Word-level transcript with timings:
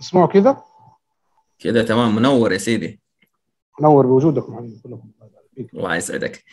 اسمعوا 0.00 0.26
كذا 0.26 0.62
كده 1.58 1.82
تمام. 1.82 2.14
منور 2.16 2.52
يا 2.52 2.58
سيدي. 2.58 3.00
منور 3.80 4.06
بوجودكم 4.06 4.56
حبيبي 4.56 4.80
كلكم 4.84 5.10
الله 5.74 5.96
يسعدك. 5.96 6.44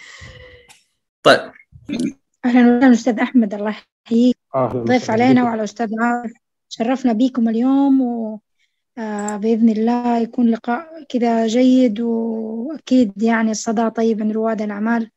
طيب. 1.23 1.51
أهلا 2.45 2.77
وسهلا 2.77 2.91
أستاذ 2.91 3.19
أحمد. 3.19 3.53
الله 3.53 3.75
يحييك. 4.05 4.37
ضيف 4.57 5.11
علينا. 5.11 5.43
وعلى 5.43 5.63
أستاذ 5.63 5.89
عارف. 6.01 6.31
شرفنا 6.69 7.13
بيكم 7.13 7.49
اليوم 7.49 8.01
و 8.01 8.39
آه، 8.97 9.37
بإذن 9.37 9.69
الله 9.69 10.17
يكون 10.17 10.49
لقاء 10.49 11.03
كده 11.09 11.47
جيد 11.47 11.99
وأكيد 12.01 13.23
يعني 13.23 13.51
الصدى 13.51 13.89
طيب 13.89 14.21
من 14.21 14.31
رواد 14.31 14.61
الأعمال 14.61 15.09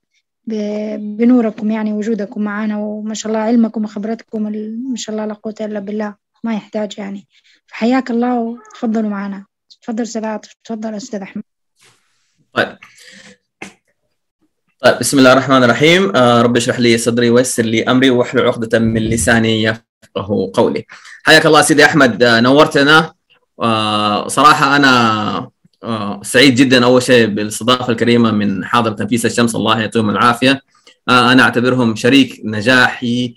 ب- 0.47 1.17
بنوركم 1.17 1.71
يعني 1.71 1.93
وجودكم 1.93 2.43
معنا 2.43 2.79
وما 2.79 3.15
شاء 3.15 3.33
الله 3.33 3.43
علمكم 3.45 3.85
وخبرتكم 3.85 4.43
ما 4.91 4.97
شاء 4.97 5.15
الله 5.15 5.27
لا 5.27 5.35
قوة 5.35 5.55
إلا 5.61 5.81
بالله. 5.81 6.15
ما 6.45 6.55
يحتاج 6.55 6.99
يعني. 6.99 7.29
فحياك 7.67 8.11
الله 8.11 8.35
وتفضلوا 8.39 9.11
معنا. 9.11 9.47
تفضل 9.83 10.25
عاطف 10.25 10.55
تفضل 10.65 10.95
أستاذ 10.95 11.21
أحمد. 11.21 11.43
طيب. 12.53 12.77
طيب 14.81 14.99
بسم 14.99 15.19
الله 15.19 15.33
الرحمن 15.33 15.65
الرحيم. 15.65 16.17
آه 16.17 16.43
رب 16.43 16.57
اشرح 16.57 16.81
لي 16.81 16.99
صدري 16.99 17.31
ويسر 17.31 17.63
لي 17.63 17.85
أمري 17.85 18.11
واحلل 18.11 18.47
عقدة 18.47 18.79
من 18.79 19.03
لساني 19.03 19.63
يفقه 19.63 20.51
قولي. 20.55 20.87
حياك 21.23 21.47
الله 21.47 21.63
سيدي 21.63 21.85
أحمد. 21.85 22.23
آه 22.23 22.41
نورتنا. 22.41 23.15
آه 23.63 24.29
صراحة 24.29 24.77
أنا 24.77 25.51
آه 25.85 26.21
سعيد 26.23 26.55
جدا 26.55 26.85
أول 26.85 27.03
شيء 27.03 27.27
بالاستضافة 27.27 27.93
الكريمة 27.93 28.31
من 28.31 28.65
حاضرة 28.65 29.05
نفيسة 29.05 29.27
الشمس. 29.27 29.55
الله 29.55 29.81
يعطيهم 29.81 30.11
العافية. 30.11 30.63
آه 31.09 31.33
أنا 31.33 31.43
أعتبرهم 31.43 31.97
شريك 31.97 32.41
نجاحي. 32.45 33.37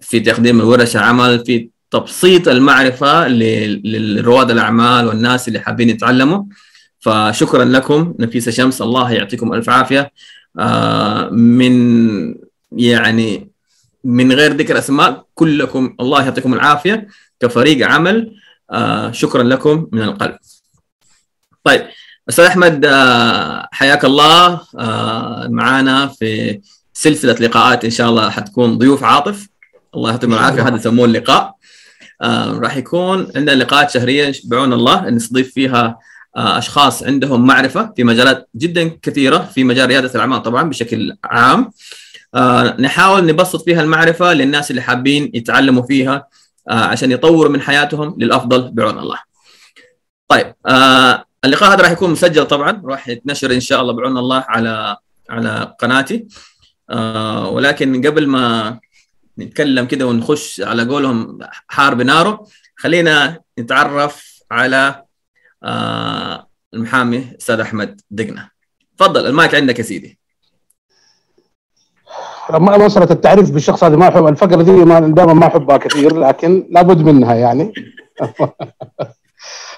في 0.00 0.20
تقديم 0.20 0.60
ورش 0.60 0.96
العمل 0.96 1.44
في 1.44 1.68
تبسيط 1.90 2.48
المعرفة 2.48 3.28
لرواد 3.28 4.50
الأعمال 4.50 5.06
والناس 5.06 5.48
اللي 5.48 5.60
حابين 5.60 5.88
يتعلموا. 5.88 6.44
فشكرا 7.00 7.64
لكم 7.64 8.14
نفيسة 8.18 8.50
شمس 8.50 8.82
الله 8.82 9.12
يعطيكم 9.12 9.52
ألف 9.52 9.70
عافية. 9.70 10.12
آه، 10.58 11.28
من 11.30 12.34
يعني 12.72 13.50
من 14.04 14.32
غير 14.32 14.52
ذكر 14.52 14.78
أسماء 14.78 15.24
كلكم 15.34 15.96
الله 16.00 16.24
يعطيكم 16.24 16.54
العافية 16.54 17.08
كفريق 17.40 17.86
عمل. 17.88 18.36
آه، 18.70 19.12
شكرا 19.12 19.42
لكم 19.42 19.86
من 19.92 20.02
القلب. 20.02 20.36
طيب 21.64 21.86
أستاذ 22.28 22.44
أحمد 22.44 22.84
آه، 22.84 23.68
حياك 23.72 24.04
الله. 24.04 24.60
آه، 24.78 25.48
معنا 25.50 26.06
في 26.06 26.60
سلسلة 26.98 27.32
لقاءات 27.32 27.84
إن 27.84 27.90
شاء 27.90 28.08
الله 28.08 28.30
حتكون 28.30 28.78
ضيوف 28.78 29.04
عاطف. 29.04 29.48
الله 29.94 30.10
يعطيهم 30.10 30.34
العافية. 30.34 30.68
هذا 30.68 30.76
يسموه 30.76 31.04
اللقاء. 31.04 31.54
آه، 32.22 32.52
راح 32.52 32.76
يكون 32.76 33.32
عندنا 33.36 33.54
لقاءات 33.54 33.90
شهرية 33.90 34.32
بعون 34.44 34.72
الله 34.72 35.10
نستضيف 35.10 35.52
فيها 35.54 35.98
آه، 36.36 36.58
أشخاص 36.58 37.02
عندهم 37.02 37.46
معرفة 37.46 37.92
في 37.96 38.04
مجالات 38.04 38.48
جدا 38.56 38.98
كثيرة 39.02 39.38
في 39.54 39.64
مجال 39.64 39.88
ريادة 39.88 40.14
الأعمال 40.14 40.42
طبعا 40.42 40.62
بشكل 40.62 41.16
عام. 41.24 41.70
آه، 42.34 42.76
نحاول 42.80 43.26
نبسط 43.26 43.64
فيها 43.64 43.82
المعرفة 43.82 44.32
للناس 44.32 44.70
اللي 44.70 44.82
حابين 44.82 45.30
يتعلموا 45.34 45.82
فيها 45.82 46.26
آه، 46.70 46.84
عشان 46.84 47.12
يطوروا 47.12 47.52
من 47.52 47.60
حياتهم 47.60 48.16
للأفضل 48.18 48.70
بعون 48.72 48.98
الله. 48.98 49.18
طيب 50.28 50.54
آه، 50.66 51.24
اللقاء 51.44 51.74
هذا 51.74 51.82
راح 51.82 51.90
يكون 51.90 52.10
مسجل 52.10 52.46
طبعا. 52.46 52.82
راح 52.84 53.08
يتنشر 53.08 53.52
إن 53.52 53.60
شاء 53.60 53.80
الله 53.80 53.92
بعون 53.92 54.18
الله 54.18 54.44
على 54.48 54.96
على 55.30 55.74
قناتي. 55.80 56.26
آه، 56.90 57.50
ولكن 57.50 58.06
قبل 58.06 58.26
ما 58.26 58.78
نتكلم 59.38 59.86
كده 59.86 60.06
ونخش 60.06 60.60
على 60.60 60.84
قولهم 60.84 61.38
حرب 61.68 62.02
ناره 62.02 62.46
خلينا 62.76 63.40
نتعرف 63.58 64.42
على 64.50 65.02
آه 65.64 66.48
المحامي 66.74 67.32
أستاذ 67.40 67.60
أحمد 67.60 68.00
دقنة. 68.10 68.50
تفضل 68.98 69.26
المايك 69.26 69.54
عندك 69.54 69.78
يا 69.78 69.84
سيدي. 69.84 70.18
لما 72.52 72.76
مسألة 72.76 73.10
التعريف 73.10 73.50
بالشخص 73.50 73.84
هذه 73.84 73.96
ما 73.96 74.08
أحب 74.08 74.26
الفقرة 74.26 74.62
دي 74.62 74.70
ما 74.70 75.00
دائما 75.00 75.34
ما 75.34 75.46
أحبها 75.46 75.76
كثير 75.76 76.18
لكن 76.18 76.68
لابد 76.70 76.98
منها 76.98 77.34
يعني. 77.34 77.72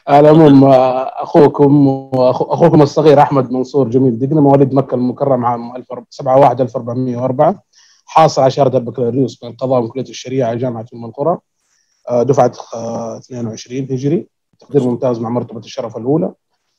على 0.09 0.31
العموم 0.31 0.65
آه، 0.65 1.23
أخوكم 1.23 1.87
واخوكم 1.87 2.83
الصغير 2.83 3.23
أحمد 3.23 3.53
منصور 3.53 3.89
جميل 3.89 4.19
دقنة 4.19 4.41
مواليد 4.41 4.75
مكة 4.75 4.95
المكرمة 4.95 5.49
عام 5.49 5.77
1071 5.77 6.61
1404 6.61 7.63
حاصل 8.07 8.43
على 8.43 8.51
شهاده 8.51 8.79
البكالوريوس 8.79 9.45
من 9.45 9.51
القضاء 9.51 9.81
من 9.81 9.89
كليه 9.89 10.03
الشريعة 10.03 10.55
جامعة 10.55 10.87
ام 10.95 11.05
القرى 11.05 11.39
آه، 12.09 12.23
دفعة 12.23 12.53
آه، 12.75 13.19
22 13.19 13.83
هجري. 13.91 14.27
تقدير 14.61 14.83
ممتاز 14.83 15.19
مع 15.21 15.29
مرتبة 15.29 15.59
الشرف 15.61 15.97
الأولى. 15.97 16.33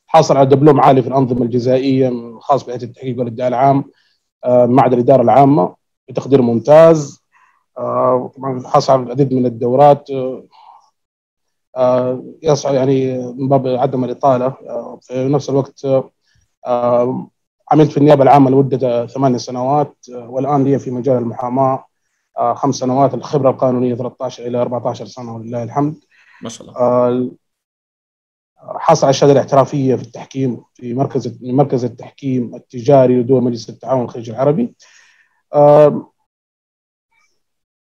حاصل 0.06 0.36
على 0.36 0.46
دبلوم 0.48 0.80
عالي 0.80 1.02
في 1.02 1.08
الأنظمة 1.08 1.42
الجزائية 1.42 2.38
خاص 2.40 2.64
بهيئه 2.66 2.82
التحقيق 2.82 3.18
والادعاء 3.18 3.48
العام 3.48 3.84
آه، 4.44 4.66
معهد 4.66 4.92
الإدارة 4.92 5.22
العامة. 5.22 5.74
بتقدير 6.08 6.42
ممتاز. 6.42 7.22
آه، 7.78 8.32
طبعا 8.36 8.62
حصل 8.66 8.92
على 8.92 9.02
العديد 9.02 9.34
من 9.34 9.46
الدورات 9.46 10.08
آه، 11.76 12.24
يسعى 12.42 12.74
يعني 12.76 13.18
من 13.18 13.48
باب 13.48 13.66
عدم 13.66 14.04
الإطالة 14.04 14.46
آه، 14.46 14.98
في 15.02 15.28
نفس 15.28 15.50
الوقت 15.50 15.84
آه، 16.66 17.30
عملت 17.72 17.90
في 17.90 17.96
النيابة 17.96 18.22
العامة 18.22 18.50
لمدة 18.50 19.06
ثمان 19.06 19.38
سنوات 19.38 19.96
والآن 20.08 20.64
لي 20.64 20.78
في 20.78 20.90
مجال 20.90 21.18
المحاماة 21.18 21.84
خمس 22.54 22.74
سنوات 22.74 23.14
الخبرة 23.14 23.50
القانونية 23.50 23.94
13 23.94 24.46
إلى 24.46 24.62
14 24.62 25.06
سنة 25.06 25.36
ولله 25.36 25.62
الحمد. 25.62 25.94
ما 26.42 26.48
شاء 26.48 26.68
الله. 26.68 27.30
حصل 28.58 29.06
على 29.06 29.10
الشهادة 29.10 29.32
الاحترافية 29.32 29.94
في 29.94 30.02
التحكيم 30.02 30.64
في 30.74 30.94
مركز 30.94 31.38
مركز 31.42 31.84
التحكيم 31.84 32.54
التجاري 32.54 33.20
لدول 33.20 33.42
مجلس 33.42 33.68
التعاون 33.70 34.04
الخليج 34.04 34.30
العربي. 34.30 34.74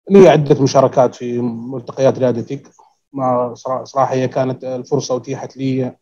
لي 0.09 0.29
عدة 0.29 0.63
مشاركات 0.63 1.15
في 1.15 1.41
ملتقيات 1.41 2.19
ريادتك 2.19 2.71
ما 3.15 3.53
صرا- 3.55 3.83
صراحة 3.83 4.13
هي 4.13 4.27
كانت 4.27 4.63
الفرصة 4.63 5.17
اتيحت 5.17 5.57
لي 5.57 5.95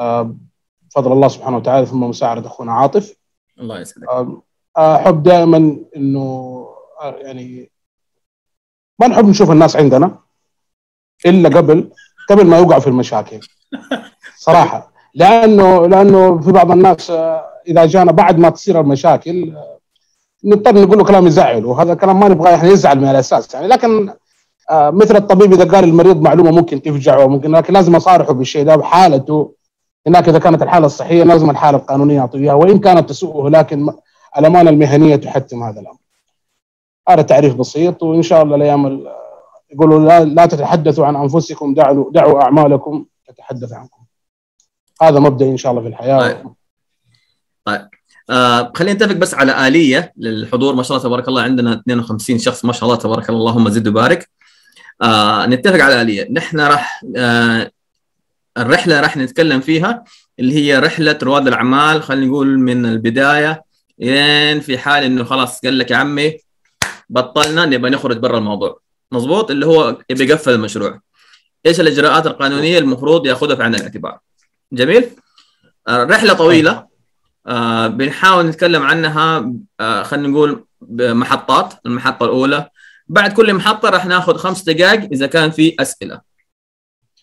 آه، 0.00 0.36
بفضل 0.82 1.12
الله 1.12 1.28
سبحانه 1.28 1.56
وتعالى 1.56 1.86
ثم 1.86 2.02
مساعدة 2.02 2.46
أخونا 2.46 2.72
عاطف. 2.72 3.16
الله 3.60 3.80
يسعدك. 3.80 4.08
آه، 4.08 4.42
أحب 4.96 5.22
دائما 5.22 5.76
إنه 5.96 6.20
آه، 7.00 7.14
يعني 7.16 7.70
ما 9.00 9.06
نحب 9.06 9.24
نشوف 9.28 9.50
الناس 9.50 9.76
عندنا 9.76 10.18
إلا 11.26 11.48
قبل 11.48 11.90
قبل 12.28 12.46
ما 12.46 12.58
يوقعوا 12.58 12.80
في 12.80 12.86
المشاكل. 12.86 13.40
صراحة. 14.46 14.92
لأنه 15.14 15.86
لأنه 15.86 16.40
في 16.40 16.52
بعض 16.52 16.70
الناس 16.70 17.10
إذا 17.68 17.86
جانا 17.86 18.12
بعد 18.12 18.38
ما 18.38 18.50
تصير 18.50 18.80
المشاكل 18.80 19.56
نضطر 20.44 20.74
نقول 20.82 20.98
له 20.98 21.04
كلام 21.04 21.26
يزعل 21.26 21.64
وهذا 21.64 21.94
كلام 21.94 22.20
ما 22.20 22.28
نبغاه 22.28 22.54
إحنا 22.54 22.68
يزعل 22.68 22.98
من 23.00 23.08
الأساس 23.08 23.54
يعني. 23.54 23.66
لكن 23.68 24.12
مثل 24.72 25.16
الطبيب 25.16 25.52
إذا 25.52 25.64
قال 25.76 25.84
المريض 25.84 26.20
معلومة 26.22 26.50
ممكن 26.50 26.82
تفجعه 26.82 27.24
وممكن 27.24 27.50
لكن 27.52 27.72
لازم 27.74 27.96
أصارحه 27.96 28.32
بالشيء 28.32 28.64
ده 28.64 28.76
بحالته 28.76 29.54
هناك 30.06 30.28
إذا 30.28 30.38
كانت 30.38 30.62
الحالة 30.62 30.86
الصحية 30.86 31.22
لازم 31.24 31.50
الحالة 31.50 31.78
القانونية 31.78 32.20
أعطيه 32.20 32.38
إياها 32.38 32.54
وإن 32.54 32.78
كانت 32.78 33.08
تسوءه 33.08 33.48
لكن 33.50 33.92
الأمانة 34.38 34.70
المهنية 34.70 35.16
تحتم 35.16 35.62
هذا 35.62 35.80
الأمر. 35.80 35.98
هذا 37.08 37.22
تعريف 37.22 37.54
بسيط 37.54 38.02
وإن 38.02 38.22
شاء 38.22 38.42
الله 38.42 38.56
الأيام 38.56 38.86
ال- 38.86 39.06
يقولوا 39.72 40.00
لا, 40.08 40.24
لا 40.24 40.46
تتحدثوا 40.46 41.06
عن 41.06 41.16
أنفسكم 41.16 41.74
دعوا 41.74 42.10
دعوا 42.12 42.42
أعمالكم 42.42 43.04
تتحدث 43.28 43.72
عنكم. 43.72 44.02
هذا 45.02 45.20
مبدأ 45.20 45.44
إن 45.46 45.56
شاء 45.56 45.72
الله 45.72 45.82
في 45.82 45.88
الحياة 45.88 46.18
طيب. 46.20 46.54
طيب 47.64 47.88
آه 48.30 48.72
خلينا 48.74 48.92
نتفق 48.94 49.12
بس 49.16 49.34
على 49.34 49.68
آلية 49.68 50.12
للحضور 50.16 50.74
ما 50.74 50.82
شاء 50.82 50.96
الله 50.96 51.08
تبارك 51.08 51.28
الله 51.28 51.42
عندنا 51.42 51.72
52 51.72 52.38
شخص 52.38 52.64
ما 52.64 52.72
شاء 52.72 52.84
الله 52.84 52.96
تبارك 52.96 53.28
الله 53.30 53.40
اللهم 53.40 53.68
زد 53.68 53.88
وبارك 53.88 54.28
آه 55.02 55.46
نتفق 55.46 55.80
على 55.80 56.02
آلية 56.02 56.28
نحن 56.32 56.60
راح 56.60 57.04
آه 57.16 57.70
الرحلة 58.58 59.00
راح 59.00 59.16
نتكلم 59.16 59.60
فيها 59.60 60.04
اللي 60.38 60.54
هي 60.54 60.78
رحلة 60.78 61.18
رواد 61.22 61.48
الأعمال 61.48 62.02
خلينا 62.02 62.26
نقول 62.26 62.58
من 62.58 62.86
البداية 62.86 63.64
لين 63.98 64.60
في 64.60 64.78
حال 64.78 65.04
إنه 65.04 65.24
خلاص 65.24 65.60
قال 65.60 65.78
لك 65.78 65.90
يا 65.90 65.96
عمي 65.96 66.38
بطلنا 67.08 67.66
نبغى 67.66 67.90
نخرج 67.90 68.16
برا 68.16 68.38
الموضوع. 68.38 68.80
مظبوط؟ 69.12 69.50
اللي 69.50 69.66
هو 69.66 69.98
يبي 70.10 70.24
يقفل 70.24 70.52
المشروع. 70.52 71.00
إيش 71.66 71.80
الإجراءات 71.80 72.26
القانونية 72.26 72.78
المفروض 72.78 73.26
يأخذها 73.26 73.56
في 73.56 73.62
عين 73.62 73.74
الاعتبار؟ 73.74 74.18
جميل؟ 74.72 75.10
آه، 75.88 76.04
رحلة 76.04 76.34
طويلة. 76.34 76.86
آه، 77.46 77.86
بنحاول 77.86 78.46
نتكلم 78.46 78.82
عنها 78.82 79.52
آه، 79.80 80.02
خلينا 80.02 80.28
نقول 80.28 80.64
بمحطات 80.80 81.74
المحطة 81.86 82.24
الأولى. 82.24 82.68
بعد 83.06 83.32
كل 83.32 83.54
محطة 83.54 83.90
راح 83.90 84.06
ناخذ 84.06 84.36
خمس 84.36 84.62
دقائق 84.62 85.00
إذا 85.12 85.26
كان 85.26 85.50
في 85.50 85.76
أسئلة 85.80 86.20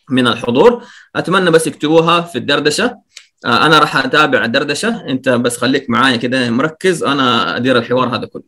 من 0.09 0.27
الحضور. 0.27 0.85
أتمنى 1.15 1.51
بس 1.51 1.67
يكتبوها 1.67 2.21
في 2.21 2.37
الدردشة. 2.37 3.01
آه، 3.45 3.65
أنا 3.65 3.79
راح 3.79 3.95
أتابع 3.95 4.45
الدردشة. 4.45 5.07
أنت 5.07 5.29
بس 5.29 5.57
خليك 5.57 5.89
معايا 5.89 6.17
كده 6.17 6.49
مركز. 6.49 7.03
أنا 7.03 7.55
أدير 7.55 7.77
الحوار 7.77 8.15
هذا 8.15 8.25
كله. 8.25 8.43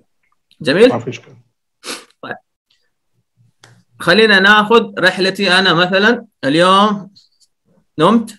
جميل؟ 0.62 0.90
ما 0.90 1.10
اشكال 1.10 1.36
خلينا 4.00 4.40
ناخذ 4.40 5.00
رحلتي 5.00 5.60
أنا 5.60 5.74
مثلا. 5.74 6.26
اليوم 6.44 7.14
نمت 8.00 8.36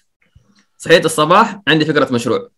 صحيت 0.79 1.05
الصباح 1.05 1.61
عندي 1.69 1.85
فكرة 1.85 2.13
مشروع. 2.13 2.51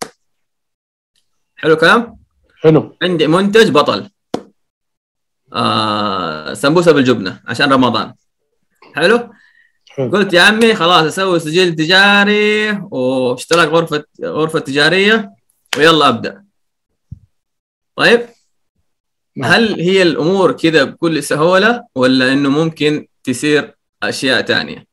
حلو 1.57 1.77
كلام 1.77 2.19
حلو. 2.63 2.97
عندي 3.03 3.27
منتج 3.27 3.71
بطل. 3.71 4.11
آه 5.53 6.55
سمبوسة 6.55 6.93
بالجبنة 6.93 7.41
عشان 7.47 7.73
رمضان. 7.73 8.15
حلو؟ 8.95 9.31
قلت 9.99 10.33
يا 10.33 10.43
عمي 10.43 10.75
خلاص 10.75 11.05
أسوي 11.05 11.41
سجل 11.41 11.75
تجاري 11.75 12.71
واشتراك 12.91 13.69
غرفه 13.69 14.05
غرفة 14.23 14.59
تجارية 14.59 15.31
ويلا 15.79 16.09
أبدأ. 16.09 16.45
طيب؟ 17.97 18.21
نعم. 19.37 19.53
هل 19.53 19.81
هي 19.81 20.03
الأمور 20.03 20.53
كذا 20.53 20.85
بكل 20.85 21.23
سهولة 21.23 21.85
ولا 21.95 22.33
إنه 22.33 22.49
ممكن 22.49 23.07
تصير 23.25 23.77
أشياء 24.03 24.41
تانية؟ 24.41 24.87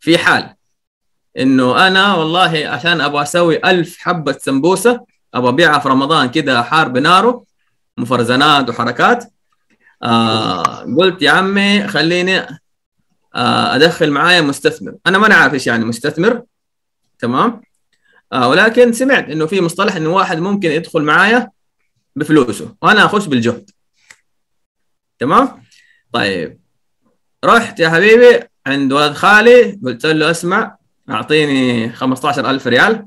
في 0.00 0.18
حال 0.18 0.54
إنه 1.38 1.86
أنا 1.86 2.14
والله 2.14 2.68
عشان 2.68 3.00
أبغى 3.00 3.22
أسوي 3.22 3.60
ألف 3.64 3.98
حبة 3.98 4.32
سمبوسة 4.32 5.00
أبغى 5.34 5.48
أبيعها 5.48 5.78
في 5.78 5.88
رمضان 5.88 6.28
كذا 6.28 6.62
حار 6.62 6.88
بناره 6.88 7.44
مفرزنات 7.96 8.68
وحركات 8.68 9.32
آه 10.02 10.62
قلت 10.98 11.22
يا 11.22 11.30
عمي 11.30 11.88
خليني 11.88 12.38
آه 13.34 13.74
أدخل 13.74 14.10
معايا 14.10 14.40
مستثمر. 14.40 14.94
أنا 15.06 15.18
ما 15.18 15.34
عارف 15.34 15.54
إيش 15.54 15.66
يعني 15.66 15.84
مستثمر 15.84 16.42
تمام؟ 17.18 17.60
آه 18.32 18.48
ولكن 18.48 18.92
سمعت 18.92 19.28
إنه 19.28 19.46
في 19.46 19.60
مصطلح 19.60 19.96
إنه 19.96 20.10
واحد 20.10 20.38
ممكن 20.38 20.70
يدخل 20.70 21.02
معايا 21.02 21.50
بفلوسه 22.16 22.76
وأنا 22.82 23.04
أخش 23.04 23.26
بالجهد. 23.26 23.70
تمام؟ 25.18 25.62
طيب. 26.12 26.60
رحت 27.44 27.80
يا 27.80 27.88
حبيبي 27.88 28.40
عند 28.66 28.92
ولد 28.92 29.12
خالي 29.12 29.80
قلت 29.84 30.06
له 30.06 30.30
اسمع 30.30 30.76
أعطيني 31.10 31.92
15000 31.92 32.66
ريال. 32.66 33.06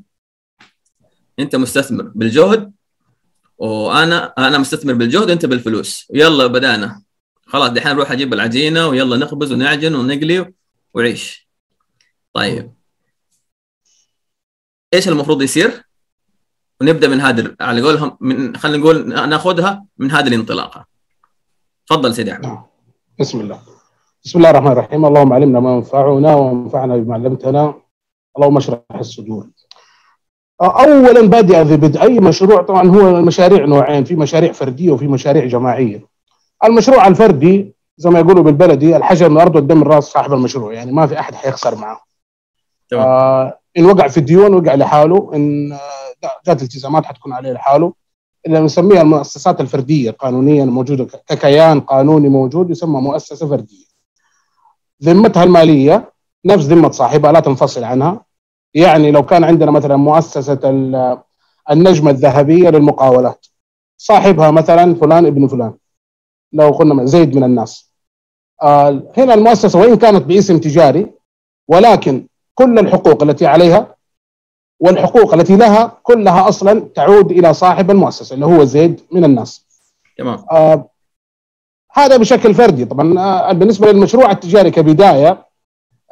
أنت 1.40 1.56
مستثمر 1.56 2.12
بالجهد 2.16 2.73
وأنا 3.58 4.34
أنا 4.38 4.58
مستثمر 4.58 4.94
بالجهد 4.94 5.30
أنت 5.30 5.46
بالفلوس. 5.46 6.08
يلا 6.14 6.48
بدأنا. 6.48 7.04
خلاص 7.48 7.70
دحين 7.70 7.92
نروح 7.96 8.12
أجيب 8.12 8.34
العجينة 8.34 8.88
ويلا 8.88 9.18
نخبز 9.18 9.52
ونعجن 9.52 9.96
ونقلي 9.96 10.54
وعيش. 10.94 11.50
طيب. 12.34 12.74
إيش 14.94 15.08
المفروض 15.08 15.42
يصير؟ 15.42 15.84
ونبدأ 16.82 17.08
من 17.08 17.22
هذا 17.22 17.56
على 17.62 17.82
قولهم 17.82 18.18
من 18.22 18.56
خلينا 18.56 18.78
نقول 18.78 19.10
نأخذها 19.30 19.86
من 19.98 20.12
هذه 20.12 20.28
الانطلاقة. 20.28 20.86
تفضل 21.88 22.16
سيدي 22.16 22.32
أحمد. 22.32 22.46
نعم. 22.46 22.66
بسم 23.20 23.42
الله. 23.42 23.62
بسم 24.26 24.40
الله 24.40 24.50
الرحمن 24.50 24.72
الرحيم. 24.72 25.06
اللهم 25.06 25.34
علمنا 25.34 25.60
ما 25.60 25.76
ينفعنا 25.76 26.36
وانفعنا 26.36 26.98
بما 26.98 27.14
علمتنا. 27.14 27.82
اللهم 28.38 28.58
اشرح 28.58 28.82
الصدور. 28.96 29.50
اولا 30.68 31.28
بادئ 31.28 31.62
ذي 31.62 31.78
بدء 31.78 32.02
أي 32.02 32.20
مشروع؟ 32.20 32.62
طبعا 32.62 32.88
هو 32.90 33.18
المشاريع 33.18 33.66
نوعين 33.66 34.04
في 34.04 34.16
مشاريع 34.16 34.52
فردية 34.52 34.92
وفي 34.92 35.08
مشاريع 35.08 35.46
جماعية. 35.46 36.08
المشروع 36.64 37.08
الفردي 37.08 37.74
زي 37.98 38.10
ما 38.10 38.20
يقولوا 38.20 38.44
بالبلدي 38.44 38.98
الحجر 38.98 39.30
من 39.30 39.36
الأرض 39.38 39.56
والدم 39.56 39.78
من 39.78 39.84
راس 39.84 40.04
صاحب 40.04 40.34
المشروع 40.34 40.74
يعني 40.74 40.92
ما 40.92 41.08
في 41.08 41.20
أحد 41.20 41.36
حيخسر 41.36 41.76
معه. 41.76 42.02
تمام. 42.90 43.08
آه 43.08 43.60
إن 43.78 43.86
وقع 43.86 44.08
في 44.08 44.18
الديون 44.18 44.54
وقع 44.54 44.76
لحاله 44.76 45.32
إن 45.36 45.72
آه، 45.72 46.30
جات 46.48 46.62
التزامات 46.62 47.06
حتكون 47.06 47.34
عليه 47.34 47.52
لحاله. 47.52 47.94
اللي 48.46 48.60
نسميها 48.60 49.02
المؤسسات 49.02 49.62
الفردية 49.62 50.12
قانونيا 50.12 50.66
موجودة 50.66 51.08
ككيان 51.28 51.80
قانوني 51.80 52.30
موجود 52.30 52.70
يسمى 52.70 53.02
مؤسسة 53.02 53.48
فردية. 53.48 53.86
ذمتها 55.04 55.44
المالية 55.44 56.14
نفس 56.46 56.66
ذمة 56.66 56.92
صاحبها 56.92 57.32
لا 57.32 57.40
تنفصل 57.40 57.84
عنها. 57.84 58.33
يعني 58.74 59.12
لو 59.12 59.26
كان 59.26 59.44
عندنا 59.44 59.72
مثلا 59.72 59.96
مؤسسة 59.96 60.60
ال- 60.64 61.18
النجمة 61.72 62.12
الذهبية 62.12 62.70
للمقاولات 62.70 63.46
صاحبها 63.98 64.52
مثلا 64.52 64.96
فلان 64.96 65.26
ابن 65.26 65.48
فلان 65.48 65.74
لو 66.54 66.70
قلنا 66.70 67.06
زيد 67.06 67.36
من 67.36 67.44
الناس. 67.44 67.92
آه 68.62 69.12
هنا 69.18 69.34
المؤسسة 69.34 69.80
وإن 69.80 69.96
كانت 69.96 70.24
باسم 70.24 70.58
تجاري 70.58 71.12
ولكن 71.68 72.28
كل 72.56 72.80
الحقوق 72.80 73.24
التي 73.24 73.46
عليها 73.48 73.96
والحقوق 74.80 75.34
التي 75.34 75.56
لها 75.56 75.98
كلها 76.04 76.50
أصلا 76.50 76.80
تعود 76.96 77.32
إلى 77.32 77.54
صاحب 77.54 77.92
المؤسسة 77.92 78.34
اللي 78.34 78.46
هو 78.46 78.64
زيد 78.64 79.02
من 79.12 79.24
الناس. 79.26 79.66
تمام. 80.18 80.46
آه 80.52 80.90
هذا 81.92 82.18
بشكل 82.18 82.54
فردي. 82.54 82.86
طبعا 82.86 83.20
آه 83.20 83.52
بالنسبة 83.54 83.92
للمشروع 83.92 84.32
التجاري 84.32 84.72
كبداية 84.72 85.46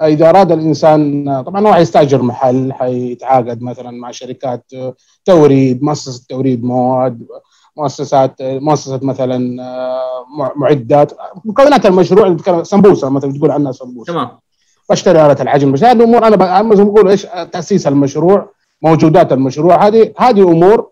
إذا 0.02 0.30
أراد 0.30 0.52
الإنسان 0.52 1.26
طبعا 1.46 1.68
هو 1.68 1.74
حيستأجر 1.74 2.22
محل 2.22 2.74
حيتعاقد 2.74 3.62
مثلا 3.62 3.92
مع 3.92 4.12
شركات 4.12 4.66
توريد 5.26 5.84
مؤسسة 5.84 6.26
توريد 6.30 6.64
مواد 6.64 7.28
مؤسسات 7.78 8.36
مؤسسة 8.42 9.00
مثلا 9.04 9.64
آه 9.64 10.26
مع- 10.38 10.52
معدات 10.56 11.12
مكونات 11.46 11.86
المشروع 11.86 12.26
اللي 12.26 12.36
بتتكلم- 12.38 12.64
سمبوسة 12.64 13.10
مثلا 13.10 13.32
بتقول 13.34 13.52
عنها 13.52 13.72
سمبوسة. 13.72 14.14
تمام. 14.14 14.30
بشتري 14.90 15.26
آلة 15.26 15.38
العجن 15.42 15.72
بس 15.72 15.84
هذه 15.84 15.92
الأمور 15.98 16.28
أنا 16.28 16.36
ب- 16.36 16.74
زي 16.76 16.84
ما 16.84 16.90
بقول 16.92 17.08
إيش 17.10 17.28
تأسيس 17.52 17.88
المشروع 17.88 18.50
موجودات 18.82 19.34
المشروع 19.34 19.88
هذه 19.88 20.14
هذه 20.18 20.42
أمور 20.52 20.90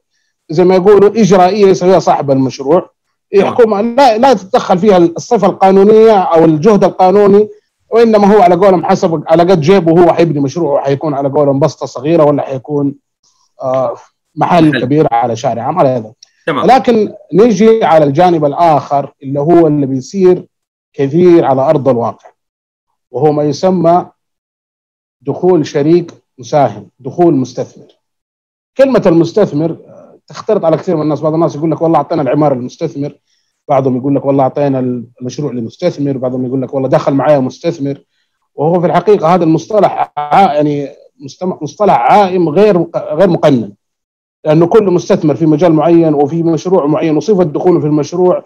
زي 0.50 0.64
ما 0.64 0.76
يقولوا 0.76 1.10
إجرائية 1.10 1.66
يسويها 1.68 2.00
صاحب 2.00 2.32
المشروع. 2.32 2.90
الحكومة 3.36 3.82
لا 3.82 4.18
لا 4.18 4.34
تتدخل 4.34 4.78
فيها 4.78 4.98
الصفة 4.98 5.48
القانونية 5.48 6.12
أو 6.18 6.46
الجهد 6.46 6.84
القانوني 6.84 7.50
وإنما 7.92 8.36
هو 8.36 8.42
على 8.42 8.56
قولهم 8.56 8.86
حسب 8.86 9.24
على 9.28 9.44
قد 9.44 9.62
جيبه 9.62 10.02
هو 10.02 10.14
حيبني 10.14 10.40
مشروع 10.40 10.84
حيكون 10.84 11.14
على 11.14 11.30
قولهم 11.30 11.60
بسطة 11.60 11.86
صغيرة 11.86 12.24
ولا 12.24 12.44
حيكون 12.44 12.96
آه 13.62 13.96
محل 14.36 14.70
محل. 14.70 14.82
كبير 14.82 15.08
على 15.14 15.36
شارع 15.36 15.64
عام 15.64 15.80
على 15.80 15.90
هذا. 15.90 16.14
تمام. 16.46 16.64
ولكن 16.64 17.14
نيجي 17.34 17.84
على 17.84 18.06
الجانب 18.06 18.46
الآخر 18.46 19.14
اللي 19.24 19.40
هو 19.40 19.68
اللي 19.68 19.86
بيصير 19.86 20.46
كثير 20.94 21.46
على 21.46 21.62
أرض 21.62 21.90
الواقع 21.90 22.30
وهو 23.12 23.32
ما 23.32 23.44
يسمى 23.44 24.06
دخول 25.22 25.66
شريك 25.68 26.12
مساهم 26.38 26.90
دخول 27.00 27.34
مستثمر. 27.36 27.88
كلمة 28.78 29.04
المستثمر 29.06 29.72
آه، 29.72 30.20
تختلط 30.28 30.66
على 30.66 30.78
كثير 30.78 30.96
من 30.96 31.02
الناس 31.02 31.22
بعض 31.22 31.34
الناس 31.34 31.56
يقول 31.56 31.72
لك 31.72 31.82
والله 31.82 31.98
أعطينا 31.98 32.22
العمارة 32.22 32.54
للمستثمر 32.56 33.16
بعضهم 33.70 33.98
يقول 33.98 34.16
لك 34.16 34.26
والله 34.26 34.44
أعطينا 34.44 34.80
المشروع 34.80 35.52
للمستثمر 35.52 36.18
بعضهم 36.18 36.46
يقول 36.46 36.62
لك 36.62 36.74
والله 36.74 36.90
دخل 36.90 37.14
معايا 37.14 37.40
مستثمر 37.40 38.02
وهو 38.56 38.80
في 38.82 38.88
الحقيقة 38.88 39.36
هذا 39.36 39.44
المصطلح 39.44 40.12
يعني 40.18 40.90
مصطلح 41.62 41.94
عائم 42.12 42.50
غير 42.50 42.86
غير 42.96 43.30
مقنن 43.30 43.74
لأنه 44.46 44.68
كل 44.68 44.84
مستثمر 44.84 45.36
في 45.36 45.46
مجال 45.46 45.74
معين 45.74 46.14
وفي 46.14 46.44
مشروع 46.44 46.86
معين 46.86 47.18
وصفة 47.18 47.44
دخوله 47.44 47.80
في 47.80 47.86
المشروع 47.86 48.44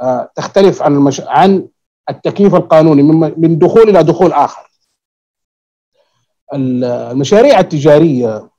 آه، 0.00 0.30
تختلف 0.36 0.82
عن 0.82 0.94
المش... 0.94 1.20
عن 1.20 1.68
التكييف 2.10 2.54
القانوني 2.54 3.02
من 3.36 3.58
دخول 3.58 3.82
إلى 3.88 4.02
دخول 4.02 4.32
آخر. 4.32 4.70
ال- 6.54 6.84
المشاريع 6.84 7.60
التجارية 7.60 8.50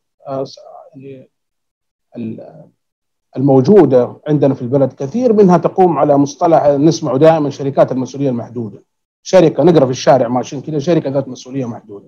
آه، 3.36 3.42
س- 3.42 3.42
ال- 3.42 3.42
الموجودة 3.42 4.16
عندنا 4.28 4.54
في 4.54 4.62
البلد 4.62 4.94
كثير 4.94 5.34
منها 5.34 5.58
تقوم 5.58 5.98
على 6.00 6.18
مصطلح 6.18 6.66
نسمعه 6.66 7.18
دائما 7.18 7.50
شركات 7.50 7.92
المسؤولية 7.92 8.30
المحدودة. 8.30 8.84
شركة 9.24 9.64
نقرأ 9.64 9.86
في 9.86 9.92
الشارع 9.92 10.28
ماشيين 10.28 10.62
كذا 10.62 10.80
شركة 10.80 11.10
ذات 11.10 11.28
مسؤولية 11.28 11.66
محدودة. 11.66 12.06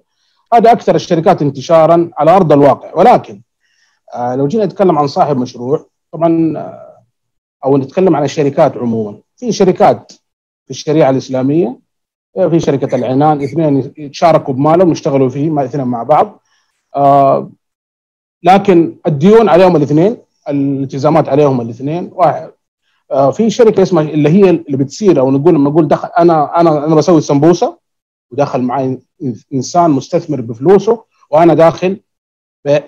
هذا 0.53 0.71
أكثر 0.71 0.95
الشركات 0.95 1.41
انتشارا 1.41 2.09
على 2.17 2.31
أرض 2.31 2.51
الواقع 2.51 2.91
ولكن 2.95 3.41
آه، 4.15 4.35
لو 4.35 4.47
جينا 4.47 4.65
نتكلم 4.65 4.97
عن 4.97 5.07
صاحب 5.07 5.37
مشروع 5.37 5.85
طبعا 6.11 6.57
آه، 6.57 6.97
أو 7.65 7.77
نتكلم 7.77 8.15
عن 8.15 8.23
الشركات 8.23 8.77
عموما 8.77 9.17
في 9.37 9.51
شركات 9.51 10.11
في 10.65 10.71
الشريعة 10.71 11.09
الإسلامية 11.09 11.79
في 12.49 12.59
شركة 12.59 12.95
العنان 12.95 13.41
اثنين 13.41 13.93
يتشاركوا 13.97 14.53
بمالهم 14.53 14.91
يشتغلوا 14.91 15.29
فيه 15.29 15.65
اثنين 15.65 15.85
مع 15.87 16.03
بعض 16.03 16.39
آه 16.95 17.49
لكن 18.43 18.95
الديون 19.07 19.49
عليهم 19.49 19.75
الاثنين 19.75 20.17
الالتزامات 20.49 21.29
عليهم 21.29 21.61
الاثنين. 21.61 22.09
واحد 22.13 22.51
آه 23.11 23.31
في 23.31 23.49
شركة 23.49 23.83
اسمها 23.83 24.03
اللي 24.03 24.29
هي 24.29 24.49
اللي 24.49 24.77
بتصير 24.77 25.19
أو 25.19 25.31
نقول 25.31 25.53
لما 25.55 25.69
نقول 25.69 25.87
دخل 25.87 26.09
أنا 26.19 26.59
أنا 26.59 26.85
أنا 26.85 26.95
بسوي 26.95 27.21
سمبوسة 27.21 27.77
ودخل 28.31 28.61
معي 28.61 28.99
إنسان 29.53 29.91
مستثمر 29.91 30.41
بفلوسه 30.41 31.03
وأنا 31.31 31.53
داخل 31.53 31.99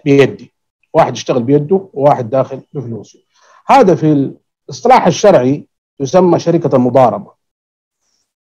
بيدي. 0.06 0.54
واحد 0.94 1.14
يشتغل 1.16 1.44
بيده 1.44 1.90
وواحد 1.94 2.30
داخل 2.30 2.62
بفلوسه. 2.74 3.20
هذا 3.68 3.96
في 3.96 4.34
الاصطلاح 4.70 5.08
الشرعي 5.08 5.68
يسمى 6.00 6.40
شركة 6.40 6.76
المضاربة. 6.76 7.32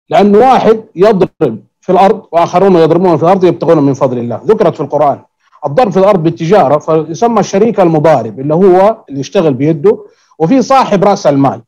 لأن 0.08 0.36
واحد 0.36 0.84
يضرب 0.94 1.58
في 1.80 1.92
الأرض 1.92 2.26
وآخرون 2.32 2.76
يضربون 2.76 3.16
في 3.16 3.22
الأرض 3.22 3.44
يبتغون 3.44 3.78
من 3.78 3.94
فضل 3.94 4.18
الله. 4.18 4.42
ذكرت 4.44 4.74
في 4.74 4.80
القرآن. 4.80 5.24
الضرب 5.66 5.90
في 5.90 5.96
الأرض 5.96 6.22
بالتجارة 6.22 6.78
فيسمى 6.78 7.40
الشريك 7.40 7.80
المضارب 7.80 8.40
اللي 8.40 8.54
هو 8.54 9.04
اللي 9.08 9.20
يشتغل 9.20 9.54
بيده 9.54 10.04
وفي 10.38 10.62
صاحب 10.62 11.04
رأس 11.04 11.26
المال 11.26 11.62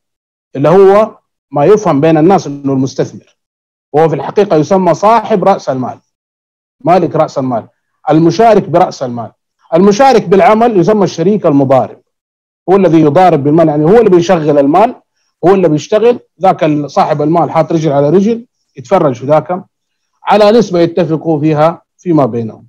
اللي 0.55 0.69
هو 0.69 1.17
ما 1.51 1.65
يفهم 1.65 2.01
بين 2.01 2.17
الناس 2.17 2.47
أنه 2.47 2.73
المستثمر. 2.73 3.37
وهو 3.93 4.09
في 4.09 4.15
الحقيقة 4.15 4.55
يسمى 4.57 4.93
صاحب 4.93 5.43
رأس 5.43 5.69
المال 5.69 5.99
مالك 6.81 7.15
رأس 7.15 7.37
المال 7.37 7.67
المشارك 8.09 8.69
برأس 8.69 9.03
المال. 9.03 9.31
المشارك 9.73 10.27
بالعمل 10.27 10.79
يسمى 10.79 11.03
الشريك 11.03 11.45
المضارب 11.45 12.01
هو 12.69 12.75
الذي 12.75 13.01
يضارب 13.01 13.43
بالمال 13.43 13.67
يعني 13.67 13.85
هو 13.85 13.97
اللي 13.97 14.09
بيشغل 14.09 14.59
المال 14.59 14.95
هو 15.45 15.53
اللي 15.53 15.69
بيشتغل 15.69 16.19
ذاك 16.41 16.85
صاحب 16.85 17.21
المال 17.21 17.51
حاط 17.51 17.71
رجل 17.71 17.91
على 17.91 18.09
رجل 18.09 18.45
يتفرج 18.77 19.15
في 19.15 19.25
ذاك 19.25 19.63
على 20.23 20.51
نسبة 20.51 20.79
يتفقوا 20.79 21.39
فيها 21.39 21.81
فيما 21.97 22.25
بينهم. 22.25 22.64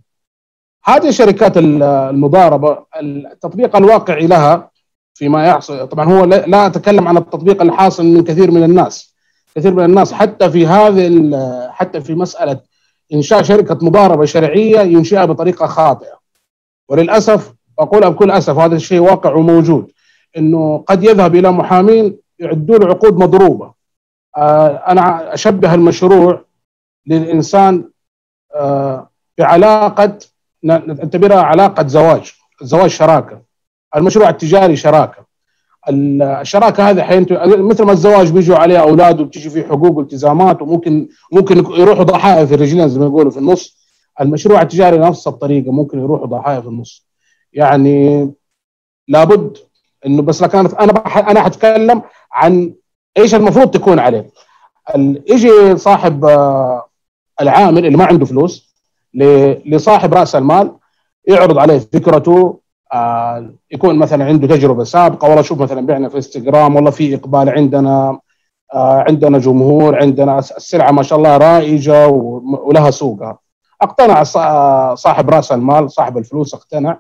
هذه 0.88 1.11
شركات 1.11 1.52
المضاربة 1.57 2.78
التطبيق 3.00 3.76
الواقعي 3.76 4.26
لها 4.26 4.71
فيما 5.14 5.47
يحصل. 5.47 5.88
طبعا 5.88 6.05
هو 6.05 6.25
لا 6.25 6.66
أتكلم 6.66 7.09
عن 7.09 7.16
التطبيق 7.16 7.62
الحاصل 7.62 8.05
من 8.05 8.25
كثير 8.25 8.50
من 8.50 8.62
الناس. 8.62 9.14
كثير 9.55 9.75
من 9.75 9.85
الناس 9.85 10.12
حتى 10.12 10.50
في 10.50 10.66
هذه 10.66 11.31
حتى 11.71 12.00
في 12.00 12.14
مسألة 12.14 12.61
إنشاء 13.12 13.43
شركة 13.43 13.78
مضاربة 13.87 14.25
شرعية 14.25 14.81
ينشئها 14.81 15.25
بطريقة 15.25 15.66
خاطئة. 15.66 16.19
وللأسف 16.88 17.55
اقولها 17.78 18.09
بكل 18.09 18.31
أسف 18.31 18.59
هذا 18.59 18.76
الشيء 18.76 19.00
واقع 19.00 19.35
وموجود 19.35 19.93
إنه 20.37 20.85
قد 20.87 21.05
يذهب 21.05 21.35
إلى 21.35 21.50
محامين 21.50 22.16
يعدوا 22.38 22.78
له 22.78 22.87
عقود 22.87 23.16
مضروبة. 23.16 23.73
آه 24.37 24.69
أنا 24.69 25.35
أشبه 25.35 25.75
المشروع 25.75 26.45
للإنسان 27.07 27.85
آه 28.55 29.09
بعلاقة 29.38 30.19
نعتبرها 30.66 31.40
علاقة 31.40 31.87
زواج 31.87 32.32
زواج 32.62 32.90
شراكة. 32.90 33.42
المشروع 33.96 34.28
التجاري 34.28 34.76
شراكة. 34.76 35.26
الشراكة 35.88 36.90
هذه 36.90 37.02
حينت... 37.02 37.32
مثل 37.46 37.85
ما 37.85 37.92
الزواج 37.92 38.32
بيجوا 38.32 38.56
عليه 38.56 38.78
أولاد 38.78 39.20
وبتيجي 39.20 39.50
فيه 39.50 39.62
حقوق 39.62 39.96
والتزامات 39.96 40.62
وممكن 40.62 41.08
ممكن 41.32 41.56
يروحوا 41.56 42.04
ضحايا 42.04 42.44
في 42.44 42.54
الرجلين 42.54 42.88
زي 42.88 43.00
ما 43.00 43.06
يقولوا 43.06 43.30
في 43.30 43.38
النص. 43.38 43.76
المشروع 44.20 44.62
التجاري 44.62 44.99
نفس 44.99 45.28
الطريقة 45.28 45.73
ممكن 45.73 45.99
يروحوا 45.99 46.26
ضحايا 46.26 46.61
في 46.61 46.66
النص. 46.66 47.06
يعني 47.52 48.30
لابد 49.08 49.56
إنه 50.06 50.23
بس 50.23 50.42
لكن 50.42 50.58
أنا. 50.58 50.92
أنا 51.30 51.42
حتكلم 51.42 52.02
عن 52.32 52.75
إيش 53.16 53.35
المفروض 53.35 53.70
تكون 53.70 53.99
عليه. 53.99 54.30
يجي 55.26 55.76
صاحب 55.76 56.25
العامل 57.40 57.87
اللي 57.87 57.99
ما 57.99 58.04
عنده 58.04 58.26
فلوس 58.26 58.65
لصاحب 59.66 60.14
رأس 60.14 60.35
المال 60.35 60.73
يعرض 61.28 61.58
عليه 61.58 61.78
فكرته 61.78 62.61
آه 62.92 63.52
يكون 63.70 63.99
مثلا 63.99 64.25
عنده 64.25 64.46
تجربة 64.56 64.85
سابقة 64.85 65.28
والله 65.28 65.42
شوف 65.42 65.61
مثلا 65.62 65.87
بعنا 65.87 66.08
في 66.08 66.16
إنستغرام 66.16 66.76
والله 66.76 66.90
في 66.90 67.14
إقبال 67.14 67.49
عندنا 67.50 68.20
آه 68.75 69.04
عندنا 69.08 69.38
جمهور 69.38 69.96
عندنا 70.02 70.38
السلعة 70.38 70.90
ما 70.90 71.02
شاء 71.02 71.18
الله 71.18 71.37
رائجة 71.37 72.08
ولها 72.08 72.90
سوقها. 72.90 73.38
اقتنع 73.82 74.23
صاحب 74.94 75.30
رأس 75.30 75.52
المال 75.52 75.90
صاحب 75.90 76.18
الفلوس 76.18 76.54
اقتنع 76.54 76.99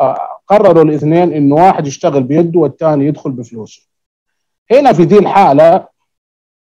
آه 0.00 0.18
قرروا 0.48 0.82
الاثنين 0.84 1.32
انه 1.32 1.54
واحد 1.54 1.86
يشتغل 1.86 2.22
بيده 2.22 2.60
والثاني 2.60 3.06
يدخل 3.06 3.30
بفلوسه. 3.30 3.82
هنا 4.72 4.92
في 4.92 5.04
دي 5.04 5.18
الحالة 5.18 5.86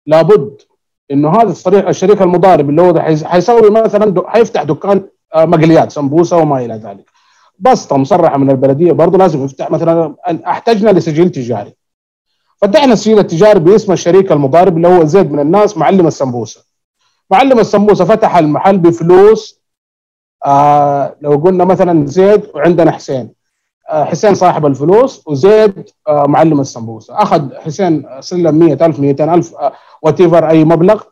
لابد 0.07 0.63
إنه 1.11 1.31
هذا 1.31 1.51
الصريح 1.51 1.89
الشريك 1.89 2.23
المضارب 2.23 2.71
اللي 2.71 2.83
هو 2.83 3.01
حيسوي 3.25 3.71
مثلا 3.71 4.23
حيفتح 4.27 4.63
دكان 4.63 5.09
مقليات 5.37 5.93
سمبوسة 5.93 6.37
وما 6.37 6.65
إلى 6.65 6.75
ذلك. 6.75 7.11
بسطه 7.59 7.97
مصرحه 7.97 8.39
من 8.39 8.51
البلدية 8.51 8.93
برضه 8.93 9.19
لازم 9.19 9.45
يفتح 9.45 9.71
مثلا 9.71 10.15
أحتجنا 10.47 10.91
لسجل 10.91 11.31
تجاري. 11.31 11.75
فتحنا 12.63 12.93
السجل 12.93 13.19
التجاري 13.19 13.61
باسم 13.61 13.93
الشريك 13.93 14.33
المضارب 14.33 14.77
اللي 14.77 14.89
هو 14.89 15.05
زيد 15.05 15.33
من 15.33 15.41
الناس 15.41 15.77
معلم 15.77 16.07
السمبوسة. 16.07 16.65
معلم 17.31 17.59
السمبوسة 17.59 18.05
فتح 18.05 18.37
المحل 18.37 18.79
بفلوس 18.79 19.61
آه 20.47 21.17
لو 21.21 21.31
قلنا 21.37 21.65
مثلا 21.65 22.07
زيد 22.07 22.43
وعندنا 22.55 22.91
حسين. 22.91 23.17
آه 23.23 23.36
حسين 23.89 24.35
صاحب 24.35 24.67
الفلوس 24.67 25.29
وزيد 25.29 25.91
آه 26.09 26.27
معلم 26.27 26.61
السمبوسة. 26.61 27.23
أخذ 27.23 27.55
حسين 27.55 28.07
سلم 28.21 28.55
100000 28.59 29.01
200000 29.01 29.55
آه 29.55 29.73
وات 30.03 30.21
أي 30.21 30.65
مبلغ. 30.65 31.03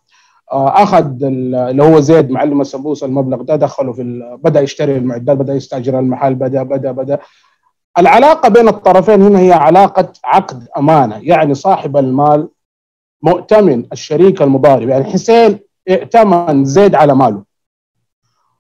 أخذ 0.53 1.25
اللي 1.25 1.83
هو 1.83 2.01
زيد 2.01 2.31
معلم 2.31 2.61
السمبوسة 2.61 3.07
المبلغ 3.07 3.43
ده 3.43 3.57
دخله 3.57 3.93
في 3.93 4.37
بدأ 4.45 4.61
يشتري 4.61 4.97
المعدات 4.97 5.37
بدأ 5.37 5.55
يستأجر 5.55 5.99
المحل 5.99 6.35
بدأ 6.35 6.63
بدأ 6.63 6.93
بدأ. 6.93 7.19
العلاقة 7.99 8.49
بين 8.49 8.69
الطرفين 8.69 9.23
هنا 9.23 9.39
هي 9.39 9.53
علاقة 9.53 10.13
عقد 10.25 10.69
أمانة. 10.79 11.17
يعني 11.23 11.55
صاحب 11.55 11.97
المال 11.97 12.49
مؤتمن 13.23 13.85
الشريك 13.93 14.43
المضارب. 14.43 14.89
يعني 14.89 15.05
حسين 15.05 15.59
ائتمن 15.89 16.65
زيد 16.65 16.95
على 16.95 17.15
ماله. 17.15 17.43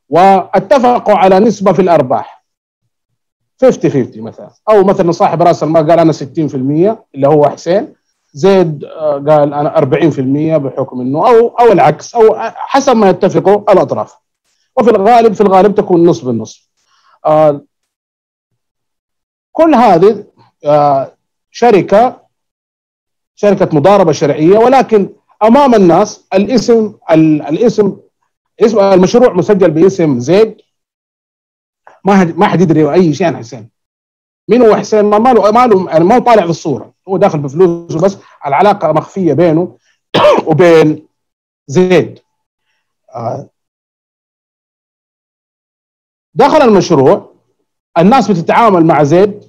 واتفقوا 0.09 1.14
على 1.14 1.38
نسبة 1.38 1.73
في 1.73 1.83
الأرباح. 1.83 2.44
50 3.66 3.90
50 3.90 4.23
مثلا. 4.23 4.50
أو 4.71 4.85
مثلا 4.85 5.12
صاحب 5.12 5.42
راس 5.42 5.62
المال 5.62 5.90
قال 5.90 5.99
أنا 6.00 6.12
60% 6.12 6.18
اللي 7.14 7.28
هو 7.28 7.49
حسين 7.49 7.94
زيد 8.33 8.85
قال 9.28 9.54
أنا 9.54 9.80
40% 9.80 10.56
بحكم 10.56 11.00
إنه 11.00 11.28
أو 11.28 11.49
أو 11.49 11.73
العكس 11.73 12.14
أو 12.14 12.35
حسب 12.54 12.97
ما 12.97 13.11
يتفقوا 13.11 13.73
الأطراف. 13.73 14.14
وفي 14.76 14.90
الغالب 14.90 15.33
في 15.33 15.40
الغالب 15.40 15.75
تكون 15.75 16.06
نص 16.06 16.21
بالنص. 16.21 16.71
آه 17.26 17.61
كل 19.52 19.75
هذه 19.75 20.25
آه 20.64 21.12
شركة 21.50 22.25
شركة 23.35 23.76
مضاربة 23.76 24.12
شرعية 24.12 24.59
ولكن 24.59 25.11
أمام 25.42 25.75
الناس 25.75 26.26
الاسم 26.35 26.94
الاسم 27.11 27.97
اسم 28.61 28.78
المشروع 28.80 29.33
مسجل 29.33 29.71
باسم 29.71 30.18
زيد 30.21 30.56
ما 32.04 32.25
ما 32.25 32.46
حد 32.46 32.61
يدري 32.61 32.92
أي 32.92 33.14
شيء 33.14 33.26
عن 33.26 33.37
حسين. 33.37 33.70
مين 34.49 34.62
هو 34.62 34.76
حسين؟ 34.76 35.04
ما 35.04 35.18
ماله 35.18 35.50
ماله 35.50 35.90
يعني 35.90 36.04
ما 36.04 36.16
هو 36.16 36.20
طالع 36.20 36.42
في 36.42 36.50
الصورة 36.50 36.94
هو 37.08 37.16
داخل 37.16 37.38
بفلوسه 37.38 38.00
بس 38.00 38.18
العلاقة 38.46 38.92
مخفية 38.92 39.32
بينه 39.32 39.78
وبين 40.49 41.08
زيد. 41.66 42.18
دخل 46.34 46.62
المشروع. 46.62 47.34
الناس 47.99 48.30
بتتعامل 48.30 48.87
مع 48.87 49.02
زيد 49.02 49.44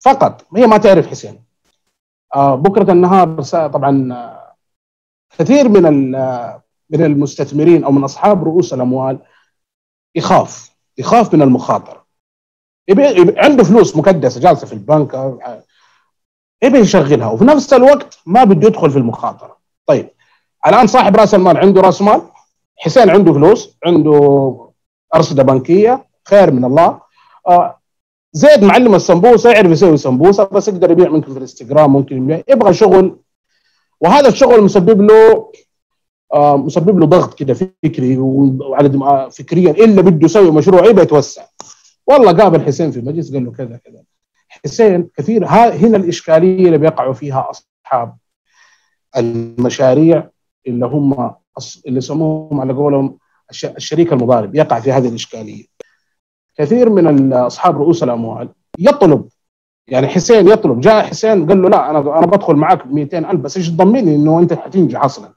فقط. 0.00 0.46
هي 0.56 0.66
ما 0.66 0.78
تعرف 0.78 1.06
حسين. 1.06 1.44
بكرة 2.36 2.92
النهار 2.92 3.42
طبعا 3.42 4.08
كثير 5.38 5.68
من 5.68 6.12
من 6.90 7.04
المستثمرين 7.04 7.84
أو 7.84 7.92
من 7.92 8.04
أصحاب 8.04 8.44
رؤوس 8.44 8.74
الأموال 8.74 9.18
يخاف. 10.14 10.69
يخاف 11.00 11.34
من 11.34 11.42
المخاطرة. 11.42 12.04
يبي 12.88 13.34
عنده 13.38 13.64
فلوس 13.64 13.96
مكدسة 13.96 14.40
جالسة 14.40 14.66
في 14.66 14.72
البنك 14.72 15.38
يبي 16.62 16.78
يشغلها. 16.78 17.30
وفي 17.30 17.44
نفس 17.44 17.72
الوقت 17.72 18.18
ما 18.26 18.44
بده 18.44 18.68
يدخل 18.68 18.90
في 18.90 18.98
المخاطرة. 18.98 19.56
طيب 19.86 20.08
الآن 20.66 20.86
صاحب 20.86 21.16
رأس 21.16 21.34
المال 21.34 21.56
عنده 21.56 21.80
رأس 21.80 22.02
مال؟ 22.02 22.22
حسين 22.76 23.10
عنده 23.10 23.32
فلوس 23.32 23.76
عنده 23.86 24.70
أرصدة 25.14 25.42
بنكية 25.42 26.06
خير 26.28 26.50
من 26.50 26.64
الله. 26.64 27.00
آه 27.48 27.80
زيد 28.32 28.64
معلم 28.64 28.94
السمبوسة 28.94 29.50
يعرف 29.50 29.70
يسوي 29.70 29.96
سمبوسة 29.96 30.44
بس 30.44 30.68
يقدر 30.68 30.90
يبيع 30.90 31.08
ممكن 31.08 31.30
في 31.32 31.36
الإنستغرام 31.36 31.92
ممكن 31.92 32.16
يبيع. 32.16 32.42
يبغى 32.48 32.74
شغل 32.74 33.16
وهذا 34.00 34.28
الشغل 34.28 34.62
مسبب 34.62 35.02
له 35.02 35.52
مسبب 36.34 36.98
له 36.98 37.06
ضغط 37.06 37.38
كده 37.38 37.54
فكري 37.54 38.18
وعلى 38.18 39.28
فكريا 39.30 39.70
إلا 39.70 40.02
بده 40.02 40.24
يسوي 40.24 40.50
مشروع 40.50 40.86
يبغى 40.86 41.02
يتوسع. 41.02 41.42
والله 42.06 42.32
قابل 42.32 42.60
حسين 42.60 42.90
في 42.90 43.00
مجلس 43.00 43.32
قال 43.32 43.44
له 43.44 43.52
كذا 43.52 43.80
كذا. 43.84 44.02
حسين 44.48 45.08
كثير 45.16 45.46
هنا 45.46 45.96
الإشكالية 45.96 46.66
اللي 46.66 46.78
بيقعوا 46.78 47.12
فيها 47.12 47.50
أصحاب 47.50 48.16
المشاريع 49.16 50.28
اللي 50.66 50.86
هم 50.86 51.34
اللي 51.86 51.98
يسموهم 51.98 52.60
على 52.60 52.72
قولهم 52.72 53.18
الشريك 53.64 54.12
المضارب 54.12 54.54
يقع 54.54 54.80
في 54.80 54.92
هذه 54.92 55.08
الإشكالية. 55.08 55.64
كثير 56.58 56.90
من 56.90 57.32
اصحاب 57.32 57.76
رؤوس 57.76 58.02
الأموال 58.02 58.48
يطلب 58.78 59.28
يعني 59.88 60.06
حسين 60.08 60.48
يطلب 60.48 60.80
جاء 60.80 61.06
حسين 61.06 61.46
قال 61.46 61.62
له 61.62 61.68
لا 61.68 61.90
أنا 61.90 62.18
أنا 62.18 62.26
بدخل 62.26 62.54
معك 62.54 62.86
ب 62.86 62.92
200000 62.92 63.40
بس 63.40 63.56
إيش 63.56 63.68
تضمني 63.68 64.14
إنه 64.14 64.38
أنت 64.38 64.52
حتنجح 64.52 65.04
أصلا؟ 65.04 65.32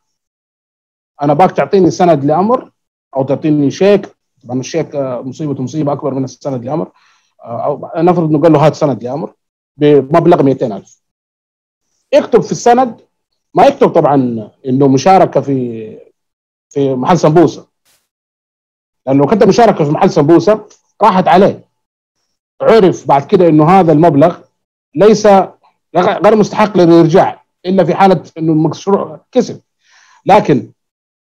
أنا 1.22 1.34
باك 1.34 1.52
تعطيني 1.52 1.92
سند 1.92 2.26
لأمر 2.26 2.72
أو 3.16 3.24
تعطيني 3.24 3.72
شيك. 3.72 4.16
طبعا 4.44 4.60
الشيك 4.60 4.96
مصيبته 4.96 5.64
مصيبة 5.64 5.94
أكبر 5.94 6.14
من 6.14 6.24
السند 6.24 6.66
لأمر. 6.66 6.92
أو 7.42 7.90
نفرض 7.96 8.30
انه 8.30 8.42
قال 8.42 8.54
له 8.54 8.66
هات 8.66 8.76
سند 8.76 9.04
لأمر 9.04 9.34
بمبلغ 9.78 10.44
200000 10.44 11.02
يكتب 12.14 12.42
في 12.42 12.52
السند 12.52 13.02
ما 13.54 13.66
يكتب 13.66 13.90
طبعا 13.90 14.50
إنه 14.66 14.88
مشاركة 14.88 15.42
في 15.42 15.98
في 16.70 16.96
محل 16.96 17.18
سمبوسة. 17.18 17.68
لأنه 19.06 19.28
كتب 19.28 19.48
مشاركة 19.48 19.86
في 19.86 19.92
محل 19.92 20.10
سمبوسة 20.10 20.68
راحت 21.02 21.28
عليه. 21.28 21.66
عرف 22.62 23.08
بعد 23.08 23.26
كده 23.26 23.48
إنه 23.48 23.70
هذا 23.70 23.92
المبلغ 23.92 24.38
ليس 24.96 25.28
غير 25.96 26.36
مستحق 26.36 26.78
للإرجاع 26.78 27.44
إلا 27.66 27.84
في 27.84 27.96
حالة 27.96 28.24
إنه 28.38 28.52
المشروع 28.52 29.20
كسب. 29.32 29.62
لكن 30.26 30.72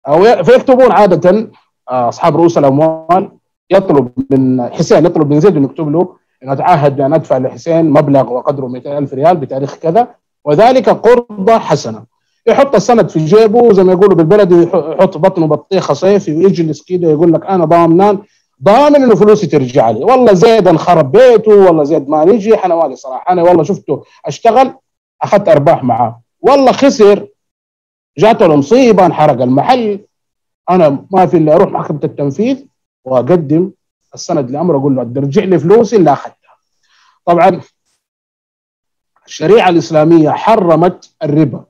أو 0.09 0.45
فيكتبون 0.45 0.93
عادة 0.93 1.51
آه، 1.91 2.09
أصحاب 2.09 2.37
رؤوس 2.37 2.59
الأموال 2.59 3.31
يطلب 3.71 4.09
من 4.31 4.63
حسين 4.73 5.07
يطلب 5.07 5.31
من 5.31 5.41
زيد 5.41 5.57
انه 5.57 5.65
يكتب 5.65 5.89
له 5.89 6.17
انه 6.43 6.53
أتعهد 6.53 6.97
بأن 6.97 7.15
أدفع 7.15 7.39
لحسين 7.39 7.91
مبلغ 7.91 8.33
وقدره 8.33 8.67
200 8.67 8.99
ألف 8.99 9.15
ريال 9.15 9.37
بتاريخ 9.37 9.75
كذا 9.75 10.09
وذلك 10.45 10.89
قرضه 10.89 11.59
حسنة. 11.59 12.03
يحط 12.47 12.75
السند 12.75 13.09
في 13.09 13.25
جيبه 13.25 13.73
زي 13.73 13.85
ما 13.85 13.93
يقولوا 13.93 14.15
بالبلدي 14.17 14.63
يحط 14.63 15.19
بطنه 15.19 15.47
بطيخة 15.47 15.95
صيفي 15.95 16.37
ويجلس 16.37 16.83
كده 16.83 17.09
يقول 17.11 17.33
لك 17.33 17.47
أنا 17.47 17.65
ضامنان 17.65 18.19
ضامن 18.65 18.97
إنه 18.97 19.15
فلوسي 19.15 19.47
ترجع 19.47 19.91
لي. 19.91 20.05
والله 20.05 20.33
زيد 20.33 20.69
انخرب 20.69 21.13
بيته 21.13 21.53
والله 21.67 21.85
زيد 21.85 22.09
ما 22.09 22.25
نجح 22.25 22.65
أنا 22.65 22.75
مالي 22.75 22.97
صراحة 22.97 23.33
أنا 23.33 23.43
والله 23.43 23.63
شفته 23.63 24.03
أشتغل 24.27 24.75
أخذت 25.23 25.49
أرباح 25.49 25.85
معاه. 25.85 26.21
والله 26.41 26.73
خسر. 26.73 27.27
جاته 28.19 28.47
المصيبه 28.47 29.07
انحرق 29.07 29.43
المحل 29.43 30.01
أنا 30.71 31.07
ما 31.11 31.27
في 31.27 31.37
إلا 31.37 31.55
أروح 31.55 31.73
محكمة 31.73 32.01
التنفيذ 32.05 32.65
وأقدم 33.05 33.71
السند 34.15 34.51
لأمر 34.51 34.77
أقول 34.77 34.97
له 34.97 35.03
ارجع 35.03 35.45
لي 35.45 35.59
فلوسي 35.59 35.97
اللي 35.97 36.13
أخذتها 36.13 36.57
طبعا 37.25 37.61
الشريعة 39.27 39.69
الإسلامية 39.69 40.31
حرمت 40.31 41.11
الربا 41.23 41.65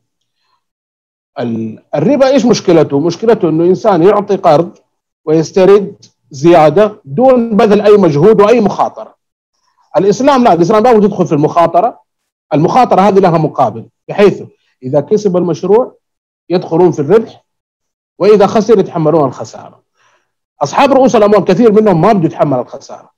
الربا 1.94 2.26
إيش 2.28 2.44
مشكلته؟ 2.46 3.00
مشكلته 3.00 3.48
إنه 3.48 3.64
إنسان 3.64 4.02
يعطي 4.02 4.36
قرض 4.36 4.78
ويسترد 5.24 5.96
زيادة 6.30 7.00
دون 7.04 7.56
بذل 7.56 7.80
أي 7.80 7.96
مجهود 7.96 8.40
وأي 8.40 8.60
مخاطرة. 8.60 9.14
الإسلام 9.96 10.44
لا 10.44 10.52
الإسلام 10.52 10.82
لا 10.82 10.90
يدخل 10.92 11.26
في 11.26 11.32
المخاطرة 11.32 12.00
المخاطرة 12.54 13.00
هذه 13.00 13.18
لها 13.18 13.38
مقابل 13.38 13.88
بحيث 14.08 14.42
إذا 14.82 15.00
كسب 15.00 15.36
المشروع 15.36 15.96
يدخلون 16.48 16.92
في 16.92 16.98
الربح 16.98 17.44
وإذا 18.18 18.46
خسر 18.46 18.78
يتحملون 18.78 19.28
الخسارة. 19.28 19.82
أصحاب 20.62 20.92
رؤوس 20.92 21.16
الأموال 21.16 21.44
كثير 21.44 21.72
منهم 21.72 22.00
ما 22.00 22.12
بده 22.12 22.26
يتحمل 22.26 22.58
الخسارة. 22.58 23.10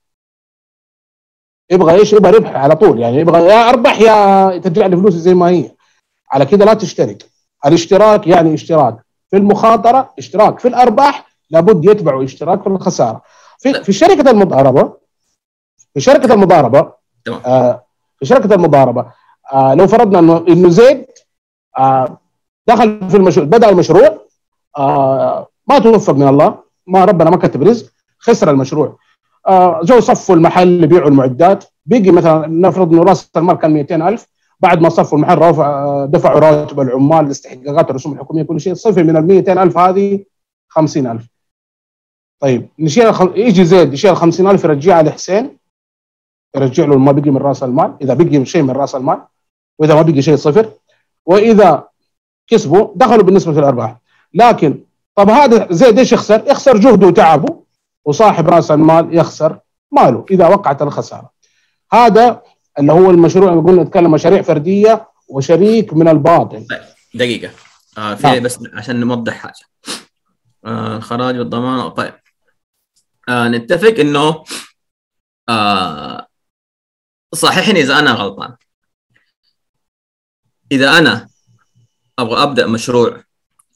يبغى 1.70 1.94
إيش؟ 1.94 2.12
يبغى 2.12 2.30
ربح 2.30 2.50
على 2.50 2.76
طول 2.76 3.00
يعني 3.00 3.16
يبغى 3.16 3.42
يا 3.42 3.68
أربح 3.68 4.00
يا 4.00 4.58
ترجع 4.58 4.86
لي 4.86 4.96
فلوسي 4.96 5.18
زي 5.18 5.34
ما 5.34 5.48
هي. 5.48 5.70
على 6.30 6.46
كده 6.46 6.64
لا 6.64 6.74
تشترك. 6.74 7.30
الاشتراك 7.66 8.26
يعني 8.26 8.54
اشتراك 8.54 8.96
في 9.30 9.36
المخاطرة، 9.36 10.14
اشتراك 10.18 10.58
في 10.58 10.68
الأرباح، 10.68 11.26
لابد 11.50 11.84
يتبعوا 11.84 12.24
اشتراك 12.24 12.62
في 12.62 12.66
الخسارة. 12.66 13.22
في 13.58 13.84
في 13.84 13.92
شركة 13.92 14.30
المضاربة 14.30 14.96
في 15.94 16.00
شركة 16.00 16.34
المضاربة. 16.34 16.92
آه 17.46 17.84
في 18.18 18.26
شركة 18.26 18.54
المضاربة 18.54 19.12
آه 19.52 19.74
لو 19.74 19.86
فرضنا 19.86 20.18
إنه 20.18 20.44
إنه 20.48 20.68
زيد 20.68 21.06
آه 21.78 22.18
دخل 22.66 23.10
في 23.10 23.16
المشروع 23.16 23.46
بدأ 23.46 23.68
المشروع 23.68 24.26
آه 24.78 25.48
ما 25.68 25.78
توفق 25.78 26.14
من 26.14 26.28
الله 26.28 26.58
ما 26.86 27.04
ربنا 27.04 27.30
ما 27.30 27.36
كتب 27.36 27.62
رزق 27.62 27.92
خسر 28.18 28.50
المشروع 28.50 28.98
آه 29.46 29.80
جو 29.82 30.00
صفوا 30.00 30.34
المحل 30.34 30.84
يبيعوا 30.84 31.08
المعدات 31.08 31.64
بيجي 31.86 32.10
مثلا 32.10 32.46
نفرض 32.46 32.92
إنه 32.92 33.02
راس 33.02 33.30
المال 33.36 33.54
كان 33.54 33.70
200000 33.72 34.26
بعد 34.60 34.80
ما 34.80 34.88
صفوا 34.88 35.18
المحل 35.18 35.38
رفع 35.38 35.66
آه، 35.66 36.06
دفعوا 36.06 36.40
رواتب 36.40 36.80
العمال 36.80 37.24
الاستحقاقات 37.26 37.90
الرسوم 37.90 38.12
الحكومية 38.12 38.42
كل 38.42 38.60
شيء 38.60 38.74
صفي 38.74 39.02
من 39.02 39.16
ال 39.16 39.26
200000 39.26 39.78
هذه 39.78 40.24
50000 40.68 41.26
طيب 42.40 42.68
نشيل. 42.78 43.12
يجي 43.34 43.64
زيد 43.64 43.92
يشيل 43.92 44.10
ال 44.10 44.16
50000 44.16 44.64
يرجعها 44.64 45.02
لحسين 45.02 45.58
يرجع 46.56 46.84
له 46.84 46.98
ما 46.98 47.12
بقي 47.12 47.30
من 47.30 47.36
راس 47.36 47.62
المال 47.62 47.94
إذا 48.02 48.14
بقي 48.14 48.44
شيء 48.44 48.62
من 48.62 48.70
راس 48.70 48.94
المال 48.94 49.22
وإذا 49.78 49.94
ما 49.94 50.02
بقي 50.02 50.22
شيء 50.22 50.36
صفر 50.36 50.70
وإذا 51.26 51.88
كسبوا 52.46 52.92
دخلوا 52.94 53.22
بالنسبة 53.22 53.52
للأرباح 53.52 53.96
لكن 54.34 54.84
طب 55.14 55.30
هذا 55.30 55.68
زيد 55.70 55.98
إيش 55.98 56.12
يخسر؟ 56.12 56.42
يخسر 56.46 56.76
جهده 56.76 57.06
وتعبه 57.06 57.62
وصاحب 58.04 58.48
رأس 58.48 58.70
المال 58.70 59.18
يخسر 59.18 59.58
ماله 59.92 60.24
إذا 60.30 60.46
وقعت 60.46 60.82
الخسارة. 60.82 61.30
هذا 61.92 62.42
اللي 62.78 62.92
هو 62.92 63.10
المشروع 63.10 63.52
اللي 63.52 63.62
قلنا 63.62 63.82
نتكلم 63.82 64.10
مشاريع 64.10 64.42
فردية 64.42 65.08
وشريك 65.28 65.94
من 65.94 66.08
الباطن. 66.08 66.66
دقيقة 67.14 67.50
آه 67.98 68.14
في 68.14 68.26
نعم. 68.26 68.42
بس 68.42 68.58
عشان 68.74 69.00
نوضح 69.00 69.32
حاجة 69.32 69.54
آه 70.64 70.96
الخراج 70.96 71.38
والضمان 71.38 71.88
طيب 71.88 72.14
آه 73.28 73.48
نتفق 73.48 73.94
إنه 74.00 74.44
آه 75.48 76.26
صححني 77.34 77.80
إذا 77.80 77.98
أنا 77.98 78.10
غلطان 78.10 78.56
إذا 80.72 80.98
أنا 80.98 81.28
أبغى 82.18 82.42
أبدأ 82.42 82.66
مشروع 82.66 83.22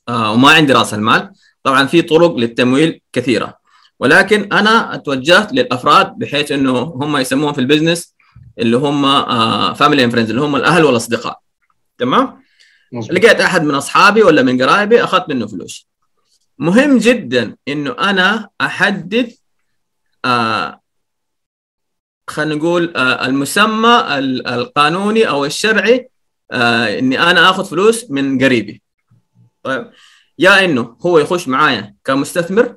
آه 0.09 0.33
وما 0.33 0.51
عندي 0.51 0.73
رأس 0.73 0.95
المال. 0.95 1.33
طبعا 1.63 1.87
في 1.87 2.03
طرق 2.03 2.37
للتمويل 2.37 3.01
كثيرة. 3.13 3.59
ولكن 4.01 4.53
أنا 4.53 4.95
اتوجهت 4.95 5.53
للأفراد 5.53 6.07
بحيث 6.19 6.53
إنه 6.53 6.79
هم 6.79 7.17
يسموهم 7.17 7.53
في 7.53 7.61
البزنس 7.61 8.15
اللي 8.59 8.77
هم 8.77 9.03
family 9.75 10.05
and 10.05 10.13
friends 10.13 10.31
اللي 10.31 10.43
هم 10.43 10.57
الأهل 10.57 10.85
والأصدقاء. 10.85 11.41
تمام؟ 11.99 12.43
مظبوط. 12.93 13.13
لقيت 13.19 13.41
أحد 13.41 13.63
من 13.65 13.75
أصحابي 13.75 14.23
ولا 14.23 14.43
من 14.43 14.63
قرايبي 14.63 15.05
اخذت 15.05 15.29
منه 15.29 15.47
فلوس. 15.47 15.89
مهم 16.59 16.99
جدا 16.99 17.57
إنه 17.69 17.91
أنا 17.91 18.49
أحدد 18.61 19.33
آه 20.25 20.81
خلينا 22.29 22.55
نقول 22.55 22.93
آه 22.97 23.27
المسمى 23.27 24.05
ال- 24.19 24.47
القانوني 24.47 25.29
أو 25.29 25.45
الشرعي 25.45 26.11
آه 26.53 26.99
إني 26.99 27.23
أنا 27.23 27.51
آخذ 27.51 27.65
فلوس 27.65 28.11
من 28.11 28.45
قريبي. 28.45 28.83
طيب. 29.63 29.91
يا 30.39 30.65
إنه 30.65 30.97
هو 31.07 31.19
يخش 31.19 31.49
معايا 31.49 31.95
كمستثمر. 32.05 32.77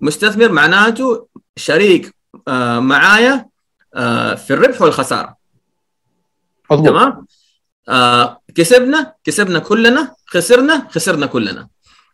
مستثمر 0.00 0.52
معناته 0.52 1.28
شريك 1.56 2.14
آه 2.48 2.78
معايا 2.78 3.46
آه 3.94 4.34
في 4.34 4.52
الربح 4.52 4.82
والخسارة. 4.82 5.36
تمام؟ 6.68 7.26
آه 7.88 8.40
كسبنا 8.54 9.14
كسبنا 9.24 9.58
كلنا 9.58 10.14
خسرنا 10.26 10.88
خسرنا 10.90 11.26
كلنا. 11.26 11.68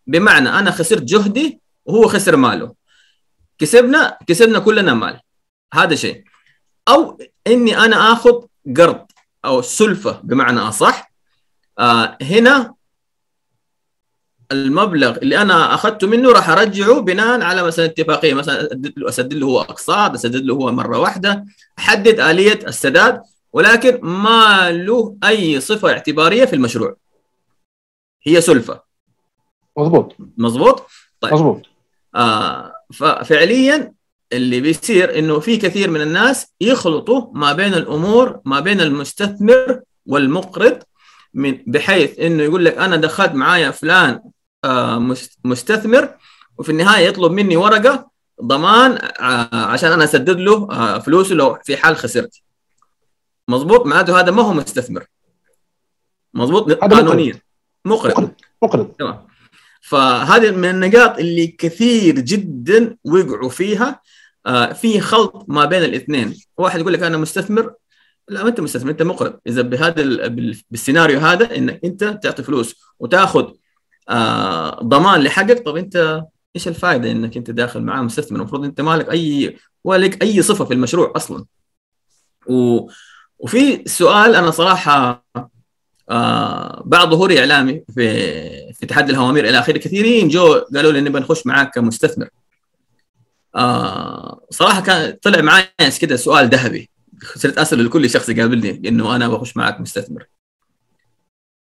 بمعنى 0.06 0.48
أنا 0.48 0.70
خسرت 0.70 1.02
جهدي 1.02 1.60
وهو 1.84 2.08
خسر 2.08 2.36
ماله. 2.36 2.74
كسبنا 3.58 4.18
كسبنا 4.26 4.58
كلنا 4.58 4.94
مال. 4.94 5.20
هذا 5.74 5.94
شيء. 5.94 6.24
أو 6.88 7.18
إني 7.46 7.78
أنا 7.78 8.12
آخذ 8.12 8.42
قرض. 8.76 9.06
أو 9.44 9.62
سلفة 9.62 10.20
بمعنى 10.22 10.60
أصح. 10.60 11.12
آه 11.78 12.18
هنا 12.22 12.74
المبلغ 14.52 15.16
اللي 15.16 15.42
أنا 15.42 15.74
أخذته 15.74 16.06
منه 16.06 16.32
راح 16.32 16.48
أرجعه 16.50 17.00
بناء 17.00 17.42
على 17.42 17.62
مثلا 17.62 17.84
اتفاقية. 17.84 18.34
مثلا 18.34 18.60
أسدد 18.60 18.98
له- 18.98 19.08
أسدد 19.08 19.34
له 19.34 19.46
هو 19.46 19.60
اقساط 19.60 20.10
أسدد 20.10 20.44
له 20.44 20.54
هو 20.54 20.72
مرة 20.72 20.98
واحدة. 20.98 21.44
أحدد 21.78 22.20
آلية 22.20 22.66
السداد 22.66 23.22
ولكن 23.52 24.00
ما 24.02 24.70
له 24.70 25.16
أي 25.24 25.60
صفة 25.60 25.90
اعتبارية 25.92 26.44
في 26.44 26.56
المشروع. 26.56 26.96
هي 28.22 28.40
سلفة. 28.40 28.82
مظبوط. 29.78 30.16
مظبوط؟ 30.36 30.86
طيب. 31.20 31.32
مظبوط. 31.34 31.62
آه 32.14 32.72
ففعليا 32.94 33.92
اللي 34.32 34.60
بيصير 34.60 35.18
إنه 35.18 35.40
في 35.40 35.56
كثير 35.56 35.90
من 35.90 36.00
الناس 36.00 36.46
يخلطوا 36.60 37.26
ما 37.32 37.52
بين 37.52 37.74
الأمور 37.74 38.40
ما 38.44 38.60
بين 38.60 38.80
المستثمر 38.80 39.80
والمقرض 40.06 40.78
من 41.34 41.58
بحيث 41.66 42.18
إنه 42.18 42.42
يقول 42.42 42.64
لك 42.64 42.78
أنا 42.78 42.96
دخلت 42.96 43.32
معايا 43.32 43.70
فلان 43.70 44.20
آه 44.64 44.98
مس- 44.98 45.38
مستثمر 45.44 46.14
وفي 46.58 46.72
النهاية 46.72 47.06
يطلب 47.06 47.32
مني 47.32 47.56
ورقة 47.56 48.10
ضمان 48.42 48.98
آه 49.20 49.48
عشان 49.66 49.92
أنا 49.92 50.04
أسدد 50.04 50.40
له 50.40 50.68
آه 50.70 50.98
فلوسه 50.98 51.34
لو 51.34 51.58
في 51.64 51.76
حال 51.76 51.96
خسرت. 51.96 52.34
مظبوط؟ 53.48 53.86
معناته 53.86 54.20
هذا 54.20 54.30
ما 54.30 54.42
هو 54.42 54.52
مستثمر. 54.52 55.04
مظبوط. 56.34 56.72
قانونيا. 56.72 57.34
مقرض. 57.84 58.12
مقرض. 58.12 58.30
مقرض. 58.62 58.86
تمام. 58.98 59.26
فهذه 59.80 60.50
من 60.50 60.70
النقاط 60.70 61.18
اللي 61.18 61.46
كثير 61.46 62.14
جدا 62.20 62.96
وقعوا 63.04 63.48
فيها. 63.48 63.88
آه 63.88 64.00
في 64.74 65.00
خلط 65.00 65.44
ما 65.48 65.64
بين 65.64 65.82
الاثنين. 65.84 66.36
واحد 66.58 66.80
يقول 66.80 66.92
لك 66.92 67.02
أنا 67.02 67.16
مستثمر. 67.16 67.74
لا 68.28 68.42
ما 68.42 68.48
أنت 68.48 68.60
مستثمر 68.60 68.90
أنت 68.90 69.02
مقرض 69.02 69.38
إذا 69.46 69.62
بهذا 69.62 70.02
ال- 70.02 70.30
بال- 70.30 70.60
بالسيناريو 70.70 71.18
هذا 71.18 71.56
إنك 71.56 71.80
أنت 71.84 72.04
تعطي 72.22 72.42
فلوس 72.42 72.76
وتأخذ 72.98 73.50
آه 74.08 74.80
ضمان 74.82 75.20
لحقك 75.22 75.64
طب 75.64 75.76
أنت 75.76 76.22
إيش 76.56 76.68
الفائده 76.68 77.10
إنك 77.10 77.36
أنت 77.36 77.50
داخل 77.50 77.80
معاه 77.82 78.02
مستثمر؟ 78.02 78.38
المفروض 78.38 78.64
أنت 78.64 78.80
مالك 78.80 79.10
أي 79.10 79.56
ولا 79.84 80.06
لك 80.06 80.22
أي 80.22 80.42
صفة 80.42 80.64
في 80.64 80.74
المشروع 80.74 81.12
أصلا. 81.16 81.44
و 82.46 82.80
وفي 83.38 83.82
سؤال 83.86 84.34
أنا 84.34 84.50
صراحة 84.50 85.24
آه 86.10 86.82
بعد 86.86 87.10
ظهوري 87.10 87.40
إعلامي 87.40 87.84
في 87.94 88.72
في 88.72 88.86
تحدي 88.86 89.12
الهوامير 89.12 89.48
إلى 89.48 89.58
آخره. 89.58 89.78
كثيرين 89.78 90.28
جو 90.28 90.54
قالوا 90.74 90.92
لي 90.92 91.00
نبغى 91.00 91.22
نخش 91.22 91.46
معاك 91.46 91.74
كمستثمر. 91.74 92.28
آه 93.56 94.46
صراحة 94.50 94.80
كان 94.80 95.18
طلع 95.22 95.40
معي 95.40 95.66
كده 96.00 96.16
سؤال 96.16 96.48
ذهبي. 96.48 96.90
صرت 97.36 97.58
أسأل 97.58 97.84
لكل 97.84 98.10
شخص 98.10 98.28
يقابلني 98.28 98.88
إنه 98.88 99.16
أنا 99.16 99.28
بخش 99.28 99.56
معاك 99.56 99.80
مستثمر. 99.80 100.26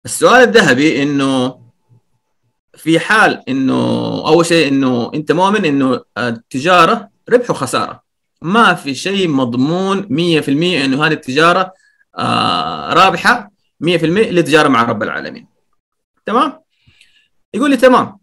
السؤال 0.05 0.43
الذهبي 0.49 1.03
إنه 1.03 1.61
في 2.77 3.01
حال 3.01 3.49
إنه 3.49 3.75
أول 4.29 4.47
شيء 4.47 4.69
إنه 4.69 5.11
أنت 5.15 5.33
مؤمن 5.33 5.65
إنه 5.65 6.05
التجارة 6.19 7.11
ربح 7.29 7.51
وخسارة. 7.51 8.03
ما 8.43 8.75
في 8.75 8.95
شيء 8.95 9.29
مضمون 9.29 10.03
100% 10.03 10.49
إنه 10.85 11.07
هذه 11.07 11.13
التجارة 11.13 11.73
آه 12.19 12.93
رابحة 12.93 13.51
100% 13.81 13.87
للتجاره 14.05 14.69
مع 14.69 14.83
رب 14.83 15.03
العالمين. 15.03 15.47
تمام؟ 16.27 16.61
يقول 17.55 17.71
لي 17.71 17.77
تمام. 17.77 18.19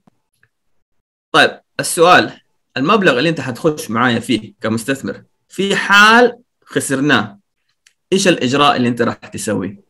طيب 1.31 1.61
السؤال 1.79 2.41
المبلغ 2.77 3.17
اللي 3.17 3.29
انت 3.29 3.41
حتخش 3.41 3.91
معايا 3.91 4.19
فيه 4.19 4.53
كمستثمر 4.61 5.23
في 5.49 5.75
حال 5.75 6.39
خسرناه 6.65 7.39
إيش 8.13 8.27
الإجراء 8.27 8.75
اللي 8.75 8.87
انت 8.87 9.01
راح 9.01 9.15
تسويه؟ 9.15 9.81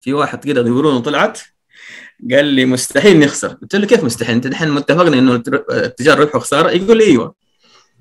في 0.00 0.12
واحد 0.12 0.44
كده 0.44 0.60
يقولون 0.60 1.02
طلعت 1.02 1.40
قال 2.30 2.44
لي 2.44 2.64
مستحيل 2.64 3.18
نخسر. 3.20 3.48
قلت 3.48 3.76
له 3.76 3.86
كيف 3.86 4.04
مستحيل؟ 4.04 4.34
انت 4.34 4.46
دحين 4.46 4.70
متفقنا 4.70 5.18
إنه 5.18 5.42
التجاره 5.70 6.20
ربح 6.20 6.36
وخساره 6.36 6.70
يقول 6.70 6.98
لي 6.98 7.04
أيوه. 7.04 7.34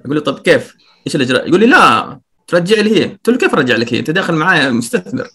أقول 0.06 0.16
له 0.16 0.22
طب 0.22 0.40
كيف؟ 0.40 0.76
إيش 1.08 1.16
الإجراء؟ 1.16 1.48
يقول 1.48 1.60
لي 1.60 1.66
لا 1.66 2.20
ترجع 2.48 2.82
لي 2.82 3.00
هي. 3.00 3.06
قلت 3.06 3.30
له 3.30 3.38
كيف 3.38 3.54
أرجع 3.56 3.76
لك 3.76 3.94
هي؟ 3.94 4.00
أنت 4.00 4.10
داخل 4.12 4.34
معايا 4.34 4.70
مستثمر. 4.70 5.28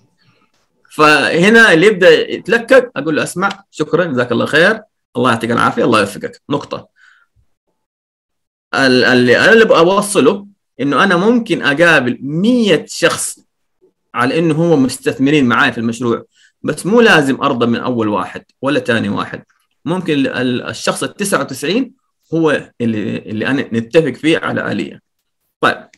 فهنا 0.90 1.72
اللي 1.72 1.86
يبدأ 1.86 2.30
يتلكك 2.30 2.92
أقول 2.96 3.16
له 3.16 3.22
أسمع 3.22 3.64
شكرا 3.70 4.04
جزاك 4.04 4.32
الله 4.32 4.46
خير 4.46 4.80
الله 5.16 5.30
يعطيك 5.30 5.50
العافية 5.50 5.84
الله 5.84 6.00
يوفقك. 6.00 6.42
نقطة. 6.50 6.93
اللي 8.76 9.38
أنا 9.38 9.52
اللي 9.52 9.64
أبغى 9.64 9.78
أوصله 9.78 10.46
إنه 10.80 11.04
أنا 11.04 11.16
ممكن 11.16 11.62
أقابل 11.62 12.18
100 12.22 12.84
شخص 12.88 13.38
على 14.14 14.38
إنه 14.38 14.54
هو 14.54 14.76
مستثمرين 14.76 15.46
معاي 15.46 15.72
في 15.72 15.78
المشروع 15.78 16.24
بس 16.62 16.86
مو 16.86 17.00
لازم 17.00 17.42
أرضى 17.42 17.66
من 17.66 17.76
أول 17.80 18.08
واحد 18.08 18.44
ولا 18.62 18.80
ثاني 18.80 19.08
واحد. 19.08 19.44
ممكن 19.84 20.26
الشخص 20.26 21.02
ال 21.02 21.14
99 21.16 21.90
هو 22.34 22.70
اللي 22.80 23.18
اللي 23.18 23.46
أنا 23.46 23.62
نتفق 23.72 24.12
فيه 24.12 24.38
على 24.38 24.72
آلية. 24.72 25.00
طيب. 25.60 25.88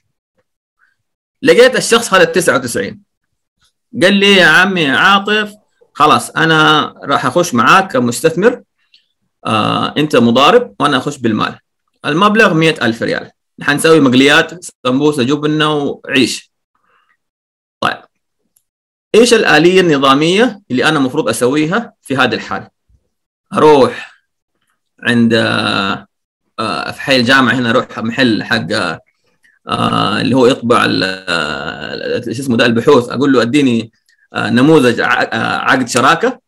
لقيت 1.42 1.76
الشخص 1.76 2.14
هذا 2.14 2.22
ال 2.22 2.32
99 2.32 3.00
قال 4.02 4.14
لي 4.14 4.36
يا 4.36 4.46
عمي 4.46 4.86
عاطف 4.90 5.52
خلاص 5.92 6.30
أنا 6.30 6.94
راح 7.04 7.26
أخش 7.26 7.54
معاك 7.54 7.92
كمستثمر 7.92 8.62
آه 9.46 9.94
أنت 9.98 10.16
مضارب 10.16 10.74
وأنا 10.80 10.96
أخش 10.96 11.18
بالمال. 11.18 11.58
المبلغ 12.04 12.54
مئة 12.54 12.87
ألف 12.87 13.02
ريال. 13.02 13.30
حنسوي 13.62 14.00
مقليات 14.00 14.64
سمبوسة 14.87 15.22
جبنة 15.22 15.74
وعيش. 15.74 16.52
طيب. 17.80 17.98
إيش 19.14 19.35
الآلية 19.35 19.80
النظامية 19.80 20.62
اللي 20.70 20.85
أنا 20.85 20.98
المفروض 20.98 21.28
أسويها 21.28 21.94
في 22.02 22.16
هذه 22.16 22.35
الحالة؟ 22.35 22.70
أروح 23.54 24.14
عند 25.02 25.35
آه 26.59 26.90
في 26.90 27.00
حي 27.00 27.16
الجامعة 27.16 27.54
هنا 27.54 27.70
أروح 27.70 27.98
محل 27.98 28.42
حق 28.44 28.66
آه 29.68 30.20
اللي 30.20 30.37
هو 30.37 30.46
يطبع 30.46 30.82
شو 32.24 32.30
اسمه 32.30 32.56
ده 32.56 32.66
البحوث. 32.66 33.09
أقول 33.09 33.32
له 33.32 33.42
أديني 33.42 33.92
آه 34.32 34.50
نموذج 34.50 35.00
عقد 35.00 35.88
شراكة. 35.88 36.40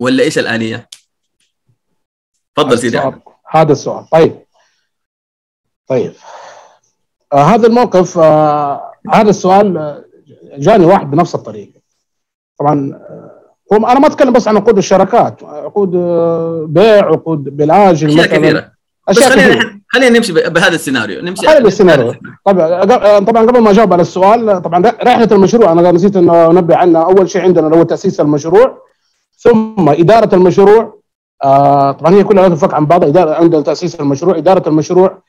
ولا 0.00 0.24
إيش 0.24 0.38
الآلية؟ 0.38 0.88
تفضل 2.56 2.78
سيدي. 2.78 3.00
هذا 3.50 3.72
السؤال. 3.72 4.08
طيب. 4.10 4.41
طيب. 5.92 6.12
آه 7.32 7.42
هذا 7.42 7.66
الموقف 7.66 8.18
آه 8.18 8.92
هذا 9.12 9.30
السؤال 9.30 10.02
جاني 10.58 10.86
واحد 10.86 11.10
بنفس 11.10 11.34
الطريقة. 11.34 11.80
طبعا 12.58 12.98
هو 13.72 13.76
أنا 13.76 14.00
ما 14.00 14.06
أتكلم 14.06 14.32
بس 14.32 14.48
عن 14.48 14.56
عقود 14.56 14.78
الشراكات 14.78 15.44
عقود 15.44 15.90
بيع 16.72 17.06
عقود 17.06 17.56
بالاجل 17.56 18.08
أشياء 18.08 18.26
كثيره 18.26 18.70
أشياء 19.08 19.28
بس 19.28 19.34
خلينا 19.34 19.80
خلينا 19.88 20.18
نمشي 20.18 20.32
بهذا 20.32 20.74
السيناريو. 20.74 21.22
نمشي 21.22 21.46
هذا 21.46 21.58
السيناريو. 21.58 22.14
طبعا 22.44 22.84
طبعا 23.18 23.46
قبل 23.46 23.58
ما 23.60 23.70
أجاوب 23.70 23.92
على 23.92 24.02
السؤال 24.02 24.62
طبعا 24.62 24.82
رحلة 24.86 25.28
المشروع 25.32 25.72
أنا 25.72 25.92
نسيت 25.92 26.16
ان 26.16 26.30
انبه 26.30 26.76
عنها 26.76 27.04
أول 27.04 27.30
شيء 27.30 27.42
عندنا 27.42 27.66
اللي 27.66 27.78
هو 27.78 27.82
تأسيس 27.82 28.20
المشروع 28.20 28.78
ثم 29.36 29.88
إدارة 29.88 30.34
المشروع. 30.34 31.02
آه 31.44 31.92
طبعا 31.92 32.12
هي 32.14 32.24
كلها 32.24 32.42
لا 32.42 32.48
تنفك 32.48 32.74
عن 32.74 32.86
بعضها. 32.86 33.08
إدارة 33.08 33.34
عندنا 33.34 33.62
تأسيس 33.62 34.00
المشروع 34.00 34.36
إدارة 34.36 34.68
المشروع 34.68 35.22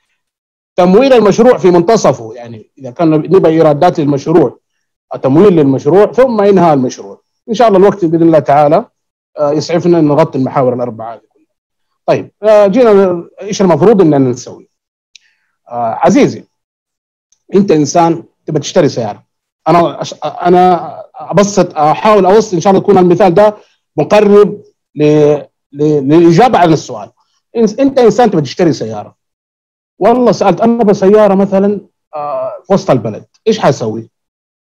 تمويل 0.76 1.14
المشروع 1.14 1.58
في 1.58 1.72
منتصفه 1.72 2.34
يعني 2.34 2.70
إذا 2.78 2.92
كان 2.92 3.10
نبغى 3.10 3.52
إيرادات 3.52 4.00
للمشروع 4.00 4.60
تمويل 5.24 5.54
للمشروع 5.54 6.12
ثم 6.12 6.42
إنهاء 6.42 6.74
المشروع 6.74 7.22
إن 7.50 7.54
شاء 7.54 7.68
الله 7.68 7.80
الوقت 7.80 8.06
بإذن 8.06 8.24
الله 8.24 8.40
تعالى 8.40 8.86
يسعفنا 9.42 10.00
إن 10.00 10.08
نغطي 10.08 10.38
المحاور 10.38 10.74
الأربعة 10.74 11.14
هذه 11.14 11.22
كلها. 11.34 11.56
طيب 12.06 12.32
جينا 12.72 13.24
إيش 13.42 13.62
المفروض 13.62 14.02
اننا 14.02 14.18
نسوي؟ 14.18 14.70
عزيزي 15.70 16.44
أنت 17.56 17.72
إنسان 17.72 18.24
تبغى 18.46 18.60
تشتري 18.60 18.90
سيارة 18.90 19.24
أنا. 19.68 20.02
أنا 20.24 21.04
أبسط 21.16 21.78
أحاول 21.78 22.26
أوصل 22.26 22.56
إن 22.56 22.62
شاء 22.62 22.72
الله 22.72 22.84
يكون 22.84 22.98
المثال 22.98 23.34
ده 23.34 23.56
مقرب. 23.98 24.62
للإجابة 25.74 26.60
عن 26.60 26.74
السؤال 26.74 27.12
أنت 27.56 28.00
إنسان 28.00 28.32
تبغى 28.32 28.42
تشتري 28.42 28.74
سيارة 28.74 29.16
والله 30.00 30.32
سألت 30.32 30.62
أنا 30.62 30.84
بسياره 30.84 31.34
مثلا 31.36 31.82
في 32.68 32.74
وسط 32.74 32.92
البلد. 32.92 33.26
إيش 33.48 33.60
حأسوي؟ 33.60 34.10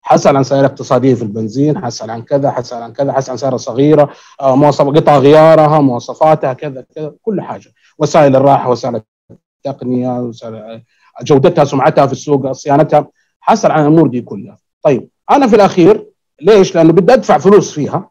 حسأل 0.01 0.37
عن 0.37 0.43
سيارة 0.43 0.65
اقتصادية 0.65 1.15
في 1.15 1.21
البنزين 1.21 1.85
حسأل 1.85 2.09
عن 2.09 2.21
كذا 2.21 2.51
حسأل 2.51 2.83
عن 2.83 2.93
كذا 2.93 3.13
حسأل 3.13 3.31
عن 3.31 3.37
سيارة 3.37 3.57
صغيرة 3.57 4.09
مواصف 4.41 4.87
قطع 4.87 5.17
غيارها 5.17 5.79
مواصفاتها 5.79 6.53
كذا 6.53 6.85
كذا 6.95 7.13
كل 7.21 7.41
حاجة. 7.41 7.73
وسائل 7.97 8.35
الراحة 8.35 8.69
وسائل 8.69 9.01
التقنية 9.65 10.19
وسائل 10.19 10.83
جودتها 11.23 11.65
سمعتها 11.65 12.05
في 12.05 12.11
السوق 12.11 12.51
صيانتها. 12.51 13.07
حسأل 13.39 13.71
عن 13.71 13.81
الأمور 13.81 14.07
دي 14.07 14.21
كلها. 14.21 14.57
طيب 14.83 15.09
أنا 15.31 15.47
في 15.47 15.55
الأخير 15.55 16.07
ليش؟ 16.41 16.75
لأنه 16.75 16.93
بدي 16.93 17.13
أدفع 17.13 17.37
فلوس 17.37 17.71
فيها. 17.71 18.09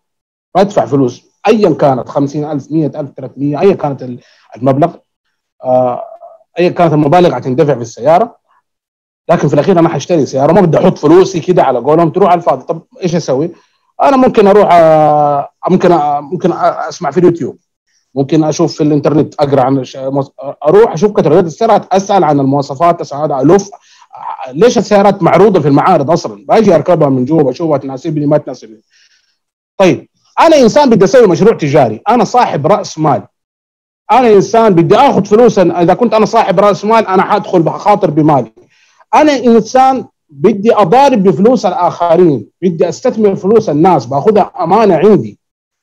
أدفع 0.57 0.87
فلوس 0.87 1.23
أيا 1.49 1.75
كانت 1.75 2.09
50000 2.09 2.73
100000 2.73 3.11
300 3.17 3.61
أيا 3.61 3.75
كانت 3.75 4.19
المبلغ. 4.57 4.95
أيا 6.61 6.69
كانت 6.69 6.93
المبالغ 6.93 7.35
حتندفع 7.35 7.75
في 7.75 7.81
السيارة 7.81 8.37
لكن 9.29 9.49
في 9.49 9.55
الأخير 9.55 9.79
أنا 9.79 9.89
حاشتري 9.89 10.27
سيارة 10.27 10.53
ما 10.53 10.61
بدي 10.61 10.79
أحط 10.79 10.99
فلوسي 10.99 11.41
كده 11.41 11.63
على 11.63 11.79
قولهم 11.79 12.11
تروح 12.11 12.31
على 12.31 12.39
الفاضي 12.39 12.65
طب 12.65 12.83
إيش 13.03 13.15
أسوي؟ 13.15 13.51
أنا 14.03 14.17
ممكن 14.17 14.47
أروح 14.47 14.69
ممكن 15.71 15.89
ممكن 16.21 16.53
أسمع 16.53 17.11
في 17.11 17.21
اليوتيوب 17.21 17.59
ممكن 18.15 18.45
أشوف 18.45 18.75
في 18.75 18.83
الإنترنت 18.83 19.35
أقرأ 19.35 19.63
عن 19.63 19.85
أروح 20.65 20.93
أشوف 20.93 21.13
كتالوجات 21.13 21.45
السيارات 21.45 21.95
أسأل 21.95 22.25
عن 22.25 22.41
المواصفات 22.41 23.01
أسأل 23.01 23.33
ألف 23.33 23.71
ليش 24.53 24.79
السيارات 24.79 25.23
معروضة 25.23 25.61
في 25.61 25.69
المعارض 25.69 26.11
أصلا؟ 26.11 26.45
بأجي 26.47 26.75
أركبها 26.75 27.09
من 27.09 27.25
جوا 27.25 27.43
بشوفها 27.43 27.79
تناسبني 27.79 28.27
ما 28.27 28.39
تناسبني. 28.39 28.81
طيب 29.79 30.09
أنا 30.41 30.57
إنسان 30.57 30.91
بدي 30.91 31.05
أسوي 31.05 31.27
مشروع 31.27 31.57
تجاري، 31.57 32.01
أنا 32.09 32.25
صاحب 32.25 32.67
رأس 32.67 32.99
مال. 32.99 33.23
أنا 34.13 34.29
إنسان 34.29 34.75
بدي 34.75 34.97
آخذ 34.97 35.25
فلوس 35.25 35.59
إذا 35.59 35.95
كنت 35.95 36.15
أنا 36.15 36.27
صاحب 36.27 36.61
رأس 36.61 36.85
مال 36.85 37.07
أنا 37.07 37.23
حأدخل 37.23 37.63
بخاطر 37.63 38.11
بمالي. 38.11 38.53
أنا 39.15 39.37
إنسان 39.37 40.05
بدي 40.31 40.75
أضارب 40.75 41.23
بفلوس 41.23 41.67
الآخرين 41.67 42.47
بدي 42.63 42.89
أستثمر 42.89 43.37
فلوس 43.37 43.69
الناس 43.69 44.07
بأخذها 44.07 44.53
أمانة 44.61 44.95
عندي. 44.95 45.39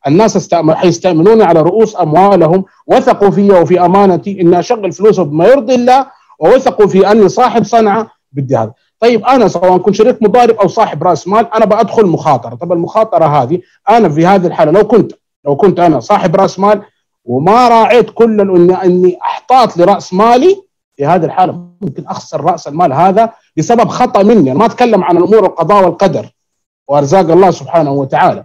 الناس 0.08 0.56
حيستأمنوني 0.56 1.44
على 1.44 1.62
رؤوس 1.62 1.96
أموالهم. 2.02 2.66
وثقوا 2.88 3.30
في 3.30 3.52
وفي 3.52 3.86
أمانتي 3.86 4.42
إني 4.42 4.60
أشغل 4.60 4.92
فلوسهم 4.92 5.30
بما 5.30 5.48
يرضي 5.48 5.76
الله 5.76 6.08
ووثقوا 6.40 6.88
في 6.88 7.12
أني 7.12 7.30
صاحب 7.30 7.64
صنعة 7.64 8.08
بدي 8.32 8.58
هذا. 8.58 8.72
طيب 9.00 9.26
أنا 9.26 9.48
سواء 9.48 9.78
كنت 9.78 9.96
شريك 9.96 10.24
مضارب 10.24 10.56
أو 10.56 10.68
صاحب 10.68 11.04
رأس 11.04 11.28
مال 11.28 11.54
أنا 11.54 11.66
بدخل 11.66 12.06
مخاطرة. 12.06 12.56
طب 12.56 12.72
المخاطرة 12.72 13.26
هذه 13.26 13.60
أنا 13.90 14.10
في 14.10 14.26
هذه 14.26 14.48
الحالة 14.48 14.72
لو 14.72 14.88
كنت 14.88 15.12
لو 15.46 15.56
كنت 15.56 15.80
أنا 15.80 16.00
صاحب 16.00 16.36
رأس 16.36 16.60
مال 16.60 16.82
وما 17.28 17.68
راعيت 17.68 18.10
كل 18.10 18.42
اني 18.42 18.84
إني 18.84 19.18
أحتاط 19.22 19.78
لرأس 19.78 20.14
مالي 20.14 20.64
في 20.96 21.06
هذه 21.06 21.26
الحالة. 21.26 21.54
ممكن 21.82 22.08
أخسر 22.08 22.42
رأس 22.42 22.68
المال 22.68 22.94
هذا 22.94 23.30
بسبب 23.58 23.88
خطأ 23.88 24.24
مني. 24.24 24.52
أنا 24.52 24.60
ما 24.60 24.66
أتكلم 24.66 25.04
عن 25.04 25.18
الأمور 25.18 25.46
القضاء 25.46 25.84
والقدر 25.84 26.26
وأرزاق 26.88 27.32
الله 27.32 27.52
سبحانه 27.52 27.92
وتعالى. 27.92 28.44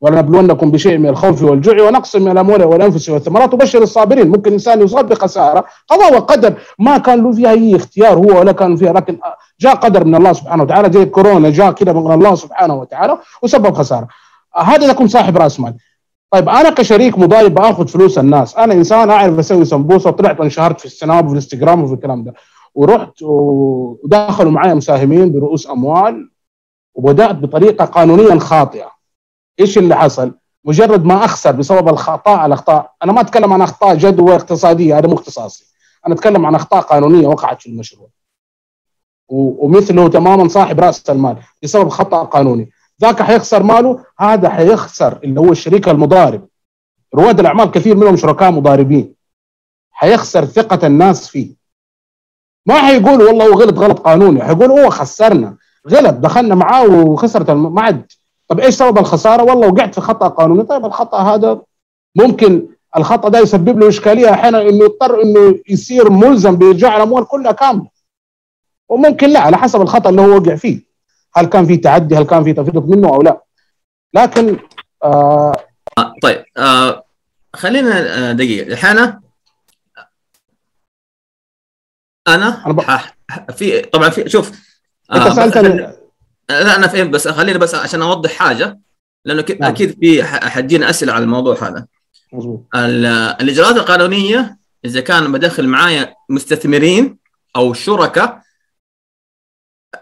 ولنبلونكم 0.00 0.70
بشيء 0.70 0.98
من 0.98 1.08
الخوف 1.08 1.42
والجوع 1.42 1.82
ونقص 1.82 2.16
من 2.16 2.30
الأموال 2.30 2.64
والأنفس 2.64 3.08
والثمرات. 3.08 3.54
وبشر 3.54 3.82
الصابرين. 3.82 4.28
ممكن 4.28 4.52
إنسان 4.52 4.82
يصاب 4.82 5.08
بخساره 5.08 5.64
قضاء 5.88 6.14
وقدر. 6.14 6.54
ما 6.78 6.98
كان 6.98 7.24
له 7.24 7.32
فيها 7.32 7.50
أي 7.50 7.76
اختيار 7.76 8.18
هو 8.18 8.38
ولا 8.40 8.52
كان 8.52 8.76
فيها. 8.76 8.92
لكن 8.92 9.18
جاء 9.60 9.74
قدر 9.74 10.04
من 10.04 10.14
الله 10.14 10.32
سبحانه 10.32 10.62
وتعالى. 10.62 10.92
زي 10.92 11.04
كورونا 11.04 11.50
جاء 11.50 11.72
كده 11.72 11.92
من 11.92 12.12
الله 12.12 12.34
سبحانه 12.34 12.74
وتعالى 12.74 13.18
وسبب 13.42 13.74
خسارة. 13.74 14.08
هذا 14.56 14.84
اذا 14.84 14.92
كنت 14.92 15.10
صاحب 15.10 15.36
رأس 15.36 15.60
مال. 15.60 15.74
طيب 16.30 16.48
أنا 16.48 16.70
كشريك 16.70 17.18
مضارب 17.18 17.54
بآخذ 17.54 17.88
فلوس 17.88 18.18
الناس. 18.18 18.56
أنا 18.56 18.74
إنسان 18.74 19.10
أعرف 19.10 19.38
أسوي 19.38 19.64
سمبوسة 19.64 20.10
وطلعت 20.10 20.40
وانشهرت 20.40 20.80
في 20.80 20.86
السناب 20.86 21.24
وفي 21.24 21.32
الإنستغرام 21.32 21.82
وفي 21.82 21.94
الكلام 21.94 22.24
ده. 22.24 22.34
ورحت 22.74 23.22
ودخلوا 23.22 24.52
معي 24.52 24.74
مساهمين 24.74 25.32
برؤوس 25.32 25.70
أموال 25.70 26.30
وبدأت 26.94 27.36
بطريقة 27.36 27.84
قانونيا 27.84 28.38
خاطئة. 28.38 28.90
إيش 29.60 29.78
اللي 29.78 29.96
حصل؟ 29.96 30.34
مجرد 30.64 31.04
ما 31.04 31.24
أخسر 31.24 31.52
بسبب 31.52 31.88
الخطأ 31.88 32.46
الأخطاء. 32.46 32.92
أنا 33.04 33.12
ما 33.12 33.20
أتكلم 33.20 33.52
عن 33.52 33.62
أخطاء 33.62 33.94
جدوى 33.94 34.34
اقتصادية 34.34 34.98
هذا 34.98 35.08
مو 35.08 35.14
اختصاصي. 35.14 35.64
أنا 36.06 36.14
أتكلم 36.14 36.46
عن 36.46 36.54
أخطاء 36.54 36.80
قانونية 36.80 37.26
وقعت 37.26 37.62
في 37.62 37.68
المشروع. 37.68 38.08
ومثله 39.28 40.08
تماما 40.08 40.48
صاحب 40.48 40.80
رأس 40.80 41.10
المال 41.10 41.36
بسبب 41.62 41.88
خطأ 41.88 42.24
قانوني. 42.24 42.70
ذاك 43.00 43.22
حيخسر 43.22 43.62
ماله 43.62 44.04
هذا 44.18 44.48
حيخسر 44.48 45.18
اللي 45.24 45.40
هو 45.40 45.52
الشريك 45.52 45.88
المضارب. 45.88 46.48
رواد 47.14 47.40
الأعمال 47.40 47.70
كثير 47.70 47.96
منهم 47.96 48.16
شركاء 48.16 48.50
مضاربين. 48.50 49.14
حيخسر 49.90 50.44
ثقة 50.44 50.86
الناس 50.86 51.28
فيه. 51.28 51.54
ما 52.66 52.74
حيقول 52.74 53.22
والله 53.22 53.46
هو 53.46 53.60
غلط 53.60 53.78
غلط 53.78 53.98
قانوني. 53.98 54.44
حيقول 54.44 54.70
هو 54.70 54.90
خسرنا. 54.90 55.56
غلط 55.88 56.14
دخلنا 56.14 56.54
معاه 56.54 56.86
وخسرت 56.86 57.50
ما 57.50 57.82
عاد. 57.82 58.12
طب 58.48 58.60
إيش 58.60 58.74
سبب 58.74 58.98
الخسارة؟ 58.98 59.42
والله 59.42 59.68
وقعت 59.68 59.94
في 59.94 60.00
خطأ 60.00 60.28
قانوني. 60.28 60.62
طيب 60.62 60.84
الخطأ 60.84 61.18
هذا 61.18 61.60
ممكن 62.16 62.68
الخطأ 62.96 63.28
ده 63.28 63.38
يسبب 63.38 63.78
له 63.78 63.88
إشكالية 63.88 64.30
أحيانا 64.30 64.62
إنه 64.62 64.84
يضطر 64.84 65.22
إنه 65.22 65.58
يصير 65.68 66.10
ملزم 66.10 66.56
بإرجاع 66.56 66.96
الأموال 66.96 67.24
كلها 67.24 67.52
كاملة. 67.52 67.88
وممكن 68.88 69.28
لا 69.28 69.40
على 69.40 69.56
حسب 69.56 69.80
الخطأ 69.80 70.10
اللي 70.10 70.22
هو 70.22 70.36
وقع 70.36 70.54
فيه. 70.54 70.89
هل 71.36 71.46
كان 71.46 71.66
في 71.66 71.76
تعدي؟ 71.76 72.16
هل 72.16 72.24
كان 72.24 72.44
في 72.44 72.52
تفريط 72.52 72.84
منه 72.84 73.08
أو 73.08 73.22
لا؟ 73.22 73.44
لكن 74.14 74.58
آه 75.04 75.52
طيب 76.22 76.44
آه 76.56 77.04
خلينا 77.54 78.32
دقيقة. 78.32 78.66
الحين 78.72 78.98
أنا, 78.98 79.20
أنا 82.28 82.72
ب... 82.72 82.80
في 83.52 83.80
طبعا 83.80 84.08
في 84.08 84.28
شوف 84.28 84.50
أنت 85.12 85.22
آه 85.22 85.34
سالتني 85.34 85.92
لا 86.50 86.76
أنا 86.76 86.86
فهمت 86.86 87.10
بس 87.10 87.28
خليني 87.28 87.58
بس 87.58 87.74
عشان 87.74 88.02
أوضح 88.02 88.32
حاجة 88.32 88.80
لأنه 89.24 89.44
نعم. 89.60 89.70
أكيد 89.70 89.98
في 90.00 90.24
حتجينا 90.24 90.90
أسئلة 90.90 91.12
على 91.12 91.24
الموضوع 91.24 91.68
هذا. 91.68 91.86
مظبوط. 92.32 92.66
الإجراءات 92.74 93.76
القانونية 93.76 94.58
إذا 94.84 95.00
كان 95.00 95.32
بدخل 95.32 95.68
معايا 95.68 96.14
مستثمرين 96.28 97.18
أو 97.56 97.72
شركاء 97.72 98.42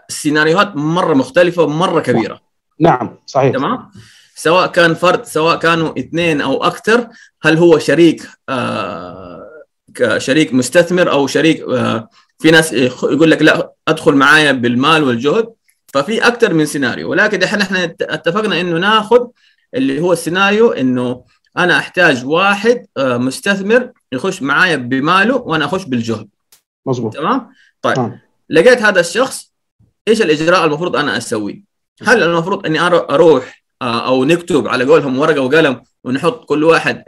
السيناريوهات 0.09 0.75
مرة 0.75 1.13
مختلفة 1.13 1.63
ومرة 1.63 2.01
كبيرة. 2.01 2.41
نعم 2.79 3.17
صحيح. 3.25 3.53
تمام؟ 3.53 3.91
سواء 4.35 4.67
كان 4.67 4.93
فرد 4.93 5.25
سواء 5.25 5.59
كانوا 5.59 5.99
اثنين 5.99 6.41
أو 6.41 6.63
أكثر 6.63 7.07
هل 7.41 7.57
هو 7.57 7.79
شريك 7.79 8.27
آه 8.49 9.49
كشريك 9.95 10.53
مستثمر 10.53 11.11
أو 11.11 11.27
شريك 11.27 11.61
آه 11.61 12.09
في 12.39 12.51
ناس 12.51 12.73
يقول 12.73 13.31
لك 13.31 13.41
لا 13.41 13.73
أدخل 13.87 14.15
معايا 14.15 14.51
بالمال 14.51 15.03
والجهد. 15.03 15.49
ففي 15.93 16.27
أكثر 16.27 16.53
من 16.53 16.65
سيناريو. 16.65 17.09
ولكن 17.09 17.43
إحنا 17.43 17.63
إحنا 17.63 17.95
اتفقنا 18.01 18.61
إنه 18.61 18.77
ناخذ 18.77 19.27
اللي 19.75 20.01
هو 20.01 20.13
السيناريو 20.13 20.71
إنه 20.71 21.23
أنا 21.57 21.77
أحتاج 21.77 22.25
واحد 22.25 22.85
مستثمر 22.97 23.91
يخش 24.11 24.41
معايا 24.41 24.75
بماله 24.75 25.35
وأنا 25.35 25.65
أخش 25.65 25.83
بالجهد. 25.83 26.27
مظبوط. 26.85 27.13
تمام؟ 27.13 27.49
طيب. 27.81 27.99
آه. 27.99 28.21
لقيت 28.49 28.81
هذا 28.81 28.99
الشخص 28.99 29.48
إيش 30.09 30.21
الإجراء 30.21 30.65
المفروض 30.65 30.95
أنا 30.95 31.17
أسويه؟ 31.17 31.63
هل 32.07 32.23
المفروض 32.23 32.65
إني 32.65 32.79
أروح 32.79 33.63
أو 33.81 34.25
نكتب 34.25 34.67
على 34.67 34.83
قولهم 34.83 35.19
ورقة 35.19 35.41
وقلم 35.41 35.81
ونحط 36.03 36.45
كل 36.45 36.63
واحد 36.63 37.03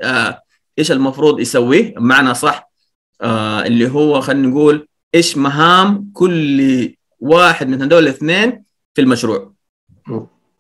إيش 0.80 0.92
المفروض 0.92 1.40
يسويه 1.40 1.94
بمعنى 1.96 2.34
صح؟ 2.34 2.72
اللي 3.66 3.92
هو 3.92 4.22
خلينا 4.22 4.48
نقول 4.48 4.88
إيش 5.16 5.38
مهام 5.38 6.12
كل 6.14 6.94
واحد 7.20 7.68
من 7.68 7.82
هذول 7.82 8.04
الاثنين 8.04 8.64
في 8.94 9.02
المشروع. 9.02 9.54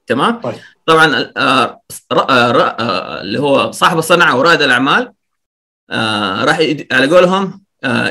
تمام؟ 0.07 0.41
طيب. 0.41 0.55
طبعا 0.85 1.31
آه 1.37 1.81
آه 2.11 3.21
اللي 3.21 3.39
هو 3.39 3.71
صاحب 3.71 3.97
الصنعه 3.97 4.37
ورائد 4.37 4.61
الأعمال 4.61 5.13
آه 5.89 6.43
راح 6.43 6.59
على 6.91 7.07
قولهم 7.15 7.61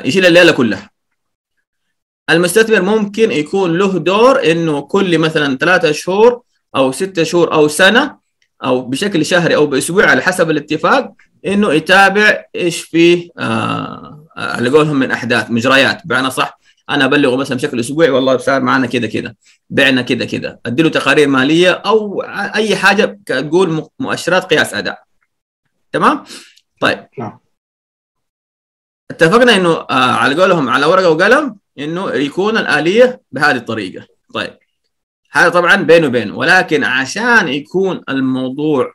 يشيل 0.04 0.26
الليلة 0.26 0.52
كلها. 0.52 0.89
المستثمر 2.30 2.82
ممكن 2.82 3.30
يكون 3.30 3.78
له 3.78 3.98
دور 3.98 4.50
إنه 4.50 4.80
كل 4.80 5.18
مثلا 5.18 5.56
ثلاثة 5.56 5.92
شهور 5.92 6.42
أو 6.76 6.92
ستة 6.92 7.22
شهور 7.22 7.52
أو 7.52 7.68
سنة 7.68 8.16
أو 8.64 8.82
بشكل 8.82 9.26
شهري 9.26 9.56
أو 9.56 9.66
بأسبوع 9.66 10.06
على 10.06 10.22
حسب 10.22 10.50
الاتفاق 10.50 11.12
إنه 11.46 11.72
يتابع 11.72 12.44
إيش 12.54 12.80
فيه 12.80 13.30
آه 13.38 14.26
على 14.36 14.70
قولهم 14.70 14.96
من 14.96 15.10
أحداث 15.10 15.50
مجريات 15.50 16.06
بمعنى 16.06 16.30
صح 16.30 16.60
أنا 16.90 17.04
أبلغه 17.04 17.36
مثلا 17.36 17.56
بشكل 17.56 17.80
أسبوعي 17.80 18.10
والله 18.10 18.36
صار 18.36 18.62
معنا 18.62 18.86
كذا 18.86 19.06
كذا 19.06 19.34
بعنا 19.70 20.02
كذا 20.02 20.24
كذا. 20.24 20.58
ادي 20.66 20.82
له 20.82 20.88
تقارير 20.88 21.28
مالية 21.28 21.70
أو 21.70 22.22
أي 22.54 22.76
حاجة 22.76 23.20
تقول 23.26 23.86
مؤشرات 23.98 24.44
قياس 24.44 24.74
أداء. 24.74 25.02
تمام؟ 25.92 26.24
طيب. 26.80 27.06
نعم. 27.18 27.38
اتفقنا 29.10 29.56
إنه 29.56 29.70
آه 29.70 30.12
على 30.12 30.42
قولهم 30.42 30.68
على 30.68 30.86
ورقة 30.86 31.10
وقلم 31.10 31.56
إنه 31.80 32.10
يكون 32.10 32.56
الآلية 32.56 33.22
بهذه 33.32 33.56
الطريقة. 33.56 34.06
طيب. 34.34 34.58
هذا 35.32 35.48
طبعا 35.48 35.76
بينه 35.76 36.06
وبينه 36.06 36.36
ولكن 36.36 36.84
عشان 36.84 37.48
يكون 37.48 38.00
الموضوع 38.08 38.92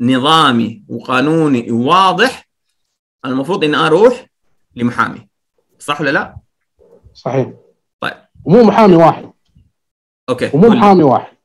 نظامي 0.00 0.84
وقانوني 0.88 1.70
واضح 1.70 2.48
المفروض 3.24 3.64
إني 3.64 3.76
أروح 3.76 4.26
لمحامي. 4.76 5.28
صح 5.78 6.00
ولا 6.00 6.10
لا؟ 6.10 6.36
صحيح. 7.14 7.52
طيب. 8.00 8.14
ومو 8.44 8.62
محامي 8.62 8.96
واحد. 8.96 9.32
أوكي. 10.28 10.50
ومو 10.54 10.68
محامي 10.68 11.02
واحد. 11.02 11.36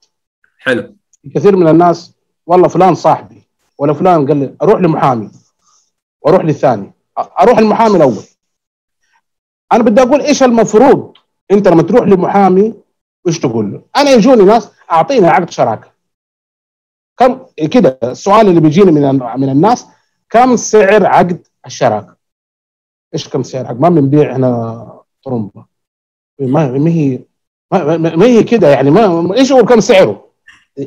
حلو. 0.60 0.95
كثير 1.36 1.56
من 1.56 1.67
الناس 1.67 2.13
والله 2.45 2.67
فلان 2.67 2.95
صاحبي 2.95 3.47
ولا 3.78 3.93
فلان 3.93 4.28
قال 4.28 4.38
لي 4.38 4.56
أروح 4.62 4.82
لمحامي 4.82 5.32
وأروح 6.21 6.45
للثاني. 6.45 6.93
أروح 7.41 7.58
المحامي 7.58 7.97
الأول. 7.97 8.23
أنا 9.72 9.84
بدي 9.84 10.02
أقول 10.02 10.22
إيش 10.22 10.44
المفروض 10.44 11.14
أنت 11.52 11.68
لما 11.68 11.82
تروح 11.82 12.08
لمحامي 12.08 12.74
إيش 13.28 13.40
تقول 13.40 13.72
له؟ 13.72 13.82
أنا 13.96 14.12
يجوني 14.12 14.44
ناس 14.44 14.72
أعطيني 14.92 15.28
عقد 15.28 15.50
شراكة 15.50 15.92
كم 17.18 17.46
كده 17.72 18.00
السؤال 18.04 18.48
اللي 18.48 18.62
بيجيني 18.62 18.92
من 18.92 19.20
من 19.20 19.50
الناس 19.50 19.86
كم 20.30 20.56
سعر 20.56 21.06
عقد 21.06 21.48
الشراكة؟ 21.66 22.16
إيش 23.14 23.30
كم 23.30 23.44
سعر 23.44 23.68
عقد؟ 23.68 23.80
ما 23.80 23.90
بنبيع 23.90 24.32
إحنا 24.32 25.02
طرمبة 25.24 25.66
ما 26.40 26.88
هي 26.88 27.20
ما, 27.72 28.26
هي 28.26 28.44
كده 28.44 28.68
يعني 28.68 28.92
ما 28.92 29.36
إيش 29.36 29.52
هو 29.52 29.66
كم 29.66 29.80
سعره؟ 29.80 30.30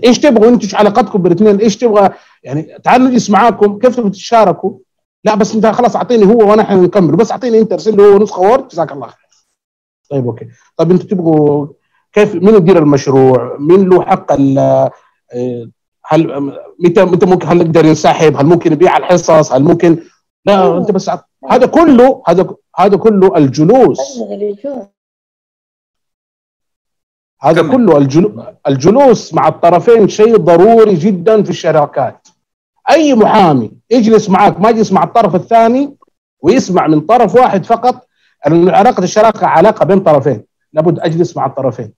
إيش 0.04 0.18
تبغوا 0.18 0.48
أنتم 0.48 0.76
علاقتكم 0.76 1.22
بالاثنين؟ 1.22 1.60
إيش 1.60 1.76
تبغى 1.76 2.10
يعني 2.42 2.78
تعالوا 2.84 3.08
نجلس 3.08 3.30
معاكم 3.30 3.78
كيف 3.78 3.96
تبغوا 3.96 4.10
تتشاركوا؟ 4.10 4.78
لا 5.24 5.34
بس 5.34 5.54
انت 5.54 5.66
خلاص 5.66 5.96
اعطيني 5.96 6.26
هو 6.26 6.50
وانا 6.50 6.62
إحنا 6.62 6.76
نكمل 6.76 7.16
بس 7.16 7.30
اعطيني 7.30 7.58
انت 7.58 7.72
ارسل 7.72 7.96
له 7.96 8.18
نسخة 8.18 8.40
Word 8.40 8.68
جزاك 8.68 8.92
الله 8.92 9.06
خير. 9.06 9.28
طيب 10.10 10.26
okay 10.26 10.48
طيب 10.76 10.90
أنتم 10.90 11.06
تبغوا 11.06 11.66
كيف 12.12 12.34
مين 12.34 12.54
يدير 12.54 12.78
المشروع؟ 12.78 13.56
مين 13.58 13.88
له 13.88 14.02
حق 14.02 14.32
هل 16.06 16.52
متى 16.78 17.04
متى 17.04 17.26
ممكن 17.26 17.48
هل 17.48 17.60
يقدر 17.60 17.84
ينسحب؟ 17.84 18.36
هل 18.36 18.46
ممكن 18.46 18.72
يبيع 18.72 18.96
الحصص؟ 18.96 19.52
هل 19.52 19.62
ممكن 19.62 19.98
لا 20.44 20.78
انت 20.78 20.90
بس 20.90 21.10
هذا 21.50 21.66
كله 21.66 22.22
هذا 22.28 22.54
هذا 22.78 22.96
كله 22.96 23.36
الجلوس 23.36 24.18
هذا. 27.42 27.62
كله 27.72 27.98
الجلو 27.98 28.44
الجلوس 28.68 29.34
مع 29.34 29.48
الطرفين 29.48 30.08
شيء 30.08 30.36
ضروري 30.36 30.94
جدا 30.94 31.42
في 31.42 31.50
الشراكات 31.50 32.21
أي 32.90 33.14
محامي 33.14 33.72
يجلس 33.90 34.30
معك 34.30 34.60
ما 34.60 34.70
يجلس 34.70 34.92
مع 34.92 35.04
الطرف 35.04 35.34
الثاني 35.34 35.96
ويسمع 36.40 36.86
من 36.86 37.00
طرف 37.00 37.34
واحد 37.34 37.64
فقط 37.66 38.06
علاقة 38.46 39.04
الشراكة 39.04 39.46
علاقة 39.46 39.84
بين 39.84 40.00
طرفين 40.00 40.44
لابد 40.72 40.98
أجلس 40.98 41.36
مع 41.36 41.46
الطرفين 41.46 41.92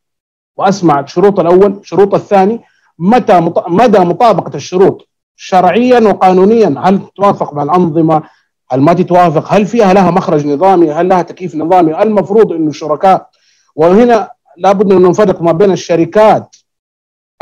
وأسمع 0.56 1.04
شروط 1.04 1.40
الأول 1.40 1.80
شروط 1.82 2.14
الثاني 2.14 2.60
متى. 2.98 3.40
مدى 3.68 3.98
مطابقة 3.98 4.56
الشروط 4.56 5.08
شرعيا 5.36 6.00
وقانونيا؟ 6.00 6.74
هل 6.78 7.00
توافق 7.16 7.54
مع 7.54 7.62
الأنظمة؟ 7.62 8.22
هل 8.70 8.80
ما 8.80 8.92
تتوافق؟ 8.92 9.52
هل 9.52 9.66
فيها 9.66 9.92
لها 9.94 10.10
مخرج 10.10 10.46
نظامي؟ 10.46 10.92
هل 10.92 11.08
لها 11.08 11.22
تكييف 11.22 11.54
نظامي؟ 11.54 12.02
المفروض 12.02 12.52
إنه 12.52 12.68
الشركاء 12.68 13.28
وهنا 13.76 14.30
لابد 14.56 14.92
أن 14.92 15.02
نفرق 15.02 15.42
ما 15.42 15.52
بين 15.52 15.72
الشركات 15.72 16.56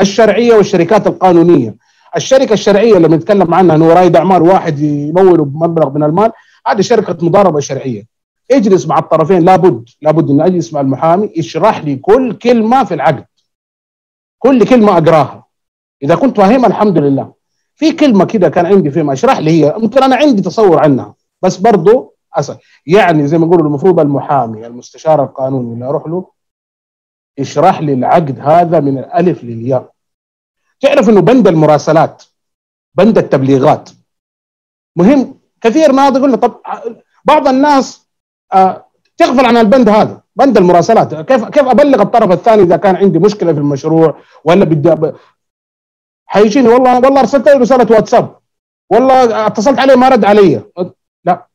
الشرعية 0.01 0.55
والشركات 0.55 1.07
القانونية. 1.07 1.77
الشركة 2.16 2.53
الشرعية 2.53 2.96
اللي 2.96 3.09
بنتكلم 3.09 3.55
عنها 3.55 3.77
إنه 3.77 3.92
رائد 3.92 4.16
اعمال 4.16 4.42
واحد 4.42 4.79
يمول 4.79 5.44
بمبلغ 5.44 5.90
من 5.90 6.03
المال 6.03 6.33
هذه 6.66 6.81
شركة 6.81 7.27
مضاربة 7.27 7.61
شرعية. 7.61 8.07
اجلس 8.51 8.87
مع 8.87 8.98
الطرفين 8.98 9.44
لابد 9.44 9.88
لابد 10.03 10.31
إن 10.31 10.40
أجلس 10.40 10.72
مع 10.72 10.81
المحامي 10.81 11.33
يشرح 11.37 11.85
لي 11.85 11.96
كل 11.96 12.33
كلمة 12.33 12.85
في 12.85 12.94
العقد. 12.94 13.25
كل 14.38 14.64
كلمة 14.64 14.92
أقراها. 14.98 15.46
إذا 16.03 16.14
كنت 16.14 16.37
فاهمها 16.37 16.66
الحمد 16.66 16.98
لله. 16.98 17.33
في 17.75 17.92
كلمة 17.92 18.25
كده 18.25 18.48
كان 18.48 18.66
عندي 18.66 18.90
فيما 18.90 19.12
أشرح 19.12 19.38
لي 19.38 19.51
هي 19.51 19.75
ممكن 19.79 20.03
أنا 20.03 20.16
عندي 20.16 20.42
تصور 20.42 20.83
عنها 20.83 21.14
بس 21.42 21.57
برضه 21.57 22.14
أسأل. 22.35 22.57
يعني 22.87 23.27
زي 23.27 23.38
ما 23.38 23.46
يقولوا 23.46 23.66
المفروض 23.66 24.01
المحامي 24.01 24.66
المستشار 24.66 25.25
القانوني 25.25 25.75
اللي 25.75 25.85
أروح 25.85 26.07
له 26.07 26.31
يشرح 27.38 27.81
لي 27.81 27.92
العقد 27.92 28.40
هذا 28.40 28.81
من 28.81 28.98
الألف 28.98 29.44
للياء. 29.44 29.92
تعرف 30.83 31.09
إنه 31.09 31.21
بند 31.21 31.49
المراسلات 31.49 32.23
بند 32.95 33.18
التبليغات. 33.18 33.90
مهم. 34.97 35.35
كثير 35.61 35.92
ناضي 35.92 36.18
يقول 36.18 36.37
طب 36.37 36.61
بعض 37.25 37.49
الناس 37.49 38.09
آه 38.53 38.87
تغفل 39.16 39.47
عن 39.47 39.57
البند 39.57 39.88
هذا 39.88 40.23
بند 40.37 40.57
المراسلات. 40.57 41.14
كيف 41.14 41.45
كيف 41.45 41.66
أبلغ 41.68 42.03
الطرف 42.03 42.31
الثاني 42.33 42.62
إذا 42.62 42.77
كان 42.77 42.97
عندي 42.97 43.18
مشكلة 43.18 43.53
في 43.53 43.59
المشروع 43.59 44.16
ولا 44.45 44.64
بدي 44.64 45.12
حيجيني. 46.27 46.68
والله 46.68 46.95
والله 46.95 47.21
أرسلت 47.21 47.49
له 47.49 47.59
رسالة 47.59 47.97
واتساب. 47.97 48.37
والله 48.90 49.47
اتصلت 49.47 49.79
عليه 49.79 49.95
ما 49.95 50.09
رد 50.09 50.25
علي. 50.25 50.62
لا. 51.25 51.47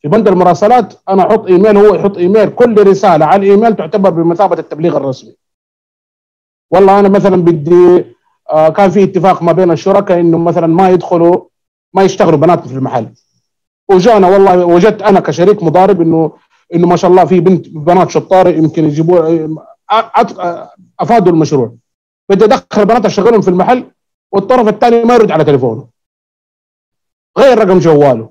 في 0.00 0.08
بند 0.08 0.28
المراسلات 0.28 0.94
أنا 1.08 1.22
أحط 1.22 1.46
إيميل 1.46 1.76
هو 1.76 1.94
يحط 1.94 2.16
إيميل. 2.16 2.50
كل 2.50 2.86
رسالة 2.86 3.26
على 3.26 3.46
الإيميل 3.46 3.76
تعتبر 3.76 4.10
بمثابة 4.10 4.58
التبليغ 4.58 4.96
الرسمي. 4.96 5.36
والله 6.70 7.00
أنا 7.00 7.08
مثلا 7.08 7.36
بدي 7.36 8.04
كان 8.76 8.90
في 8.90 9.04
اتفاق 9.04 9.42
ما 9.42 9.52
بين 9.52 9.70
الشركاء 9.70 10.20
إنه 10.20 10.38
مثلا 10.38 10.66
ما 10.66 10.90
يدخلوا 10.90 11.44
ما 11.94 12.02
يشتغلوا 12.02 12.38
بنات 12.38 12.68
في 12.68 12.74
المحل. 12.74 13.08
وجانا 13.88 14.28
والله 14.28 14.64
وجدت 14.64 15.02
أنا 15.02 15.20
كشريك 15.20 15.62
مضارب 15.62 16.00
إنه 16.00 16.32
إنه 16.74 16.86
ما 16.86 16.96
شاء 16.96 17.10
الله 17.10 17.24
في 17.24 17.40
بنت 17.40 17.68
بنات 17.68 18.10
شطاره 18.10 18.48
يمكن 18.48 18.84
يجيبوا 18.84 19.48
أفادوا 21.00 21.32
المشروع. 21.32 21.74
بدي 22.28 22.44
أدخل 22.44 22.84
بنات 22.84 23.06
اشغلهم 23.06 23.40
في 23.40 23.48
المحل 23.48 23.84
والطرف 24.32 24.68
الثاني 24.68 25.04
ما 25.04 25.14
يرد 25.14 25.30
على 25.30 25.44
تليفونه. 25.44 25.86
غير 27.38 27.58
رقم 27.58 27.78
جواله. 27.78 28.28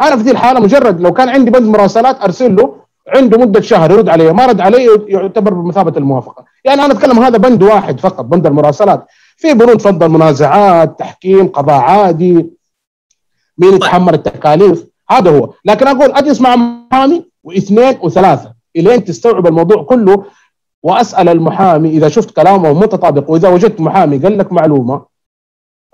أنا 0.00 0.16
في 0.16 0.22
دي 0.22 0.30
الحالة 0.30 0.60
مجرد 0.60 1.00
لو 1.00 1.12
كان 1.12 1.28
عندي 1.28 1.50
بند 1.50 1.66
مراسلات 1.66 2.20
أرسل 2.20 2.56
له 2.56 2.76
عنده 3.08 3.38
مدة 3.38 3.60
شهر 3.60 3.90
يرد 3.90 4.08
علي 4.08 4.32
ما 4.32 4.46
رد 4.46 4.60
علي 4.60 4.88
يعتبر 5.08 5.54
بمثابة 5.54 5.98
الموافقة. 5.98 6.44
يعني 6.64 6.84
أنا 6.84 6.92
أتكلم 6.92 7.18
هذا 7.18 7.38
بند 7.38 7.62
واحد 7.62 8.00
فقط 8.00 8.24
بند 8.24 8.46
المراسلات. 8.46 9.06
في 9.36 9.54
بنود 9.54 9.80
فضل 9.80 10.08
منازعات 10.08 10.98
تحكيم 10.98 11.48
قضاء 11.48 11.80
عادي 11.80 12.46
مين 13.58 13.74
يتحمل 13.74 14.14
التكاليف؟ 14.14 14.86
هذا 15.10 15.38
هو. 15.38 15.52
لكن 15.64 15.86
أقول 15.86 16.12
أجلس 16.12 16.40
مع 16.40 16.56
محامي 16.56 17.30
واثنين 17.42 17.98
وثلاثة 18.02 18.54
إلين 18.76 19.04
تستوعب 19.04 19.46
الموضوع 19.46 19.82
كله 19.82 20.24
وأسأل 20.82 21.28
المحامي 21.28 21.88
إذا 21.88 22.08
شفت 22.08 22.30
كلامه 22.30 22.72
متطابق 22.72 23.30
وإذا 23.30 23.48
وجدت 23.48 23.80
محامي 23.80 24.18
قال 24.18 24.38
لك 24.38 24.52
معلومة 24.52 25.06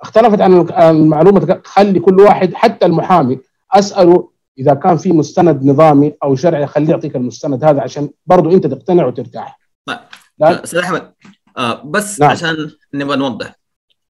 اختلفت 0.01 0.41
عن 0.41 0.69
المعلومة 0.91 1.61
خلي 1.65 2.01
كل 2.01 2.21
واحد 2.21 2.55
حتى 2.55 2.87
المحامي 2.87 3.39
أسأله 3.73 4.29
إذا 4.59 4.75
كان 4.75 4.97
في 4.97 5.13
مستند 5.13 5.65
نظامي 5.65 6.13
أو 6.23 6.37
شرعي 6.37 6.67
خليه 6.67 6.91
يعطيك 6.91 7.17
المستند 7.17 7.65
هذا 7.65 7.81
عشان 7.81 8.11
برضه 8.27 8.53
أنت 8.53 8.67
تقتنع 8.67 9.07
وترتاح. 9.07 9.61
طيب. 9.87 9.99
أستاذ 10.41 10.79
أحمد 10.79 11.13
آه 11.59 11.83
بس 11.85 12.21
نعم. 12.21 12.31
عشان 12.31 12.71
نبغى 12.95 13.17
نوضح. 13.17 13.55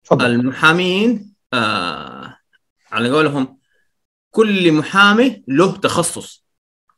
فضل. 0.03 0.27
المحامين 0.27 1.33
آه 1.53 2.37
على 2.93 3.11
قولهم 3.11 3.59
كل 4.31 4.73
محامي 4.73 5.43
له 5.49 5.77
تخصص. 5.77 6.45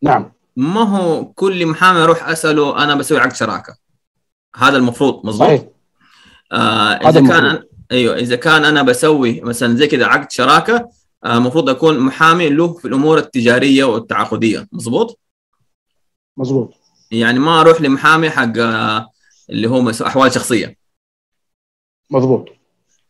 نعم. 0.03 0.33
ما 0.57 0.83
هو 0.83 1.33
كل 1.33 1.67
محامي 1.67 1.99
أروح 1.99 2.29
أسأله 2.29 2.85
أنا 2.85 2.95
بسوي 2.95 3.19
عقد 3.19 3.37
شراكة؟ 3.37 3.77
هذا 4.57 4.77
المفروض 4.77 5.27
مضبوط 5.27 5.49
صحيح. 5.49 5.63
آه 6.53 6.93
إذا 7.09 7.29
كان. 7.29 7.63
أيوه 7.93 8.17
إذا 8.17 8.37
كان 8.37 8.65
أنا 8.65 8.83
بسوي 8.83 9.41
مثلا 9.41 9.77
زي 9.77 9.87
كذا 9.87 10.07
عقد 10.07 10.31
شراكة 10.31 10.91
المفروض 11.27 11.69
آه 11.69 11.73
أكون 11.73 11.99
محامي 11.99 12.49
له 12.49 12.75
في 12.75 12.89
الأمور 12.89 13.19
التجارية 13.19 13.85
والتعاقدية. 13.85 14.69
مضبوط 14.73 15.21
مضبوط 16.37 16.75
يعني 17.11 17.39
ما 17.39 17.61
أروح 17.61 17.81
لمحامي 17.81 18.31
حق 18.31 18.59
آه 18.59 19.11
اللي 19.51 19.69
هو 19.69 19.91
أحوال 19.91 20.33
شخصية. 20.33 20.84
مضبوط. 22.11 22.49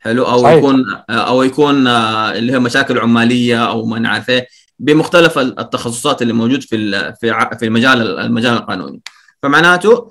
حلو. 0.01 0.25
أو 0.25 0.43
صحيح. 0.43 0.59
يكون 0.59 0.85
أو 1.11 1.43
يكون 1.43 1.87
اللي 1.87 2.53
هي 2.53 2.59
مشاكل 2.59 2.99
عمالية 2.99 3.69
أو 3.69 3.87
ما 3.87 3.99
نعرف 3.99 4.31
إيه 4.31 4.47
بمختلف 4.79 5.39
التخصصات 5.39 6.23
اللي 6.23 6.33
موجود 6.33 6.63
في 6.63 6.77
في 7.21 7.49
في 7.59 7.65
المجال 7.65 8.19
المجال 8.19 8.53
القانوني. 8.53 9.01
فمعناته 9.43 10.11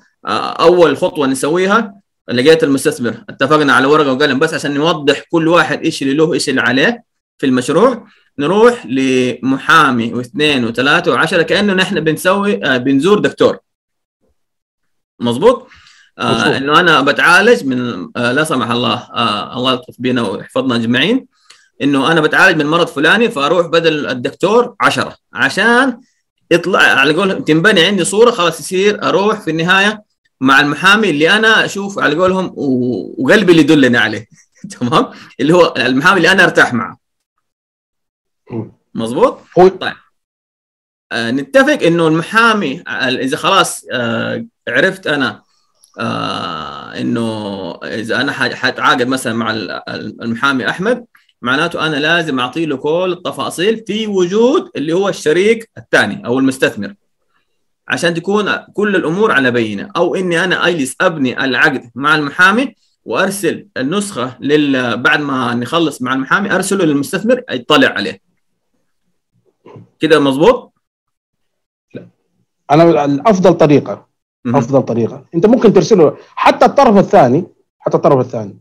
أول 0.60 0.98
خطوة 0.98 1.28
نسويها 1.28 1.94
لقيت 2.28 2.64
المستثمر. 2.64 3.24
اتفقنا 3.30 3.74
على 3.74 3.88
ورقة 3.88 4.14
وقلم 4.14 4.40
بس 4.40 4.54
عشان 4.54 4.74
نوضح 4.74 5.22
كل 5.32 5.48
واحد 5.48 5.84
إيش 5.84 6.02
اللي 6.02 6.14
له 6.14 6.34
إيش 6.34 6.50
اللي 6.50 6.62
عليه 6.62 7.04
في 7.38 7.46
المشروع. 7.46 8.08
نروح 8.40 8.86
لمحامي 8.86 10.14
واثنين 10.14 10.66
وثلاثة 10.66 11.12
وعشرة 11.12 11.42
كأنه 11.42 11.74
نحن 11.74 12.00
بنسوي 12.00 12.56
بنزور 12.56 13.20
دكتور. 13.20 13.58
مظبوط؟ 15.20 15.68
آه 16.20 16.58
إنه 16.58 16.80
أنا 16.80 17.02
بتعالج 17.02 17.66
من 17.66 18.10
آه 18.18 18.32
لا 18.32 18.44
سمح 18.44 18.72
الله 18.72 18.94
آه 18.94 19.58
الله 19.58 19.72
يلطف 19.72 19.96
بينا 20.00 20.22
ويحفظنا 20.22 20.76
اجمعين 20.76 21.28
إنه 21.82 22.12
أنا 22.12 22.22
بتعالج 22.22 22.58
من 22.58 22.66
مرض 22.66 22.88
فلاني 22.88 23.30
فأروح 23.30 23.68
بدل 23.68 24.08
الدكتور 24.08 24.76
عشرة. 24.82 25.18
عشان 25.34 26.02
يطلع 26.52 26.80
على 26.80 27.14
قولهم 27.14 27.44
تنبني 27.44 27.86
عندي 27.86 28.06
صورة 28.06 28.32
خلاص 28.32 28.60
يصير 28.60 29.04
أروح 29.04 29.40
في 29.40 29.52
النهاية 29.52 30.04
مع 30.42 30.60
المحامي 30.60 31.10
اللي 31.10 31.30
أنا 31.30 31.66
أشوف 31.66 32.00
على 32.00 32.16
قولهم 32.16 32.54
وقلبي 33.18 33.52
اللي 33.52 33.62
يدلني 33.62 33.98
عليه. 33.98 34.28
تمام؟ 34.80 35.12
اللي 35.40 35.54
هو 35.54 35.74
المحامي 35.78 36.18
اللي 36.18 36.32
أنا 36.32 36.44
أرتاح 36.44 36.74
معه. 36.74 36.98
مظبوط؟ 38.96 39.40
طيب. 39.82 39.94
آه 41.12 41.32
نتفق 41.32 41.84
إنه 41.84 42.08
المحامي 42.08 42.84
إذا 43.22 43.38
خلاص 43.38 43.86
آه 43.92 44.46
عرفت 44.68 45.08
أنا 45.08 45.43
آه 46.00 47.00
إنه 47.02 47.72
إذا 47.84 48.22
أنا 48.22 48.32
حتعاقد 48.32 49.08
مثلا 49.08 49.34
مع 49.34 49.52
المحامي 50.22 50.70
أحمد 50.70 51.06
معناته 51.42 51.88
أنا 51.88 51.96
لازم 51.96 52.40
أعطي 52.40 52.66
له 52.66 52.78
كل 52.78 53.16
التفاصيل 53.18 53.84
في 53.88 54.08
وجود 54.08 54.72
اللي 54.76 54.94
هو 54.94 55.10
الشريك 55.10 55.70
الثاني 55.78 56.26
أو 56.26 56.40
المستثمر 56.40 56.94
عشان 57.88 58.14
تكون 58.14 58.56
كل 58.74 58.96
الأمور 58.96 59.32
على 59.32 59.52
بينة. 59.52 59.92
أو 59.96 60.16
إني 60.16 60.44
أنا 60.44 60.68
أجلس 60.68 60.96
أبني 61.02 61.46
العقد 61.46 61.92
مع 61.96 62.16
المحامي 62.16 62.76
وأرسل 63.06 63.68
النسخة 63.78 64.38
لل 64.40 64.98
بعد 64.98 65.20
ما 65.20 65.56
نخلص 65.56 66.02
مع 66.02 66.14
المحامي 66.14 66.52
أرسله 66.56 66.86
للمستثمر 66.86 67.44
يطلع 67.52 67.88
عليه. 67.88 68.22
كده 70.00 70.20
مظبوط؟ 70.20 70.74
أنا 72.72 73.06
الأفضل 73.06 73.54
طريقة. 73.54 74.08
أفضل 74.48 74.82
طريقة. 74.82 75.24
أنت 75.36 75.46
ممكن 75.46 75.74
ترسله 75.74 76.18
حتى 76.36 76.66
الطرف 76.66 76.98
الثاني 76.98 77.46
حتى 77.80 77.98
الطرف 77.98 78.20
الثاني. 78.20 78.58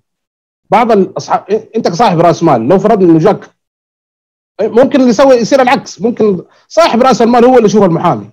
بعض 0.70 0.92
الأصحاب 0.92 1.44
أنت 1.76 1.88
كصاحب 1.88 2.20
رأس 2.20 2.42
مال 2.42 2.68
لو 2.68 2.78
فرضنا 2.78 3.10
إنه 3.10 3.18
جاك 3.18 3.50
ممكن 4.62 5.00
اللي 5.00 5.10
يسوي 5.10 5.34
يصير 5.34 5.62
العكس. 5.62 6.00
ممكن 6.00 6.42
صاحب 6.68 7.02
رأس 7.02 7.22
المال 7.22 7.44
هو 7.44 7.56
اللي 7.56 7.66
يشوف 7.66 7.82
المحامي. 7.82 8.30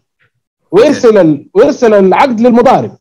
ويرسل 0.72 1.18
ال... 1.18 1.50
ويرسل 1.54 1.94
العقد 1.94 2.40
للمضارب. 2.42 2.92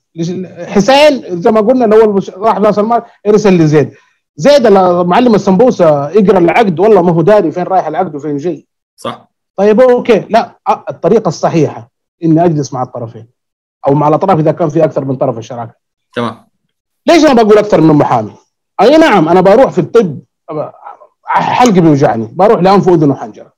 حسين 0.58 1.40
زي 1.40 1.50
ما 1.50 1.61
قلنا 1.61 1.84
لو 1.84 2.20
صاحب 2.20 2.64
رأس 2.64 2.78
المال 2.78 3.02
يرسل 3.26 3.58
لزيد. 3.58 3.92
زيد 4.37 4.66
معلم 4.66 5.34
السمبوسة 5.34 6.11
يقرأ 6.11 6.38
العقد 6.38 6.80
والله 6.80 7.02
ما 7.02 7.12
هو 7.12 7.22
داري 7.22 7.50
فين 7.50 7.62
رايح 7.62 7.87
العقد 7.87 8.14
وفين 8.14 8.37
جاي. 8.37 8.66
صح. 8.96 9.28
طيب 9.56 9.80
أوكي. 9.80 10.24
لا 10.30 10.58
الطريقة 10.90 11.28
الصحيحة 11.28 11.90
إني 12.24 12.44
أجلس 12.44 12.72
مع 12.72 12.82
الطرفين. 12.82 13.26
أو 13.88 13.94
مع 13.94 14.09
الأطراف 14.09 14.38
إذا 14.38 14.53
كان 14.53 14.68
في 14.68 14.85
أكثر 14.85 15.05
من 15.05 15.16
طرف 15.16 15.38
الشراكة. 15.38 15.74
تمام. 16.14 16.48
ليش 17.07 17.24
أنا 17.24 17.42
بقول 17.42 17.59
أكثر 17.59 17.81
من 17.81 17.94
محامي؟ 17.94 18.33
أي 18.81 18.96
نعم 18.98 19.29
أنا 19.29 19.40
بروح 19.40 19.70
في 19.70 19.81
الطب 19.81 20.20
حلقي 21.24 21.81
بيوجعني. 21.81 22.31
بروح 22.33 22.62
لأنف 22.62 22.88
وأذن 22.88 23.11
وحنجرة. 23.11 23.53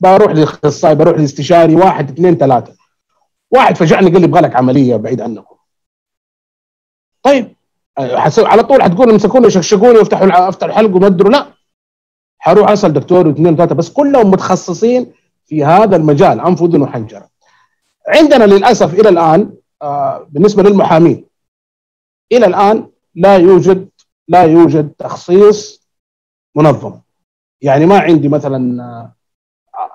بروح 0.00 0.32
لاخصائي 0.32 0.94
بروح 0.94 1.18
لاستشاري 1.18 1.74
واحد 1.74 2.10
اثنين 2.10 2.34
ثلاثة. 2.34 2.72
واحد 3.50 3.76
فجعني 3.76 4.10
قال 4.10 4.20
لي 4.20 4.26
يبغى 4.26 4.40
لك 4.40 4.56
عملية 4.56 4.96
بعيد 4.96 5.20
عنكم 5.20 5.56
طيب 7.22 7.56
على 8.38 8.62
طول 8.62 8.82
حتقول 8.82 9.10
امسكوني 9.10 9.50
شكشكوني 9.50 9.98
وافتحوا 9.98 10.48
أفتح 10.48 10.66
الحلق 10.66 10.96
ومدروا 10.96 11.30
لا. 11.30 11.46
حروح 12.38 12.70
أسأل 12.70 12.92
دكتور 12.92 13.28
واثنين 13.28 13.56
ثلاثة 13.56 13.74
بس 13.74 13.90
كلهم 13.90 14.30
متخصصين 14.30 15.12
في 15.46 15.64
هذا 15.64 15.96
المجال 15.96 16.40
أنف 16.40 16.62
وأذن 16.62 16.82
وحنجرة. 16.82 17.28
عندنا 18.08 18.44
للأسف 18.44 18.94
إلى 18.94 19.08
الآن 19.08 19.52
بالنسبة 20.28 20.62
للمحامين. 20.62 21.26
إلى 22.32 22.46
الآن 22.46 22.90
لا 23.14 23.36
يوجد 23.36 23.88
لا 24.28 24.42
يوجد 24.42 24.88
تخصيص 24.98 25.88
منظم. 26.54 27.00
يعني 27.60 27.86
ما 27.86 27.98
عندي 27.98 28.28
مثلا 28.28 28.84
آه 28.84 29.12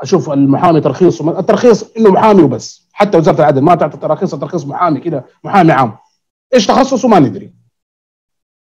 أشوف 0.02 0.30
المحامي 0.30 0.82
ترخيص 0.82 1.22
الترخيص 1.22 1.92
إنه 1.98 2.12
محامي 2.12 2.44
وبس. 2.44 2.88
حتى 2.94 3.18
وزارة 3.18 3.36
العدل 3.36 3.62
ما 3.62 3.76
تعطي 3.76 3.98
تراخيص 3.98 4.36
ترخيص 4.36 4.66
محامي 4.66 5.00
كده 5.00 5.26
محامي 5.44 5.72
عام. 5.72 5.98
إيش 6.54 6.68
تخصصه؟ 6.68 7.08
ما 7.08 7.20
ندري. 7.20 7.54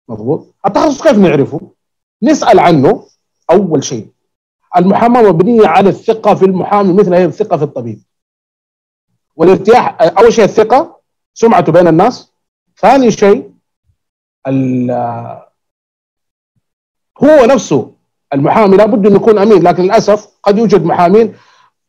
مضبوط 0.08 0.54
التخصص 0.66 1.02
كيف 1.02 1.18
نعرفه؟ 1.18 1.70
نسأل 2.22 2.58
عنه 2.58 3.08
أول 3.50 3.84
شيء. 3.84 4.12
المحاماة 4.76 5.22
مبنية 5.22 5.66
على 5.66 5.88
الثقة 5.88 6.34
في 6.34 6.44
المحامي 6.44 6.92
مثل 6.92 7.14
هي 7.14 7.24
الثقة 7.24 7.56
في 7.56 7.64
الطبيب. 7.64 8.02
والارتياح 9.36 9.96
أول 10.00 10.32
شيء 10.32 10.44
الثقة 10.44 10.95
سمعته 11.36 11.72
بين 11.72 11.88
الناس. 11.88 12.32
ثاني 12.78 13.10
شيء 13.10 13.50
هو 17.24 17.44
نفسه 17.44 17.92
المحامي 18.34 18.76
لابد 18.76 19.06
انه 19.06 19.16
يكون 19.16 19.38
أمين 19.38 19.62
لكن 19.62 19.82
للأسف 19.82 20.28
قد 20.42 20.58
يوجد 20.58 20.84
محامين 20.84 21.34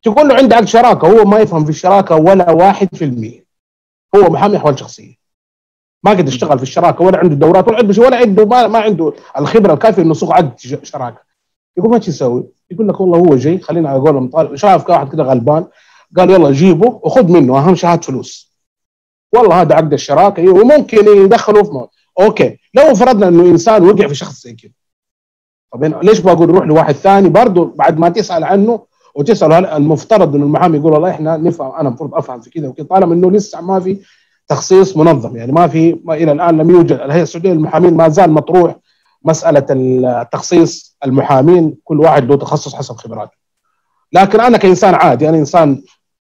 تقول 0.03 0.27
له 0.27 0.35
عقد 0.35 0.67
شراكة 0.67 1.07
هو 1.07 1.25
ما 1.25 1.39
يفهم 1.39 1.63
في 1.63 1.69
الشراكة 1.69 2.15
ولا 2.15 2.51
واحد 2.51 2.95
في 2.95 3.05
المية. 3.05 3.45
هو 4.15 4.29
محامي 4.29 4.57
أحوال 4.57 4.79
شخصية. 4.79 5.15
ما 6.03 6.11
قد 6.11 6.27
اشتغل 6.27 6.57
في 6.57 6.63
الشراكة 6.63 7.01
ولا 7.01 7.17
عنده 7.17 7.35
دورات 7.35 7.67
ولا 7.67 7.77
عنده 7.77 8.01
ولا 8.01 8.17
عنده 8.17 8.45
ما, 8.45 8.67
ما 8.67 8.79
عنده 8.79 9.13
الخبرة 9.37 9.73
الكافية 9.73 10.01
إنه 10.01 10.11
يصوغ 10.11 10.33
عقد 10.33 10.59
شراكة. 10.83 11.21
يقول 11.77 11.91
ما 11.91 11.97
يسوي؟ 11.97 12.47
يقول 12.71 12.87
لك 12.87 12.99
والله 12.99 13.17
هو 13.17 13.35
جاي 13.35 13.59
خلينا 13.59 13.89
على 13.89 13.99
قولهم 13.99 14.55
شاف 14.55 14.89
واحد 14.89 15.09
كذا 15.09 15.23
غلبان 15.23 15.67
قال 16.17 16.29
يلا 16.29 16.51
جيبه 16.51 16.99
وخذ 17.03 17.31
منه 17.31 17.59
أهم 17.59 17.75
شيء 17.75 17.89
هات 17.89 18.05
فلوس. 18.05 18.46
والله 19.33 19.61
هذا 19.61 19.75
عقد 19.75 19.93
الشراكة 19.93 20.49
وممكن 20.49 21.07
يدخله 21.23 21.63
في 21.63 21.71
موت. 21.71 21.89
أوكي 22.19 22.57
لو 22.73 22.95
فرضنا 22.95 23.27
إنه 23.27 23.43
إنسان 23.43 23.83
وقع 23.83 24.07
في 24.07 24.15
شخص 24.15 24.43
زي 24.43 24.53
كذا 24.53 24.71
طب 25.73 25.83
ليش 25.83 26.19
بقول 26.19 26.49
روح 26.49 26.65
لواحد 26.65 26.95
ثاني؟ 26.95 27.29
برضه 27.29 27.73
بعد 27.75 27.99
ما 27.99 28.09
تسأل 28.09 28.43
عنه 28.43 28.85
وتسأل 29.15 29.53
هل 29.53 29.65
المفترض 29.65 30.35
إنه 30.35 30.45
المحامي 30.45 30.77
يقول 30.77 30.93
والله 30.93 31.09
إحنا 31.09 31.37
نفهم 31.37 31.71
أنا 31.75 31.89
المفروض 31.89 32.15
أفهم 32.15 32.41
في 32.41 32.49
كذا 32.49 32.67
وكذا 32.67 32.85
طالما 32.85 33.13
إنه 33.13 33.31
لسه 33.31 33.61
ما 33.61 33.79
في 33.79 33.97
تخصيص 34.47 34.97
منظم 34.97 35.37
يعني 35.37 35.51
ما 35.51 35.67
في 35.67 35.99
ما 36.03 36.13
إلى 36.13 36.31
الآن 36.31 36.57
لم 36.57 36.69
يوجد. 36.69 36.91
الهيئه 36.91 37.23
السعودية 37.23 37.53
للمحامين 37.53 37.93
ما 37.93 38.09
زال 38.09 38.31
مطروح 38.31 38.75
مسألة 39.25 39.65
التخصيص 39.69 40.97
المحامين 41.05 41.75
كل 41.83 41.99
واحد 41.99 42.25
له 42.25 42.35
تخصص 42.37 42.75
حسب 42.75 42.95
خبراته. 42.95 43.37
لكن 44.13 44.39
أنا 44.41 44.57
كإنسان 44.57 44.95
عادي 44.95 45.29
أنا 45.29 45.37
إنسان 45.37 45.81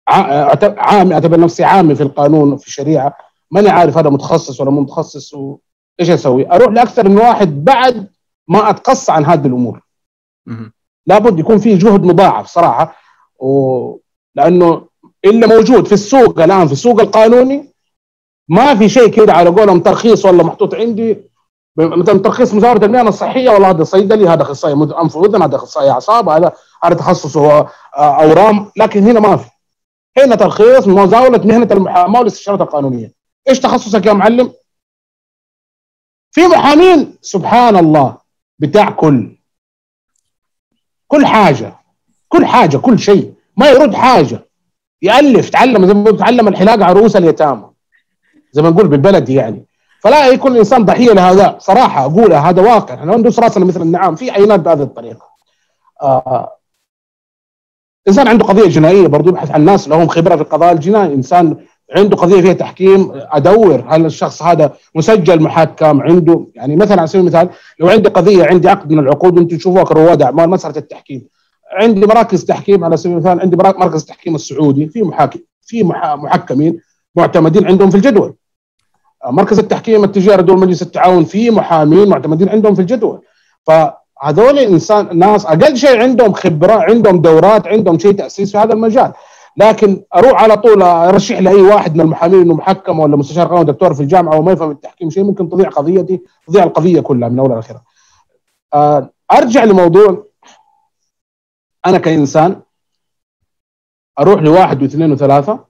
عامي 0.09 1.14
أعتبر 1.14 1.40
نفسي 1.40 1.64
عامي 1.64 1.94
في 1.94 2.02
القانون 2.02 2.52
وفي 2.52 2.66
الشريعة. 2.66 3.16
ماني 3.50 3.68
عارف 3.68 3.98
هذا 3.98 4.11
متخصص 4.11 4.61
ولا 4.61 4.70
مو 4.70 4.80
متخصص 4.80 5.34
وايش 5.34 6.11
أسوي؟ 6.11 6.50
أروح 6.52 6.72
لأكثر 6.72 7.09
من 7.09 7.18
واحد 7.18 7.64
بعد 7.64 8.07
ما 8.48 8.70
اتقصى 8.70 9.12
عن 9.12 9.24
هذه 9.24 9.46
الأمور. 9.46 9.80
لابد 11.07 11.38
يكون 11.38 11.59
في 11.59 11.76
جهد 11.76 12.05
مضاعف 12.05 12.46
صراحة. 12.46 12.96
و... 13.38 13.96
لأنه 14.34 14.86
اللي 15.24 15.46
موجود 15.46 15.86
في 15.86 15.92
السوق 15.92 16.40
الآن 16.40 16.66
في 16.66 16.72
السوق 16.72 17.00
القانوني 17.00 17.74
ما 18.48 18.74
في 18.74 18.88
شيء 18.88 19.09
كده 19.09 19.32
على 19.32 19.50
قولهم 19.50 19.80
ترخيص 19.80 20.24
ولا 20.24 20.42
محطوط 20.42 20.74
عندي. 20.74 21.30
مثلا 21.76 22.18
ترخيص 22.18 22.55
مزاولة 22.55 22.86
المهنة 22.86 23.09
الصحية 23.09 23.50
والله 23.50 23.70
هذا 23.70 23.84
صيدلي 23.84 24.28
هذا 24.28 24.42
اخصائي 24.42 24.74
أنف 24.74 25.16
وإذن 25.16 25.42
هذا 25.42 25.57
اخصائي 25.57 25.90
أعصاب 25.90 26.28
هذا 26.28 26.52
هذا 26.84 26.94
تخصصه 26.94 27.68
أورام. 27.96 28.70
لكن 28.76 29.02
هنا 29.02 29.20
ما 29.20 29.36
في. 29.36 29.53
هنا 30.18 30.36
ترخيص 30.36 30.88
مزاولة 30.88 31.46
مهنة 31.46 31.68
المحاماه 31.72 32.18
والاستشارات 32.20 32.60
القانونية. 32.60 33.12
إيش 33.48 33.60
تخصصك 33.60 34.06
يا 34.06 34.12
معلم؟ 34.12 34.52
في 36.30 36.46
محامين 36.46 37.18
سبحان 37.22 37.76
الله 37.76 38.16
بتاع 38.58 38.90
كل. 38.90 39.36
كل 41.08 41.26
حاجة. 41.26 41.76
كل 42.28 42.46
حاجة 42.46 42.76
كل 42.76 42.98
شيء. 42.98 43.34
ما 43.56 43.68
يرد 43.68 43.94
حاجة. 43.94 44.48
يألف 45.02 45.48
تعلم 45.48 45.86
زي 45.86 45.94
ما 45.94 46.10
بتعلم 46.10 46.48
الحلاقه 46.48 46.84
عروس 46.84 47.16
اليتامى. 47.16 47.70
زي 48.52 48.62
ما 48.62 48.70
نقول 48.70 48.88
بالبلدي 48.88 49.34
يعني. 49.34 49.66
فلا 50.00 50.26
يكون 50.28 50.52
الإنسان 50.52 50.84
ضحية 50.84 51.12
لهذا. 51.12 51.56
صراحة 51.58 52.04
أقولها 52.04 52.50
هذا 52.50 52.62
واقع. 52.62 52.94
إحنا 52.94 53.16
ندوس 53.16 53.38
راسنا 53.38 53.64
مثل 53.64 53.82
النعام. 53.82 54.14
في 54.16 54.30
عينات 54.30 54.60
بهذه 54.60 54.82
الطريقة. 54.82 55.28
آه 56.02 56.53
إنسان 58.09 58.28
عنده 58.28 58.44
قضية 58.44 58.68
جنائية 58.68 59.07
برضه 59.07 59.30
يبحث 59.30 59.50
عن 59.50 59.64
ناس 59.64 59.88
لهم 59.88 60.09
خبرة 60.09 60.36
في 60.36 60.42
القضاء 60.42 60.72
الجنائي. 60.72 61.14
إنسان 61.14 61.57
عنده 61.96 62.16
قضية 62.16 62.40
فيها 62.40 62.52
تحكيم 62.52 63.12
أدور 63.14 63.84
هل 63.88 64.07
الشخص 64.07 64.42
هذا 64.42 64.72
مسجل 64.94 65.42
محكم 65.42 66.02
عنده 66.02 66.46
يعني 66.55 66.76
مثلا 66.76 66.98
على 66.98 67.07
سبيل 67.07 67.20
المثال 67.20 67.48
لو 67.80 67.88
عندي 67.88 68.09
قضية 68.09 68.44
عندي 68.44 68.68
عقد 68.68 68.92
من 68.92 68.98
العقود 68.98 69.38
وأنتم 69.38 69.57
تشوفوها 69.57 69.84
كرواد 69.84 70.22
اعمال 70.22 70.50
مساله 70.50 70.76
التحكيم. 70.76 71.26
عندي 71.72 72.07
مراكز 72.07 72.44
تحكيم 72.44 72.84
على 72.84 72.96
سبيل 72.96 73.12
المثال 73.12 73.40
عندي 73.40 73.57
مركز 73.57 74.00
التحكيم 74.00 74.34
السعودي 74.34 74.86
في 74.86 75.02
محاكم 75.02 75.38
في 75.62 75.82
محكمين 76.16 76.80
معتمدين 77.16 77.66
عندهم 77.66 77.90
في 77.90 77.96
الجدول. 77.96 78.34
مركز 79.26 79.59
التحكيم 79.59 80.05
التجاري 80.05 80.42
دول 80.42 80.59
مجلس 80.59 80.82
التعاون 80.82 81.24
في 81.24 81.50
محامين 81.50 82.09
معتمدين 82.09 82.48
عندهم 82.48 82.74
في 82.74 82.80
الجدول. 82.80 83.20
فهذول 84.24 84.58
انسان 84.58 85.18
ناس 85.18 85.46
أقل 85.46 85.76
شيء 85.76 86.00
عندهم 86.00 86.32
خبرة 86.32 86.72
عندهم 86.72 87.22
دورات 87.22 87.66
عندهم 87.66 87.98
شيء 87.98 88.12
تأسيس 88.12 88.52
في 88.52 88.58
هذا 88.58 88.72
المجال. 88.72 89.12
لكن 89.56 90.04
أروح 90.14 90.42
على 90.42 90.56
طول 90.56 90.82
أرشح 90.82 91.38
لأي 91.38 91.62
واحد 91.62 91.94
من 91.94 92.00
المحامين 92.00 92.40
إنه 92.40 92.54
محكم 92.54 92.98
ولا 92.98 93.16
مستشار 93.16 93.46
قانون 93.46 93.64
دكتور 93.64 93.94
في 93.94 94.00
الجامعة 94.00 94.38
وما 94.38 94.52
يفهم 94.52 94.70
التحكيم 94.70 95.10
شيء 95.10 95.24
ممكن 95.24 95.48
تضيع 95.48 95.68
قضيتي 95.68 96.20
تضيع 96.46 96.64
القضية 96.64 97.00
كلها 97.00 97.28
من 97.28 97.38
اولها 97.38 97.56
لاخرها. 97.56 97.84
أرجع 99.32 99.64
لموضوع 99.64 100.26
أنا 101.86 101.98
كإنسان 101.98 102.62
أروح 104.18 104.42
لواحد 104.42 104.82
واثنين 104.82 105.12
وثلاثة. 105.12 105.64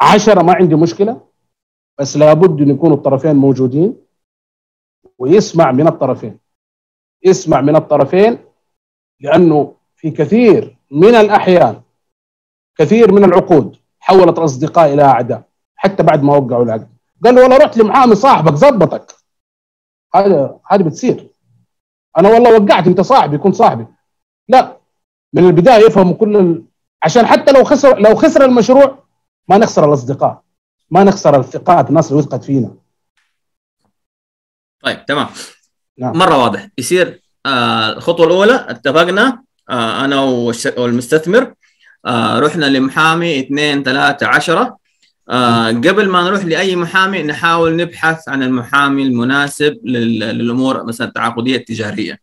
عشرة 0.00 0.42
ما 0.42 0.54
عندي 0.54 0.74
مشكلة 0.74 1.20
بس 1.98 2.16
لابد 2.16 2.60
أن 2.60 2.70
يكونوا 2.70 2.96
الطرفين 2.96 3.36
موجودين. 3.36 4.11
ويسمع 5.22 5.72
من 5.72 5.86
الطرفين. 5.88 6.38
يسمع 7.24 7.60
من 7.60 7.76
الطرفين 7.76 8.38
لأنه 9.20 9.74
في 9.96 10.10
كثير 10.10 10.76
من 10.90 11.14
الأحيان 11.14 11.82
كثير 12.78 13.12
من 13.12 13.24
العقود 13.24 13.76
حولت 14.00 14.38
الأصدقاء 14.38 14.94
إلى 14.94 15.02
أعداء 15.02 15.42
حتى 15.76 16.02
بعد 16.02 16.22
ما 16.22 16.36
وقعوا 16.36 16.64
العقد. 16.64 16.88
قال 17.24 17.34
له 17.34 17.42
والله 17.42 17.56
رحت 17.56 17.76
لمحامي 17.78 18.14
صاحبك 18.14 18.54
زبطك 18.54 19.14
هذا 20.14 20.58
هذه 20.66 20.82
بتصير. 20.82 21.28
أنا 22.18 22.28
والله 22.28 22.60
وقعت 22.60 22.86
أنت 22.86 23.00
صاحبي 23.00 23.38
كنت 23.38 23.54
صاحبي. 23.54 23.86
لا 24.48 24.76
من 25.32 25.46
البداية 25.46 25.86
يفهموا 25.86 26.14
كل 26.14 26.36
ال... 26.36 26.64
عشان 27.02 27.26
حتى 27.26 27.52
لو 27.52 27.64
خسر 27.64 27.98
لو 27.98 28.14
خسر 28.14 28.44
المشروع 28.44 28.98
ما 29.48 29.58
نخسر 29.58 29.88
الأصدقاء. 29.88 30.42
ما 30.90 31.04
نخسر 31.04 31.40
الثقات 31.40 31.88
الناس 31.88 32.10
اللي 32.10 32.22
وثقت 32.22 32.44
فينا. 32.44 32.81
طيب 34.82 35.06
تمام. 35.06 35.26
نعم. 35.98 36.16
مرة 36.18 36.36
واضح. 36.42 36.68
يصير 36.78 37.20
آه 37.46 37.92
الخطوة 37.92 38.26
الأولى 38.26 38.66
اتفقنا 38.68 39.42
آه 39.70 40.04
أنا 40.04 40.20
والمستثمر 40.76 41.54
آه 42.06 42.38
رحنا 42.38 42.66
لمحامي 42.66 43.40
اثنين 43.40 43.82
ثلاثة 43.82 44.26
عشرة. 44.26 44.76
آه 45.30 45.68
قبل 45.68 46.08
ما 46.08 46.22
نروح 46.22 46.44
لأي 46.44 46.76
محامي 46.76 47.22
نحاول 47.22 47.76
نبحث 47.76 48.28
عن 48.28 48.42
المحامي 48.42 49.02
المناسب 49.02 49.78
للأمور 49.84 50.84
مثلا 50.84 51.08
التعاقدية 51.08 51.56
التجارية. 51.56 52.18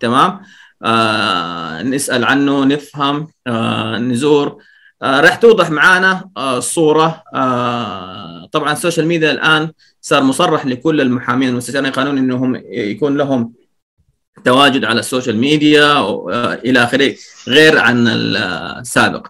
تمام؟ 0.00 0.40
آه 0.82 1.82
نسأل 1.82 2.24
عنه 2.24 2.64
نفهم 2.64 3.28
آه 3.46 3.98
نزور 3.98 4.62
راح 5.04 5.34
توضح 5.36 5.70
معانا 5.70 6.30
آه 6.36 6.58
الصورة 6.58 7.22
آه 7.34 8.48
طبعا 8.52 8.72
ال 8.72 8.77
social 8.77 9.06
media 9.06 9.30
الآن 9.30 9.70
صار 10.00 10.22
مصرح 10.22 10.66
لكل 10.66 11.00
المحامين 11.00 11.48
المستشارين 11.48 11.86
القانوني 11.88 12.20
إنهم 12.20 12.62
يكون 12.66 13.16
لهم 13.16 13.52
تواجد 14.44 14.84
على 14.84 15.00
ال 15.00 15.05
social 15.05 15.36
media 15.36 16.00
إلى 16.54 16.82
آخره 16.84 17.14
غير 17.48 17.78
عن 17.78 18.08
السابق. 18.08 19.26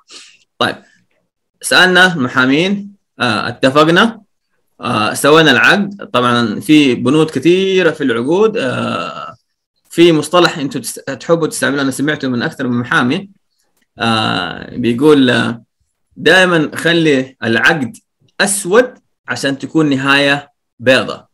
طيب 0.59 0.77
سألنا 1.62 2.14
المحامين 2.14 2.95
اتفقنا 3.20 4.20
سوينا 5.12 5.51
العقد 5.51 6.09
طبعا 6.12 6.61
في 6.61 6.95
بنود 6.95 7.31
كثيرة 7.31 7.91
في 7.91 8.05
العقود 8.05 8.59
في 9.91 10.12
مصطلح 10.12 10.59
أنتم 10.59 10.81
تحبوا 11.14 11.47
تستعملوه 11.47 11.83
أنا 11.83 11.91
سمعته 11.91 12.29
من 12.29 12.43
أكثر 12.43 12.68
من 12.68 12.79
محامي 12.81 13.31
بيقول 14.79 15.55
دائما 16.17 16.71
خلي 16.75 17.37
العقد 17.43 17.97
أسود 18.41 18.95
عشان 19.29 19.59
تكون 19.59 19.91
نهاية 19.91 20.53
بيضة. 20.79 21.27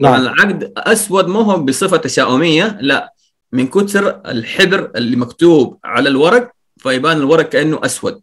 طبعا 0.00 0.18
العقد 0.18 0.72
أسود 0.76 1.28
مو 1.28 1.40
هو 1.40 1.58
بصفة 1.62 1.96
تشاؤميه 1.96 2.78
لا. 2.80 3.12
من 3.52 3.66
كثر 3.66 4.20
الحبر 4.26 4.90
اللي 4.96 5.16
مكتوب 5.16 5.78
على 5.84 6.08
الورق 6.08 6.50
فيبان 6.76 7.16
الورق 7.16 7.48
كأنه 7.48 7.80
أسود. 7.84 8.22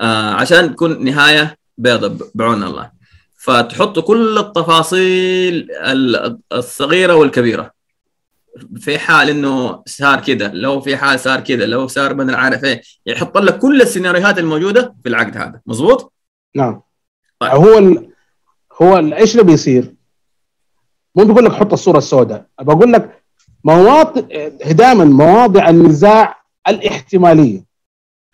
آه 0.00 0.30
عشان 0.30 0.74
تكون 0.74 1.04
نهاية 1.04 1.56
بيضة 1.78 2.30
بعون 2.34 2.62
الله. 2.62 2.90
فتحط 3.38 3.98
كل 3.98 4.38
التفاصيل 4.38 5.68
الصغيرة 6.52 7.14
والكبيرة. 7.14 7.72
في 8.76 8.98
حال 8.98 9.30
إنه 9.30 9.82
صار 9.86 10.20
كده 10.20 10.48
لو 10.52 10.80
في 10.80 10.96
حال 10.96 11.20
صار 11.20 11.40
كده 11.40 11.66
لو 11.66 11.86
صار 11.86 12.14
من 12.14 12.34
عارف 12.34 12.64
إيه 12.64 12.82
يحط 13.06 13.38
لك 13.38 13.58
كل 13.58 13.82
السيناريوهات 13.82 14.38
الموجودة 14.38 14.94
في 15.02 15.08
العقد 15.08 15.36
هذا 15.36 15.60
مظبوط؟ 15.66 16.12
نعم. 16.56 16.82
طيب. 17.38 17.50
هو 17.50 17.78
ال... 17.78 18.12
هو 18.82 18.96
إيش 18.96 19.32
اللي 19.32 19.44
بيصير؟ 19.44 19.94
مو 21.14 21.24
بقول 21.24 21.44
لك 21.44 21.52
حط 21.52 21.72
الصورة 21.72 21.98
السوداء 21.98 22.46
بقول 22.60 22.92
لك 22.92 23.22
مواطن 23.64 24.28
دائما 24.70 25.04
مواضع 25.04 25.68
النزاع 25.68 26.42
الاحتمالية 26.68 27.64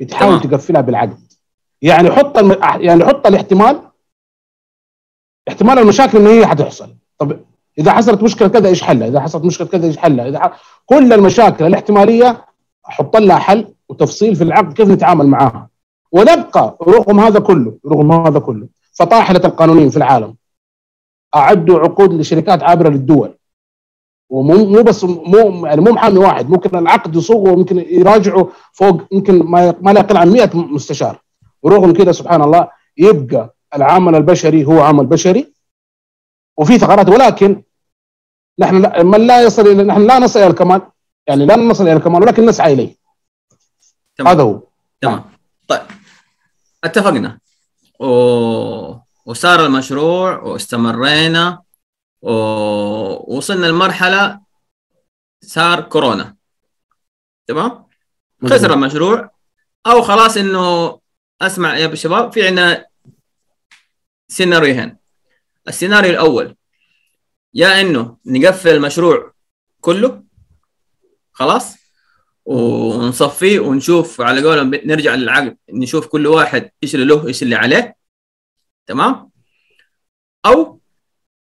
بتحاول 0.01 0.41
تقفلها 0.41 0.81
بالعقد. 0.81 1.19
يعني 1.83 2.11
حط 2.11 2.39
الم... 2.39 2.57
يعني 2.63 3.05
حط 3.05 3.27
الاحتمال 3.27 3.83
احتمال 5.49 5.79
المشاكل 5.79 6.19
إنه 6.19 6.31
هي 6.31 6.47
حتحصل. 6.47 6.97
طب 7.19 7.41
إذا 7.79 7.93
حصلت 7.93 8.23
مشكلة 8.23 8.49
كذا 8.49 8.69
إيش 8.69 8.83
حلها؟ 8.83 9.09
إذا 9.09 9.21
حصلت 9.21 9.45
مشكلة 9.45 9.67
كذا 9.67 9.87
إيش 9.87 9.97
حلها؟ 9.97 10.29
إذا 10.29 10.39
ح... 10.39 10.61
كل 10.87 11.13
المشاكل 11.13 11.67
الاحتمالية 11.67 12.45
أحط 12.89 13.17
لها 13.17 13.39
حل 13.39 13.75
وتفصيل 13.89 14.37
في 14.37 14.45
العقد 14.45 14.73
كيف 14.73 14.89
نتعامل 14.89 15.27
معاها. 15.27 15.69
ونبقى 16.13 16.77
رغم 16.83 17.21
هذا 17.21 17.41
كله 17.41 17.79
رغم 17.87 18.13
هذا 18.13 18.39
كله 18.39 18.69
فطاحله 18.93 19.41
القانونيين 19.45 19.91
في 19.91 19.97
العالم. 19.97 20.35
أعدوا 21.37 21.79
عقود 21.79 22.13
لشركات 22.13 22.63
عابرة 22.63 22.89
للدول. 22.89 23.35
ومو 24.31 24.65
مو 24.65 24.83
بس 24.83 25.05
مو 25.05 25.67
يعني 25.67 25.81
مو 25.81 25.93
محامي 25.93 26.19
واحد 26.19 26.51
ممكن 26.51 26.79
العقد 26.79 27.17
يصوغه 27.17 27.53
وممكن 27.53 27.79
يراجعوا 27.79 28.47
فوق 28.73 29.03
يمكن 29.13 29.39
ما 29.39 29.75
ما 29.81 29.91
لا 29.91 30.01
يقل 30.01 30.17
عن 30.17 30.31
100 30.31 30.51
مستشار. 30.55 31.23
ورغم 31.63 31.93
كذا 31.93 32.13
سبحان 32.13 32.43
الله 32.43 32.69
يبقى 32.97 33.55
العامل 33.75 34.15
البشري 34.15 34.65
هو 34.65 34.81
عامل 34.81 35.07
بشري. 35.07 35.53
وفي 36.57 36.79
ثغرات 36.79 37.09
ولكن 37.09 37.63
نحن 38.59 38.83
لا 38.83 39.03
من 39.03 39.27
لا 39.27 39.43
يصل 39.43 39.67
إلى 39.67 39.85
نحن 39.85 40.07
لا 40.07 40.19
نصل 40.19 40.41
إلى 40.41 40.49
الكمال. 40.49 40.83
يعني 41.27 41.47
لا 41.47 41.57
نصل 41.57 41.85
إلى 41.85 41.93
الكمال 41.93 42.23
ولكن 42.23 42.47
نسعى 42.47 42.73
إليه. 42.73 42.97
تمام. 44.17 44.35
هذا 44.35 44.43
هو. 44.43 44.63
تمام. 45.01 45.25
طيب. 45.69 45.81
اتفقنا. 46.85 47.39
و... 48.01 48.07
وصار 49.27 49.67
المشروع 49.67 50.39
واستمرينا 50.39 51.63
ووصلنا 52.23 53.67
لمرحلة 53.67 54.41
صار 55.41 55.81
كورونا. 55.81 56.37
تمام؟ 57.47 57.87
خسر 58.45 58.73
المشروع. 58.75 59.31
أو 59.87 60.03
خلاص 60.03 60.37
إنه 60.37 60.99
أسمع 61.43 61.77
يا 61.77 61.95
شباب 61.95 62.33
في 62.33 62.47
عندنا 62.47 62.87
سيناريوهين. 64.29 64.97
السيناريو 65.69 66.11
الأول. 66.11 66.57
يا 67.55 67.81
إنه 67.81 68.17
نقفل 68.27 68.69
المشروع 68.71 69.33
كله 69.81 70.25
خلاص 71.33 71.77
ونصفيه 72.45 73.61
ونشوف 73.61 74.21
على 74.21 74.45
قولهم 74.45 74.75
نرجع 74.75 75.15
للعقد 75.15 75.57
نشوف 75.71 76.07
كل 76.07 76.27
واحد 76.27 76.71
إيش 76.83 76.95
اللي 76.95 77.07
له 77.07 77.27
إيش 77.27 77.43
اللي 77.43 77.55
عليه 77.55 77.97
تمام؟ 78.87 79.31
أو 80.47 80.81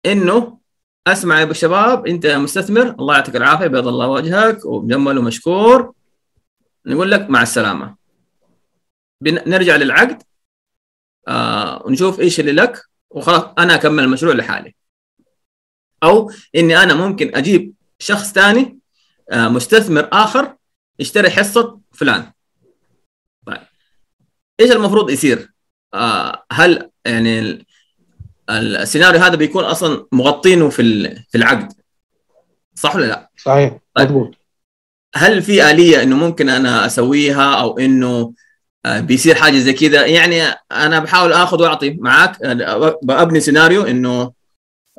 إنه 0.06 0.60
أسمع 1.08 1.38
يا 1.38 1.44
أبو 1.44 1.52
الشباب 1.52 2.08
أنت 2.08 2.28
مستثمر 2.28 2.90
الله 3.00 3.16
يعطيك 3.16 3.36
العافية 3.36 3.68
بيض 3.68 3.88
الله 3.88 4.08
وجهك 4.08 4.66
ومجمل 4.66 5.18
ومشكور. 5.18 5.94
نقول 6.86 7.12
لك 7.12 7.30
مع 7.30 7.42
السلامة. 7.42 7.96
نرجع 9.22 9.76
للعقد 9.76 10.24
آه 11.28 11.86
ونشوف 11.86 12.20
إيش 12.20 12.40
اللي 12.40 12.52
لك 12.52 12.82
وخلاص 13.10 13.44
أنا 13.60 13.76
أكمل 13.76 14.04
المشروع 14.04 14.34
لحالي. 14.34 14.76
أو 16.04 16.32
إني 16.56 16.78
أنا 16.78 16.94
ممكن 16.94 17.36
أجيب 17.36 17.74
شخص 18.00 18.32
ثاني 18.32 18.80
آه 19.32 19.48
مستثمر 19.48 20.10
آخر 20.14 20.56
يشتري 21.00 21.30
حصة 21.30 21.80
فلان. 21.92 22.32
طيب. 23.48 23.58
إيش 24.60 24.72
المفروض 24.72 25.10
يصير؟ 25.10 25.54
آه 25.94 26.46
هل 26.52 26.90
يعني 27.06 27.66
السيناريو 28.50 29.22
هذا 29.22 29.36
بيكون 29.36 29.64
أصلا 29.64 30.08
مغطينه 30.12 30.70
في 30.70 31.10
في 31.30 31.38
العقد؟ 31.38 31.74
صح 32.76 32.96
ولا 32.96 33.06
لا؟ 33.06 33.30
صحيح 33.38 33.78
طيب. 33.94 34.08
مضبوط. 34.08 34.36
هل 35.16 35.42
في 35.42 35.72
آلية 35.72 36.04
إنه 36.04 36.16
ممكن 36.16 36.50
أنا 36.50 36.86
أسويها 36.86 37.56
أو 37.56 37.80
إنه 37.80 38.34
بيصير 38.88 39.36
حاجة 39.36 39.58
زي 39.58 39.74
كذا؟ 39.74 40.06
يعني 40.06 40.42
أنا 40.72 41.00
بحاول 41.00 41.34
آخذ 41.34 41.62
وأعطي 41.62 41.98
معاك 42.00 42.42
بأبني 43.04 43.40
سيناريو 43.40 43.84
إنه 43.84 44.34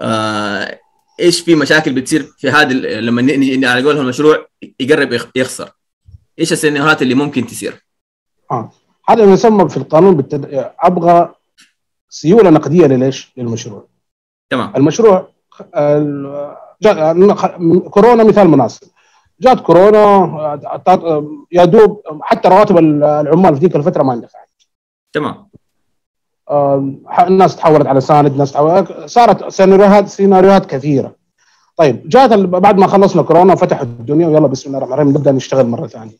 آه 0.00 0.80
إيش 1.20 1.40
في 1.40 1.54
مشاكل 1.54 1.92
بتصير 1.92 2.22
في 2.38 2.50
هذا 2.50 2.72
لما 3.00 3.22
نجي 3.22 3.66
على 3.66 3.84
قولهم 3.84 4.02
المشروع 4.02 4.46
يقرب 4.80 5.20
يخسر 5.36 5.70
إيش 6.38 6.52
السيناريوهات 6.52 7.02
اللي 7.02 7.14
ممكن 7.14 7.46
تصير؟ 7.46 7.84
آه 8.50 8.70
هذا 9.08 9.24
يسمى 9.24 9.68
في 9.68 9.76
القانون 9.76 10.16
بالتد... 10.16 10.72
أبغى 10.80 11.34
سيولة 12.08 12.50
نقدية 12.50 12.86
لليش؟ 12.86 13.32
للمشروع. 13.36 13.86
تمام 14.50 14.72
المشروع 14.76 15.28
كورونا 17.90 18.24
مثال 18.24 18.48
مناسب. 18.48 18.86
جات 19.40 19.60
كورونا 19.60 20.60
يا 21.52 21.64
دوب 21.64 22.02
حتى 22.22 22.48
رواتب 22.48 22.78
العمال 22.78 23.54
في 23.54 23.60
ذيك 23.60 23.76
الفترة 23.76 24.02
ما 24.02 24.14
اندفعت. 24.14 24.48
تمام 25.12 25.48
الناس 27.26 27.56
تحولت 27.56 27.86
على 27.86 28.00
ساند 28.00 28.36
ناس 28.36 28.52
تحولت 28.52 29.06
صارت 29.06 29.48
سيناريوهات 29.48 30.08
سيناريوهات 30.08 30.66
كثيرة. 30.66 31.16
طيب 31.76 32.08
جات 32.08 32.32
بعد 32.32 32.78
ما 32.78 32.86
خلصنا 32.86 33.22
كورونا 33.22 33.54
فتحوا 33.54 33.82
الدنيا 33.82 34.28
ويلا 34.28 34.46
بسم 34.46 34.66
الله 34.66 34.78
الرحمن 34.78 34.94
الرحيم 34.94 35.10
نبدأ 35.10 35.32
نشتغل 35.32 35.66
مرة 35.66 35.86
ثانية. 35.86 36.16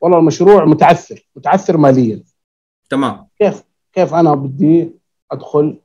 والله 0.00 0.18
المشروع 0.18 0.64
متعثر 0.64 1.28
متعثر 1.36 1.76
ماليا. 1.76 2.22
تمام. 2.90 3.26
كيف 3.38 3.62
كيف 3.92 4.14
أنا 4.14 4.34
بدي 4.34 4.90
أدخل 5.32 5.78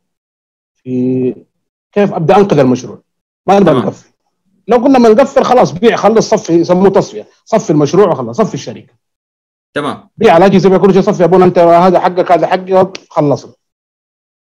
في 0.74 1.36
كيف 1.92 2.14
أبدأ 2.14 2.38
أنقذ 2.38 2.60
المشروع؟ 2.60 3.02
ما 3.48 3.60
نبغى 3.60 3.80
نقفل. 3.80 4.10
لو 4.68 4.78
قلنا 4.78 5.00
ما 5.00 5.10
نقفل 5.10 5.44
خلاص 5.44 5.72
بيع 5.72 5.96
خلص 5.96 6.30
صفي 6.30 6.54
يسموه 6.54 6.90
تصفية. 6.90 7.28
صفي 7.46 7.70
المشروع 7.70 8.08
وخلص 8.08 8.38
صفي 8.38 8.54
الشركة. 8.54 8.94
تمام. 9.74 10.10
بيع 10.18 10.38
الاجهزه 10.38 10.70
بيع 10.70 10.78
كل 10.78 10.94
شيء 10.94 11.02
صفي 11.02 11.24
أبونا 11.24 11.46
أنت 11.46 11.60
هذا 11.60 12.00
حقك 12.00 12.32
هذا 12.32 12.48
حقي 12.48 12.92
خلصنا. 13.10 13.54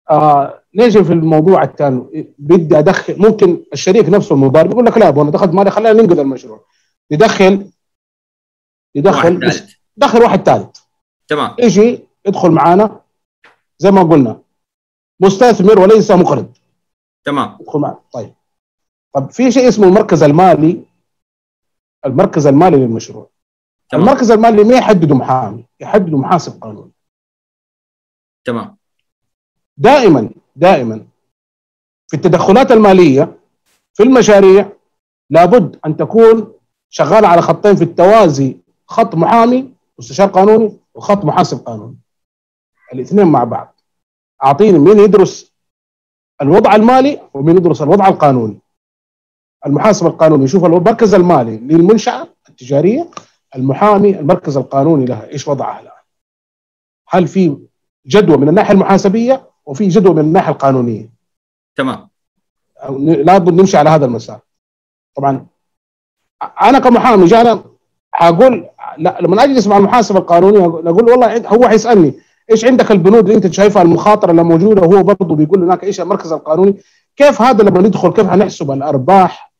آه 0.09 0.63
نيجي 0.75 1.03
في 1.03 1.13
الموضوع 1.13 1.63
الثاني 1.63 2.33
بدي 2.39 2.79
أدخل 2.79 3.15
ممكن 3.21 3.63
الشريك 3.73 4.09
نفسه 4.09 4.35
المضارب 4.35 4.71
يقول 4.71 4.85
لك 4.85 4.97
لا 4.97 5.07
ابونا 5.07 5.31
دخلت 5.31 5.53
مالي 5.53 5.71
خلينا 5.71 5.93
ننقذ 6.01 6.19
المشروع. 6.19 6.65
يدخل 7.11 7.71
يدخل 8.95 9.45
واحد 9.45 9.69
دخل 9.97 10.21
واحد 10.21 10.43
ثالث 10.43 10.79
تمام. 11.27 11.55
يجي 11.59 11.99
يدخل 12.25 12.51
معانا. 12.51 13.01
زي 13.77 13.91
ما 13.91 14.03
قلنا 14.03 14.41
مستثمر 15.19 15.79
وليس 15.79 16.11
مقرض 16.11 16.53
تمام. 17.23 17.57
يدخل 17.61 17.79
معنا 17.79 17.99
طيب. 18.13 18.33
طب 19.13 19.31
في 19.31 19.51
شيء 19.51 19.67
اسمه 19.67 19.87
المركز 19.87 20.23
المالي 20.23 20.85
المركز 22.05 22.47
المالي 22.47 22.77
للمشروع. 22.77 23.29
تمام. 23.89 24.03
المركز 24.03 24.31
المالي 24.31 24.63
ما 24.63 24.75
يحدده 24.77 25.15
محامي؟ 25.15 25.65
يحدده 25.79 26.17
محاسب 26.17 26.61
قانوني. 26.61 26.91
تمام. 28.45 28.78
دائما 29.79 30.29
دائما 30.55 31.05
في 32.07 32.13
التدخلات 32.13 32.71
المالية 32.71 33.39
في 33.93 34.03
المشاريع 34.03 34.71
لابد 35.29 35.79
أن 35.85 35.97
تكون 35.97 36.53
شغالة 36.89 37.27
على 37.27 37.41
خطين 37.41 37.75
في 37.75 37.83
التوازي 37.83 38.57
خط 38.85 39.15
محامي 39.15 39.73
مستشار 39.99 40.27
قانوني 40.27 40.79
وخط 40.93 41.25
محاسب 41.25 41.57
قانوني. 41.57 41.97
الاثنين 42.93 43.27
مع 43.27 43.43
بعض. 43.43 43.75
أعطيني 44.43 44.79
مين 44.79 44.99
يدرس 44.99 45.53
الوضع 46.41 46.75
المالي 46.75 47.21
ومين 47.33 47.57
يدرس 47.57 47.81
الوضع 47.81 48.07
القانوني. 48.07 48.59
المحاسب 49.65 50.07
القانوني 50.07 50.43
يشوف 50.43 50.65
المركز 50.65 51.13
المالي 51.13 51.57
للمنشأة 51.57 52.27
التجارية 52.49 53.09
المحامي 53.55 54.19
المركز 54.19 54.57
القانوني 54.57 55.05
لها 55.05 55.27
إيش 55.29 55.47
وضعها 55.47 55.79
الآن؟ 55.79 55.93
هل 57.09 57.27
في 57.27 57.57
جدوى 58.05 58.37
من 58.37 58.49
الناحية 58.49 58.73
المحاسبية؟ 58.73 59.48
وفي 59.69 59.87
جدوى 59.87 60.13
من 60.13 60.19
الناحية 60.19 60.51
القانونية. 60.51 61.09
تمام. 61.75 62.09
لابد 62.99 63.53
نمشي 63.53 63.77
على 63.77 63.89
هذا 63.89 64.05
المسار. 64.05 64.39
طبعا 65.15 65.45
أنا 66.61 66.79
كمحامي 66.79 67.25
جانا 67.25 67.63
أقول 68.15 68.67
لا 68.97 69.17
لما 69.21 69.43
أجلس 69.43 69.67
مع 69.67 69.77
المحاسب 69.77 70.17
القانوني 70.17 70.57
أقول 70.89 71.09
والله 71.09 71.47
هو 71.47 71.67
حيسألني 71.67 72.13
إيش 72.51 72.65
عندك 72.65 72.91
البنود 72.91 73.29
اللي 73.29 73.35
أنت 73.35 73.53
شايفها 73.53 73.81
المخاطرة 73.81 74.31
اللي 74.31 74.43
موجودة؟ 74.43 74.81
وهو 74.81 75.03
برضه 75.03 75.35
بيقول 75.35 75.63
هناك 75.63 75.83
إيش 75.83 76.01
المركز 76.01 76.31
القانوني؟ 76.31 76.75
كيف 77.15 77.41
هذا 77.41 77.63
لما 77.63 77.81
ندخل 77.81 78.13
كيف 78.13 78.27
حنحسب 78.27 78.71
الأرباح؟ 78.71 79.53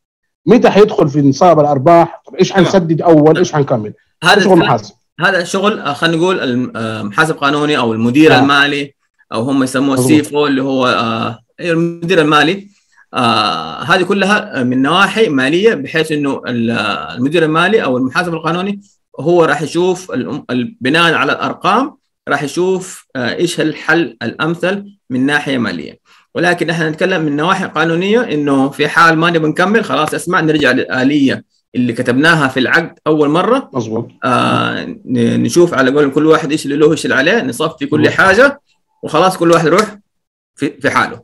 متى 0.46 0.70
حيدخل 0.70 1.10
في 1.10 1.22
نصاب 1.22 1.60
الأرباح؟ 1.60 2.22
طب 2.26 2.36
إيش 2.36 2.54
حنسدد 2.54 3.02
أول؟ 3.02 3.38
إيش 3.38 3.54
حنكمل 3.54 3.94
هذا 4.24 4.40
شغل 4.42 4.60
محاسب. 4.60 4.96
هذا 5.20 5.44
شغل 5.44 5.96
خلينا 5.96 6.18
نقول 6.18 6.40
المحاسب 6.78 7.36
قانوني 7.36 7.78
أو 7.78 7.94
المدير 7.94 8.36
آه. 8.36 8.40
المالي 8.40 8.99
أو 9.34 9.42
هم 9.42 9.64
يسموه. 9.64 9.96
السي 9.96 10.24
فو 10.24 10.48
اللي 10.48 10.64
هو 10.64 10.88
آه 10.88 11.40
المدير 11.60 12.22
المالي. 12.22 12.68
آه 13.14 13.82
هذه 13.84 14.04
كلها 14.04 14.64
من 14.64 14.82
نواحي 14.82 15.30
مالية 15.30 15.74
بحيث 15.74 16.12
إنه 16.12 16.42
ال- 16.48 16.72
المدير 17.18 17.44
المالي 17.46 17.84
أو 17.84 17.98
المحاسب 17.98 18.34
القانوني 18.34 18.82
هو 19.20 19.44
راح 19.46 19.62
يشوف 19.62 20.12
بناء 20.82 21.14
على 21.14 21.32
الأرقام 21.32 21.98
راح 22.30 22.44
يشوف 22.44 23.06
آه 23.16 23.36
إيش 23.36 23.62
الحل 23.62 24.18
الأمثل 24.24 24.86
من 25.10 25.26
ناحية 25.26 25.58
مالية. 25.58 26.00
ولكن 26.36 26.70
إحنا 26.70 26.90
نتكلم 26.90 27.22
من 27.22 27.36
نواحي 27.36 27.66
قانونية 27.66 28.22
إنه 28.22 28.70
في 28.70 28.88
حال 28.88 29.18
ما 29.18 29.30
نبي 29.30 29.48
نكمل 29.48 29.84
خلاص 29.84 30.14
اسمع 30.14 30.40
نرجع 30.40 30.72
للاليه 30.72 31.44
اللي 31.76 31.94
كتبناها 31.94 32.48
في 32.48 32.60
العقد 32.60 33.00
أول 33.08 33.30
مرة. 33.30 33.70
مظبوط. 33.74 34.08
آه 34.24 34.96
نشوف 35.06 35.74
على 35.74 35.92
قول 35.92 36.12
كل 36.12 36.26
واحد 36.26 36.52
إيش 36.52 36.66
اللي 36.66 36.78
له 36.78 36.92
إيش 36.92 37.06
اللي 37.06 37.16
عليه 37.16 37.42
نصفي 37.44 37.86
كل 37.86 38.00
مظبوط. 38.02 38.14
حاجة. 38.14 38.62
وخلاص 39.04 39.38
كل 39.38 39.52
واحد 39.52 39.66
يروح 39.66 39.98
في 40.56 40.82
في 40.82 40.90
حاله. 40.90 41.24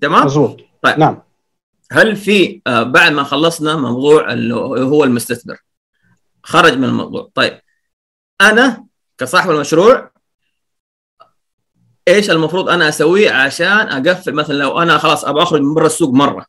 تمام؟ 0.00 0.24
مظبوط. 0.24 0.60
طيب. 0.82 0.98
نعم. 0.98 1.22
هل 1.92 2.16
في 2.16 2.62
آه، 2.66 2.82
بعد 2.82 3.12
ما 3.12 3.22
خلصنا 3.22 3.76
موضوع 3.76 4.32
اللي 4.32 4.54
هو 4.84 5.04
المستثمر 5.04 5.56
خرج 6.42 6.72
من 6.72 6.84
الموضوع. 6.84 7.30
طيب. 7.34 7.60
أنا 8.40 8.86
كصاحب 9.18 9.50
المشروع 9.50 10.10
إيش 12.08 12.30
المفروض 12.30 12.68
أنا 12.68 12.88
أسويه 12.88 13.30
عشان 13.30 13.66
أقفل؟ 14.06 14.32
مثلا 14.34 14.54
لو 14.54 14.82
أنا 14.82 14.98
خلاص 14.98 15.24
أبغى 15.24 15.42
أخرج 15.42 15.60
من 15.60 15.74
برا 15.74 15.86
السوق 15.86 16.10
مرة 16.14 16.46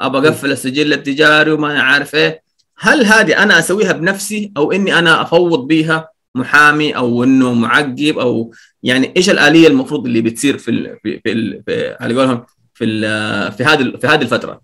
أبغى 0.00 0.28
أقفل 0.28 0.52
السجل 0.52 0.92
التجاري 0.92 1.50
وما 1.50 1.72
أنا 1.72 1.82
عارف 1.82 2.14
إيه 2.14 2.42
هل 2.78 3.04
هذه 3.04 3.42
أنا 3.42 3.58
أسويها 3.58 3.92
بنفسي 3.92 4.52
أو 4.56 4.72
إني 4.72 4.98
أنا 4.98 5.22
أفوض 5.22 5.66
بيها؟ 5.66 6.08
محامي 6.34 6.96
أو 6.96 7.24
إنه 7.24 7.52
معقب 7.54 8.18
أو 8.18 8.52
يعني 8.82 9.12
إيش 9.16 9.30
الآلية 9.30 9.68
المفروض 9.68 10.06
اللي 10.06 10.20
بتصير 10.20 10.58
في 10.58 10.70
ال 10.70 10.98
في 11.02 11.20
في, 11.20 11.32
ال 11.32 11.62
في 11.66 11.96
على 12.00 12.14
قولهم 12.14 12.44
في 12.74 12.84
ال 12.84 13.52
في 13.52 13.64
هذه 13.64 13.96
في 14.00 14.06
هذه 14.06 14.22
الفترة؟ 14.22 14.60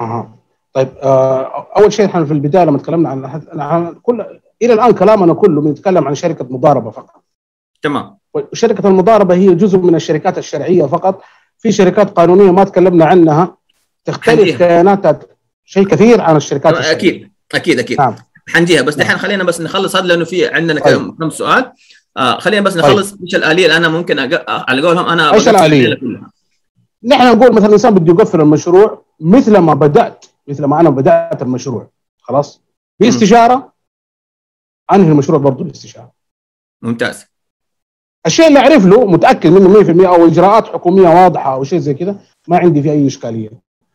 أها. 0.00 0.38
طيب 0.72 0.88
آه 1.02 1.66
أول 1.76 1.92
شيء 1.92 2.06
إحنا 2.06 2.24
في 2.24 2.32
البداية 2.32 2.64
لما 2.64 2.78
تكلمنا 2.78 3.08
عن, 3.08 3.42
عن 3.60 3.94
كل 4.02 4.24
إلى 4.62 4.72
الآن 4.72 4.92
كلامنا 4.92 5.34
كله 5.34 5.60
بنتكلم 5.60 6.08
عن 6.08 6.14
شركة 6.14 6.46
مضاربة 6.50 6.90
فقط. 6.90 7.24
تمام. 7.82 8.16
وشركة 8.34 8.88
المضاربة 8.88 9.34
هي 9.34 9.54
جزء 9.54 9.78
من 9.78 9.94
الشركات 9.94 10.38
الشرعية 10.38 10.84
فقط. 10.84 11.22
في 11.58 11.72
شركات 11.72 12.10
قانونية 12.10 12.50
ما 12.50 12.64
تكلمنا 12.64 13.04
عنها. 13.04 13.56
تختلف 14.04 14.58
كياناتها 14.58 15.18
شيء 15.64 15.86
كثير 15.86 16.20
عن 16.20 16.36
الشركات 16.36 16.72
الشرعية. 16.72 16.96
أكيد. 16.96 17.32
أكيد 17.54 17.78
أكيد. 17.78 17.98
نعم. 18.00 18.14
حنجيها. 18.48 18.82
بس 18.82 18.94
دحين 18.94 19.18
خلينا 19.18 19.44
بس 19.44 19.60
نخلص 19.60 19.96
هذا 19.96 20.06
لأنه 20.06 20.24
في 20.24 20.46
عندنا 20.46 20.80
كم 20.80 21.10
كم 21.10 21.30
سؤال. 21.30 21.72
آه 22.16 22.38
خلينا 22.38 22.64
بس 22.64 22.76
نخلص 22.76 23.14
إيش 23.22 23.34
الآلية 23.34 23.66
اللي 23.66 23.76
أنا 23.76 23.88
ممكن 23.88 24.18
أق... 24.18 24.50
على 24.50 24.82
قولهم 24.82 25.08
أنا 25.08 25.34
إيش 25.34 25.48
الآلية؟ 25.48 26.00
نحن 27.04 27.36
نقول 27.36 27.52
مثلا 27.54 27.66
الإنسان 27.66 27.94
بده 27.94 28.12
يقفل 28.12 28.40
المشروع 28.40 29.04
مثل 29.20 29.58
ما 29.58 29.74
بدأت 29.74 30.26
مثل 30.48 30.64
ما 30.64 30.80
أنا 30.80 30.90
بدأت 30.90 31.42
المشروع. 31.42 31.90
خلاص؟ 32.20 32.60
باستشاره 33.00 33.72
أنهي 34.92 35.08
المشروع 35.08 35.38
برضه 35.38 35.64
باستشاره 35.64 36.12
ممتاز. 36.82 37.24
الشيء 38.26 38.48
اللي 38.48 38.58
أعرف 38.58 38.86
له 38.86 39.06
متأكد 39.06 39.50
منه 39.50 39.84
100% 40.04 40.06
أو 40.06 40.26
إجراءات 40.26 40.66
حكومية 40.66 41.08
واضحة 41.08 41.54
أو 41.54 41.64
شيء 41.64 41.78
زي 41.78 41.94
كذا 41.94 42.16
ما 42.48 42.58
عندي 42.58 42.82
فيه 42.82 42.90
أي 42.90 43.06
إشكالية. 43.06 43.50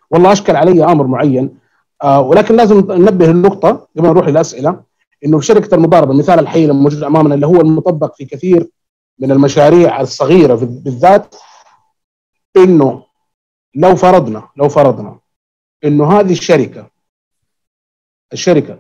والله 0.10 0.32
اشكل 0.32 0.56
علي 0.56 0.84
أمر 0.84 1.08
معين. 1.08 1.58
آه 2.04 2.22
ولكن 2.22 2.56
لازم 2.56 2.78
ننبه 2.78 3.32
النقطه 3.32 3.70
قبل 3.70 4.04
ما 4.04 4.10
نروح 4.10 4.28
للأسئلة 4.28 4.84
إنه 5.26 5.40
في 5.40 5.46
شركة 5.46 5.76
المضاربة 5.76 6.12
المثال 6.12 6.40
الحي 6.40 6.66
الموجود 6.66 7.04
أمامنا 7.04 7.36
اللي 7.36 7.48
هو 7.48 7.62
المطبق 7.62 8.16
في 8.16 8.26
كثير 8.26 8.70
من 9.20 9.32
المشاريع 9.32 10.02
الصغيرة 10.02 10.56
بالذات 10.56 11.36
إنه 12.58 13.04
لو 13.76 13.96
فرضنا 13.96 14.50
لو 14.58 14.70
فرضنا 14.70 15.20
إنه 15.84 16.20
هذه 16.20 16.32
الشركة 16.32 16.88
الشركة 18.34 18.80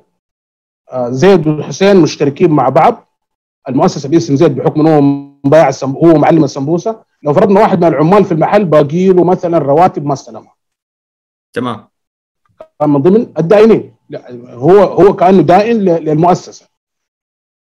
آه 0.92 1.10
زيد 1.10 1.48
وحسين 1.48 1.98
مشتركين 1.98 2.52
مع 2.52 2.70
بعض 2.70 3.08
المؤسسة 3.70 4.10
باسم 4.10 4.36
زيد 4.36 4.56
بحكم 4.56 4.88
هو 4.88 5.02
مبايع 5.46 5.72
هو 5.84 6.14
معلم 6.14 6.44
السمبوسة 6.44 7.04
لو 7.24 7.34
فرضنا 7.34 7.60
واحد 7.60 7.78
من 7.82 7.88
العمال 7.88 8.26
في 8.26 8.32
المحل 8.32 8.66
باقي 8.66 9.08
له 9.08 9.24
مثلا 9.24 9.58
رواتب 9.58 10.06
ما 10.06 10.14
استلمها. 10.14 10.56
تمام. 11.54 11.88
من 12.86 13.02
ضمن 13.02 13.28
الدائنين. 13.38 13.94
هو 14.50 14.84
هو 14.84 15.16
كأنه 15.16 15.42
دائن 15.42 15.78
للمؤسسة. 15.78 16.66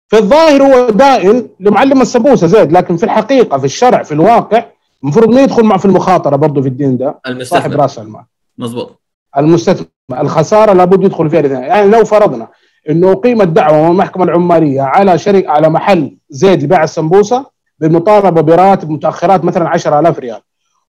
في 0.08 0.18
الظاهر 0.18 0.62
هو 0.62 0.90
دائن 0.90 1.48
لمعلم 1.60 2.00
السمبوسه 2.02 2.46
زيد 2.46 2.72
لكن 2.72 2.96
في 2.96 3.04
الحقيقة 3.04 3.58
في 3.58 3.64
الشرع 3.64 4.02
في 4.02 4.12
الواقع 4.12 4.64
المفروض 5.02 5.34
ما 5.34 5.42
يدخل 5.42 5.62
معه 5.64 5.78
في 5.78 5.84
المخاطرة 5.84 6.36
برضه 6.36 6.62
في 6.62 6.68
الدين 6.68 6.96
ده. 6.96 7.20
صاحب 7.42 7.72
رأس 7.72 7.98
المال. 7.98 8.24
مضبوط 8.58 9.00
المستثمر 9.36 9.86
الخسارة 10.12 10.72
لابد 10.72 11.04
يدخل 11.04 11.30
فيها 11.30 11.40
الإثنين. 11.40 11.62
يعني 11.62 11.90
لو 11.90 12.04
فرضنا 12.04 12.48
إنه 12.90 13.12
أقيمت 13.12 13.48
دعوة 13.48 13.82
من 13.82 13.90
المحكمة 13.90 14.24
العمالية 14.24 14.82
على 14.82 15.18
شركه 15.18 15.50
على 15.50 15.68
محل 15.68 16.16
زيد 16.30 16.62
لبيع 16.62 16.84
السمبوسه 16.84 17.46
بالمطالبه 17.78 18.40
براتب 18.40 18.90
متأخرات 18.90 19.44
مثلا 19.44 19.68
10000 19.68 20.18
ريال. 20.18 20.40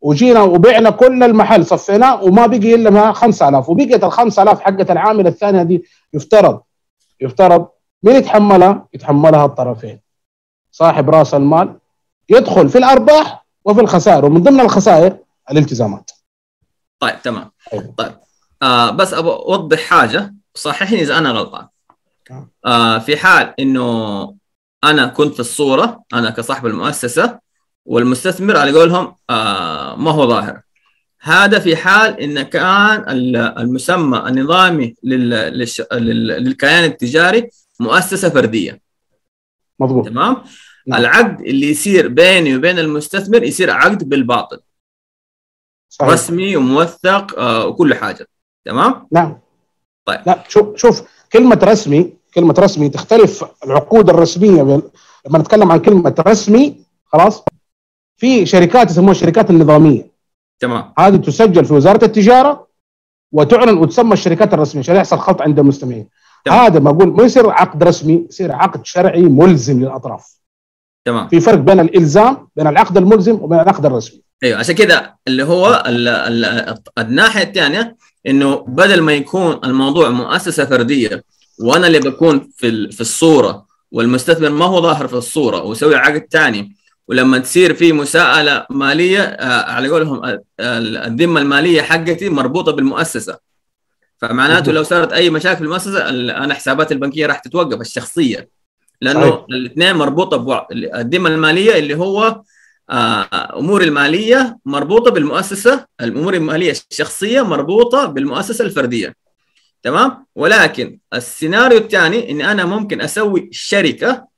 وجينا 0.02 0.42
وبعنا 0.42 0.90
كل 0.90 1.24
المحل 1.24 1.66
صفيناه 1.66 2.24
وما 2.24 2.46
بقي 2.46 2.76
إلا 2.76 2.90
ما 2.90 3.14
5000 3.14 3.70
وبقيت 3.70 4.04
ال 4.04 4.12
5000 4.12 4.62
حقت 4.62 4.92
العامل 4.92 5.28
الثانية 5.28 5.64
دي 5.64 5.84
يفترض 6.14 6.62
يفترض 7.22 7.68
مين 8.04 8.16
يتحملها؟ 8.16 8.88
يتحملها 8.94 9.46
الطرفين. 9.46 10.00
صاحب 10.72 11.10
رأس 11.10 11.34
المال 11.34 11.78
يدخل 12.30 12.70
في 12.70 12.78
الأرباح 12.78 13.46
وفي 13.66 13.82
الخسائر 13.82 14.26
ومن 14.26 14.44
ضمن 14.44 14.60
الخسائر 14.60 15.18
الالتزامات. 15.52 16.12
طيب 17.00 17.22
تمام. 17.22 17.52
طيب. 17.98 18.12
آه 18.62 18.92
بس 18.92 19.14
أبغى 19.14 19.34
أوضح 19.34 19.80
حاجة 19.80 20.34
صححني 20.56 21.02
إذا 21.02 21.18
أنا 21.18 21.32
غلطان. 21.32 21.68
آه 22.66 22.98
في 22.98 23.18
حال 23.18 23.54
إنه 23.60 24.36
أنا 24.84 25.08
كنت 25.08 25.34
في 25.34 25.40
الصورة 25.40 26.04
أنا 26.14 26.30
كصاحب 26.30 26.66
المؤسسة 26.66 27.40
والمستثمر 27.86 28.58
على 28.58 28.72
قولهم 28.72 29.16
آه 29.30 29.96
ما 29.96 30.12
هو 30.12 30.28
ظاهر. 30.28 30.62
هذا 31.22 31.60
في 31.60 31.76
حال 31.76 32.20
إن 32.20 32.42
كان 32.42 33.04
المسمى 33.60 34.18
النظامي 34.28 34.96
للكيان 35.04 36.84
التجاري 36.84 37.50
مؤسسة 37.80 38.30
فردية. 38.30 38.82
مضبوط. 39.80 40.06
تمام؟ 40.06 40.38
نعم. 40.88 41.00
العقد 41.00 41.42
اللي 41.42 41.70
يصير 41.70 42.08
بيني 42.08 42.56
وبين 42.56 42.80
المستثمر 42.80 43.44
يصير 43.44 43.72
عقد 43.72 44.10
بالباطل. 44.10 44.60
صحيح. 45.90 46.10
رسمي 46.12 46.56
وموثق 46.56 47.40
آه 47.40 47.66
وكل 47.66 47.94
حاجة. 47.96 48.28
تمام؟ 48.66 49.08
نعم. 49.12 49.40
طيب. 50.06 50.20
لا 50.26 50.44
شوف 50.48 50.78
شوف 50.78 51.04
كلمة 51.34 51.60
رسمي 51.64 52.14
كلمة 52.34 52.56
رسمي 52.60 52.90
تختلف 52.90 53.46
العقود 53.66 54.10
الرسمية 54.10 54.62
لما 55.28 55.40
نتكلم 55.40 55.72
عن 55.72 55.80
كلمة 55.80 56.16
رسمي 56.28 56.84
خلاص 57.06 57.44
في 58.22 58.46
شركات 58.46 58.90
يسموها 58.90 59.12
الشركات 59.12 59.50
النظامية. 59.50 60.12
تمام. 60.60 60.94
هذه 61.00 61.16
تسجل 61.16 61.66
في 61.66 61.74
وزارة 61.74 62.06
التجارة 62.06 62.68
وتعلن 63.32 63.78
وتسمى 63.78 64.14
الشركات 64.14 64.54
الرسمية 64.54 64.84
عشان 64.84 64.96
يحصل 64.96 65.20
خلط 65.20 65.42
عند 65.42 65.60
المستمعين. 65.60 66.08
هذا 66.48 66.80
ما 66.80 66.90
أقول 66.90 67.08
ما 67.08 67.24
يصير 67.24 67.50
عقد 67.50 67.84
رسمي 67.84 68.26
يصير 68.30 68.52
عقد 68.52 68.86
شرعي 68.86 69.22
ملزم 69.22 69.80
للأطراف. 69.80 70.38
تمام. 71.06 71.28
في 71.28 71.40
فرق 71.40 71.58
بين 71.58 71.80
الإلزام 71.80 72.48
بين 72.56 72.68
العقد 72.68 72.98
الملزم 72.98 73.36
وبين 73.42 73.60
العقد 73.60 73.86
الرسمي. 73.86 74.22
أيوه 74.44 74.60
عشان 74.60 74.76
كذا 74.76 75.14
اللي 75.28 75.44
هو 75.44 75.84
ال 75.88 76.08
ال 76.08 76.78
الناحية 76.98 77.44
الثانية 77.44 77.96
إنه 78.28 78.56
بدل 78.68 79.02
ما 79.02 79.14
يكون 79.14 79.60
الموضوع 79.64 80.10
مؤسسة 80.10 80.66
فردية 80.66 81.24
وأنا 81.60 81.88
اللي 81.88 82.00
بكون 82.00 82.50
في 82.58 82.92
في 82.92 83.02
الصورة 83.02 83.66
والمستثمر 83.92 84.50
ما 84.50 84.66
هو 84.66 84.82
ظاهر 84.82 85.08
في 85.08 85.14
الصورة 85.14 85.64
ويسوي 85.64 85.96
عقد 85.96 86.28
ثاني 86.32 86.81
ولما 87.12 87.38
تصير 87.38 87.74
في 87.74 87.94
مساءلة 87.94 88.66
مالية 88.70 89.22
آه 89.22 89.72
على 89.72 89.90
قولهم 89.90 90.40
الذمة 90.60 91.42
المالية 91.42 91.82
حقتي 91.82 92.30
مربوطة 92.30 92.72
بالمؤسسة. 92.72 93.38
فمعناته 94.18 94.72
لو 94.72 94.84
صارت 94.84 95.14
أي 95.14 95.30
مشاكل 95.30 95.58
في 95.58 95.64
المؤسسة 95.64 96.10
أنا 96.10 96.54
حساباتي 96.54 96.94
البنكية 96.94 97.26
راح 97.26 97.40
تتوقف 97.40 97.82
الشخصيه 97.82 98.50
لأنه 99.02 99.46
الاثنين 99.50 99.96
مربوطة 99.96 100.38
ببعض 100.38 100.68
الذمة 100.72 101.30
المالية 101.30 101.80
اللي 101.80 101.98
هو 101.98 102.42
امور 103.60 103.82
المالية 103.84 104.58
مربوطة 104.66 105.12
بالمؤسسة 105.12 105.86
الأمور 106.02 106.34
المالية 106.34 106.74
الشخصية 106.92 107.42
مربوطة 107.42 108.06
بالمؤسسة 108.06 108.66
الفردية. 108.66 109.16
تمام؟ 109.84 110.26
ولكن 110.36 111.00
السيناريو 111.14 111.78
الثاني 111.78 112.32
إني 112.32 112.52
أنا 112.52 112.66
ممكن 112.66 113.02
أسوي 113.02 113.50
شركة 113.52 114.31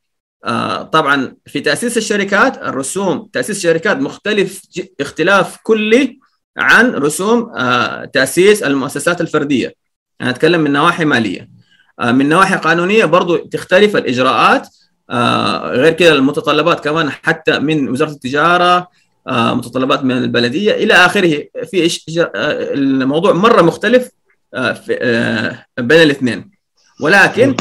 آه 0.43 0.83
طبعا 0.83 1.35
في 1.45 1.59
تأسيس 1.59 1.97
الشركات 1.97 2.57
الرسوم 2.57 3.29
تأسيس 3.33 3.57
الشركات 3.57 3.97
مختلف 3.97 4.61
اختلاف 5.01 5.57
كلي 5.63 6.19
عن 6.57 6.91
رسوم 6.91 7.51
آه 7.55 8.05
تأسيس 8.05 8.63
المؤسسات 8.63 9.21
الفردية. 9.21 9.75
أنا 10.21 10.29
أتكلم 10.29 10.61
من 10.61 10.71
نواحي 10.71 11.05
مالية. 11.05 11.49
آه 11.99 12.11
من 12.11 12.29
نواحي 12.29 12.55
قانونية 12.55 13.05
برضو 13.05 13.37
تختلف 13.37 13.95
الإجراءات. 13.95 14.67
غير 15.63 15.93
كده 15.93 16.13
المتطلبات 16.13 16.83
كمان 16.83 17.09
حتى 17.09 17.59
من 17.59 17.89
وزارة 17.89 18.11
التجارة 18.11 18.87
متطلبات 19.27 20.03
من 20.03 20.17
البلدية 20.17 20.71
إلى 20.71 20.93
آخره. 20.93 21.43
في 21.71 21.99
الموضوع 22.73 23.33
مرة 23.33 23.61
مختلف 23.61 24.09
بين 25.79 26.01
الاثنين. 26.01 26.51
ولكن 27.01 27.55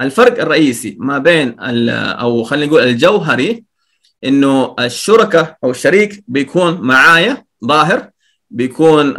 الفرق 0.00 0.40
الرئيسي 0.40 0.96
ما 1.00 1.18
بين 1.18 1.56
أو 1.90 2.42
خلينا 2.42 2.66
نقول 2.66 2.82
الجوهري 2.82 3.64
إنه 4.24 4.74
الشركة 4.80 5.56
أو 5.64 5.70
الشريك 5.70 6.24
بيكون 6.28 6.80
معايا 6.80 7.44
ظاهر 7.64 8.10
بيكون 8.50 9.16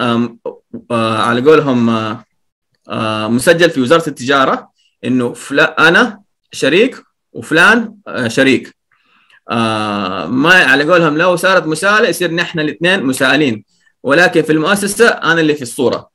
آه 0.91 1.17
على 1.21 1.41
قولهم 1.41 1.89
آه 2.89 3.27
مسجل 3.27 3.69
في 3.69 3.81
وزارة 3.81 4.09
التجارة 4.09 4.71
إنه 5.05 5.35
أنا 5.79 6.21
شريك 6.51 7.03
وفلان 7.33 7.95
شريك. 8.27 8.75
آه 9.51 10.25
ما 10.25 10.53
على 10.53 10.83
قولهم 10.91 11.17
لو 11.17 11.35
صارت 11.35 11.67
مساءلة 11.67 12.09
يصير 12.09 12.33
نحن 12.33 12.59
الاثنين 12.59 13.03
مسائلين 13.03 13.63
ولكن 14.03 14.41
في 14.41 14.51
المؤسسة 14.51 15.07
أنا 15.07 15.41
اللي 15.41 15.55
في 15.55 15.61
الصورة. 15.61 16.09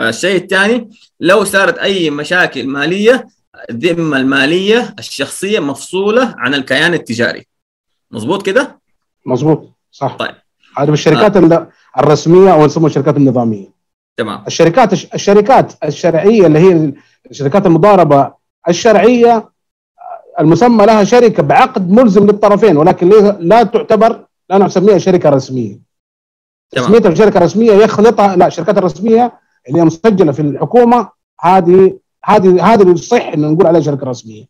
الشيء 0.00 0.36
الثاني 0.36 0.90
لو 1.20 1.44
صارت 1.44 1.78
أي 1.78 2.10
مشاكل 2.10 2.66
مالية 2.66 3.28
الذمة 3.70 4.16
المالية 4.16 4.94
الشخصية 4.98 5.60
مفصولة 5.60 6.34
عن 6.38 6.54
الكيان 6.54 6.94
التجاري. 6.94 7.46
مظبوط 8.10 8.46
كده؟ 8.46 8.80
مظبوط 9.26 9.72
صح. 9.90 10.16
طيب. 10.16 10.34
هذا 10.78 10.90
بالشركات 10.90 11.36
آه. 11.36 11.68
الرسمية 11.98 12.52
أو 12.52 12.66
نسموها 12.66 12.88
الشركات 12.88 13.16
النظامية. 13.16 13.68
تمام. 14.16 14.44
الشركات 14.46 14.92
الشركات 14.92 15.72
الشرعية 15.84 16.46
اللي 16.46 16.58
هي 16.58 16.92
شركات 17.32 17.66
المضاربة 17.66 18.32
الشرعية 18.68 19.50
المسمى 20.40 20.86
لها 20.86 21.04
شركة 21.04 21.42
بعقد 21.42 21.90
ملزم 21.90 22.26
للطرفين 22.26 22.76
ولكن 22.76 23.08
لا 23.40 23.62
تعتبر 23.62 24.26
لا 24.50 24.58
نسميها 24.58 24.98
شركة 24.98 25.30
رسمية. 25.30 25.78
تسميتها 26.70 27.14
شركة 27.14 27.40
رسمية 27.40 27.72
يخلطها 27.72 28.36
لا 28.36 28.46
الشركات 28.46 28.78
الرسمية 28.78 29.32
اللي 29.68 29.80
هي 29.80 29.84
مسجلة 29.84 30.32
في 30.32 30.42
الحكومة 30.42 31.08
هذه 31.40 31.98
هذه 32.24 32.64
هذه 32.72 32.82
بيصح 32.82 33.26
إنه 33.26 33.48
نقول 33.48 33.66
عليها 33.66 33.80
شركة 33.80 34.06
رسمية. 34.06 34.44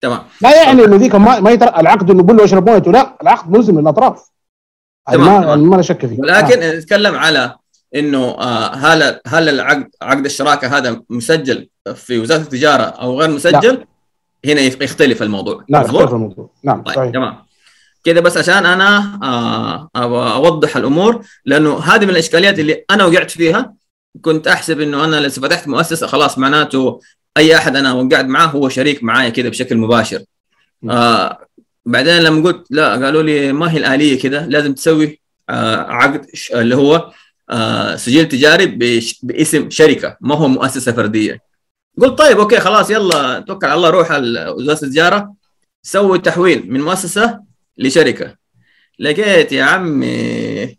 تمام. 0.00 0.20
لا 0.40 0.62
يعني 0.62 0.84
إنه 0.84 0.96
ذيك 0.96 1.14
ما, 1.14 1.40
ما 1.40 1.50
يتر... 1.50 1.80
العقد 1.80 2.10
إنه 2.10 2.24
يقول 2.24 2.36
له 2.36 2.44
اشرب 2.44 2.70
مويته 2.70 2.92
لا 2.92 3.18
العقد 3.22 3.50
ملزم 3.50 3.80
للأطراف. 3.80 4.30
تمام 5.12 5.60
ما 5.60 5.76
ما 5.76 5.82
شك 5.82 6.06
فيه 6.06 6.18
ولكن 6.20 6.62
آه. 6.62 6.74
نتكلم 6.74 7.14
على 7.14 7.54
إنه 7.94 8.24
آه 8.24 8.74
هل 8.74 9.20
هل 9.26 9.48
العقد 9.48 9.90
عقد 10.02 10.24
الشراكة 10.24 10.78
هذا 10.78 11.02
مسجل 11.10 11.68
في 11.94 12.18
وزارة 12.18 12.40
التجارة 12.40 12.82
أو 12.82 13.20
غير 13.20 13.30
مسجل؟ 13.30 13.74
لا. 13.74 13.86
هنا 14.44 14.60
يختلف 14.60 15.22
الموضوع. 15.22 15.64
لا 15.68 15.80
يختلف 15.80 16.14
الموضوع. 16.14 16.50
نعم 16.64 16.82
طيب 16.82 16.96
صحيح. 16.96 17.12
تمام. 17.12 17.36
كده 18.04 18.20
بس 18.20 18.36
عشان 18.36 18.66
أنا 18.66 19.18
آه 19.22 19.90
أوضح 20.36 20.76
الأمور 20.76 21.24
لأنه 21.44 21.78
هذه 21.78 22.04
من 22.04 22.10
الإشكاليات 22.10 22.58
اللي 22.58 22.84
أنا 22.90 23.04
وقعت 23.04 23.30
فيها. 23.30 23.74
كنت 24.20 24.46
أحسب 24.46 24.80
إنه 24.80 25.04
أنا 25.04 25.16
لو 25.16 25.28
فتحت 25.28 25.68
مؤسسة 25.68 26.06
خلاص 26.06 26.38
معناته 26.38 27.00
أي 27.36 27.56
أحد 27.56 27.76
أنا 27.76 27.92
وقعت 27.92 28.24
معاه 28.24 28.46
هو 28.46 28.68
شريك 28.68 29.04
معايا 29.04 29.28
كده 29.30 29.48
بشكل 29.48 29.76
مباشر. 29.76 30.22
آه 30.90 31.46
بعدين 31.86 32.18
لما 32.18 32.42
قلت 32.44 32.66
لا 32.70 32.92
قالوا 33.04 33.22
لي 33.22 33.52
ما 33.52 33.72
هي 33.72 33.78
الآلية 33.78 34.20
كده 34.22 34.46
لازم 34.46 34.74
تسوي 34.74 35.20
آه 35.50 35.76
عقد 35.76 36.26
اللي 36.54 36.76
هو 36.76 37.12
آه 37.50 37.96
سجل 37.96 38.28
تجاري 38.28 38.66
باسم 39.22 39.70
شركة 39.70 40.16
ما 40.20 40.34
هو 40.34 40.48
مؤسسة 40.48 40.92
فردية. 40.92 41.40
قلت 42.00 42.18
طيب 42.18 42.38
أوكي 42.40 42.60
خلاص 42.60 42.90
يلا 42.90 43.40
توكل 43.40 43.66
على 43.66 43.74
الله 43.74 43.90
روح 43.90 44.10
وزارة 44.56 44.84
التجارة 44.84 45.34
سوي 45.82 46.18
تحويل 46.18 46.72
من 46.72 46.80
مؤسسة 46.80 47.40
لشركة. 47.78 48.36
لقيت 48.98 49.52
يا 49.52 49.64
عمي 49.64 50.76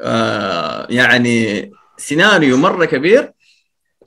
آه 0.00 0.86
يعني 0.90 1.70
سيناريو 1.96 2.56
مرة 2.56 2.84
كبير 2.84 3.32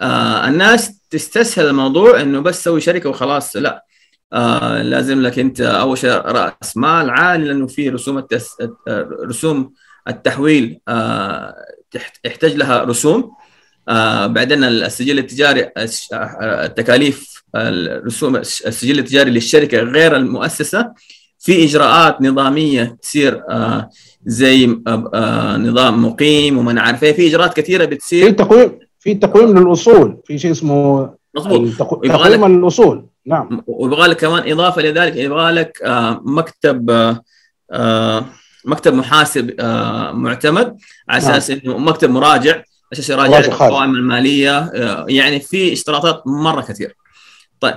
آه 0.01 0.47
الناس 0.47 0.99
تستسهل 1.09 1.67
الموضوع 1.67 2.21
إنه 2.21 2.39
بس 2.39 2.63
سوي 2.63 2.81
شركة 2.81 3.09
وخلاص 3.09 3.55
لا 3.55 3.85
آه 4.33 4.81
لازم 4.81 5.21
لك 5.21 5.39
أنت 5.39 5.61
أول 5.61 5.97
شيء 5.97 6.11
رأس 6.11 6.77
مال 6.77 7.09
عالي 7.09 7.45
لأنه 7.45 7.67
في 7.67 7.89
رسوم 7.89 8.17
التس... 8.17 8.55
رسوم 9.29 9.73
التحويل 10.07 10.79
آه 10.87 11.55
يحتاج 12.25 12.55
لها 12.55 12.83
رسوم 12.83 13.31
آه 13.89 14.27
بعدين 14.27 14.63
السجل 14.63 15.19
التجاري 15.19 15.71
التكاليف 16.41 17.43
الرسوم 17.55 18.35
السجل 18.35 18.99
التجاري 18.99 19.31
للشركة 19.31 19.77
غير 19.79 20.15
المؤسسة 20.15 20.93
في 21.39 21.63
إجراءات 21.63 22.21
نظامية 22.21 22.97
تصير 23.01 23.43
آه 23.49 23.89
زي 24.27 24.77
آه 24.87 25.57
نظام 25.57 26.05
مقيم 26.05 26.57
وما 26.57 26.73
نعرف 26.73 27.03
إيه 27.03 27.13
في 27.13 27.27
اجراءات 27.27 27.53
كثيرة 27.53 27.85
بتصير. 27.85 28.25
في 28.25 28.31
تقويم 28.31 28.79
في 28.99 29.13
تقويم 29.13 29.57
للأصول. 29.59 30.17
في 30.25 30.39
شيء 30.39 30.51
اسمه 30.51 31.09
مضبوط 31.35 31.77
تقويم 31.77 32.45
الاصول 32.45 33.05
نعم. 33.25 33.63
ويبغى 33.67 34.07
لك 34.07 34.17
كمان 34.17 34.51
إضافة 34.51 34.81
لذلك. 34.81 35.15
يبغى 35.15 35.51
لك 35.51 35.81
آه 35.83 36.21
مكتب 36.25 36.89
آه 37.71 38.25
مكتب 38.65 38.93
محاسب 38.93 39.55
آه 39.59 40.11
معتمد 40.11 40.77
على 41.09 41.17
أساس 41.17 41.51
نعم. 41.51 41.59
إنه 41.65 41.77
مكتب 41.77 42.09
مراجع 42.09 42.61
أساس 42.93 43.09
يراجع 43.09 43.39
القوائم 43.39 43.95
المالية. 43.95 44.57
آه 44.57 45.05
يعني 45.09 45.39
في 45.39 45.73
اشتراطات 45.73 46.23
مرة 46.27 46.61
كثير 46.61 46.95
طيب 47.59 47.75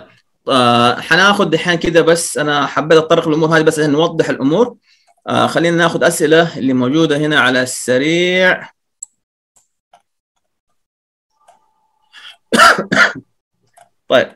آه 0.48 1.00
حناخذ 1.00 1.44
دحين 1.44 1.74
كده 1.74 2.00
بس. 2.02 2.38
أنا 2.38 2.66
حبيت 2.66 2.98
اتطرق 2.98 3.28
الأمور 3.28 3.48
هذه 3.48 3.62
بس 3.62 3.78
عشان 3.78 3.92
نوضح 3.92 4.28
الأمور. 4.28 4.74
آه 5.26 5.46
خلينا 5.46 5.76
ناخذ 5.76 6.04
أسئلة 6.04 6.58
اللي 6.58 6.72
موجودة 6.72 7.16
هنا 7.16 7.40
على 7.40 7.62
السريع. 7.62 8.70
طيب 14.08 14.28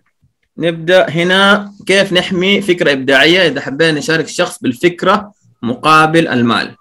نبدأ 0.58 1.10
هنا. 1.10 1.72
كيف 1.86 2.12
نحمي 2.12 2.60
فكرة 2.60 2.92
إبداعية؟ 2.92 3.46
إذا 3.48 3.60
حبينا 3.60 3.98
نشارك 3.98 4.24
الشخص 4.24 4.58
بالفكرة 4.58 5.32
مقابل 5.62 6.28
المال. 6.28 6.76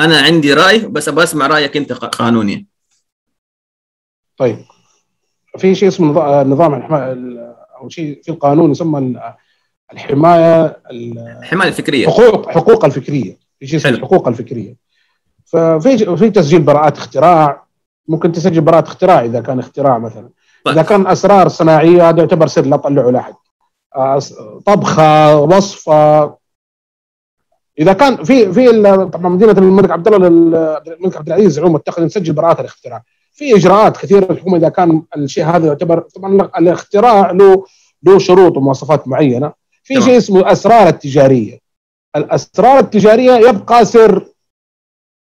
أنا 0.00 0.20
عندي 0.20 0.52
رأي 0.54 0.78
بس 0.78 1.08
أبغى 1.08 1.24
أسمع 1.24 1.46
رأيك 1.46 1.76
أنت 1.76 1.92
قانوني 1.92 2.66
طيب 4.36 4.58
في 5.58 5.74
شيء 5.74 5.88
اسمه 5.88 6.42
نظام 6.42 6.74
الحمايه 6.74 7.14
أو 7.80 7.88
شيء 7.88 8.20
في 8.22 8.32
القانون 8.32 8.70
يسمى 8.70 9.20
الحماية 9.92 10.80
الحماية 11.40 11.68
الفكرية. 11.68 12.08
حقوق 12.08 12.50
حقوق 12.50 12.84
الفكرية. 12.84 13.36
في 13.60 13.66
شيء 13.66 13.76
اسمه 13.76 13.90
الحقوق 13.90 14.28
الفكرية. 14.28 14.76
ففي 15.44 16.16
في 16.16 16.30
تسجيل 16.30 16.62
براءات 16.62 16.98
اختراع. 16.98 17.64
ممكن 18.08 18.32
تسجل 18.32 18.60
براءة 18.60 18.84
اختراع 18.84 19.24
إذا 19.24 19.40
كان 19.40 19.58
اختراع 19.58 19.98
مثلا. 19.98 20.28
طيب. 20.64 20.74
إذا 20.74 20.82
كان 20.82 21.06
أسرار 21.06 21.48
صناعية 21.48 22.08
هذا 22.08 22.18
يعتبر 22.18 22.46
سر 22.46 22.62
لا 22.66 22.76
تطلعه 22.76 23.10
لأحد. 23.10 23.34
طبخة 24.66 25.36
وصفة. 25.36 26.34
إذا 27.78 27.92
كان 27.92 28.24
في 28.24 28.52
في 28.52 28.82
طبعا 29.12 29.28
مدينة 29.28 29.52
الملك 29.52 29.90
عبد 29.90 30.08
الله 30.08 30.26
الملك 30.26 31.16
عبد 31.16 31.26
العزيز 31.26 31.58
عموما 31.58 31.78
اتخذ 31.78 32.04
نسجل 32.04 32.32
براءات 32.32 32.60
الاختراع. 32.60 33.02
في 33.32 33.56
إجراءات 33.56 33.96
كثيرة 33.96 34.32
الحكومة 34.32 34.56
إذا 34.56 34.68
كان 34.68 35.02
الشيء 35.16 35.44
هذا 35.44 35.66
يعتبر 35.66 36.00
طبعا 36.00 36.50
الاختراع 36.58 37.30
له 37.30 37.64
له 38.02 38.18
شروط 38.18 38.56
ومواصفات 38.56 39.08
معينة. 39.08 39.59
في 39.90 40.02
شيء 40.02 40.16
اسمه 40.16 40.52
أسرار 40.52 40.88
التجارية. 40.88 41.58
الأسرار 42.16 42.78
التجارية 42.78 43.32
يبقى 43.48 43.84
سر. 43.84 44.26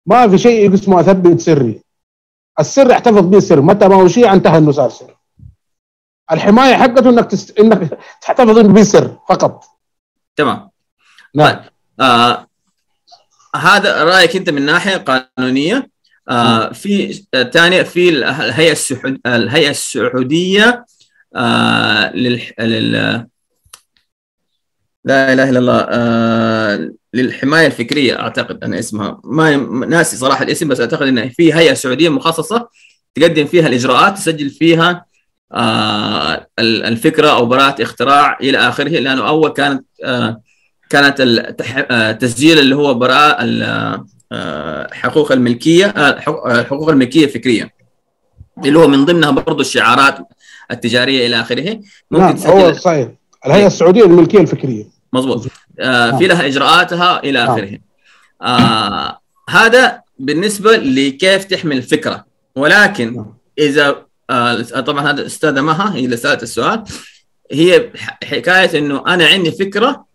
ما 0.07 0.28
في 0.28 0.38
شيء 0.38 0.74
اسمه 0.74 1.00
أثبت 1.00 1.40
سري. 1.40 1.80
السر 2.61 2.92
احتفظ 2.92 3.26
به 3.26 3.40
سر. 3.40 3.61
متى 3.61 3.88
ما 3.88 3.94
هو 3.94 4.09
شيء 4.09 4.32
انتهى 4.32 4.59
إنه 4.59 4.72
صار 4.72 4.90
سر. 4.90 5.16
الحماية 6.32 6.74
حقته 6.74 7.11
إنك 7.11 7.30
تست... 7.30 7.59
إنك 7.59 7.98
تحتفظ 8.22 8.59
به 8.59 8.82
سر 8.82 9.18
فقط. 9.28 9.64
تمام. 10.36 10.70
نعم. 11.34 11.48
طيب. 11.55 11.61
آه 12.00 12.46
هذا 13.57 14.05
رأيك 14.05 14.36
أنت 14.36 14.50
من 14.50 14.62
ناحية 14.66 14.96
قانونية. 14.96 15.90
آه 16.28 16.72
في 16.72 17.12
ثاني 17.53 17.84
في 17.84 18.09
الهيئة 18.09 18.72
السعود 18.72 19.20
الهيئة 19.26 19.70
السعودية 19.70 20.84
آه 21.36 22.12
لل... 22.16 22.42
لل 22.59 23.31
لا 25.05 25.32
إله 25.32 25.50
إلا 25.50 25.59
الله. 25.59 25.86
آه 25.88 26.92
للحماية 27.14 27.66
الفكرية 27.66 28.20
أعتقد 28.20 28.64
أنا 28.64 28.78
اسمها. 28.78 29.20
ما 29.24 29.57
ناسي 29.86 30.16
صراحة 30.16 30.44
الاسم 30.44 30.68
بس 30.68 30.80
أعتقد 30.80 31.07
إن 31.07 31.28
في 31.28 31.55
هيئة 31.55 31.74
سعودية 31.74 32.09
مخصصة 32.09 32.68
تقدم 33.14 33.44
فيها 33.44 33.66
الإجراءات 33.66 34.16
تسجل 34.16 34.50
فيها 34.50 35.07
آه 35.53 36.46
الفكرة 36.59 37.28
أو 37.28 37.46
براءة 37.46 37.82
اختراع 37.82 38.38
إلى 38.40 38.59
آخره 38.59 38.88
لأنه 38.88 39.28
أول 39.28 39.50
كانت 39.50 39.84
آه 40.05 40.40
كانت 40.90 41.16
التسجيل 41.20 42.59
اللي 42.59 42.76
هو 42.76 42.94
براءة 42.94 44.07
حقوق 44.92 45.32
الملكية 45.32 45.86
حقوق 46.62 46.88
الملكية 46.88 47.24
الفكريه 47.24 47.70
اللي 48.64 48.78
هو 48.78 48.88
من 48.88 49.05
ضمنها 49.05 49.30
برضه 49.30 49.61
الشعارات 49.61 50.18
التجارية 50.70 51.26
إلى 51.26 51.40
آخره. 51.40 51.80
ممكن 52.11 52.24
نعم 52.24 52.34
تسجل 52.34 52.50
هو 52.50 52.72
صحيح. 52.72 53.09
الهيئة 53.46 53.66
السعودية 53.66 54.03
للملكية 54.03 54.40
الفكرية. 54.40 54.84
مضبوط. 55.12 55.46
آه 55.80 56.18
في 56.18 56.26
لها 56.26 56.46
إجراءاتها 56.46 57.18
إلى 57.18 57.44
آخره. 57.44 57.78
آه 58.42 59.20
هذا 59.48 60.02
بالنسبة 60.18 60.76
لكيف 60.76 61.44
تحمل 61.44 61.76
الفكرة. 61.76 62.26
ولكن 62.56 63.26
إذا 63.58 64.06
آه 64.30 64.62
طبعا 64.62 65.10
هذا 65.10 65.26
أستاذة 65.26 65.60
مها 65.60 65.94
هي 65.94 66.04
اللي 66.04 66.16
سألت 66.16 66.42
السؤال. 66.42 66.84
هي 67.52 67.90
حكاية 68.24 68.78
إنه 68.78 69.04
أنا 69.06 69.26
عندي 69.26 69.52
فكرة 69.52 70.06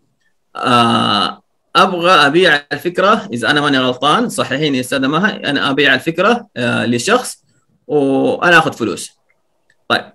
آه 0.56 1.42
أبغى 1.76 2.10
أبيع 2.10 2.62
الفكرة. 2.72 3.28
إذا 3.32 3.50
أنا 3.50 3.60
ماني 3.60 3.78
غلطان 3.78 4.28
صححيني 4.28 4.80
أستاذة 4.80 5.06
مها 5.06 5.50
أنا 5.50 5.70
أبيع 5.70 5.94
الفكرة 5.94 6.48
آه 6.56 6.86
لشخص 6.86 7.44
وأنا 7.86 8.58
آخذ 8.58 8.72
فلوس. 8.72 9.10
طيب. 9.88 10.12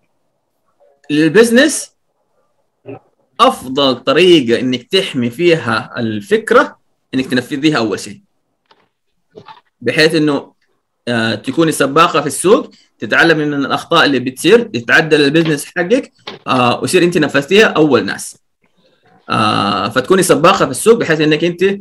لل 1.10 1.26
business 1.26 1.93
أفضل 3.40 3.96
طريقة 3.96 4.60
إنك 4.60 4.84
تحمي 4.84 5.30
فيها 5.30 5.94
الفكرة 5.98 6.78
إنك 7.14 7.26
تنفذيها 7.26 7.78
أول 7.78 8.00
شيء. 8.00 8.22
بحيث 9.82 10.16
إنه 10.16 10.54
آه، 11.08 11.36
تكوني 11.36 11.72
سباقة 11.72 12.22
في 12.22 12.28
السوق 12.28 12.72
تتعلمي 13.00 13.46
من 13.46 13.66
الأخطاء 13.66 14.06
اللي 14.06 14.20
بتصير 14.20 14.62
تتعدل 14.64 15.22
ال 15.22 15.26
business 15.26 15.66
حقك 15.66 16.12
آه، 16.48 16.82
ويصير 16.82 17.04
أنت 17.04 17.18
نفذتيها 17.18 17.66
أول 17.66 18.06
ناس. 18.06 18.38
آه، 19.30 19.90
فتكوني 19.90 20.24
سباقة 20.24 20.66
في 20.66 20.72
السوق 20.72 20.98
بحيث 20.98 21.22
إنك 21.22 21.44
أنت 21.44 21.80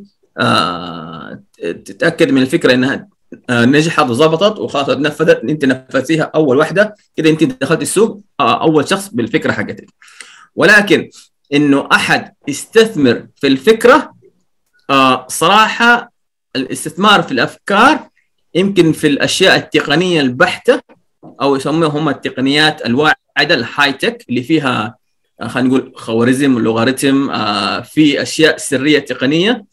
تتأكد 1.60 2.30
من 2.30 2.42
الفكرة 2.42 2.74
إنها 2.74 3.08
نجحت 3.50 4.10
وظبطت 4.10 4.58
وخلاص 4.58 4.88
نفذت 4.88 5.44
أنت 5.44 5.64
نفذتيها 5.64 6.30
أول 6.34 6.56
واحدة 6.56 6.94
كده 7.16 7.30
أنت 7.30 7.44
دخلت 7.44 7.82
السوق 7.82 8.20
أول 8.40 8.88
شخص 8.88 9.08
بالفكرة 9.08 9.52
حقتك. 9.52 9.86
ولكن 10.56 11.10
إنه 11.52 11.88
أحد 11.92 12.32
يستثمر 12.48 13.26
في 13.36 13.46
الفكرة 13.46 14.14
آه، 14.90 15.26
صراحة 15.28 16.12
الاستثمار 16.56 17.22
في 17.22 17.32
الأفكار 17.32 18.08
يمكن 18.54 18.92
في 18.92 19.06
الأشياء 19.06 19.56
التقنية 19.56 20.20
البحتة 20.20 20.80
أو 21.40 21.56
يسموها 21.56 21.88
هم 21.88 22.08
التقنيات 22.08 22.86
الواعدة 22.86 23.54
الهاي 23.54 23.92
تك 23.92 24.24
اللي 24.28 24.42
فيها 24.42 24.96
آه، 25.40 25.48
خلينا 25.48 25.68
نقول 25.68 25.92
خوارزم 25.96 26.58
لوغاريتم 26.58 27.30
آه، 27.30 27.80
في 27.80 28.22
أشياء 28.22 28.56
سرية 28.56 28.98
تقنية. 28.98 29.64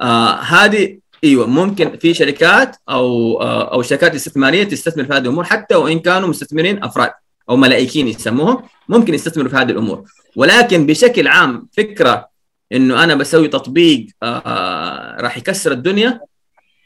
آه، 0.00 0.34
هذه 0.34 0.98
إيوه 1.24 1.46
ممكن 1.46 1.98
في 1.98 2.14
شركات 2.14 2.76
أو 2.88 3.40
آه، 3.42 3.72
أو 3.72 3.82
شركات 3.82 4.14
استثمارية 4.14 4.64
تستثمر 4.64 5.04
في 5.04 5.12
هذه 5.12 5.18
الأمور 5.18 5.44
حتى 5.44 5.74
وإن 5.74 5.98
كانوا 5.98 6.28
مستثمرين 6.28 6.84
أفراد 6.84 7.10
أو 7.50 7.56
ملائكيين 7.56 8.08
يسموهم. 8.08 8.62
ممكن 8.88 9.14
يستثمروا 9.14 9.50
في 9.50 9.56
هذه 9.56 9.70
الأمور. 9.70 10.04
ولكن 10.36 10.86
بشكل 10.86 11.28
عام 11.28 11.68
فكرة 11.76 12.28
إنه 12.72 13.04
أنا 13.04 13.14
بسوي 13.14 13.48
تطبيق 13.48 14.06
آه، 14.22 15.16
راح 15.20 15.38
يكسر 15.38 15.72
الدنيا 15.72 16.20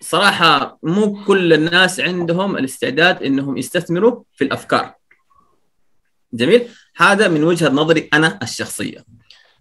صراحة 0.01 0.79
مو 0.83 1.25
كل 1.25 1.53
الناس 1.53 2.01
عندهم 2.01 2.57
الاستعداد 2.57 3.23
إنهم 3.23 3.57
يستثمروا 3.57 4.23
في 4.37 4.45
الأفكار. 4.45 4.95
جميل؟ 6.33 6.69
هذا 6.97 7.29
من 7.29 7.45
وجهة 7.45 7.69
نظري 7.69 8.09
أنا 8.15 8.39
الشخصية. 8.43 9.05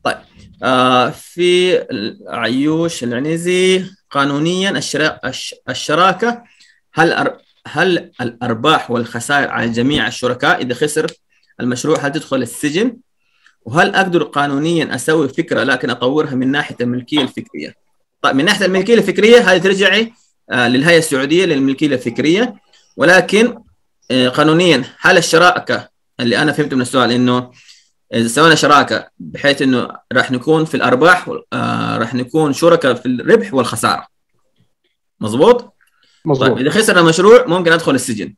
طيب 0.03 0.17
آه 0.63 1.09
في 1.09 1.79
عيوش 2.27 3.03
العنزي 3.03 3.85
قانونيا 4.11 4.69
الشرا... 4.71 5.19
الش- 5.25 5.55
الشراكة 5.69 6.43
هل 6.93 7.11
أر... 7.13 7.37
هل 7.67 8.11
الأرباح 8.21 8.91
والخسائر 8.91 9.49
على 9.49 9.69
جميع 9.71 10.07
الشركاء 10.07 10.61
إذا 10.61 10.73
خسر؟ 10.73 11.11
المشروع 11.61 11.99
هل 11.99 12.11
تدخل 12.11 12.41
السجن؟ 12.41 12.97
وهل 13.65 13.95
أقدر 13.95 14.23
قانونيا 14.23 14.95
أسوي 14.95 15.29
فكرة 15.29 15.63
لكن 15.63 15.89
أطورها 15.89 16.35
من 16.35 16.51
ناحية 16.51 16.75
الملكية 16.81 17.21
الفكرية؟ 17.21 17.75
طيب 18.21 18.35
من 18.35 18.45
ناحية 18.45 18.65
الملكية 18.65 18.93
الفكرية 18.93 19.51
هذه 19.51 19.57
ترجعي 19.61 20.13
آه 20.51 20.67
للهيئة 20.67 20.97
السعودية 20.97 21.45
للملكية 21.45 21.87
الفكرية. 21.87 22.55
ولكن 22.97 23.57
آه 24.11 24.29
قانونيا 24.29 24.83
هل 24.99 25.17
الشراكة 25.17 25.89
اللي 26.19 26.37
أنا 26.37 26.51
فهمته 26.51 26.75
من 26.75 26.81
السؤال 26.81 27.11
إنه 27.11 27.51
إذا 28.13 28.27
سوينا 28.27 28.55
شراكة 28.55 29.07
بحيث 29.19 29.61
إنه 29.61 29.87
راح 30.13 30.31
نكون 30.31 30.65
في 30.65 30.75
الأرباح 30.75 31.29
آه 31.53 31.97
راح 31.97 32.13
نكون 32.13 32.53
شركاء 32.53 32.93
في 32.93 33.05
الربح 33.05 33.53
والخسارة. 33.53 34.07
مظبوط 35.19 35.73
مظبوط 36.25 36.47
طيب 36.47 36.57
إذا 36.57 36.69
خسر 36.69 36.99
المشروع 36.99 37.45
ممكن 37.47 37.71
أدخل 37.71 37.95
السجن. 37.95 38.35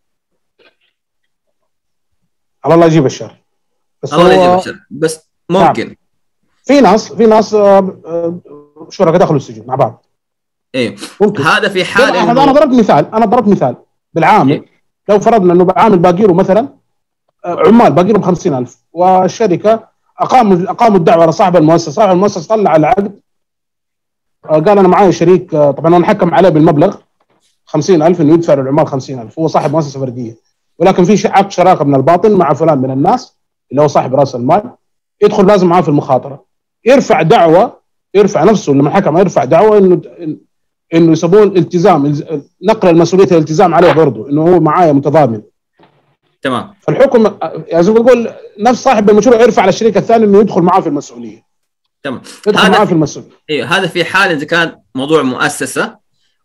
على 2.66 2.74
الله 2.74 2.86
يجيب 2.86 3.06
الشر. 3.06 3.36
بس 4.04 4.14
الله 4.14 4.34
يجيب 4.34 4.60
الشر. 4.60 4.80
بس 4.92 5.20
ممكن. 5.50 5.96
في 6.66 6.82
ناس 6.82 7.14
في 7.14 7.26
ناس 7.26 7.54
آه، 7.54 8.00
آه، 8.06 8.40
شركاء 8.90 9.18
دخلوا 9.18 9.38
السجن 9.38 9.68
مع 9.68 9.76
بعض. 9.76 10.06
أيوه 10.76 10.96
ممكن. 11.22 11.44
هذا 11.44 11.70
في 11.70 11.86
حال 11.86 12.16
أنا 12.16 12.32
إنه 12.32 12.52
ضربت 12.52 12.80
مثال. 12.80 13.14
أنا 13.14 13.26
ضربت 13.26 13.48
مثال. 13.48 13.76
بالعامل 14.14 14.52
إيه. 14.52 14.66
لو 15.10 15.20
فرضنا 15.20 15.54
إنه 15.54 15.68
عامل 15.76 16.00
باقي 16.00 16.24
له 16.24 16.34
مثلا 16.34 16.70
آه، 17.46 17.64
عمال 17.68 17.92
باقي 17.92 18.14
لهم 18.14 18.22
50000 18.22 18.78
والشركة 18.94 19.88
اقاموا 20.20 20.72
أقاموا 20.72 20.98
الدعوة 20.98 21.22
على 21.22 21.32
صاحب 21.32 21.56
المؤسسة، 21.56 21.92
صاحب 21.92 22.12
المؤسسة 22.12 22.56
طلع 22.56 22.76
العقد 22.76 23.20
قال 24.50 24.70
أنا 24.70 24.88
معايا 24.88 25.12
شريك 25.12 25.52
طبعا 25.52 25.96
أنا 25.96 26.08
حكم 26.08 26.34
عليه 26.34 26.50
بالمبلغ 26.50 26.96
50000 27.66 28.22
إنه 28.22 28.34
يدفع 28.34 28.54
للعمال 28.54 28.88
50000 28.88 29.40
هو 29.40 29.48
صاحب 29.48 29.72
مؤسسة 29.72 30.00
فردية. 30.00 30.51
ولكن 30.82 31.04
في 31.04 31.28
عقد 31.28 31.52
شراكه 31.52 31.84
من 31.86 31.96
الباطن 31.96 32.32
مع 32.32 32.54
فلان 32.54 32.78
من 32.78 32.92
الناس 32.92 33.38
اللي 33.72 33.82
هو 33.82 33.88
صاحب 33.88 34.16
رأس 34.16 34.36
المال 34.36 34.64
يدخل 35.24 35.48
لازم 35.48 35.68
معاه 35.68 35.82
في 35.82 35.90
المخاطرة. 35.90 36.46
يرفع 36.86 37.22
دعوة 37.22 37.82
يرفع 38.14 38.44
نفسه 38.44 38.74
لما 38.74 38.90
الحكم 38.90 39.18
يرفع 39.18 39.44
دعوة 39.44 39.78
إنه 39.78 40.02
إنه 40.94 41.12
يسموه 41.12 41.44
الالتزام 41.44 42.06
الز- 42.06 42.24
نقل 42.64 42.90
المسؤولية 42.90 43.26
الالتزام 43.32 43.74
عليه 43.74 43.92
برضه 43.92 44.30
إنه 44.30 44.42
هو 44.42 44.60
معايا 44.60 44.92
متضامن. 44.92 45.42
تمام. 46.42 46.74
فالحكم 46.82 47.36
يعني 47.68 47.84
زي 47.84 47.92
ما 47.92 48.00
بقول 48.00 48.30
نفس 48.60 48.84
صاحب 48.84 49.10
المشروع 49.10 49.42
يرفع 49.42 49.62
على 49.62 49.70
الشريك 49.70 49.98
الثاني 49.98 50.26
إنه 50.26 50.40
يدخل 50.40 50.62
معاه 50.62 50.80
في 50.82 50.88
المسؤولية. 50.90 51.44
تمام. 52.04 52.22
يدخل 52.48 52.62
هذا 52.62 52.70
معاه 52.70 52.80
في- 52.80 52.86
في 52.86 52.92
المسؤولية. 52.92 53.30
أيوه 53.50 53.68
هذا 53.68 53.88
في 53.88 54.06
حال 54.06 54.32
إذا 54.32 54.46
كان 54.46 54.76
موضوع 54.96 55.22
مؤسسة 55.22 55.98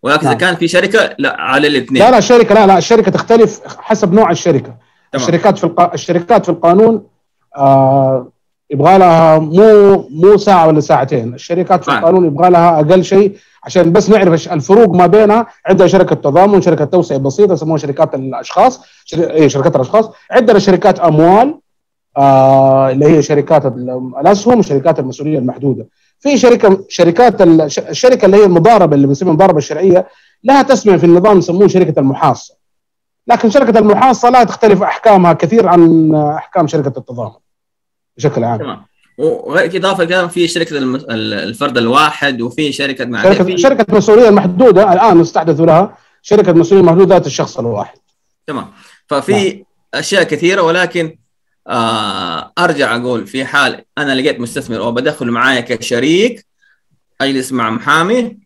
ولكن 0.06 0.20
إذا 0.20 0.28
نعم. 0.30 0.38
كان 0.38 0.54
في 0.56 0.68
شركة 0.68 1.14
لا 1.18 1.40
على 1.40 1.66
الاثنين 1.66 2.02
لا 2.02 2.10
لا 2.10 2.18
الشركة 2.18 2.54
لا 2.54 2.66
لا 2.66 2.78
الشركة 2.78 3.10
تختلف 3.10 3.60
حسب 3.78 4.12
نوع 4.14 4.30
الشركة 4.30 4.62
تمام. 4.66 4.76
الشركات 5.14 5.58
في 5.58 5.64
الق... 5.64 5.92
الشركات 5.92 6.44
في 6.44 6.48
القانون 6.50 7.02
آه 7.56 8.28
يبغى 8.70 8.98
لها 8.98 9.38
مو 9.38 9.96
مو 10.10 10.36
ساعة 10.36 10.66
ولا 10.66 10.80
ساعتين 10.80 11.34
الشركات 11.34 11.84
في. 11.84 11.90
القانون 11.90 12.26
يبغى 12.26 12.50
لها 12.50 12.80
أقل 12.80 13.04
شيء 13.04 13.36
عشان 13.64 13.92
بس 13.92 14.10
نعرف 14.10 14.52
الفروق 14.52 14.88
ما 14.96 15.06
بينها 15.06 15.46
عندنا 15.66 15.88
شركة 15.88 16.14
تضامن 16.16 16.62
شركة 16.62 16.84
توسعة 16.84 17.18
بسيطة 17.18 17.52
يسموها 17.52 17.78
شركات 17.78 18.14
الأشخاص 18.14 18.80
شر... 19.04 19.30
إيه 19.30 19.48
شركات 19.48 19.76
الأشخاص 19.76 20.10
عندنا 20.30 20.58
شركات 20.58 20.98
أموال 21.00 21.54
آه 22.16 22.90
اللي 22.90 23.06
هي 23.06 23.22
شركات 23.22 23.66
ال- 23.66 24.12
الأسهم 24.20 24.58
وشركات 24.58 24.98
المسؤولية 24.98 25.38
المحدودة 25.38 25.86
في 26.20 26.38
شركه 26.38 26.84
شركات 26.88 27.42
الشركة 27.42 28.26
اللي 28.26 28.36
هي 28.36 28.44
المضاربة 28.44 28.96
اللي 28.96 29.06
بنسميها 29.06 29.32
المضاربة 29.32 29.58
الشرعية 29.58 30.08
لها 30.44 30.62
تسمية 30.62 30.96
في 30.96 31.04
النظام 31.06 31.38
يسموه 31.38 31.68
شركة 31.68 32.00
المحاصة. 32.00 32.54
لكن 33.26 33.50
شركة 33.50 33.78
المحاصة 33.78 34.30
لا 34.30 34.44
تختلف 34.44 34.82
أحكامها 34.82 35.32
كثير 35.32 35.68
عن 35.68 36.14
أحكام 36.14 36.66
شركة 36.66 36.98
التضامن 36.98 37.32
بشكل 38.16 38.44
عام. 38.44 38.58
تمام. 38.58 38.84
وغير 39.18 39.76
اضافه 39.76 40.04
كمان 40.04 40.28
في 40.28 40.48
شركة 40.48 40.78
الفرد 41.10 41.78
الواحد 41.78 42.40
وفي 42.42 42.72
شركة 42.72 43.04
مع 43.04 43.22
شركه 43.22 43.56
شركة 43.56 43.92
المسؤوليه 43.92 44.28
المحدوده 44.28 44.92
الآن 44.92 45.20
استحدثوا 45.20 45.66
لها 45.66 45.98
شركة 46.22 46.52
مسؤولية 46.52 46.84
محدودة 46.84 47.14
ذات 47.14 47.26
الشخص 47.26 47.58
الواحد. 47.58 47.98
تمام. 48.46 48.66
ففي 49.06 49.64
أشياء 49.94 50.22
كثيرة 50.22 50.62
ولكن 50.62 51.18
آه 51.68 52.52
أرجع 52.58 52.96
أقول 52.96 53.26
في 53.26 53.44
حال 53.44 53.84
أنا 53.98 54.14
لقيت 54.14 54.40
مستثمر 54.40 54.78
أو 54.78 54.92
بدخل 54.92 55.30
معايا 55.30 55.60
كشريك 55.60 56.46
أجلس 57.20 57.52
مع 57.52 57.70
محامي 57.70 58.38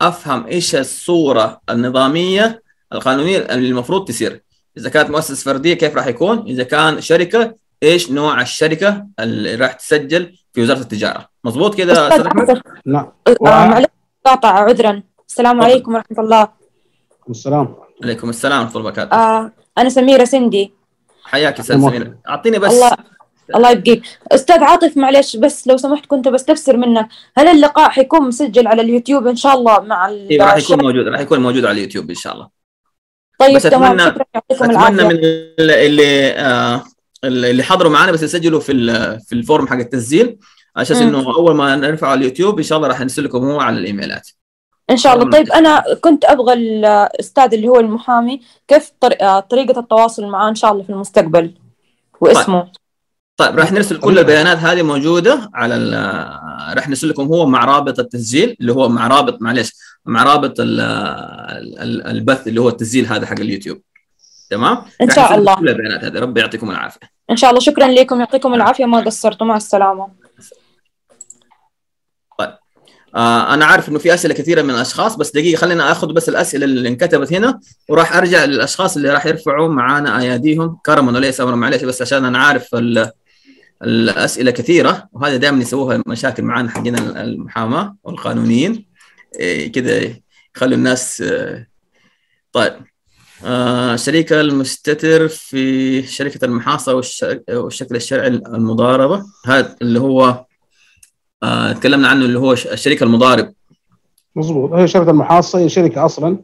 أفهم 0.00 0.46
إيش 0.46 0.74
الصورة 0.74 1.60
النظامية 1.70 2.62
القانونية 2.92 3.38
اللي 3.38 3.68
المفروض 3.68 4.08
تصير. 4.08 4.42
إذا 4.78 4.90
كانت 4.90 5.10
مؤسسة 5.10 5.44
فردية 5.52 5.74
كيف 5.74 5.96
راح 5.96 6.06
يكون؟ 6.06 6.38
إذا 6.38 6.62
كان 6.62 7.00
شركة 7.00 7.54
إيش 7.82 8.10
نوع 8.10 8.40
الشركة 8.40 9.06
اللي 9.20 9.54
راح 9.54 9.72
تسجل 9.72 10.38
في 10.52 10.62
وزارة 10.62 10.78
التجارة؟ 10.78 11.28
مظبوط 11.44 11.74
كده 11.74 12.08
أستاذ 12.08 12.26
أحمد؟ 12.26 12.62
نعم 12.86 13.12
معلش 13.40 13.86
قاطع 14.24 14.48
عذرا. 14.48 15.02
السلام. 15.28 15.62
عليكم 15.62 15.94
ورحمة 15.94 16.18
الله. 16.18 16.48
السلام. 17.30 17.76
عليكم 18.04 18.28
السلام 18.28 18.60
ورحمة 18.60 18.76
الله 18.76 18.88
وبركاته. 18.88 19.16
آه 19.16 19.52
أنا 19.78 19.88
سميرة 19.88 20.24
سندي. 20.24 20.72
حياك 21.26 21.58
أستاذ 21.60 22.04
أعطيني 22.28 22.58
بس 22.58 22.72
الله 22.72 22.90
الله 23.54 23.70
يبقيك. 23.70 24.02
أستاذ 24.32 24.62
عاطف 24.62 24.96
معلش 24.96 25.36
بس 25.36 25.66
لو 25.68 25.76
سمحت 25.76 26.06
كنت 26.06 26.28
بستفسر 26.28 26.76
منك 26.76 27.08
هل 27.36 27.48
اللقاء 27.48 27.90
حيكون 27.90 28.28
مسجل 28.28 28.66
على 28.66 28.82
اليوتيوب 28.82 29.26
إن 29.26 29.36
شاء 29.36 29.54
الله 29.54 29.80
مع 29.80 30.08
ال- 30.08 30.28
إيه 30.30 30.42
راح 30.42 30.56
يكون؟ 30.56 30.82
موجود 30.82 31.08
راح 31.08 31.20
يكون 31.20 31.40
موجود 31.40 31.64
على 31.64 31.78
اليوتيوب 31.78 32.08
إن 32.10 32.14
شاء 32.14 32.34
الله. 32.34 32.48
طيب 33.38 33.56
بس 33.56 33.62
تمام. 33.62 34.00
اتمنى 34.00 34.72
العافية. 34.72 35.04
من 35.04 35.10
اللي 35.10 35.86
اللي, 35.86 36.30
آه 36.30 36.82
اللي 37.24 37.62
حضروا 37.62 37.92
معنا 37.92 38.12
بس 38.12 38.22
يسجلوا 38.22 38.60
في 38.60 38.72
في 39.26 39.32
ال 39.34 39.40
form 39.40 39.66
حق 39.66 39.76
التسجيل. 39.76 40.38
على 40.76 40.82
أساس. 40.82 40.96
إنه 40.96 41.34
أول 41.36 41.54
ما 41.54 41.76
نرفعه 41.76 42.08
على 42.10 42.18
اليوتيوب 42.18 42.58
إن 42.58 42.64
شاء 42.64 42.78
الله 42.78 42.88
راح 42.88 43.00
نرسل 43.00 43.24
لكم 43.24 43.38
هو 43.44 43.60
على 43.60 43.78
الإيميلات. 43.78 44.28
إن 44.90 44.96
شاء 44.96 45.14
الله. 45.14 45.30
طيب 45.30 45.52
أنا 45.52 45.84
كنت 46.00 46.24
أبغى 46.24 46.52
الأستاذ 46.52 47.54
اللي 47.54 47.68
هو 47.68 47.80
المحامي 47.80 48.40
كيف 48.68 48.92
طر- 49.00 49.16
آه، 49.20 49.40
طريقة 49.40 49.80
التواصل 49.80 50.26
معاه 50.26 50.48
إن 50.48 50.54
شاء 50.54 50.72
الله 50.72 50.82
في 50.82 50.90
المستقبل 50.90 51.54
واسمه. 52.20 52.70
طيب. 53.36 53.58
راح 53.58 53.72
نرسل 53.72 54.00
كل 54.00 54.18
البيانات 54.18 54.58
هذه 54.58 54.82
موجودة 54.82 55.50
على 55.54 55.74
ال- 55.74 56.76
راح 56.76 56.88
نرسل 56.88 57.08
لكم 57.08 57.22
هو 57.26 57.46
مع 57.46 57.64
رابط 57.64 57.98
التسجيل 57.98 58.56
اللي 58.60 58.72
هو 58.72 58.88
مع 58.88 59.06
رابط 59.06 59.42
معلش 59.42 59.72
مع 60.04 60.22
رابط 60.22 60.60
ال- 60.60 60.80
ال- 60.80 62.06
البث 62.06 62.48
اللي 62.48 62.60
هو 62.60 62.68
التسجيل 62.68 63.06
هذا 63.06 63.26
حق 63.26 63.40
اليوتيوب. 63.40 63.80
تمام؟ 64.50 64.78
إن 65.02 65.06
راح 65.06 65.16
شاء 65.16 65.34
الله. 65.38 65.54
كل 65.54 65.68
البيانات 65.68 66.04
هذه. 66.04 66.18
ربي 66.18 66.40
يعطيكم 66.40 66.70
العافية. 66.70 67.00
إن 67.30 67.36
شاء 67.36 67.50
الله. 67.50 67.60
شكرا 67.60 67.88
لكم. 67.88 68.20
يعطيكم 68.20 68.54
العافية. 68.54 68.84
ما 68.84 69.00
قصرتوا 69.00 69.46
مع 69.46 69.56
السلامة. 69.56 70.08
آه 73.16 73.54
أنا 73.54 73.64
عارف 73.64 73.88
إنه 73.88 73.98
في 73.98 74.14
أسئلة 74.14 74.34
كثيرة 74.34 74.62
من 74.62 74.70
الأشخاص 74.70 75.16
بس 75.16 75.30
دقيقة 75.30 75.58
خلينا 75.58 75.92
آخذ 75.92 76.12
بس 76.12 76.28
الأسئلة 76.28 76.64
اللي 76.64 76.88
انكتبت 76.88 77.32
هنا 77.32 77.60
وراح 77.88 78.16
أرجع 78.16 78.44
للأشخاص 78.44 78.96
اللي 78.96 79.10
راح 79.10 79.26
يرفعوا 79.26 79.68
معانا 79.68 80.20
أياديهم. 80.20 80.78
كرما 80.86 81.12
وليس 81.12 81.40
امرا 81.40 81.56
معلش 81.56 81.84
بس 81.84 82.02
عشان 82.02 82.24
أنا 82.24 82.38
عارف 82.38 82.74
ال- 82.74 83.10
الأسئلة 83.82 84.50
كثيرة 84.50 85.08
وهذا 85.12 85.36
دائما 85.36 85.62
يسووها 85.62 86.02
مشاكل 86.06 86.42
معانا 86.42 86.70
حقين 86.70 86.96
المحاماة 86.98 87.96
والقانونيين. 88.04 88.86
إيه 89.40 89.72
كده 89.72 90.22
يخلوا 90.56 90.76
الناس 90.76 91.20
آه، 91.20 91.66
طيب. 92.52 92.72
آه، 93.44 93.96
المستتر 94.32 95.28
في 95.28 96.02
شركة 96.02 96.44
المحاصة 96.44 96.94
والش- 97.02 97.36
والشكل 97.50 97.96
الشرعي 97.96 98.28
المضاربة 98.28 99.22
هذا 99.46 99.76
اللي 99.82 100.00
هو 100.00 100.45
آه، 101.42 101.72
تكلمنا 101.72 102.08
عنه 102.08 102.24
اللي 102.24 102.38
هو 102.38 102.52
الشريك 102.52 103.02
المضارب. 103.02 103.52
مضبوط 104.36 104.72
هي 104.72 104.88
شركة 104.88 105.10
المحاصة 105.10 105.58
هي 105.58 105.68
شركة 105.68 106.04
أصلا. 106.04 106.38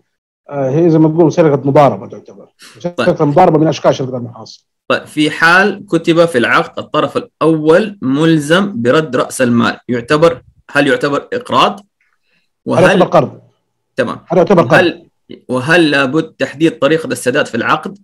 آه، 0.51 0.71
هي 0.71 0.91
زي 0.91 0.99
ما 0.99 1.09
تقول 1.09 1.33
شركة 1.33 1.69
مضاربة 1.69 2.07
تعتبر. 2.09 2.49
شركة 2.79 3.23
المضاربه 3.23 3.59
من 3.59 3.67
أشكال 3.67 3.95
شركة 3.95 4.17
المحاصة. 4.17 4.65
طيب 4.89 5.05
في 5.05 5.31
حال 5.31 5.87
كتب 5.87 6.25
في 6.25 6.39
العقد 6.39 6.79
الطرف 6.79 7.17
الأول 7.17 7.99
ملزم 8.03 8.83
برد 8.83 9.17
رأس 9.17 9.43
المال. 9.43 9.79
يعتبر 9.89 10.43
هل 10.71 10.87
يعتبر 10.89 11.29
إقراض؟ 11.33 11.81
هذا 12.69 12.81
يعتبر 12.81 13.01
وهل 13.01 13.05
قرض. 13.05 13.41
تمام. 13.97 14.19
هذا 14.29 14.39
يعتبر 14.41 14.63
قرض. 14.63 14.75
هل 14.75 15.09
وهل 15.49 15.91
لابد 15.91 16.23
تحديد 16.25 16.79
طريقة 16.79 17.07
السداد 17.07 17.47
في 17.47 17.55
العقد؟ 17.55 17.99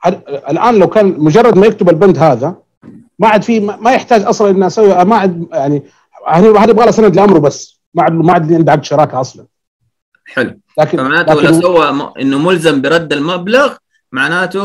هل- 0.00 0.22
الآن 0.28 0.78
لو 0.78 0.86
كان 0.88 1.06
مجرد 1.18 1.58
ما 1.58 1.66
يكتب 1.66 1.88
البند 1.88 2.18
هذا 2.18 2.56
ما 3.18 3.28
عاد 3.28 3.42
في 3.42 3.60
ما 3.60 3.92
يحتاج 3.92 4.22
أصلا 4.22 4.50
اني 4.50 4.66
أسوي 4.66 5.04
ما 5.04 5.16
عاد 5.16 5.46
يعني 5.52 5.82
هذه 6.28 6.46
يبغى 6.46 6.84
لها 6.84 6.90
سند 6.90 7.16
لأمره 7.16 7.38
بس. 7.38 7.80
ما 7.94 8.02
عاد 8.02 8.12
ما 8.12 8.32
عاد 8.32 8.52
عندي 8.52 8.70
عقد 8.70 8.84
شراكة 8.84 9.20
أصلا. 9.20 9.46
حلو. 10.34 10.60
لكن 10.78 10.98
فمعناته 10.98 11.34
لكن 11.34 11.46
لو 11.54 11.60
سوى 11.60 11.92
م- 11.92 12.12
إنه 12.20 12.38
ملزم 12.38 12.80
برد 12.82 13.12
المبلغ 13.12 13.76
معناته 14.12 14.62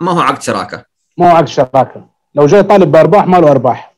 ما 0.00 0.12
هو 0.12 0.20
عقد 0.20 0.42
شراكة. 0.42 0.84
ما 1.18 1.30
هو 1.32 1.36
عقد 1.36 1.48
شراكة. 1.48 2.06
لو 2.34 2.46
جاي 2.46 2.62
طالب 2.62 2.92
بأرباح 2.92 3.26
ما 3.26 3.36
له 3.36 3.50
أرباح. 3.50 3.94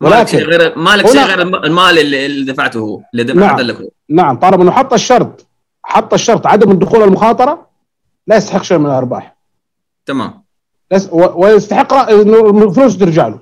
مالك 0.00 0.14
ولكن- 0.14 0.26
شيء 0.38 0.44
غير 0.46 0.78
مالك 0.78 1.06
شيء 1.06 1.22
غير 1.24 1.42
الم- 1.42 1.54
المال 1.64 1.98
اللي, 1.98 2.26
اللي 2.26 2.52
دفعته 2.52 2.80
هو 2.80 3.00
اللي 3.14 3.24
نعم. 3.34 3.46
دفعته 3.46 3.62
لك 3.62 3.76
هو. 3.80 3.88
نعم 4.10 4.36
طالما 4.38 4.62
إنه 4.62 4.70
حط 4.72 4.92
الشرط. 4.92 5.46
حط 5.82 6.12
الشرط. 6.14 6.46
عدم 6.46 6.70
الدخول 6.70 7.02
المخاطرة 7.02 7.68
لا 8.26 8.36
يستحق 8.36 8.62
شيء 8.62 8.78
من 8.78 8.86
الأرباح. 8.86 9.36
تمام. 10.06 10.43
ويستحق 11.12 11.94
إنه 11.94 12.64
الفلوس 12.64 12.98
ترجع 12.98 13.28
له. 13.28 13.38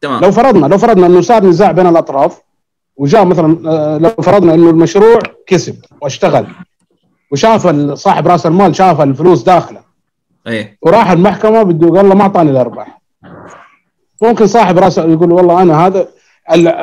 تمام. 0.00 0.20
لو 0.20 0.30
فرضنا 0.30 0.66
لو 0.66 0.78
فرضنا 0.78 1.06
إنه 1.06 1.20
صار 1.20 1.44
نزاع 1.44 1.72
بين 1.72 1.86
الأطراف 1.86 2.40
وجاء 2.96 3.24
مثلا 3.24 3.58
آه، 3.66 3.98
لو 3.98 4.10
فرضنا 4.10 4.54
إنه 4.54 4.70
المشروع 4.70 5.18
كسب 5.46 5.76
واشتغل 6.02 6.46
وشاف 7.32 7.66
صاحب 7.94 8.28
رأس 8.28 8.46
المال 8.46 8.76
شاف 8.76 9.00
الفلوس 9.00 9.42
داخلة 9.42 9.80
إيه. 10.46 10.78
وراح 10.82 11.10
المحكمة 11.10 11.62
بده 11.62 11.96
قال 11.96 12.08
له 12.08 12.14
ما 12.14 12.22
أعطاني 12.22 12.50
الأرباح. 12.50 13.00
ممكن 14.22 14.46
صاحب 14.46 14.78
راس 14.78 14.98
يقول 14.98 15.32
والله 15.32 15.62
أنا 15.62 15.86
هذا 15.86 16.08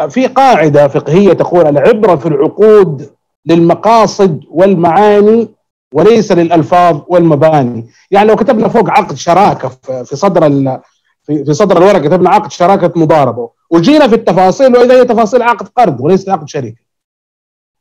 في 0.10 0.28
قاعدة 0.28 0.88
فقهية 0.88 1.34
تقول 1.34 1.68
العبرة 1.68 2.16
في 2.16 2.26
العقود 2.26 3.10
للمقاصد 3.46 4.44
والمعاني 4.50 5.50
وليس 5.94 6.32
للألفاظ 6.32 7.02
والمباني. 7.08 7.88
يعني 8.12 8.30
لو 8.30 8.36
كتبنا 8.36 8.68
فوق 8.68 8.90
عقد 8.90 9.16
شراكة 9.16 9.70
في 10.04 10.16
صدر 10.16 10.46
ال- 10.46 10.80
في 11.24 11.54
صدر 11.54 11.78
الورقة 11.78 12.00
كتبنا 12.00 12.30
عقد 12.30 12.52
شراكة 12.52 12.92
مضاربة. 12.96 13.50
وجينا 13.70 14.08
في 14.08 14.16
التفاصيل 14.16 14.78
وإذا 14.78 14.94
هي 14.94 15.06
تفاصيل 15.06 15.42
عقد 15.42 15.68
قرض 15.68 16.02
وليس 16.02 16.30
عقد 16.30 16.50
شركه 16.50 16.76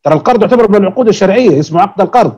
ترى 0.05 0.15
القرض 0.15 0.43
يعتبر 0.43 0.71
من 0.71 0.77
العقود 0.77 1.09
الشرعية 1.09 1.61
اسمه 1.61 1.81
عقد 1.81 2.01
القرض. 2.01 2.33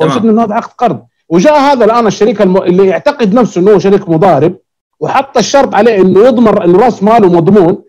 وجدنا 0.00 0.30
إنه 0.30 0.44
هذا 0.44 0.54
عقد 0.54 0.72
قرض. 0.72 1.02
وجاء 1.28 1.60
هذا 1.60 1.84
الآن 1.84 2.06
الشريك 2.06 2.42
الم... 2.42 2.56
اللي 2.56 2.86
يعتقد 2.86 3.34
نفسه 3.34 3.60
إنه 3.60 3.70
هو 3.70 3.78
شريك 3.78 4.08
مضارب 4.08 4.56
وحط 5.00 5.38
الشرط 5.38 5.74
عليه 5.74 6.00
إنه 6.00 6.20
يضمن 6.20 6.62
انه 6.62 6.78
رأس 6.78 7.02
ماله 7.02 7.28
مضمون. 7.32 7.82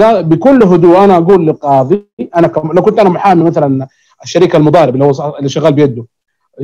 بكل 0.00 0.62
هدوء 0.62 1.04
أنا 1.04 1.16
أقول 1.16 1.46
للقاضي 1.46 2.08
أنا 2.36 2.48
كم... 2.48 2.72
لو 2.72 2.82
كنت 2.82 2.98
أنا 2.98 3.08
محامي 3.08 3.44
مثلا 3.44 3.86
الشريك 4.22 4.56
المضارب 4.56 4.94
اللي 4.94 5.04
هو 5.04 5.36
اللي 5.38 5.48
شغال 5.48 5.72
بيده. 5.72 6.04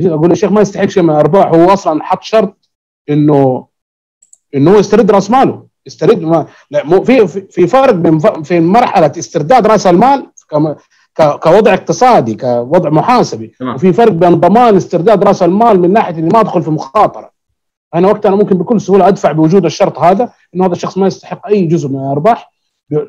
أقول 0.07 0.29
يا 0.29 0.35
شيخ 0.35 0.51
ما 0.51 0.61
يستحق 0.61 0.85
شيء 0.85 1.03
من 1.03 1.09
الارباح 1.09 1.47
هو 1.47 1.73
أصلا 1.73 2.03
حط 2.03 2.23
شرط 2.23 2.69
إنه 3.09 3.67
إنه 4.55 4.71
هو 4.71 4.79
يسترد 4.79 5.11
رأس 5.11 5.31
ماله 5.31 5.65
يسترد 5.85 6.21
ما... 6.21 6.45
لا 6.71 6.83
مو 6.85 7.03
في 7.03 7.27
في- 7.27 7.67
فرق 7.67 7.93
بين. 7.93 8.19
في 8.43 8.59
مرحلة 8.59 9.11
استرداد 9.19 9.67
رأس 9.67 9.87
المال. 9.87 10.25
كوضع 11.43 11.73
اقتصادي 11.73 12.35
كوضع 12.35 12.89
محاسبي 12.89 13.47
تمام. 13.59 13.75
وفي 13.75 13.93
فرق 13.93 14.11
بين 14.11 14.35
ضمان 14.39 14.75
استرداد 14.75 15.23
رأس 15.23 15.43
المال 15.43 15.79
من 15.81 15.93
ناحية 15.93 16.13
إني 16.15 16.29
ما 16.29 16.39
أدخل 16.39 16.61
في 16.61 16.71
مخاطرة 16.71 17.31
أنا 17.95 18.07
وقتها 18.07 18.29
أنا 18.29 18.35
ممكن 18.37 18.57
بكل 18.57 18.81
سهولة 18.81 19.07
أدفع 19.07 19.31
بوجود 19.31 19.65
الشرط 19.65 19.99
هذا 19.99 20.29
إنه 20.55 20.65
هذا 20.65 20.73
الشخص 20.73 20.97
ما 20.97 21.07
يستحق 21.07 21.47
أي 21.47 21.65
جزء 21.65 21.89
من 21.89 21.95
الأرباح 21.99 22.51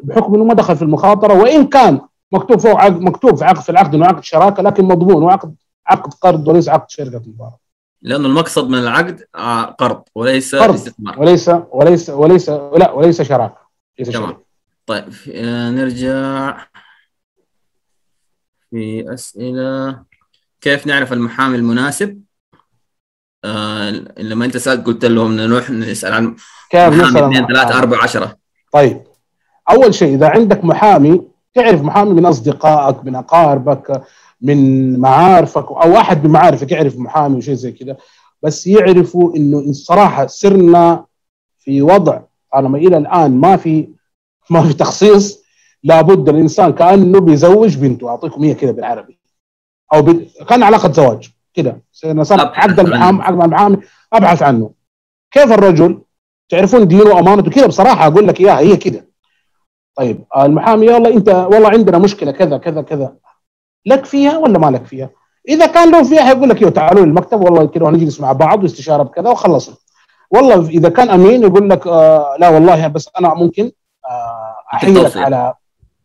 بحكم 0.03 0.35
إنه 0.35 0.45
ما 0.45 0.55
دخل 0.55 0.77
في 0.77 0.83
المخاطرة 0.83 1.35
وإن 1.43 1.67
كان 1.67 2.01
مكتوب 2.33 2.59
فوق 2.61 2.81
عقد 2.81 3.01
مكتوب 3.01 3.37
في 3.37 3.45
عقد 3.45 3.59
في 3.61 3.69
العقد 3.71 3.95
إنه 3.95 4.07
عقد 4.07 4.25
شراكة 4.25 4.63
لكن 4.63 4.85
مضمون 4.85 5.23
وعقد 5.23 5.55
عقد 5.91 6.15
قرض 6.15 6.49
وليس 6.49 6.69
عقد 6.69 6.91
شركة 6.91 7.23
مضاربه 7.27 7.57
لأنه 8.03 8.27
المقصد 8.27 8.69
من 8.69 8.79
العقد 8.79 9.25
آه، 9.35 9.63
قرض 9.65 10.03
وليس 10.15 10.55
قرض. 10.55 10.75
استثمار. 10.75 11.21
وليس 11.21 11.51
وليس 11.71 12.11
وليس 12.11 12.49
لا 12.51 12.91
وليس 12.91 13.23
شراكة. 13.23 13.59
ليس 13.99 14.09
تمام. 14.09 14.37
طيب 14.87 15.05
آه، 15.33 15.71
نرجع 15.71 16.57
في 18.71 19.15
أسئلة. 19.15 20.03
كيف 20.61 20.87
نعرف 20.87 21.13
المحامي 21.13 21.57
المناسب؟ 21.57 22.23
آه 23.45 23.91
لما 24.19 24.45
أنت 24.45 24.57
سألت 24.57 24.87
قلت 24.87 25.05
لهم 25.05 25.37
نروح 25.37 25.71
نسأل 25.71 26.13
عن 26.13 26.37
كيف 26.71 26.81
محامي 26.81 27.19
اثنين 27.27 27.45
المحامي؟ 27.45 27.75
أربعة 27.75 28.03
عشرة. 28.03 28.37
طيب. 28.73 29.03
أول 29.71 29.95
شيء 29.95 30.15
إذا 30.15 30.29
عندك 30.29 30.65
محامي 30.65 31.23
تعرف 31.55 31.83
محامي 31.83 32.11
من 32.15 32.27
أصدقائك 32.27 33.05
من 33.05 33.17
أقاربك 33.17 34.03
من 34.43 34.99
معارفك 35.01 35.65
أو 35.71 35.97
احد 35.97 36.25
من 36.25 36.31
معارفك 36.31 36.73
يعرف 36.73 36.99
محامي 36.99 37.37
وشيء 37.37 37.55
زي 37.55 37.73
كذا 37.73 37.97
بس 38.43 38.67
يعرفوا 38.67 39.37
إنه 39.37 39.59
الصراحه 39.59 40.27
صرنا 40.27 41.05
في 41.59 41.83
وضع 41.83 42.21
طالما 42.53 42.79
إلى 42.79 42.97
الآن 42.97 43.31
ما 43.31 43.57
في 43.57 43.89
ما 44.51 44.63
في 44.63 44.75
تخصيص 44.75 45.41
لابد 45.83 46.29
الإنسان 46.29 46.73
كأنه 46.73 47.21
بيزوج 47.21 47.77
بنته 47.77 48.09
أعطيكم 48.09 48.45
هي 48.45 48.55
كذا 48.55 48.71
بالعربي. 48.71 49.19
أو 49.95 50.03
ب... 50.03 50.27
كان 50.49 50.63
علاقة 50.63 50.93
زواج 50.93 51.31
كذا 51.55 51.81
عقد 52.41 52.81
المحامي. 52.81 53.23
عقد 53.23 53.43
المحامي 53.43 53.77
أبحث 54.13 54.43
عنه. 54.43 54.71
كيف 55.31 55.53
الرجل؟ 55.53 56.03
تعرفون 56.49 56.89
دينه 56.89 57.03
وأمانته 57.03 57.51
كذا 57.51 57.67
بصراحة 57.67 58.07
أقول 58.07 58.29
لك 58.29 58.41
إياها 58.41 58.59
هي 58.59 58.77
كذا 58.77 59.05
طيب 59.95 60.25
المحامي 60.37 60.87
يلا 60.87 61.09
أنت 61.15 61.29
والله 61.29 61.69
عندنا 61.69 61.99
مشكلة 61.99 62.33
كذا 62.33 62.59
كذا 62.59 62.83
كذا. 62.83 63.17
لك 63.87 64.05
فيها 64.05 64.39
ولا 64.39 64.59
ما 64.59 64.71
لك 64.71 64.85
فيها؟ 64.85 65.11
إذا 65.49 65.67
كان 65.67 65.91
له 65.93 66.03
فيها 66.03 66.25
حيقول 66.25 66.49
لك 66.49 66.63
يو 66.63 66.69
تعالوا 66.69 67.05
المكتب 67.05 67.41
والله 67.41 67.67
كذا 67.67 67.85
ونجلس 67.85 68.21
مع 68.21 68.33
بعض 68.33 68.63
واستشارة 68.63 69.03
بكذا 69.03 69.31
وخلصنا 69.31 69.77
والله 70.31 70.69
إذا 70.69 70.89
كان 70.89 71.11
أمين 71.11 71.43
يقول 71.43 71.71
لك 71.71 71.87
آه 71.87 72.37
لا 72.39 72.49
والله 72.49 72.87
بس 72.87 73.09
أنا 73.19 73.35
ممكن 73.35 73.71
آه 74.11 74.55
أحيلك. 74.75 75.17
على 75.17 75.55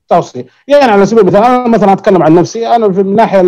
توصية 0.10 0.46
يعني 0.68 0.92
على 0.92 1.06
سبيل 1.06 1.20
المثال 1.22 1.44
أنا 1.44 1.68
مثلا 1.68 1.94
أتكلم 1.94 2.24
عن 2.24 2.36
نفسي 2.36 2.68
أنا 2.68 2.92
في 2.92 3.04
من 3.04 3.16
ناحية 3.16 3.42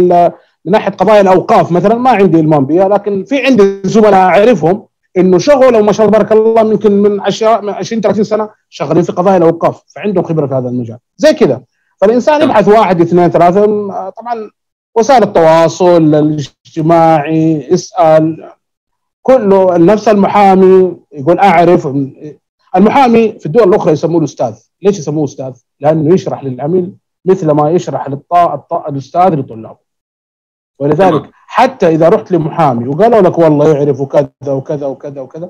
من 0.66 0.72
ناحية 0.72 0.92
قضايا 0.92 1.22
الأوقاف 1.22 1.72
مثلا 1.72 1.96
ما 1.96 2.10
عندي 2.10 2.40
إلمام 2.40 2.66
بها 2.66 2.88
لكن 2.88 3.24
في 3.24 3.46
عندي 3.46 3.82
زملاء 3.84 4.14
أعرفهم 4.14 4.86
إنه 5.18 5.38
شغلوا 5.38 5.82
ما 5.82 5.92
شاء 5.92 6.06
الله 6.08 6.20
تبارك 6.20 6.32
الله 6.32 6.72
يمكن 6.72 6.92
من 6.92 7.22
10 7.22 7.62
من 7.62 7.70
20 7.70 8.02
30 8.02 8.24
سنة 8.24 8.50
شغالين 8.70 9.04
في 9.04 9.12
قضايا 9.12 9.38
الأوقاف 9.38 9.84
فعندهم 9.96 10.24
خبرة 10.24 10.48
في 10.48 10.54
هذا 10.54 10.70
المجال 10.70 10.98
زي 11.18 11.34
كذا 11.34 11.62
فالإنسان. 12.02 12.42
يبحث 12.42 12.68
واحد 12.68 13.02
اثنين 13.02 13.30
ثلاثة 13.30 13.66
طبعا 14.10 14.52
وسائل 14.96 15.24
التواصل 15.24 16.16
الاجتماعي 16.16 17.74
اسال 17.74 18.50
كله 19.22 19.78
نفس 19.78 20.08
المحامي 20.08 20.98
يقول 21.12 21.40
أعرف 21.40 21.88
المحامي 22.76 23.40
في 23.40 23.46
الدول 23.46 23.70
الأخرى 23.70 23.92
يسموه 23.94 24.24
أستاذ 24.24 24.56
ليش 24.82 25.00
يسموه 25.00 25.24
أستاذ؟ 25.24 25.54
لأنه 25.80 26.14
يشرح 26.14 26.44
للعميل 26.44 26.94
مثل 27.26 27.52
ما 27.52 27.72
يشرح 27.72 28.10
للطا... 28.10 28.54
الطا... 28.54 28.90
الأستاذ 28.90 29.36
لطلابه 29.36 29.78
ولذلك. 30.80 31.30
حتى 31.48 31.88
إذا 31.88 32.10
رحت 32.10 32.32
لمحامي 32.32 32.88
وقالوا 32.88 33.22
لك 33.22 33.38
والله 33.38 33.78
يعرف 33.78 34.02
كذا 34.02 34.32
وكذا 34.48 34.86
وكذا 34.86 35.22
وكذا 35.22 35.50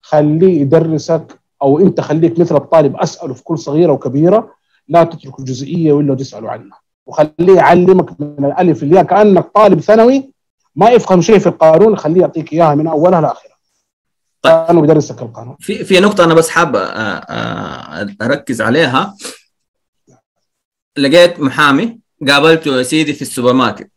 خليه 0.00 0.60
يدرسك 0.60 1.40
أو 1.62 1.78
أنت 1.78 2.00
خليك 2.00 2.38
مثل 2.38 2.56
الطالب 2.56 2.96
أسأله 2.96 3.34
في 3.34 3.44
كل 3.44 3.58
صغيرة 3.58 3.92
وكبيرة 3.92 4.50
لا 4.88 5.04
تترك 5.04 5.40
جزئيه 5.40 6.00
الا 6.00 6.14
تساله 6.14 6.50
عنها. 6.50 6.80
وخليه 7.06 7.56
يعلمك 7.56 8.20
من 8.20 8.44
الألف 8.44 8.82
للياء 8.82 9.04
كأنك 9.04 9.46
طالب 9.54 9.80
ثانوي 9.80 10.32
ما 10.76 10.90
يفهم 10.90 11.22
شيء 11.22 11.38
في 11.38 11.46
القانون 11.46 11.96
خليه 11.96 12.20
يعطيك 12.20 12.52
إياها 12.52 12.74
من 12.74 12.86
أولها 12.86 13.20
لآخرها. 13.20 13.52
طيب. 14.42 14.66
كانه 14.66 14.80
بيدرسك 14.80 15.22
القانون. 15.22 15.56
في 15.60 15.84
في 15.84 16.00
نقطة 16.00 16.24
أنا 16.24 16.34
بس 16.34 16.48
حابة 16.48 16.80
آه، 16.80 17.18
آه، 17.18 18.16
أركز 18.22 18.62
عليها. 18.62 19.16
لقيت 20.98 21.40
محامي 21.40 21.98
قابلته 22.28 22.76
يا 22.76 22.82
سيدي 22.82 23.12
في 23.12 23.22
السوبر 23.22 23.52
ماركت. 23.52 23.90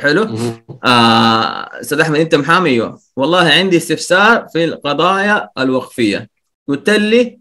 حلو؟ 0.00 0.36
آه، 0.84 1.80
أستاذ 1.80 2.00
أحمد 2.00 2.20
أنت 2.20 2.34
محامي؟ 2.34 2.70
أيوه. 2.70 2.98
والله 3.16 3.48
عندي 3.48 3.76
استفسار 3.76 4.48
في 4.48 4.64
القضايا 4.64 5.50
الوقفية. 5.58 6.28
قلت 6.68 6.90
لي 6.90 7.38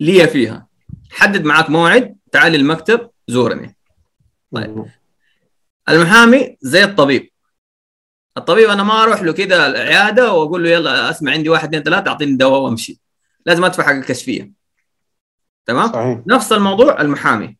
لي 0.00 0.26
فيها. 0.26 0.66
حدد 1.14 1.44
معك 1.44 1.70
موعد 1.70 2.16
تعال 2.32 2.54
المكتب 2.54 3.10
زورني. 3.28 3.76
طيب. 4.54 4.84
المحامي 5.88 6.56
زي 6.60 6.84
الطبيب. 6.84 7.30
الطبيب 8.36 8.70
أنا 8.70 8.82
ما 8.82 9.02
أروح 9.02 9.22
له 9.22 9.32
كده 9.32 9.66
العيادة 9.66 10.32
وأقول 10.32 10.64
له 10.64 10.70
يلا 10.70 11.10
أسمع 11.10 11.32
عندي 11.32 11.48
واحد 11.48 11.68
اثنين 11.68 11.82
ثلاثة 11.82 12.10
أعطيني 12.10 12.36
دواء 12.36 12.60
وأمشي. 12.60 13.00
لازم 13.46 13.64
أدفع 13.64 13.82
حق 13.82 13.90
الكشفية. 13.90 14.52
تمام؟ 15.66 15.92
صحيح. 15.92 16.20
نفس 16.26 16.52
الموضوع 16.52 17.00
المحامي. 17.00 17.56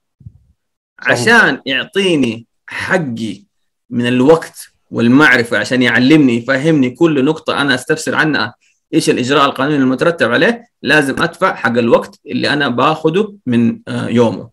عشان 0.99 1.63
يعطيني 1.67 2.47
حقي 2.67 3.45
من 3.91 4.07
الوقت 4.07 4.69
والمعرفة 4.91 5.59
عشان 5.59 5.83
يعلمني 5.83 6.37
يفهمني 6.37 6.91
كل 6.91 7.25
نقطة 7.25 7.61
أنا 7.61 7.75
أستفسر 7.75 8.15
عنها 8.15 8.55
إيش 8.95 9.11
الإجراء 9.11 9.45
القانوني 9.45 9.77
المترتب 9.77 10.33
عليه؟ 10.33 10.69
لازم 10.83 11.23
أدفع 11.23 11.55
حق 11.55 11.71
الوقت 11.79 12.21
اللي 12.27 12.53
أنا 12.53 12.69
باخده 12.69 13.35
من 13.47 13.81
آه، 13.89 14.09
يومه. 14.09 14.51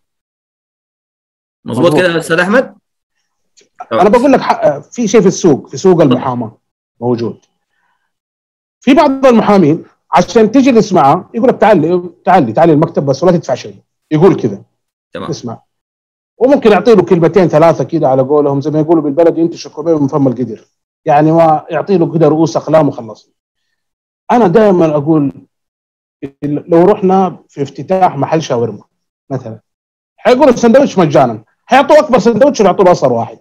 مظبوط. 1.64 1.96
كده 1.96 2.18
أستاذ 2.18 2.38
أحمد؟ 2.38 2.74
أنا 3.92 4.08
بقول 4.08 4.32
لك 4.32 4.40
في 4.92 5.08
شيء 5.08 5.20
في 5.20 5.26
السوق 5.28 5.68
في 5.68 5.76
سوق 5.76 6.02
المحاماة 6.02 6.58
موجود. 7.00 7.38
في 8.80 8.94
بعض 8.94 9.26
المحامين 9.26 9.84
عشان 10.12 10.52
تجلس 10.52 10.92
معه 10.92 11.30
يقول 11.34 11.48
لك 11.48 11.60
تعال 11.60 12.10
تعال 12.24 12.52
تعال 12.52 12.70
المكتب 12.70 13.06
بس 13.06 13.22
ولا 13.22 13.32
تدفع 13.32 13.54
شيء. 13.54 13.76
يقول 14.10 14.36
كذا 14.36 14.62
تمام. 15.12 15.30
اسمع 15.30 15.62
وممكن 16.38 16.72
يعطي 16.72 16.94
له 16.94 17.02
كلمتين 17.02 17.48
ثلاثة 17.48 17.84
كده 17.84 18.08
على 18.08 18.22
قولهم 18.22 18.60
زي 18.60 18.70
ما 18.70 18.80
يقولوا 18.80 19.02
بالبلدي 19.02 19.42
انت 19.42 19.54
شكوبيه 19.54 19.98
من 19.98 20.08
فم 20.08 20.28
القدر. 20.28 20.64
يعني 21.04 21.32
ما 21.32 21.66
يعطي 21.70 21.98
له 21.98 22.12
كده 22.14 22.28
رؤوس 22.28 22.56
أقلام 22.56 22.88
وخلص 22.88 23.30
أنا 24.32 24.46
دائما 24.46 24.96
أقول 24.96 25.32
لو 26.42 26.84
رحنا 26.84 27.38
في 27.48 27.62
افتتاح 27.62 28.16
محل 28.16 28.42
شاورما 28.42 28.84
مثلا 29.30 29.60
حيقولوا 30.16 30.54
السندوتش 30.54 30.98
مجانا 30.98 31.44
حيعطوا 31.66 31.98
أكبر 31.98 32.18
سندوتش 32.18 32.60
ويعطوا 32.60 32.84
له 32.84 32.92
اصغر 32.92 33.12
واحد. 33.12 33.38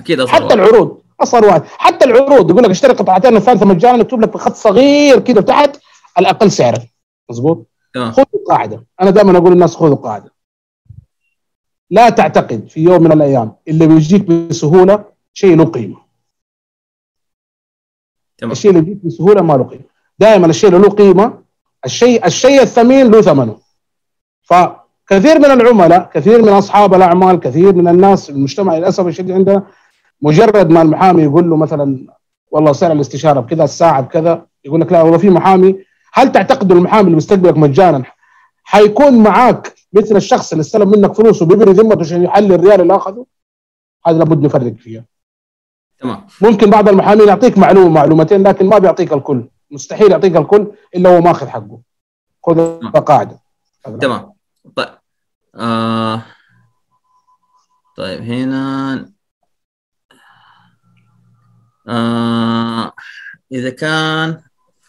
أكيد 0.00 0.20
أصلاً 0.20 0.34
حتى 0.34 0.54
العروض 0.54 1.02
أصغر 1.20 1.44
واحد. 1.44 1.62
حتى 1.64 2.04
العروض 2.04 2.50
يقول 2.50 2.62
لك 2.62 2.70
اشتري 2.70 2.92
قطعتين 2.92 3.36
الثالثه 3.36 3.66
مجانا 3.66 3.98
مكتوب 3.98 4.20
لك 4.20 4.28
بخط 4.28 4.54
صغير 4.54 5.20
كده 5.20 5.40
تحت 5.40 5.80
الأقل 6.18 6.50
سعرا 6.50 6.78
مظبوط؟ 7.30 7.66
تمام. 7.94 8.12
خذوا 8.12 8.44
قاعدة 8.48 8.86
أنا 9.00 9.10
دائما 9.10 9.38
أقول 9.38 9.52
للناس 9.52 9.76
خذوا 9.76 9.96
قاعدة 9.96 10.32
لا 11.90 12.10
تعتقد 12.10 12.68
في 12.68 12.80
يوم 12.80 13.02
من 13.02 13.12
الأيام 13.12 13.56
اللي 13.68 13.86
بيجيك 13.86 14.22
بسهولة 14.22 15.04
شيء 15.32 15.56
له 15.56 15.64
قيمة. 15.64 16.08
تمام. 18.38 18.52
الشيء 18.52 18.70
اللي 18.70 18.82
بيجيك 18.82 19.04
بسهولة 19.04 19.42
ما 19.42 19.52
له 19.52 19.64
قيمة. 19.64 19.87
دائما 20.18 20.46
الشيء 20.46 20.70
اللي 20.70 20.80
له 20.80 20.94
قيمة 20.94 21.38
الشيء 21.84 22.26
الشيء 22.26 22.62
الثمين 22.62 23.10
له 23.10 23.20
ثمنه. 23.20 23.56
فكثير 24.42 25.38
من 25.38 25.44
العملاء 25.44 26.10
كثير 26.14 26.42
من 26.42 26.48
أصحاب 26.48 26.94
الأعمال 26.94 27.40
كثير 27.40 27.74
من 27.74 27.88
الناس 27.88 28.30
المجتمع 28.30 28.78
للأسف 28.78 29.06
الشديد 29.06 29.30
عندنا 29.30 29.62
مجرد 30.22 30.70
ما 30.70 30.82
المحامي 30.82 31.22
يقول 31.22 31.50
له 31.50 31.56
مثلا 31.56 32.06
والله 32.50 32.72
سعر 32.72 32.92
الاستشارة 32.92 33.40
بكذا 33.40 33.64
الساعة 33.64 34.00
بكذا. 34.00 34.46
يقول 34.64 34.80
لك 34.80 34.92
لا 34.92 35.02
والله 35.02 35.18
في 35.18 35.30
محامي. 35.30 35.84
هل 36.12 36.32
تعتقد 36.32 36.72
المحامي 36.72 37.04
اللي 37.04 37.14
بيستقبلك 37.14 37.56
مجانا 37.56 38.02
حيكون 38.64 39.22
معاك 39.22 39.74
مثل 39.92 40.16
الشخص 40.16 40.52
اللي 40.52 40.60
استلم 40.60 40.90
منك 40.90 41.12
فلوس 41.12 41.42
وبيبري 41.42 41.72
ذمته 41.72 42.00
عشان 42.00 42.22
يحل 42.22 42.52
الريال 42.52 42.80
اللي 42.80 42.96
أخذه؟ 42.96 43.26
هذا 44.06 44.18
لابد 44.18 44.42
نفرق 44.42 44.74
فيها. 44.74 45.04
تمام. 46.00 46.20
ممكن 46.42 46.70
بعض 46.70 46.88
المحامين 46.88 47.28
يعطيك 47.28 47.58
معلومة 47.58 47.88
معلومتين 47.88 48.42
لكن 48.42 48.66
ما 48.66 48.78
بيعطيك 48.78 49.12
الكل. 49.12 49.44
مستحيل 49.70 50.10
يعطيك 50.10 50.36
الكل 50.36 50.72
إلا 50.96 51.10
هو 51.16 51.20
ماخذ 51.20 51.48
حقه. 51.48 51.80
خذ 52.46 53.00
قاعدة 53.00 53.38
تمام. 54.00 54.32
طيب. 54.76 54.88
آه. 55.54 56.22
طيب 57.96 58.20
هنا. 58.22 59.12
آه. 61.88 62.92
إذا 63.52 63.70
كان 63.70 64.40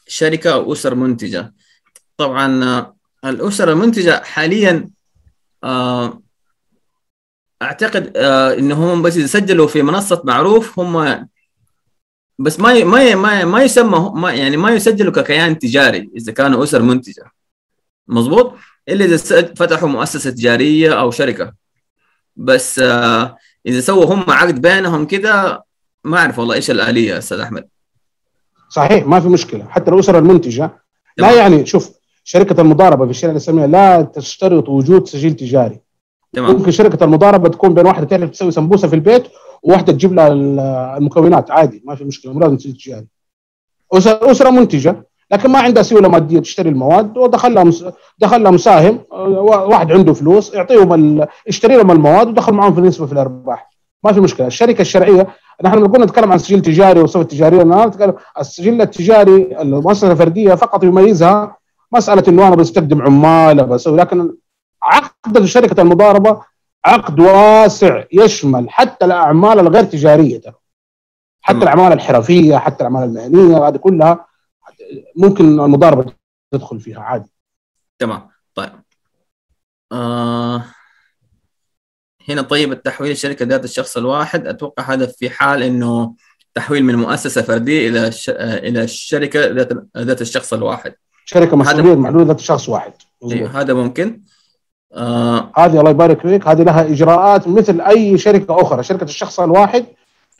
شركة 0.07 0.53
أو 0.53 0.73
أسر 0.73 0.95
منتجة. 0.95 1.53
طبعا 2.17 2.63
آه، 2.63 2.95
الأسر 3.25 3.71
المنتجة 3.71 4.23
حاليا 4.23 4.89
آه 5.63 6.21
أعتقد 7.61 8.17
آه 8.17 8.53
إنهم 8.53 9.01
بس 9.01 9.17
يسجلوا 9.17 9.67
في 9.67 9.81
منصة 9.81 10.21
معروف 10.25 10.79
هم 10.79 11.29
بس 12.39 12.59
ما 12.59 12.73
ي- 12.73 12.83
ما 12.83 13.03
ي- 13.03 13.15
ما 13.15 13.39
ي- 13.41 13.45
ما 13.45 13.63
يسمى 13.63 14.11
ما 14.15 14.31
يعني 14.31 14.57
ما 14.57 14.71
يسجلوا 14.71 15.13
ككيان 15.13 15.59
تجاري 15.59 16.09
إذا 16.17 16.31
كانوا 16.31 16.63
أسر 16.63 16.81
منتجة. 16.81 17.23
مظبوط 18.07 18.53
إلا 18.89 19.05
إذا 19.05 19.17
فتحوا 19.55 19.89
مؤسسة 19.89 20.29
تجارية 20.31 20.99
أو 20.99 21.11
شركة. 21.11 21.53
بس 22.35 22.79
آه، 22.79 23.37
إذا 23.65 23.79
سووا 23.79 24.05
هم 24.13 24.23
عقد 24.31 24.61
بينهم 24.61 25.05
كده 25.05 25.63
ما 26.03 26.17
أعرف 26.17 26.39
والله 26.39 26.55
إيش 26.55 26.71
الآلية 26.71 27.17
أستاذ 27.17 27.39
أحمد. 27.39 27.67
صحيح 28.69 29.07
ما 29.07 29.19
في 29.19 29.27
مشكلة. 29.27 29.65
حتى 29.69 29.91
الأسر 29.91 30.17
المنتجة 30.17 30.71
لا. 31.17 31.31
يعني 31.35 31.65
شوف 31.65 31.89
شركة 32.23 32.61
المضاربة 32.61 33.05
في 33.05 33.11
الشريعه 33.11 33.31
الإسلامية 33.31 33.65
لا 33.65 34.01
تشترط 34.01 34.69
وجود 34.69 35.07
سجل 35.07 35.33
تجاري. 35.35 35.79
تمام. 36.33 36.55
ممكن 36.55 36.71
شركة 36.71 37.03
المضاربة 37.03 37.49
تكون 37.49 37.73
بين 37.73 37.85
واحدة 37.85 38.05
تعرف 38.05 38.29
تسوي 38.29 38.51
سمبوسة 38.51 38.87
في 38.87 38.95
البيت 38.95 39.23
وواحده 39.63 39.93
تجيب 39.93 40.13
لها 40.13 40.27
ال- 40.27 40.59
المكونات 40.97 41.51
عادي 41.51 41.83
ما 41.85 41.95
في 41.95 42.03
مشكلة 42.03 42.33
مو 42.33 42.39
لازم 42.39 42.57
تجاري 42.57 43.07
اسره 43.93 44.31
أسرة 44.31 44.49
منتجة 44.49 45.05
لكن 45.31 45.49
ما 45.51 45.59
عندها 45.59 45.83
سيولة 45.83 46.09
مادية 46.09 46.39
تشتري 46.39 46.69
المواد 46.69 47.17
ودخل 47.17 47.53
لها. 47.53 47.71
دخل 48.19 48.43
لها 48.43 48.51
مساهم 48.51 48.99
واحد 49.11 49.91
عنده 49.91 50.13
فلوس 50.13 50.53
يعطيهم 50.53 50.93
ال... 50.93 51.27
يشتري 51.47 51.75
لهم 51.77 51.91
المواد 51.91 52.27
ودخل 52.27 52.53
معهم 52.53 52.73
في 52.73 52.79
النسبة 52.79 53.05
في 53.05 53.13
الأرباح 53.13 53.69
ما 54.03 54.11
في 54.13 54.19
مشكلة 54.19 54.47
الشركة 54.47 54.81
الشرعية 54.81 55.27
نحن 55.63 55.77
لما 55.77 55.87
كنا 55.87 56.05
نتكلم 56.05 56.31
عن 56.31 56.37
سجل 56.37 56.61
تجاري 56.61 56.99
وصفه 57.01 57.23
تجاريه 57.23 57.61
أنا 57.61 57.85
نتكلم 57.85 58.13
السجل 58.39 58.81
التجاري 58.81 59.61
المؤسسة 59.61 60.11
الفردية 60.11 60.53
فقط 60.55 60.83
يميزها 60.83 61.57
مسألة 61.91 62.23
إنه 62.27 62.47
أنا 62.47 62.55
بستخدم 62.55 63.01
عمال 63.01 63.65
بسوي 63.65 63.97
لكن 63.97 64.33
عقد 64.83 65.45
شركه 65.45 65.81
المضاربة 65.81 66.41
عقد 66.85 67.19
واسع 67.19 68.03
يشمل 68.11 68.69
حتى 68.69 69.05
الأعمال 69.05 69.59
الغير 69.59 69.83
تجارية 69.83 70.41
ترى. 70.41 70.55
حتى. 71.41 71.57
الأعمال 71.57 71.93
الحرفية 71.93 72.57
حتى 72.57 72.87
الأعمال 72.87 73.03
المهنية 73.03 73.67
هذه 73.67 73.77
كلها 73.77 74.27
ممكن 75.15 75.59
المضاربة 75.59 76.13
تدخل 76.51 76.79
فيها 76.79 76.99
عادي. 76.99 77.31
تمام. 77.99 78.29
طيب. 78.55 78.71
آه 79.91 80.63
هنا 82.29 82.41
طيب 82.41 82.71
التحويل 82.71 83.11
الشركة 83.11 83.45
ذات 83.45 83.63
الشخص 83.63 83.97
الواحد. 83.97 84.47
أتوقع 84.47 84.83
هذا 84.83 85.05
في 85.05 85.29
حال 85.29 85.63
إنه 85.63 86.15
تحويل 86.53 86.83
من 86.85 86.95
مؤسسة 86.95 87.41
فردية 87.41 87.89
إلى 87.89 88.11
ش... 88.11 88.29
إلى 88.39 88.83
الشركة 88.83 89.47
ذات 89.47 89.69
ذات 89.97 90.21
الشخص 90.21 90.53
الواحد. 90.53 90.93
شركة 91.25 91.57
مسؤوليه 91.57 91.95
محدودة 91.95 92.37
شخص 92.37 92.69
واحد. 92.69 92.93
أيوه 93.31 93.61
هذا 93.61 93.73
ممكن. 93.73 94.21
آه 94.93 95.51
هذه 95.55 95.79
الله 95.79 95.89
يبارك 95.89 96.21
فيك. 96.21 96.47
هذه 96.47 96.63
لها 96.63 96.81
إجراءات 96.81 97.47
مثل 97.47 97.81
أي 97.81 98.17
شركة 98.17 98.61
أخرى. 98.61 98.83
شركة 98.83 99.03
الشخص 99.03 99.39
الواحد 99.39 99.85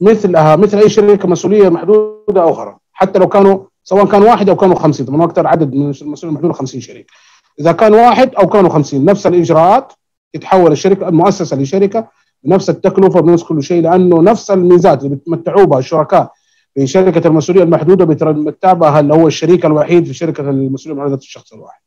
مثلها 0.02 0.56
مثل 0.56 0.78
أي 0.78 0.90
شركة 0.90 1.28
مسؤولية 1.28 1.70
محدودة 1.70 2.52
أخرى. 2.52 2.78
حتى 2.94 3.20
لو 3.20 3.28
كانوا 3.28 3.60
سواء 3.84 4.06
كان 4.06 4.22
واحد 4.22 4.50
أو 4.50 4.56
كانوا 4.56 4.76
50 4.76 5.06
طبعا 5.06 5.24
أكثر 5.24 5.48
عدد 5.48 5.74
من 5.74 5.82
المسؤوليه 5.82 6.24
المحدوده 6.24 6.54
50 6.54 6.82
شركه 6.82 7.14
إذا 7.60 7.72
كان 7.72 7.94
واحد 7.94 8.36
أو 8.36 8.48
كانوا 8.48 8.70
50 8.70 9.06
نفس 9.06 9.28
الإجراءات 9.28 9.94
تتحول 10.34 10.72
الشركة 10.72 11.08
المؤسسة 11.08 11.58
لشركة 11.58 12.08
بنفس 12.44 12.70
التكلفة 12.70 13.20
بنفس 13.20 13.44
كل 13.44 13.64
شيء 13.64 13.82
لأنه 13.84 14.22
نفس 14.22 14.52
الميزات 14.52 15.04
اللي 15.04 15.10
بيتمتعوا 15.10 15.66
بها 15.66 15.80
الشركاء 15.80 16.32
في 16.74 16.88
شركة 16.88 17.28
المسؤولية 17.28 17.64
المحدودة 17.64 18.06
بيتمتع 18.06 18.74
بها 18.74 19.00
اللي 19.00 19.14
هو 19.14 19.28
الشريك 19.28 19.66
الوحيد 19.66 20.06
في 20.06 20.14
شركة 20.14 20.42
المسؤولية 20.42 20.96
المحدوده 21.00 21.22
الشخص 21.22 21.54
الواحد. 21.54 21.80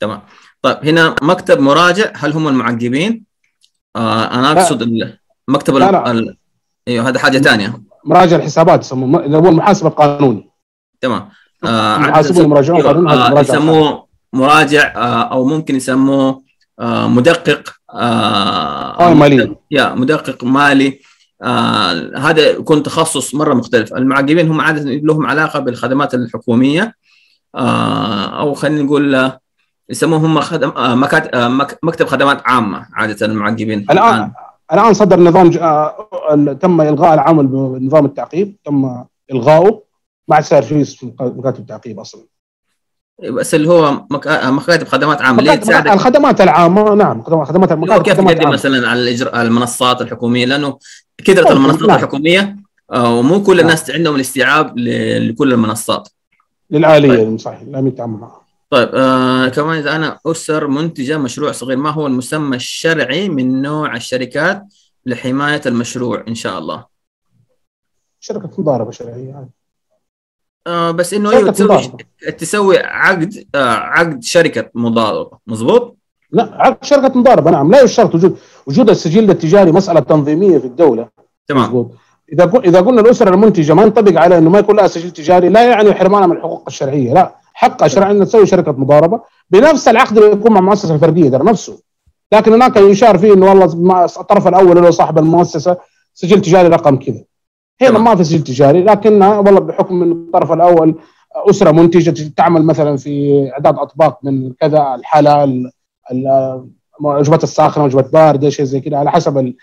تمام. 0.00 0.20
طيب 0.64 0.76
هنا 0.84 1.14
مكتب 1.22 1.60
مراجع 1.60 2.12
هل 2.16 2.32
هم 2.32 2.48
المعقبين؟ 2.48 3.24
آه 3.96 4.24
أنا 4.24 4.52
أقصد 4.52 5.12
مكتب 5.48 5.74
لا، 5.76 5.90
لا. 5.90 6.10
ال- 6.10 6.36
أيوه 6.88 7.08
هذا 7.08 7.18
حاجة 7.18 7.38
ثانية. 7.38 7.82
مراجع 8.04 8.36
الحسابات 8.36 8.80
يسموه 8.80 9.24
اللي 9.24 9.36
هو 9.36 9.48
المحاسب 9.48 9.86
القانوني. 9.86 10.50
تمام. 11.00 11.28
آه 11.64 11.96
قانون 12.82 13.08
هذا 13.08 13.38
آه 13.38 13.40
يسموه 13.40 14.06
مراجع 14.32 14.92
آه 14.96 15.22
أو 15.22 15.44
ممكن 15.44 15.76
يسموه 15.76 16.42
آه 16.80 17.08
مدقق 17.08 17.74
آه 17.94 19.00
آه، 19.10 19.14
مالي. 19.14 19.56
يا 19.70 19.94
مدقق 19.94 20.44
مالي. 20.44 21.00
آه 21.42 22.10
هذا 22.18 22.50
يكون 22.50 22.82
تخصص 22.82 23.34
مرة 23.34 23.54
مختلف. 23.54 23.94
المعقبين 23.94 24.48
هم 24.50 24.60
عادة 24.60 24.90
لهم 24.90 25.26
علاقة 25.26 25.58
بالخدمات 25.60 26.14
الحكومية. 26.14 26.94
آه 27.54 28.40
أو 28.40 28.54
خلينا 28.54 28.82
نقول 28.82 29.32
يسموه 29.90 30.18
هم 30.18 30.40
خدم 30.40 30.68
آه، 30.68 30.94
مكات... 30.94 31.34
آه، 31.34 31.48
مك... 31.48 31.78
مكتب 31.82 32.06
خدمات 32.06 32.42
عامة 32.44 32.86
عادة 32.94 33.26
المعقبين 33.26 33.86
الان 33.90 34.32
الآن. 34.72 34.94
صدر 34.94 35.20
نظام 35.20 35.50
ج... 35.50 35.56
آه، 35.56 36.56
تم 36.60 36.80
إلغاء 36.80 37.14
العمل 37.14 37.46
بنظام 37.46 38.04
التعقيب 38.04 38.56
تم 38.64 39.04
الغائه 39.32 39.82
ما 40.28 40.36
عاد 40.36 40.44
صار 40.44 40.62
في 40.62 40.84
مكاتب 41.20 41.60
التعقيب 41.60 42.00
أصلا. 42.00 42.22
بس 43.30 43.54
اللي 43.54 43.68
هو 43.68 43.92
مك... 44.10 44.26
مكاتب 44.44 44.86
خدمات 44.86 45.22
عامة 45.22 45.38
اللي 45.38 45.50
مكاتب- 45.50 45.62
تساعدك 45.62 45.92
الخدمات 45.92 46.40
العامة 46.40 46.94
نعم 46.94 47.22
خدمات 47.22 47.48
خدمات 47.48 47.72
اللي 47.72 47.82
هو 47.82 47.98
مكاتب 47.98 48.02
كيف 48.02 48.20
تقدم 48.38 48.50
مثلا 48.50 48.88
على 48.88 49.00
الإجراء... 49.00 49.42
المنصات 49.42 50.02
الحكومية؟ 50.02 50.46
لأنه 50.46 50.78
كثرة 51.24 51.42
ممكن، 51.42 51.56
المنصات 51.56 51.88
نعم. 51.88 51.96
الحكومية 51.96 52.56
ومو 52.96 53.42
كل 53.42 53.56
نعم. 53.56 53.64
الناس 53.64 53.90
عندهم 53.90 54.14
الاستيعاب 54.14 54.78
ل... 54.78 55.28
لكل 55.28 55.52
المنصات. 55.52 56.08
للاليه 56.70 57.22
المصحح 57.22 57.62
لا 57.62 57.78
يتعامل 57.78 58.18
معها 58.20 58.43
طيب 58.70 58.88
آه 58.94 59.48
كمان 59.48 59.78
إذا 59.78 59.96
أنا 59.96 60.18
أسر 60.26 60.66
منتجة 60.66 61.18
مشروع 61.18 61.52
صغير 61.52 61.76
ما 61.76 61.90
هو 61.90 62.06
المسمى 62.06 62.56
الشرعي 62.56 63.28
من 63.28 63.62
نوع 63.62 63.96
الشركات 63.96 64.62
لحماية 65.06 65.60
المشروع 65.66 66.24
إن 66.28 66.34
شاء 66.34 66.58
الله 66.58 66.84
شركة 68.20 68.50
مضاربة 68.58 68.90
شرعية. 68.90 69.48
آه 70.66 70.90
بس 70.90 71.14
إنه 71.14 71.30
أيوه 71.30 71.50
تسوي. 71.50 71.92
تسوي 72.38 72.78
عقد 72.78 73.44
آه 73.54 73.74
عقد 73.74 74.22
شركة 74.22 74.70
مضاربة 74.74 75.38
مضبوط؟ 75.46 75.96
لا 76.30 76.50
عقد 76.54 76.84
شركة 76.84 77.18
مضاربة 77.18 77.50
نعم 77.50 77.70
لا 77.70 77.82
يشترط 77.82 78.14
وجود 78.14 78.38
وجود 78.66 78.90
السجل 78.90 79.30
التجاري 79.30 79.72
مسألة 79.72 80.00
تنظيمية 80.00 80.58
في 80.58 80.66
الدولة 80.66 81.08
تمام 81.46 81.64
مضبوط 81.64 81.90
إذا 82.32 82.52
إذا 82.64 82.80
قلنا 82.80 83.00
الأسرة 83.00 83.30
المنتجة 83.34 83.72
ما 83.74 83.82
ينطبق 83.82 84.20
على 84.20 84.38
إنه 84.38 84.50
ما 84.50 84.58
يكون 84.58 84.76
لها 84.76 84.86
سجل 84.86 85.10
تجاري 85.10 85.48
لا 85.48 85.70
يعني 85.70 85.94
حرمانها 85.94 86.26
من 86.26 86.36
الحقوق 86.36 86.64
الشرعية 86.68 87.14
لا 87.14 87.43
حقها 87.54 87.88
شرعيا 87.88 88.12
انها 88.12 88.24
تسوي 88.24 88.46
شركة 88.46 88.72
مضاربة 88.72 89.20
بنفس 89.50 89.88
العقد 89.88 90.18
اللي 90.18 90.30
يكون 90.32 90.52
مع 90.52 90.58
المؤسسه 90.60 90.94
الفردية 90.94 91.30
ترى 91.30 91.44
نفسه 91.44 91.78
لكن 92.32 92.52
هناك 92.52 92.76
يشار 92.76 93.18
فيه 93.18 93.34
إنه 93.34 93.46
والله 93.46 94.04
الطرف 94.04 94.48
الأول 94.48 94.76
اللي 94.76 94.86
هو 94.86 94.90
صاحب 94.90 95.18
المؤسسة 95.18 95.76
سجل 96.14 96.40
تجاري 96.40 96.68
رقم 96.68 96.96
كذا 96.96 97.24
هنا. 97.82 97.98
ما 97.98 98.14
في 98.16 98.24
سجل 98.24 98.44
تجاري 98.44 98.82
لكنها 98.82 99.38
والله 99.38 99.60
بحكم 99.60 100.02
إن 100.02 100.12
الطرف 100.12 100.52
الأول 100.52 100.94
أسرة 101.50 101.70
منتجة 101.70 102.32
تعمل 102.36 102.62
مثلا 102.64 102.96
في 102.96 103.48
أعداد 103.52 103.78
أطباق 103.78 104.18
من 104.22 104.52
كذا 104.52 104.94
الحلا 104.94 105.44
ال- 105.44 105.70
ال- 106.12 106.64
الوجبات 107.00 107.42
الساخنة 107.42 107.84
وجبات 107.84 108.12
باردة 108.12 108.50
شيء 108.50 108.64
زي 108.64 108.80
كذا 108.80 108.96
على 108.96 109.10
حسب 109.10 109.38
ال... 109.38 109.56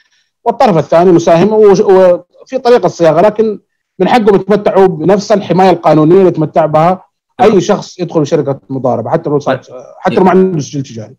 والطرف 0.46 0.78
الثاني 0.78 1.12
مساهم 1.12 1.54
وفي 1.54 2.58
طريقة 2.64 2.88
صياغه 2.88 3.22
لكن 3.22 3.60
من 4.00 4.08
حقهم 4.08 4.36
يتمتعوا 4.36 4.88
بنفس 4.88 5.32
الحماية 5.32 5.70
القانونية 5.70 6.16
اللي 6.16 6.28
يتمتع 6.28 6.66
بها 6.66 7.06
أي 7.42 7.62
شخص 7.62 8.00
يدخل 8.00 8.28
شركة 8.28 8.60
مضاربة 8.70 9.10
حتى 9.10 9.30
لو 9.30 9.40
صار 9.40 9.62
حتى 10.00 10.16
لو 10.16 10.24
ما 10.24 10.30
عنده 10.30 10.60
سجل 10.60 10.84
تجاري 10.84 11.16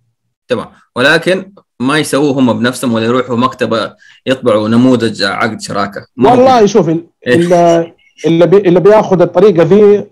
تمام. 0.49 0.67
ولكن 0.97 1.53
ما 1.81 1.99
يسووه 1.99 2.39
هم 2.39 2.59
بنفسهم 2.59 2.93
ولا 2.93 3.05
يروحوا 3.05 3.37
مكتبة 3.37 3.95
يطبعوا 4.27 4.69
نموذج 4.69 5.23
عقد 5.23 5.61
شراكة. 5.61 6.07
والله 6.25 6.67
شوف 6.67 6.89
ال- 6.89 7.07
اللي 7.27 8.45
اللي 8.45 8.81
بياخذ 8.81 9.23
الطريقة 9.23 9.63
ذي 9.63 10.07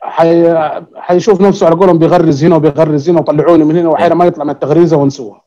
حي... 0.00 0.54
حيشوف 0.96 1.40
نفسه 1.40 1.66
على 1.66 1.74
قولهم 1.74 1.98
بيغرز 1.98 2.44
هنا 2.44 2.56
وبيغرز 2.56 3.08
هنا 3.10 3.20
وطلعوني 3.20 3.64
من 3.64 3.76
هنا 3.76 3.88
وحين 3.88 4.12
ما 4.12 4.24
يطلع 4.24 4.44
من 4.44 4.50
التغريزة 4.50 4.96
ونسوها. 4.96 5.44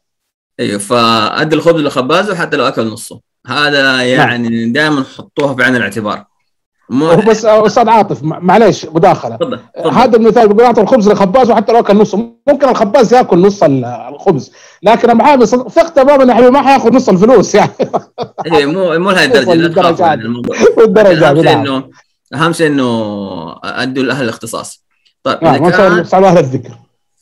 أيوه 0.60 0.80
فأدي 0.80 1.56
الخبز 1.56 1.82
لخبازه 1.82 2.36
حتى 2.36 2.58
لو 2.58 2.68
أكل 2.68 2.88
نصه. 2.88 3.20
هذا 3.48 4.04
يعني 4.04 4.70
دائما 4.70 5.04
حطوها 5.18 5.56
في 5.56 5.64
عين 5.64 5.76
الاعتبار. 5.76 6.26
هو 6.94 7.16
بس 7.16 7.46
أستاذ 7.46 7.90
عاطف 7.90 8.24
مع- 8.24 8.40
معليش 8.40 8.86
مداخلة. 8.86 9.36
تفضل 9.36 9.60
تفضل. 9.76 9.90
هذا 9.92 10.18
المثال 10.18 10.48
بيقول 10.48 10.64
اعطي 10.64 10.82
الخبز 10.82 11.10
للخباز 11.10 11.52
وحتى 11.52 11.72
لو 11.74 11.80
أكل 11.80 11.98
نصه 11.98 12.18
ممكن 12.48 12.70
الخباز 12.70 13.14
يأكل 13.14 13.38
نص 13.42 13.64
ال- 13.64 13.86
الخبز 13.86 14.52
لكن 14.84 15.10
المحامي 15.10 15.46
ثق 15.46 15.90
تماما 15.90 16.24
يا 16.24 16.34
حبيبي 16.38 16.52
ما 16.52 16.62
حيأخذ 16.62 16.96
نص 16.96 17.10
الفلوس 17.10 17.56
يعني. 17.56 17.72
إيه 18.46 18.66
مو 18.66 19.00
مو 19.00 19.12
لهذه 19.12 19.26
الدرجة 19.26 19.54
لا 19.54 19.66
الدرجات. 21.32 21.46
نعم 21.46 21.60
انه 21.66 21.90
أهم 22.34 22.54
شيء 22.54 22.68
إنه 22.68 22.86
أدوا 23.64 24.04
لأهل 24.04 24.24
الاختصاص. 24.24 24.86
طيب 25.24 25.44
نعم 25.44 25.66
إذا 25.66 25.78
كان 26.04 26.24
أهل 26.24 26.38
الذكر. 26.38 26.72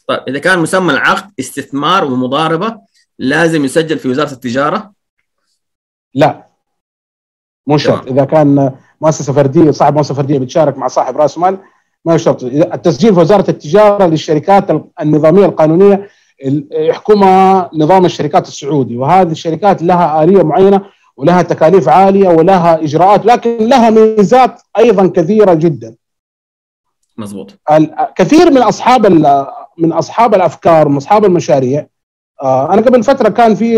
طيب 0.08 0.20
إذا 0.28 0.40
كان 0.40 0.60
مسمى 0.60 0.94
العقد 0.94 1.32
استثمار 1.40 2.06
ومضاربة 2.06 2.76
لازم 3.20 3.66
يسجل 3.66 4.00
في 4.00 4.10
وزارة 4.10 4.32
التجارة؟ 4.32 4.92
لا. 6.16 6.46
مو 7.68 7.78
شرط. 7.78 8.08
إذا 8.08 8.26
كان 8.26 8.72
مؤسسة 9.02 9.34
فردية 9.34 9.72
صاحب 9.72 9.96
مؤسسة 9.96 10.14
فردية 10.14 10.40
بتشارك 10.40 10.78
مع 10.78 10.88
صاحب 10.88 11.18
رأس 11.18 11.38
مال 11.38 11.58
ما 12.06 12.16
يشترط. 12.16 12.44
التسجيل 12.44 13.14
في 13.14 13.20
وزارة 13.20 13.50
التجارة 13.52 14.06
للشركات 14.06 14.72
ال- 14.72 14.84
النظامية 15.02 15.46
القانونية 15.46 16.08
ال- 16.46 16.68
يحكمها 16.72 17.70
نظام 17.74 18.06
الشركات 18.06 18.48
السعودي. 18.48 18.98
وهذه 18.98 19.32
الشركات 19.32 19.82
لها 19.84 20.24
آلية 20.24 20.44
معينة 20.44 20.82
ولها 21.18 21.42
تكاليف 21.42 21.90
عالية 21.90 22.30
ولها 22.30 22.84
إجراءات 22.84 23.26
لكن 23.26 23.58
لها 23.58 23.90
ميزات 23.90 24.62
أيضا 24.78 25.08
كثيرة 25.08 25.54
جدا. 25.54 25.96
مزبوط 27.18 27.52
ال- 27.72 27.96
كثير 28.16 28.52
من 28.52 28.62
أصحاب 28.62 29.06
من 29.78 29.92
أصحاب 29.94 30.36
الأفكار 30.36 30.88
من 30.90 30.98
أصحاب 30.98 31.26
المشاريع 31.26 31.88
آه، 32.44 32.74
أنا 32.74 32.82
قبل 32.82 33.04
فترة 33.04 33.30
كان 33.30 33.56
في 33.56 33.78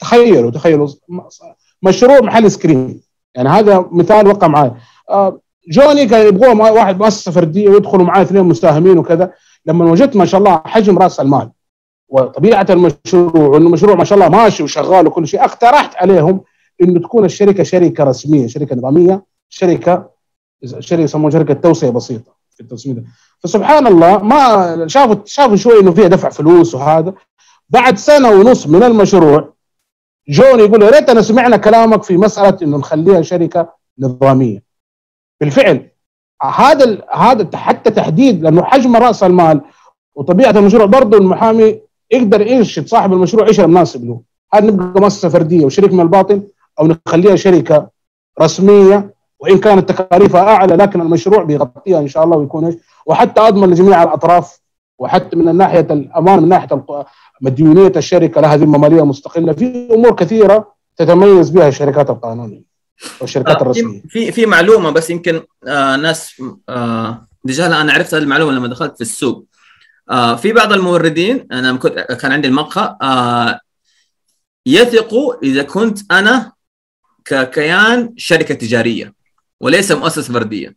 تخيلوا 0.00 0.50
تخيلوا 0.50 0.88
مشروع 1.82 2.20
محل 2.20 2.42
ايس 2.44 2.58
كريم 2.58 3.00
يعني 3.34 3.48
هذا 3.48 3.86
مثال 3.92 4.26
وقع 4.26 4.46
معي 4.46 4.72
آه، 5.10 5.40
جوني 5.68 6.06
كان 6.06 6.26
يبغوا 6.26 6.54
مع- 6.54 6.70
واحد 6.70 6.98
مؤسسة 7.00 7.32
فردية 7.32 7.68
ويدخلوا 7.68 8.04
معاه 8.06 8.22
اثنين 8.22 8.44
مساهمين 8.44 8.98
وكذا. 8.98 9.30
لما 9.66 9.84
وجدت 9.90 10.16
ما 10.16 10.24
شاء 10.24 10.38
الله 10.40 10.62
حجم 10.64 10.98
رأس 10.98 11.20
المال 11.20 11.50
وطبيعة 12.08 12.66
المشروع 12.70 13.36
وإنه 13.48 13.66
المشروع 13.66 13.94
ما 13.94 14.04
شاء 14.04 14.18
الله 14.18 14.28
ماشي 14.28 14.62
وشغال 14.62 15.06
وكل 15.06 15.28
شيء 15.28 15.44
اقترحت 15.44 15.96
عليهم 15.96 16.40
إنه 16.82 17.00
تكون 17.00 17.24
الشركة 17.24 17.62
شركة 17.62 18.04
رسمية 18.04 18.46
شركة 18.46 18.76
نظامية 18.76 19.22
شركة 19.48 20.10
شركة 20.78 21.00
يسموها 21.02 21.30
شركة 21.30 21.54
توسعه 21.54 21.90
بسيطة 21.90 22.32
في 22.54 22.60
التسميه 22.60 22.94
ده. 22.94 23.04
فسبحان 23.38 23.86
الله 23.86 24.18
ما 24.18 24.84
شافوا 24.88 25.14
شافوا 25.24 25.56
شوي 25.56 25.80
إنه 25.80 25.90
فيها 25.92 26.08
دفع 26.08 26.28
فلوس 26.28 26.74
وهذا. 26.74 27.14
بعد 27.68 27.98
سنة 27.98 28.30
ونص 28.30 28.66
من 28.66 28.82
المشروع 28.82 29.54
جوني 30.28 30.62
يقول 30.62 30.82
يا 30.82 30.90
ريتنا 30.90 31.22
سمعنا 31.22 31.56
كلامك 31.56 32.02
في 32.02 32.16
مسألة 32.16 32.58
إنه 32.62 32.76
نخليها 32.76 33.22
شركة 33.22 33.72
نظامية. 33.98 34.62
بالفعل 35.40 35.90
هذا 36.42 37.02
هذا 37.12 37.56
حتى 37.56 37.90
تحديد 37.90 38.42
لأنه 38.42 38.62
حجم 38.62 38.96
رأس 38.96 39.22
المال 39.22 39.60
وطبيعة 40.14 40.50
المشروع 40.50 40.86
برضه 40.86 41.18
المحامي 41.18 41.80
يقدر 42.10 42.40
يرشد 42.40 42.86
صاحب 42.86 43.12
المشروع 43.12 43.46
إيش 43.46 43.60
المناسب 43.60 44.04
له. 44.04 44.20
هل 44.52 44.66
نبقى 44.66 45.00
مؤسسة 45.00 45.28
فردية 45.28 45.64
وشريك 45.64 45.92
من 45.92 46.00
الباطن 46.00 46.42
أو 46.80 46.86
نخليها 46.86 47.36
شركة 47.36 47.88
رسمية؟ 48.40 49.14
وإن 49.40 49.58
كانت 49.58 49.92
تكاليفها 49.92 50.40
أعلى 50.40 50.76
لكن 50.76 51.00
المشروع 51.00 51.42
بيغطيها 51.42 52.00
إن 52.00 52.08
شاء 52.08 52.24
الله 52.24 52.36
ويكون 52.36 52.64
إيش؟ 52.64 52.74
وحتى 53.06 53.40
أضمن 53.40 53.70
لجميع 53.70 54.02
الأطراف 54.02 54.60
وحتى 55.00 55.36
من 55.36 55.56
ناحيه 55.56 55.80
الأمان 55.90 56.42
من 56.42 56.48
ناحية 56.48 56.84
مديونية 57.40 57.92
الشركة 57.96 58.40
لها 58.40 58.56
ذمة 58.56 58.78
مالية 58.78 59.04
مستقلة. 59.04 59.52
في 59.52 59.88
أمور 59.94 60.14
كثيرة 60.16 60.74
تتميز 60.96 61.50
بها 61.50 61.68
الشركات 61.68 62.10
القانونية 62.10 62.62
والشركات 63.20 63.56
آه، 63.56 63.62
الرسمية. 63.62 64.02
في- 64.08 64.32
في 64.32 64.46
معلومة 64.46 64.90
بس 64.90 65.10
يمكن 65.10 65.40
آه 65.66 65.96
ناس 65.96 66.42
آه 66.68 67.26
أنا 67.60 67.92
عرفت 67.92 68.14
هذه 68.14 68.22
المعلومة 68.22 68.52
لما 68.52 68.68
دخلت 68.68 68.94
في 68.94 69.00
السوق. 69.00 69.46
آه 70.10 70.36
في 70.36 70.52
بعض 70.52 70.72
الموردين 70.72 71.46
أنا 71.52 71.76
كنت 71.76 71.92
كان 71.98 72.32
عندي 72.32 72.48
المقهى 72.48 72.96
آه 73.02 73.60
يثقوا 74.66 75.34
إذا 75.42 75.62
كنت 75.62 76.12
أنا 76.12 76.52
ككيان 77.24 78.14
شركة 78.16 78.54
تجارية 78.54 79.14
وليس 79.60 79.92
مؤسسة 79.92 80.32
فردية. 80.32 80.76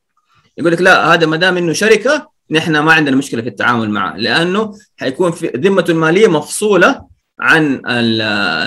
يقول 0.58 0.72
لك 0.72 0.82
لا 0.82 1.14
هذا 1.14 1.26
ما 1.26 1.38
دام 1.38 1.58
إنه 1.58 1.74
شركة 1.74 2.32
نحن 2.52 2.78
ما 2.80 2.94
عندنا 2.94 3.15
مشكلة 3.15 3.41
في 3.41 3.49
التعامل 3.49 3.90
معه 3.90 4.18
لأنه 4.18 4.74
حيكون 4.98 5.32
في 5.32 5.48
ذمته 5.48 5.91
الماليه 5.91 6.28
مفصولة 6.28 7.02
عن 7.40 7.82
ال- 7.88 8.22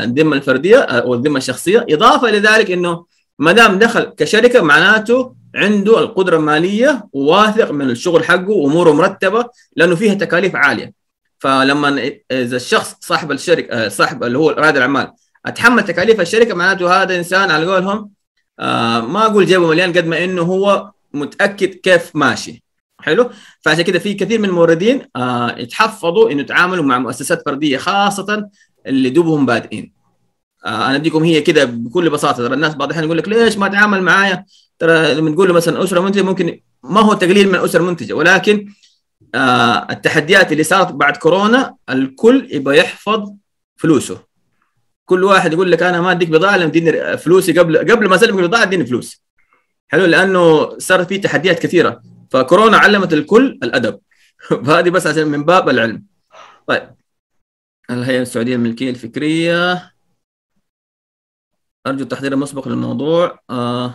الذمة 0.05 0.36
الفردية 0.36 0.78
أو 0.78 1.15
الذمه 1.15 1.39
الشخصية 1.39 1.86
إضافة 1.90 2.28
إلى 2.28 2.39
ذلك 2.39 2.70
إنه 2.70 3.05
ما 3.39 3.53
دام 3.53 3.78
دخل 3.78 4.03
كشركة 4.03 4.62
معناته 4.62 5.35
عنده 5.55 5.98
القدرة 5.98 6.36
المالية 6.36 7.09
وواثق 7.12 7.70
من 7.70 7.90
الشغل 7.90 8.24
حقه 8.24 8.51
وأموره 8.51 8.93
مرتبة 8.93 9.44
لأنه 9.77 9.94
فيها 9.94 10.15
تكاليف 10.15 10.57
عالية. 10.57 10.93
فلما 11.39 12.11
إذا 12.31 12.57
الشخص 12.57 12.94
صاحب 13.01 13.32
الشركة 13.32 13.89
صاحب 13.89 14.24
اللي 14.24 14.39
هو 14.39 14.51
رائد 14.51 14.77
الأعمال 14.77 15.12
أتحمل 15.47 15.85
تكاليف 15.85 16.20
الشركة 16.20 16.55
معناته 16.55 17.03
هذا 17.03 17.16
إنسان 17.16 17.51
على 17.51 17.66
قولهم 17.66 18.11
آه 18.61 19.01
ما 19.01 19.27
أقول 19.27 19.47
جيبه 19.47 19.66
مليان 19.69 19.93
قد 19.93 20.07
ما 20.07 20.24
إنه 20.24 20.43
هو 20.43 20.90
متأكد 21.15 21.69
كيف 21.74 22.11
ماشي. 22.15 22.62
حلو؟ 23.07 23.31
فعشان 23.61 23.83
كده 23.83 23.99
في 23.99 24.15
كثير 24.15 24.39
من 24.39 24.49
الموردين 24.49 25.03
آه 25.16 25.59
يتحفظوا 25.59 26.31
إنه 26.31 26.41
يتعاملوا 26.41 26.85
مع 26.85 26.99
مؤسسات 26.99 27.43
فردية 27.47 27.78
خاصة 27.78 28.49
اللي 28.87 29.11
دوبهم 29.11 29.47
بادئين. 29.47 29.93
آه 30.65 30.87
أنا 30.87 30.95
أديكم 30.95 31.24
هي 31.24 31.41
كده 31.41 31.65
بكل 31.65 32.11
بساطة. 32.11 32.37
ترى 32.37 32.55
الناس 32.55 32.74
بعض 32.74 32.89
الأحيان 32.89 33.05
يقول 33.05 33.19
لك 33.19 33.28
ليش 33.28 33.59
ما 33.59 33.69
تعامل 33.69 34.03
معايا؟ 34.03 34.45
ترى 34.78 35.15
لما 35.15 35.31
تقول 35.31 35.49
له 35.49 35.55
مثلا 35.55 35.85
أسرة 35.85 36.01
منتجة 36.01 36.23
ممكن 36.23 36.61
ما 36.85 37.01
هو 37.01 37.15
تقليل 37.15 37.49
من 37.49 37.55
الاسره 37.55 37.81
المنتجه 37.81 38.12
ولكن 38.12 38.73
آه 39.35 39.87
التحديات 39.91 40.53
اللي 40.53 40.65
صارت 40.65 40.93
بعد 40.93 41.16
كورونا 41.16 41.74
الكل 41.91 42.49
يبغى 42.51 42.78
يحفظ 42.78 43.33
فلوسه. 43.77 44.19
كل 45.05 45.24
واحد 45.24 45.53
يقول 45.53 45.73
لك 45.73 45.83
أنا 45.83 46.01
ما 46.01 46.11
أديك 46.11 46.28
بضاعة 46.28 46.57
لما 46.57 46.69
تديني 46.70 47.16
فلوسي 47.16 47.53
قبل 47.59 47.78
قبل 47.78 48.09
ما 48.09 48.15
أسلمك 48.15 48.41
البضاعه 48.41 48.62
أديني 48.62 48.87
فلوس. 48.87 49.23
حلو؟ 49.89 50.05
لأنه 50.05 50.78
صارت 50.78 51.09
في 51.09 51.19
تحديات 51.19 51.59
كثيرة. 51.59 52.15
فكورونا 52.31 52.77
علمت 52.77 53.12
الكل 53.12 53.59
الأدب. 53.62 54.01
فهذه 54.66 54.90
بس 54.90 55.07
عشان 55.07 55.27
من 55.28 55.44
باب 55.44 55.69
العلم. 55.69 56.05
طيب. 56.66 56.90
الهيئه 57.90 58.23
السعودية 58.23 58.57
للملكيه 58.57 58.90
الفكرية؟ 58.90 59.93
أرجو 61.86 62.03
التحضير 62.03 62.32
المسبق 62.32 62.69
للموضوع. 62.69 63.40
آه 63.51 63.94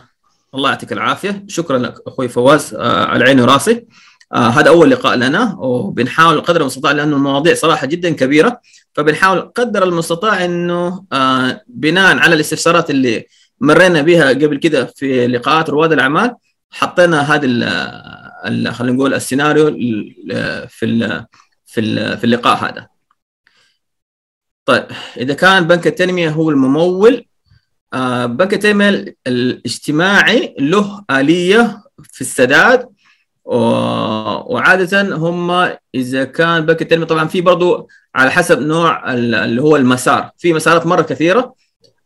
الله 0.56 0.70
يعطيك 0.70 0.92
العافية. 0.94 1.46
شكرا 1.48 1.78
لك 1.78 1.96
أخوي 2.08 2.30
فواز 2.30 2.74
آه 2.74 3.06
على 3.06 3.24
عيني 3.24 3.42
وراسي. 3.42 3.88
آه 4.34 4.48
هذا 4.48 4.70
أول 4.70 4.92
لقاء 4.92 5.16
لنا. 5.16 5.56
وبنحاول 5.60 6.42
قدر 6.42 6.62
المستطاع 6.62 6.92
لأنه 6.92 7.16
المواضيع 7.16 7.54
صراحة 7.54 7.88
جدا 7.88 8.10
كبيرة. 8.10 8.62
فبنحاول 8.94 9.40
قدر 9.42 9.84
المستطاع 9.84 10.46
إنه 10.46 11.06
آه 11.14 11.62
بناء 11.68 12.18
على 12.18 12.36
الاستفسارات 12.36 12.90
اللي 12.90 13.26
مرينا 13.62 14.02
بها 14.02 14.30
قبل 14.30 14.58
كده 14.58 14.86
في 14.86 15.28
لقاءات 15.28 15.70
رواد 15.70 15.92
الأعمال 15.92 16.36
حطينا 16.72 17.22
هذا 17.22 17.46
خلينا 18.72 18.96
نقول 18.96 19.14
السيناريو 19.14 19.66
في 20.68 20.86
ال 20.86 21.26
في 21.66 21.80
ال 21.82 22.18
في 22.18 22.24
اللقاء 22.24 22.58
هذا. 22.66 22.88
طيب 24.66 24.86
إذا 25.18 25.34
كان 25.34 25.68
بنك 25.68 25.88
التنمية 25.88 26.30
هو 26.30 26.50
الممول 26.50 27.26
آه 27.94 28.26
بنك 28.26 28.54
التنمية 28.54 29.16
الاجتماعي 29.28 30.56
له 30.60 31.04
آلية 31.12 31.84
في 32.04 32.22
السداد 32.22 32.90
وعادة 33.46 35.16
هم 35.16 35.52
إذا 35.96 36.24
كان 36.24 36.66
بنك 36.66 36.82
التنمية 36.82 37.06
طبعا 37.06 37.28
في 37.28 37.42
برضه 37.42 37.88
على 38.16 38.32
حسب 38.32 38.60
نوع 38.62 39.14
اللي 39.14 39.62
هو 39.62 39.76
المسار 39.76 40.32
في 40.38 40.54
مسارات 40.54 40.86
مرة 40.86 41.02
كثيرة 41.02 41.56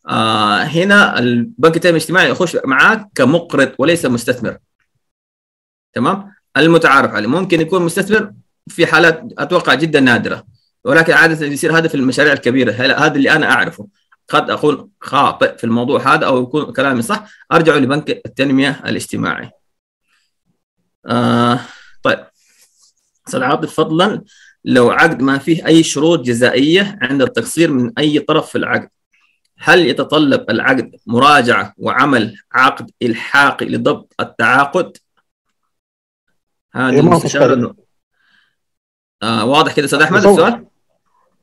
آه 0.09 0.57
هنا 0.63 1.19
البنك 1.19 1.75
التنمية 1.75 1.97
الاجتماعي 1.97 2.29
يخش 2.29 2.57
معاك 2.65 3.07
كمقرض 3.15 3.71
وليس 3.79 4.05
مستثمر 4.05 4.57
تمام؟ 5.95 6.35
المتعارف 6.57 7.11
عليه. 7.11 7.27
ممكن 7.27 7.61
يكون 7.61 7.81
مستثمر 7.81 8.31
في 8.67 8.87
حالات 8.87 9.23
أتوقع 9.37 9.73
جدا 9.73 9.99
نادرة 9.99 10.43
ولكن 10.83 11.13
عادة 11.13 11.45
يصير 11.45 11.77
هذا 11.77 11.87
في 11.87 11.95
المشاريع 11.95 12.33
الكبيرة. 12.33 12.71
هذا 12.71 13.15
اللي 13.15 13.31
أنا 13.31 13.51
أعرفه؟ 13.51 13.87
قد 14.27 14.49
أكون 14.49 14.89
خاطئ 15.01 15.57
في 15.57 15.63
الموضوع 15.63 16.13
هذا 16.13 16.25
أو 16.25 16.43
يكون 16.43 16.73
كلامي 16.73 17.01
صح. 17.01 17.25
أرجع 17.51 17.75
لبنك 17.75 18.09
التنمية 18.09 18.81
الاجتماعي. 18.85 19.51
آه 21.05 21.59
طيب. 22.03 22.25
أستاذ 23.27 23.43
عاطف 23.43 23.73
فضلا 23.73 24.21
لو 24.65 24.91
عقد 24.91 25.21
ما 25.21 25.37
فيه 25.37 25.67
أي 25.67 25.83
شروط 25.83 26.19
جزائية 26.19 26.99
عند 27.01 27.21
التقصير 27.21 27.71
من 27.71 27.91
أي 27.97 28.19
طرف 28.19 28.49
في 28.49 28.57
العقد 28.57 28.89
هل 29.57 29.85
يتطلب 29.85 30.45
العقد 30.49 30.95
مراجعة 31.05 31.73
وعمل 31.77 32.35
عقد 32.51 32.91
إلحاقي 33.01 33.65
لضبط 33.65 34.13
التعاقد؟ 34.19 34.97
هذه 36.75 36.99
المستشارة 36.99 37.75
آه 39.23 39.45
واضح 39.45 39.75
كده. 39.75 39.85
أستاذ 39.85 40.01
أحمد 40.01 40.25
السؤال؟ 40.25 40.65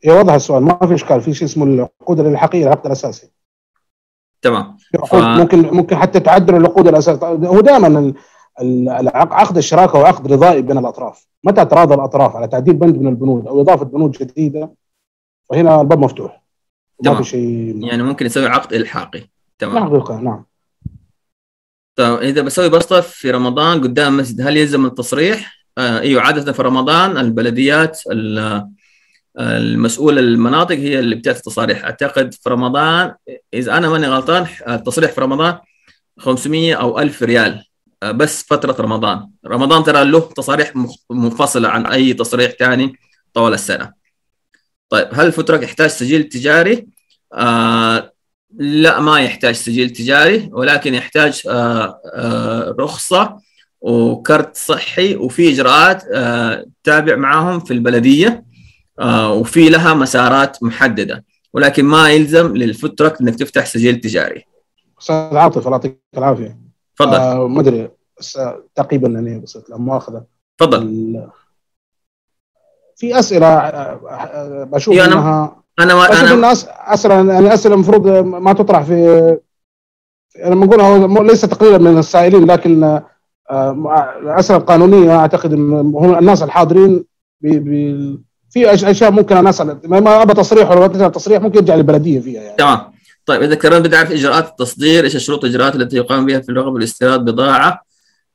اي 0.04 0.10
واضح 0.10 0.32
السؤال. 0.32 0.62
ما 0.62 0.86
في 0.86 0.94
إشكال. 0.94 1.20
في 1.20 1.34
شيء 1.34 1.48
اسمه 1.48 1.64
العقود 1.64 2.20
الالحاقيه 2.20 2.62
العقد 2.66 2.86
الأساسي. 2.86 3.30
تمام. 4.42 4.76
ف... 5.06 5.14
ممكن 5.14 5.62
ممكن 5.62 5.96
حتى 5.96 6.20
تعدل 6.20 6.56
العقود 6.56 6.88
الأساسية. 6.88 7.26
هو 7.26 7.60
دائما 7.60 8.14
عقد 9.14 9.56
الشراكة 9.56 9.98
هو 9.98 10.04
عقد 10.04 10.32
رضائي 10.32 10.62
بين 10.62 10.78
الأطراف. 10.78 11.26
متى 11.44 11.64
تراضى 11.64 11.94
الأطراف؟ 11.94 12.36
على 12.36 12.48
تعديل 12.48 12.74
بند 12.74 12.96
من 12.96 13.08
البنود 13.08 13.46
أو 13.46 13.60
إضافة 13.60 13.84
بنود 13.84 14.10
جديدة. 14.10 14.70
فهنا 15.50 15.80
الباب 15.80 15.98
مفتوح. 15.98 16.42
ما 17.04 17.14
في 17.14 17.24
شيء 17.24 17.84
يعني 17.84 18.02
ممكن 18.02 18.26
يسوي 18.26 18.46
عقد 18.46 18.72
إلحاقي. 18.72 19.28
تمام. 19.58 19.74
نعم 19.74 20.24
نعم. 20.24 20.44
طيب 21.96 22.18
إذا 22.18 22.42
بسوي 22.42 22.68
بسطه 22.68 23.00
في 23.00 23.30
رمضان 23.30 23.80
قدام 23.80 24.16
مسجد 24.16 24.40
هل 24.40 24.56
يلزم 24.56 24.86
التصريح؟ 24.86 25.58
آه 25.78 26.00
إيوه 26.00 26.22
عادة 26.22 26.52
في 26.52 26.62
رمضان 26.62 27.18
البلديات 27.18 28.00
المسؤول 29.40 30.18
المناطق 30.18 30.74
هي 30.74 30.98
اللي 30.98 31.14
بتعطي 31.14 31.38
التصاريح 31.38 31.84
أعتقد 31.84 32.34
في 32.34 32.50
رمضان 32.50 33.14
إذا 33.54 33.76
أنا 33.76 33.88
ماني 33.88 34.06
غلطان 34.06 34.46
التصريح 34.68 35.10
في 35.10 35.20
رمضان 35.20 35.58
500 36.18 36.74
أو 36.74 36.98
1000 37.00 37.22
ريال 37.22 37.64
بس 38.02 38.42
فترة 38.42 38.76
رمضان. 38.82 39.30
رمضان 39.46 39.84
ترى 39.84 40.04
له 40.04 40.20
تصاريح 40.20 40.72
منفصلة 41.10 41.68
عن 41.68 41.86
أي 41.86 42.14
تصريح 42.14 42.52
ثاني 42.52 42.96
طوال 43.34 43.54
السنة. 43.54 43.92
طيب 44.88 45.08
هل 45.12 45.26
الفترك 45.26 45.62
يحتاج 45.62 45.90
سجل 45.90 46.24
تجاري؟ 46.24 46.86
آه 47.34 48.11
لا 48.54 49.00
ما 49.00 49.20
يحتاج 49.20 49.54
سجل 49.54 49.90
تجاري 49.90 50.50
ولكن 50.52 50.94
يحتاج 50.94 51.42
آه 51.48 52.00
آه 52.14 52.76
رخصة 52.78 53.36
وكرت 53.80 54.56
صحي 54.56 55.16
وفي 55.16 55.52
إجراءات 55.52 56.04
آه 56.14 56.64
تابع 56.84 57.16
معاهم 57.16 57.60
في 57.60 57.72
البلدية 57.72 58.44
وفي 59.08 59.68
لها 59.68 59.94
مسارات 59.94 60.62
محددة 60.62 61.24
ولكن 61.52 61.84
ما 61.84 62.10
يلزم 62.10 62.56
للفترك 62.56 63.20
إنك 63.20 63.34
تفتح 63.34 63.66
سجل 63.66 64.00
تجاري. 64.00 64.44
أستاذ 65.00 65.36
عاطف 65.36 65.66
الله 65.66 65.76
يعطيك 65.76 65.98
العافية. 66.16 66.58
تفضل. 66.96 67.16
آه 67.16 67.48
ما 67.48 67.60
أدري 67.60 67.90
تقريبا 68.74 69.08
يعني 69.08 69.40
بس 69.40 69.58
لا 69.68 69.78
مؤاخذه. 69.78 70.24
تفضل. 70.58 71.30
في 72.96 73.18
أسئلة 73.18 73.58
بشوف 74.64 74.94
أنا 74.94 75.04
إنها 75.04 75.61
أنا 75.78 75.94
ما 75.94 76.20
أنا 76.20 76.34
الناس 76.34 76.66
اسئله 76.68 77.14
يعني 77.14 77.54
أسئلة 77.54 77.74
المفروض 77.74 78.08
ما 78.24 78.52
تطرح 78.52 78.82
في 78.82 79.36
لما 80.44 80.66
نقول 80.66 80.80
هو 80.80 81.22
ليس 81.22 81.40
تقليلا 81.40 81.78
من 81.78 81.98
السائلين 81.98 82.46
لكن 82.46 83.00
الاسئله 84.22 84.58
القانونيه 84.58 85.16
أعتقد 85.16 85.52
هم 85.52 86.18
الناس 86.18 86.42
الحاضرين 86.42 87.04
بي 87.40 87.58
بي 87.58 88.18
في 88.50 88.74
أشياء 88.74 89.10
ممكن 89.10 89.36
أنا 89.36 89.50
أسأل. 89.50 89.80
ما 89.84 90.22
أبى 90.22 90.34
تصريح 90.34 90.70
ولا 90.70 91.08
تصريح 91.08 91.42
ممكن 91.42 91.58
يرجع 91.58 91.74
للبلدية 91.74 92.20
فيها 92.20 92.42
يعني. 92.42 92.56
تمام. 92.56 92.80
طيب 93.26 93.42
إذا 93.42 93.54
كرمت 93.54 93.86
بدي 93.86 93.96
اعرف 93.96 94.12
إجراءات 94.12 94.48
التصدير 94.48 95.04
إيش 95.04 95.16
الشروط 95.16 95.44
والإجراءات 95.44 95.76
التي 95.76 95.96
يقام 95.96 96.26
بها 96.26 96.40
في 96.40 96.48
الرغبه 96.48 96.70
بالاستيراد 96.70 97.24
بضاعة؟ 97.24 97.82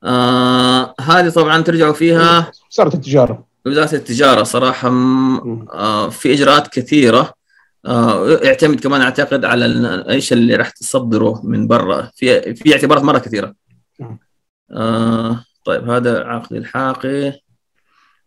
آه 0.03 0.93
هذه 1.01 1.29
طبعا 1.29 1.61
ترجعوا 1.61 1.93
فيها. 1.93 2.51
وزاره 2.71 2.95
التجارة. 2.95 3.43
وزارة 3.67 3.95
التجارة 3.95 4.43
صراحة 4.43 4.89
آه 5.73 6.09
في 6.09 6.33
إجراءات 6.33 6.67
كثيرة. 6.67 7.33
آه 7.85 8.27
يعتمد 8.29 8.79
كمان 8.79 9.01
أعتقد 9.01 9.45
على 9.45 9.65
إيش 10.09 10.33
اللي 10.33 10.55
راح 10.55 10.69
تصدره 10.69 11.41
من 11.43 11.67
برا. 11.67 12.11
في 12.15 12.55
في 12.55 12.73
اعتبارات 12.73 13.03
مرة 13.03 13.19
كثيرة. 13.19 13.53
آه 14.71 15.43
طيب 15.65 15.89
هذا 15.89 16.23
عقد 16.23 16.53
الحاقي. 16.53 17.33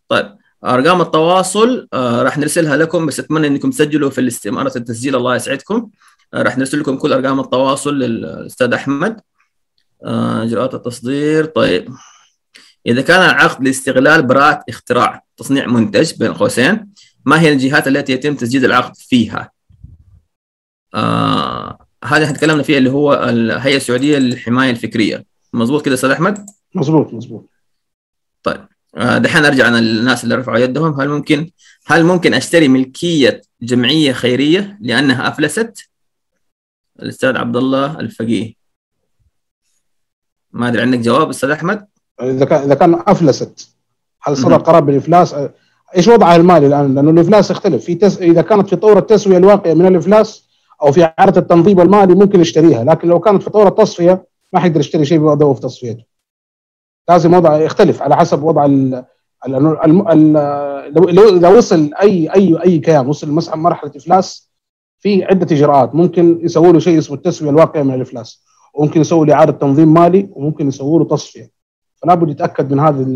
طيب 0.08 0.36
أرقام 0.64 1.00
التواصل 1.00 1.88
آه 1.92 2.22
راح 2.22 2.38
نرسلها 2.38 2.76
لكم 2.76 3.06
بس 3.06 3.20
أتمنى 3.20 3.46
إنكم 3.46 3.70
تسجلوا 3.70 4.10
في 4.10 4.20
الاستمارة 4.20 4.72
التسجيل. 4.76 5.16
الله 5.16 5.36
يسعدكم. 5.36 5.90
آه 6.34 6.42
راح 6.42 6.58
نرسل 6.58 6.80
لكم 6.80 6.96
كل 6.96 7.12
أرقام 7.12 7.40
التواصل 7.40 7.98
للأستاذ 7.98 8.72
أحمد. 8.72 9.20
آه 10.04 10.42
إجراءات 10.42 10.74
التصدير. 10.74 11.44
طيب 11.44 11.88
إذا 12.86 13.02
كان 13.02 13.22
العقد 13.22 13.64
لاستغلال 13.64 14.22
براءة 14.22 14.64
اختراع 14.68 15.24
تصنيع 15.40 15.66
منتج 15.66 16.14
بين 16.18 16.32
قوسين 16.32 16.88
ما 17.24 17.40
هي 17.40 17.52
الجهات 17.52 17.88
التي 17.88 18.12
يتم 18.12 18.34
تسجيل 18.34 18.64
العقد 18.64 18.96
فيها؟ 18.96 19.50
آه 20.94 21.86
هذا 22.04 22.24
إحنا 22.24 22.36
تكلمنا 22.36 22.62
فيه 22.62 22.78
اللي 22.78 22.90
هو 22.90 23.14
الهيئه 23.14 23.76
السعودية 23.76 24.18
للحماية 24.18 24.70
الفكرية 24.70 25.24
مظبوط 25.52 25.84
كده 25.84 25.94
أستاذ 25.94 26.10
أحمد؟ 26.10 26.46
مظبوط 26.74 27.14
مظبوط 27.14 27.50
طيب 28.42 28.66
آه 28.96 29.18
دحين 29.18 29.44
ارجع 29.44 29.68
أنا 29.68 29.76
للناس 29.76 30.24
اللي 30.24 30.34
رفعوا 30.34 30.58
يدهم 30.58 31.00
هل 31.00 31.08
ممكن 31.08 31.50
هل 31.86 32.04
ممكن 32.04 32.34
أشتري 32.34 32.68
ملكية 32.68 33.42
جمعية 33.62 34.12
خيرية 34.12 34.78
لأنها 34.80 35.28
أفلست؟ 35.28 35.90
الأستاذ 37.02 37.36
عبد 37.36 37.56
الله 37.56 38.00
الفقيه 38.00 38.54
ما 40.52 40.68
أدري 40.68 40.82
عندك 40.82 40.98
جواب 40.98 41.28
أستاذ 41.28 41.50
أحمد؟ 41.50 41.86
إذا 42.22 42.44
كان 42.44 42.62
إذا 42.62 42.74
كان 42.74 42.94
أفلست 42.94 43.79
هل 44.22 44.36
صدر 44.36 44.56
قرار 44.56 44.80
بالافلاس 44.80 45.34
إيش 45.96 46.08
وضعها 46.08 46.36
المالي 46.36 46.66
الآن؟ 46.66 46.94
لأنه 46.94 47.10
الإفلاس 47.10 47.50
يختلف. 47.50 47.84
في 47.84 47.94
تس... 47.94 48.18
إذا 48.18 48.42
كانت 48.42 48.68
في 48.68 48.76
طور 48.76 48.98
التسويه 48.98 49.36
الواقعه 49.36 49.74
من 49.74 49.86
الإفلاس 49.86 50.48
أو 50.82 50.92
في 50.92 51.12
إعادة 51.18 51.40
التنظيم 51.40 51.80
المالي 51.80 52.14
ممكن 52.14 52.40
يشتريها 52.40 52.84
لكن 52.84 53.08
لو 53.08 53.20
كانت 53.20 53.42
في 53.42 53.50
طور 53.50 53.68
التصفيه 53.68 54.26
ما 54.52 54.60
حيقدر 54.60 54.80
يشتري 54.80 55.04
شيء 55.04 55.18
بوضعه 55.18 55.52
في 55.52 55.60
تصفيته. 55.60 56.04
لازم 57.08 57.34
وضع 57.34 57.56
يختلف 57.56 58.02
على 58.02 58.16
حسب 58.16 58.42
وضع 58.42 58.64
ال 58.64 59.04
ال 59.46 59.54
ال 59.56 60.08
ال 60.08 61.14
لو 61.14 61.36
إذا 61.36 61.48
وصل 61.48 61.90
أي 62.02 62.28
أي 62.34 62.62
أي 62.64 62.78
كيان 62.78 63.06
وصل 63.06 63.32
مثلا 63.32 63.56
مرحلة 63.56 63.92
إفلاس 63.96 64.50
في 64.98 65.24
عدة 65.24 65.56
إجراءات. 65.56 65.94
ممكن 65.94 66.38
يسووا 66.42 66.72
له 66.72 66.78
شيء 66.78 66.98
اسمه 66.98 67.16
التسوية 67.16 67.50
الواقية 67.50 67.82
من 67.82 67.94
الإفلاس. 67.94 68.44
وممكن 68.74 69.00
يسووا 69.00 69.26
له 69.26 69.34
إعادة 69.34 69.52
تنظيم 69.52 69.94
مالي 69.94 70.28
وممكن 70.32 70.68
يسووا 70.68 70.98
له 70.98 71.04
تصفية. 71.04 71.50
فلا 71.96 72.14
بد 72.14 72.30
يتأكد 72.30 72.72
من 72.72 72.80
هذه 72.80 73.06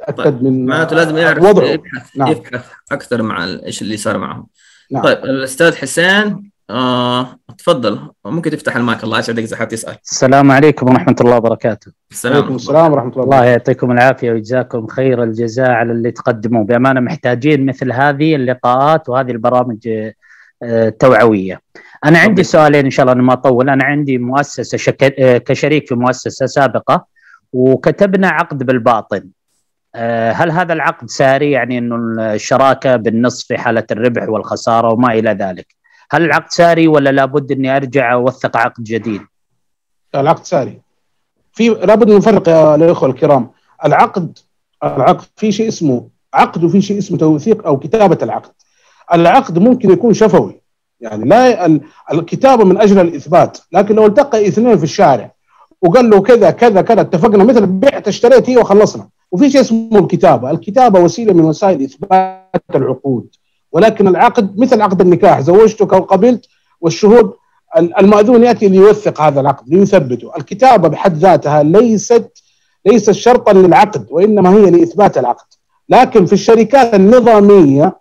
اتاكد 0.00 0.42
من 0.42 0.66
معناته 0.66 0.96
لازم 0.96 1.16
يعرف 1.16 1.44
وضعه. 1.44 1.64
يبحث 1.66 2.16
نعم. 2.16 2.28
يبحث 2.28 2.64
أكثر 2.92 3.22
مع 3.22 3.44
ال- 3.44 3.64
إيش 3.64 3.82
اللي 3.82 3.96
صار 3.96 4.18
معهم. 4.18 4.46
نعم. 4.90 5.02
طيب 5.02 5.18
الأستاذ 5.18 5.76
حسين 5.76 6.50
آه 6.70 7.38
تفضل. 7.58 8.00
ممكن 8.24 8.50
تفتح 8.50 8.76
المايك 8.76 9.04
الله 9.04 9.18
يسعدك 9.18 9.42
اذا 9.42 9.56
حاب 9.56 9.68
تسال 9.68 9.96
السلام 10.04 10.50
عليكم 10.50 10.86
ورحمة 10.90 11.16
الله 11.20 11.36
وبركاته. 11.36 11.92
السلام 12.10 12.36
عليكم 12.36 12.54
السلام 12.56 12.92
ورحمة 12.92 13.12
الله 13.12 13.24
الله. 13.24 13.44
يعطيكم 13.44 13.90
العافية 13.92 14.32
ويجزاكم 14.32 14.86
خير 14.86 15.22
الجزاء 15.22 15.70
على 15.70 15.92
اللي 15.92 16.10
تقدموه. 16.10 16.64
بأمانة 16.64 17.00
محتاجين 17.00 17.66
مثل 17.66 17.92
هذه 17.92 18.34
اللقاءات 18.36 19.08
وهذه 19.08 19.30
البرامج 19.30 19.88
آه، 19.88 20.14
التوعوية 20.62 21.60
أنا 22.04 22.18
عندي. 22.18 22.42
سؤالين 22.42 22.84
إن 22.84 22.90
شاء 22.90 23.04
الله 23.04 23.12
أنا 23.12 23.22
ما 23.22 23.32
أطول. 23.32 23.70
أنا 23.70 23.84
عندي 23.84 24.18
مؤسسة 24.18 24.78
شك... 24.78 25.14
آه، 25.18 25.38
كشريك 25.38 25.88
في 25.88 25.94
مؤسسة 25.94 26.46
سابقة 26.46 27.06
وكتبنا 27.52 28.28
عقد 28.28 28.62
بالباطن 28.62 29.16
آه، 29.16 29.22
هل 30.32 30.50
هذا 30.50 30.72
العقد 30.72 31.10
ساري؟ 31.10 31.50
يعني 31.50 31.78
إنه 31.78 31.96
الشراكة 32.34 32.96
بالنصف 32.96 33.46
في 33.46 33.58
حالة 33.58 33.84
الربح 33.90 34.28
والخسارة 34.28 34.92
وما 34.92 35.12
إلى 35.12 35.30
ذلك. 35.30 35.66
هل 36.10 36.24
العقد 36.24 36.50
ساري 36.50 36.88
ولا 36.88 37.10
لابد 37.10 37.52
إني 37.52 37.76
أرجع 37.76 38.12
أوثق 38.12 38.56
عقد 38.56 38.84
جديد؟ 38.84 39.20
العقد 40.14 40.44
ساري. 40.44 40.80
في 41.52 41.68
لابد 41.68 42.10
نفرق 42.10 42.48
يا 42.48 42.74
الإخوة 42.74 43.08
الكرام. 43.08 43.50
العقد 43.84 44.38
العقد 44.84 45.26
في 45.36 45.52
شيء 45.52 45.68
اسمه 45.68 46.08
عقد 46.34 46.64
وفي 46.64 46.80
شيء 46.80 46.98
اسمه 46.98 47.18
توثيق 47.18 47.66
أو 47.66 47.78
كتابة 47.78 48.18
العقد. 48.22 48.50
العقد 49.12 49.58
ممكن 49.58 49.90
يكون 49.90 50.14
شفوي. 50.14 50.60
يعني 51.00 51.28
لا 51.28 51.66
ال- 51.66 51.80
الكتابة 52.12 52.64
من 52.64 52.80
أجل 52.80 52.98
الإثبات 53.00 53.58
لكن 53.72 53.94
لو 53.94 54.06
التقى 54.06 54.48
اثنين 54.48 54.78
في 54.78 54.84
الشارع 54.84 55.30
وقال 55.82 56.10
له 56.10 56.22
كذا 56.22 56.50
كذا 56.50 56.82
كذا 56.82 57.00
اتفقنا 57.00 57.44
مثل 57.44 57.66
بعت 57.66 58.08
اشتريت 58.08 58.50
هي 58.50 58.56
وخلصنا. 58.56 59.08
وفي 59.32 59.50
شيء 59.50 59.60
اسمه 59.60 59.98
الكتابة. 59.98 60.50
الكتابة 60.50 61.00
وسيلة 61.00 61.32
من 61.32 61.44
وسائل 61.44 61.82
إثبات 61.82 62.62
العقود. 62.74 63.26
ولكن 63.72 64.08
العقد 64.08 64.58
مثل 64.60 64.82
عقد 64.82 65.00
النكاح. 65.00 65.40
زوجتك 65.40 65.94
أو 65.94 66.00
قبلت 66.00 66.46
والشهود 66.80 67.32
المأذون 67.78 68.44
يأتي 68.44 68.68
ليوثق 68.68 69.20
هذا 69.20 69.40
العقد 69.40 69.68
ليثبته، 69.68 70.36
الكتابة 70.36 70.88
بحد 70.88 71.16
ذاتها 71.16 71.62
ليست 71.62 72.32
ليست 72.86 73.10
شرطا 73.10 73.52
للعقد 73.52 74.06
وإنما 74.10 74.50
هي 74.54 74.70
لإثبات 74.70 75.18
العقد، 75.18 75.46
لكن 75.88 76.26
في 76.26 76.32
الشركات 76.32 76.94
النظامية 76.94 77.96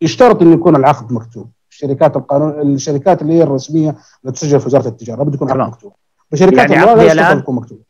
يشترط 0.00 0.42
انه 0.42 0.54
يكون 0.54 0.76
العقد 0.76 1.12
مكتوب، 1.12 1.50
الشركات 1.70 2.16
القانون 2.16 2.74
الشركات 2.74 3.22
اللي 3.22 3.32
هي 3.32 3.42
الرسمية 3.42 3.96
اللي 4.22 4.32
تسجل 4.32 4.60
في 4.60 4.66
وزارة 4.66 4.88
التجارة 4.88 5.18
لابد 5.18 5.34
يكون 5.34 5.46
العقد 5.46 5.58
تمام. 5.58 5.70
مكتوب. 5.70 5.92
بشركات 6.32 6.70
يعني 6.70 6.90
عقدي 6.90 7.14
لا 7.14 7.30
يكون 7.30 7.54
مكتوب. 7.54 7.82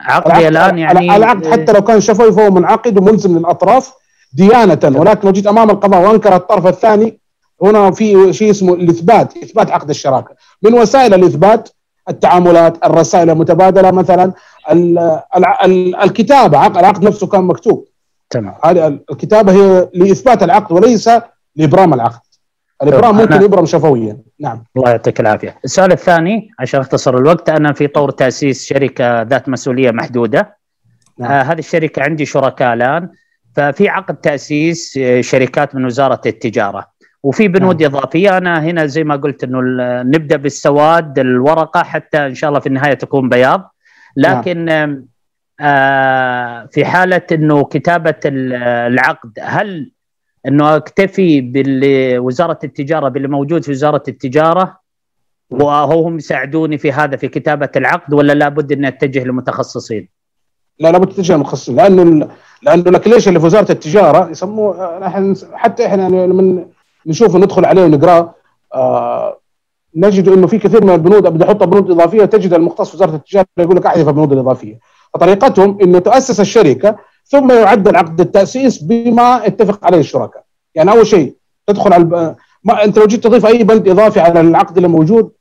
عقدي 0.00 0.48
الآن 0.48 0.78
يعني 0.78 1.16
العقد 1.16 1.46
حتى 1.46 1.72
لو 1.72 1.82
كان 1.82 2.00
شفوي 2.00 2.32
فهو 2.32 2.50
منعقد 2.50 2.98
وملزم 2.98 3.38
للأطراف 3.38 3.92
ديانة. 4.32 4.78
ولكن 4.84 5.26
لو 5.28 5.32
جيت 5.32 5.46
أمام 5.46 5.70
القضاء 5.70 6.00
وأنكر 6.08 6.36
الطرف 6.36 6.66
الثاني 6.66 7.20
هنا 7.62 7.90
في 7.90 8.32
شيء 8.32 8.50
اسمه 8.50 8.74
الإثبات 8.74 9.36
إثبات 9.36 9.70
عقد 9.70 9.90
الشراكة. 9.90 10.34
من 10.62 10.74
وسائل 10.74 11.14
الإثبات 11.14 11.68
التعاملات 12.08 12.84
الرسائل 12.84 13.30
المتبادلة 13.30 13.90
مثلا 13.90 14.32
ال 14.70 14.98
ال 15.36 15.44
ال 15.64 15.96
الكتابة 15.96 16.58
عقد 16.58 16.76
العقد 16.76 17.04
نفسه 17.04 17.26
كان 17.26 17.44
مكتوب. 17.44 17.84
تمام. 18.30 18.54
هذه 18.64 18.86
ال- 18.86 19.04
الكتابة 19.10 19.52
هي 19.52 19.88
لإثبات 19.94 20.42
العقد 20.42 20.72
وليس 20.72 21.10
لإبرام 21.56 21.94
العقد. 21.94 22.20
الابرام 22.82 23.16
ممكن 23.16 23.42
يبرم 23.42 23.66
شفويا 23.66 24.18
نعم 24.40 24.64
الله 24.76 24.90
يعطيك 24.90 25.20
العافية. 25.20 25.58
السؤال 25.64 25.92
الثاني 25.92 26.50
عشان 26.58 26.80
أختصر 26.80 27.16
الوقت 27.16 27.50
أنا 27.50 27.72
في 27.72 27.86
طور 27.86 28.10
تأسيس 28.10 28.64
شركة 28.66 29.22
ذات 29.22 29.48
مسؤولية 29.48 29.90
محدودة. 29.90 30.56
نعم. 31.18 31.30
آه 31.32 31.42
هذه 31.42 31.58
الشركة 31.58 32.02
عندي 32.02 32.24
شركاء 32.26 32.74
الآن 32.74 33.08
ففي 33.56 33.88
عقد 33.88 34.16
تأسيس 34.16 34.98
آه، 35.02 35.20
شركات 35.20 35.74
من 35.74 35.84
وزارة 35.84 36.20
التجارة 36.26 36.86
وفي 37.22 37.48
بنود 37.48 37.82
نعم. 37.82 37.94
إضافية 37.96 38.38
أنا 38.38 38.62
هنا 38.64 38.86
زي 38.86 39.04
ما 39.04 39.16
قلت 39.16 39.44
إنه 39.44 39.60
نبدأ 40.02 40.36
بالسواد 40.36 41.18
الورقة 41.18 41.82
حتى 41.82 42.26
إن 42.26 42.34
شاء 42.34 42.48
الله 42.48 42.60
في 42.60 42.66
النهاية 42.66 42.94
تكون 42.94 43.28
بياض 43.28 43.74
لكن 44.16 44.68
آم، 44.68 45.06
آه 45.60 46.68
في 46.72 46.84
حالة 46.84 47.22
إنه 47.32 47.64
كتابة 47.64 48.14
ال- 48.24 48.52
العقد 48.92 49.38
هل 49.42 49.92
انه 50.46 50.76
اكتفي 50.76 51.40
بوزاره 51.40 52.58
التجارة 52.64 53.08
باللي 53.08 53.28
موجود 53.28 53.64
في 53.64 53.70
وزارة 53.70 54.02
التجارة 54.08 54.78
وهم 55.50 56.16
يساعدوني 56.16 56.78
في 56.78 56.92
هذا 56.92 57.16
في 57.16 57.28
كتابة 57.28 57.68
العقد 57.76 58.14
ولا 58.14 58.32
لابد 58.32 58.72
اني 58.72 58.88
أتجه 58.88 59.24
لمتخصصين؟ 59.24 60.08
لا 60.78 60.92
لابد 60.92 61.08
تتجه 61.08 61.34
المخصصين 61.34 61.76
لأنه 61.76 62.28
لأنه 62.62 62.82
الاكليش 62.90 63.28
اللي 63.28 63.40
في 63.40 63.46
وزارة 63.46 63.72
التجارة 63.72 64.30
يسموه 64.30 64.98
نحن 64.98 65.36
حتى 65.52 65.86
إحنا 65.86 66.08
لما 66.08 66.66
نشوفه 67.06 67.38
ندخل 67.38 67.64
عليه 67.64 67.82
ونقرأه 67.82 68.34
آه 68.74 69.40
نجد 69.96 70.28
إنه 70.28 70.46
في 70.46 70.58
كثير 70.58 70.84
من 70.84 70.90
البنود 70.90 71.22
بدي 71.22 71.44
أحط 71.44 71.62
بنود 71.62 71.90
إضافية 71.90 72.24
تجد 72.24 72.52
المختص 72.52 72.90
في 72.90 72.96
وزارة 72.96 73.14
التجارة 73.16 73.46
يقول 73.58 73.76
لك 73.76 73.86
أحذف 73.86 74.08
البنود 74.08 74.32
الاضافيه 74.32 74.78
فطريقتهم 75.14 75.78
إنه 75.82 75.98
تؤسس 75.98 76.40
الشركة 76.40 76.96
ثم 77.28 77.50
يعدل 77.52 77.96
عقد 77.96 78.20
التأسيس 78.20 78.82
بما 78.82 79.46
اتفق 79.46 79.86
عليه 79.86 79.98
الشركاء. 79.98 80.44
يعني 80.74 80.90
أول 80.90 81.06
شيء 81.06 81.34
تدخل 81.66 81.92
على 81.92 82.02
الب... 82.02 82.36
ما 82.64 82.84
أنت 82.84 82.98
لو 82.98 83.06
جيت 83.06 83.24
تضيف 83.24 83.46
أي 83.46 83.62
بند 83.64 83.88
إضافي 83.88 84.20
على 84.20 84.40
العقد 84.40 84.76
اللي 84.76 84.88
موجود 84.88 85.32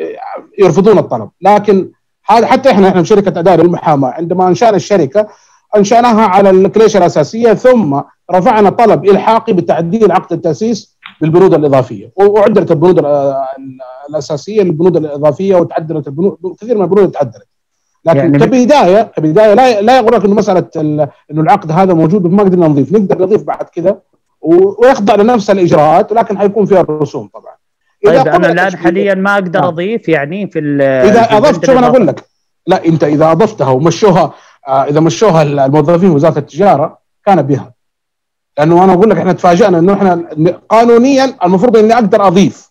آه، 0.00 0.62
يرفضون 0.64 0.98
الطلب. 0.98 1.30
لكن 1.40 1.90
هذا 2.26 2.46
حتى 2.46 2.70
إحنا 2.70 2.88
إحنا 2.88 3.02
شركة 3.02 3.38
اداره 3.38 3.62
المحاماه 3.62 4.08
عندما 4.10 4.48
أنشأنا 4.48 4.76
الشركة 4.76 5.28
أنشأناها 5.76 6.20
على 6.26 6.50
الكليشة 6.50 6.98
الأساسية 6.98 7.52
ثم 7.54 8.00
رفعنا 8.32 8.70
طلب 8.70 9.04
الحاقي 9.04 9.52
بتعديل 9.52 10.12
عقد 10.12 10.32
التأسيس 10.32 10.98
بالبنود 11.20 11.54
الإضافية. 11.54 12.12
وعدلت 12.16 12.70
البنود 12.70 12.98
ال- 12.98 13.06
ال- 13.06 13.34
الأساسية 14.10 14.62
للبنود 14.62 14.96
الإضافية 14.96 15.56
وتعدلت 15.56 16.06
البنود 16.06 16.36
كثير 16.60 16.76
من 16.76 16.82
البنود 16.82 17.10
تعدلت 17.10 17.47
لكن 18.08 18.18
يعني 18.18 18.38
كبدايه 18.38 19.02
كبدايه 19.16 19.54
لا 19.54 19.80
لا 19.80 19.98
يغرك 19.98 20.24
إنه 20.24 20.34
مسألة 20.34 20.64
ال- 20.76 21.08
إنه 21.30 21.40
العقد 21.42 21.72
هذا 21.72 21.94
موجود 21.94 22.26
وما 22.26 22.42
قدرنا 22.42 22.68
نضيف. 22.68 22.92
نقدر 22.92 23.22
نضيف 23.22 23.42
بعد 23.42 23.62
كذا 23.74 23.98
ويخضع 24.40 25.14
لنفس 25.14 25.50
الإجراءات 25.50 26.12
ولكن 26.12 26.38
حيكون 26.38 26.66
فيها 26.66 26.80
الرسوم 26.80 27.26
طبعا. 27.34 27.52
طيب 28.06 28.28
أنا 28.28 28.52
الان 28.52 28.76
حاليا 28.76 29.14
ما 29.14 29.34
أقدر 29.34 29.60
نعم. 29.60 29.68
أضيف 29.68 30.08
يعني 30.08 30.46
في 30.50 30.58
ال- 30.58 30.82
إذا 30.82 31.22
في 31.22 31.36
أضفت 31.36 31.66
شوف 31.66 31.78
أنا. 31.78 31.86
أقول 31.86 32.06
لك؟ 32.06 32.24
لا 32.66 32.84
أنت 32.86 33.04
إذا 33.04 33.32
أضفتها 33.32 33.70
ومشوها 33.70 34.32
آه 34.68 34.84
إذا 34.84 35.00
مشوها 35.00 35.42
الموظفين 35.42 35.98
في 35.98 36.06
وزارة 36.08 36.38
التجارة 36.38 36.98
كان 37.26 37.42
بها. 37.42 37.72
لأنه 38.58 38.84
أنا 38.84 38.92
أقول 38.92 39.10
لك 39.10 39.16
إحنا 39.18 39.32
تفاجئنا 39.32 39.78
إنه 39.78 39.92
إحنا 39.92 40.24
قانونيا 40.68 41.36
المفروض 41.44 41.76
إني 41.76 41.94
أقدر 41.94 42.26
أضيف. 42.26 42.68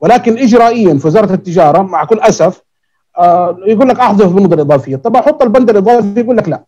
ولكن 0.00 0.38
اجرائيا 0.38 0.94
في 0.98 1.06
وزارة 1.06 1.32
التجارة 1.32 1.82
مع 1.82 2.04
كل 2.04 2.20
أسف 2.20 2.62
آه 3.18 3.56
يقول 3.66 3.88
لك 3.88 4.00
أحذف 4.00 4.26
البنود 4.26 4.52
الاضافيه 4.52 4.96
طب 4.96 5.16
أحط 5.16 5.42
البند 5.42 5.70
الإضافي؟ 5.70 6.20
يقول 6.20 6.36
لك 6.36 6.48
لا. 6.48 6.64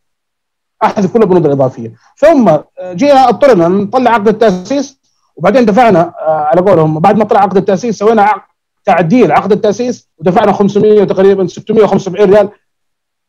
أحذف 0.85 1.13
كل 1.13 1.23
البنود 1.23 1.47
الاضافيه 1.47 1.93
ثم 2.17 2.49
آه، 2.49 2.63
جينا 2.93 3.29
اضطرنا 3.29 3.69
نطلع 3.69 4.11
عقد 4.11 4.29
التأسيس 4.29 5.01
وبعدين 5.37 5.65
دفعنا 5.65 6.15
آه 6.27 6.45
على 6.45 6.61
قولهم 6.61 7.01
بعد 7.01 7.17
ما 7.17 7.25
طلع 7.25 7.41
عقد 7.41 7.57
التأسيس 7.57 7.99
سوينا 7.99 8.23
عقد 8.23 8.43
تعديل 8.85 9.33
عقد 9.33 9.53
التأسيس 9.53 10.09
ودفعنا 10.19 10.53
500 10.53 11.05
تقريبا 11.05 11.47
675 11.47 12.31
ريال 12.31 12.49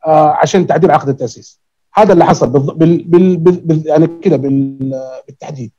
آه 0.06 0.30
عشان 0.30 0.66
تعديل 0.66 0.90
عقد 0.90 1.08
التأسيس. 1.08 1.60
هذا 1.94 2.12
اللي 2.12 2.24
حصل 2.24 2.48
بال 2.50 3.04
بال 3.04 3.36
بال 3.36 3.56
بال 3.56 3.86
يعني 3.86 4.06
كذا 4.06 4.36
بال 4.36 4.78
بالتحديد. 5.26 5.72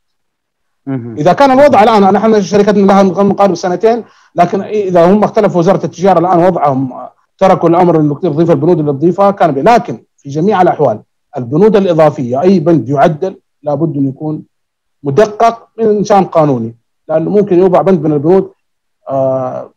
إذا 1.18 1.34
كان 1.34 1.52
الوضع 1.52 1.84
الآن 1.84 2.14
نحن 2.14 2.41
شركتنا 2.41 2.86
لها 2.86 3.03
مقارب 3.03 3.56
سنتين 3.56 4.03
لكن 4.36 4.61
إذا 4.61 5.11
هم 5.11 5.24
اختلفوا 5.24 5.60
وزارة 5.60 5.86
التجارة 5.86 6.20
الآن 6.20 6.40
وضعهم 6.40 6.94
آه، 6.94 7.14
تركوا 7.40 7.70
الأمر 7.70 7.99
انه 7.99 8.16
تضيف 8.16 8.52
البنود 8.52 8.80
اللي 8.80 8.91
تضيفها 8.91 9.32
كان 9.32 9.52
بي. 9.52 9.61
لكن 9.61 10.03
في 10.18 10.30
جميع 10.30 10.61
الأحوال 10.61 11.02
البنود 11.38 11.76
الإضافية 11.76 12.41
أي 12.41 12.60
بند 12.60 12.90
يعدل 12.90 13.40
لابد 13.64 13.98
انه 13.98 14.10
يكون 14.10 14.44
مدقق 15.03 15.68
من 15.78 15.86
إنسان 15.86 16.26
قانوني 16.26 16.76
لأنه 17.07 17.30
ممكن 17.30 17.60
يوضع 17.60 17.82
بند 17.82 18.02
من 18.02 18.14
البنود 18.14 18.52
آه 19.10 19.72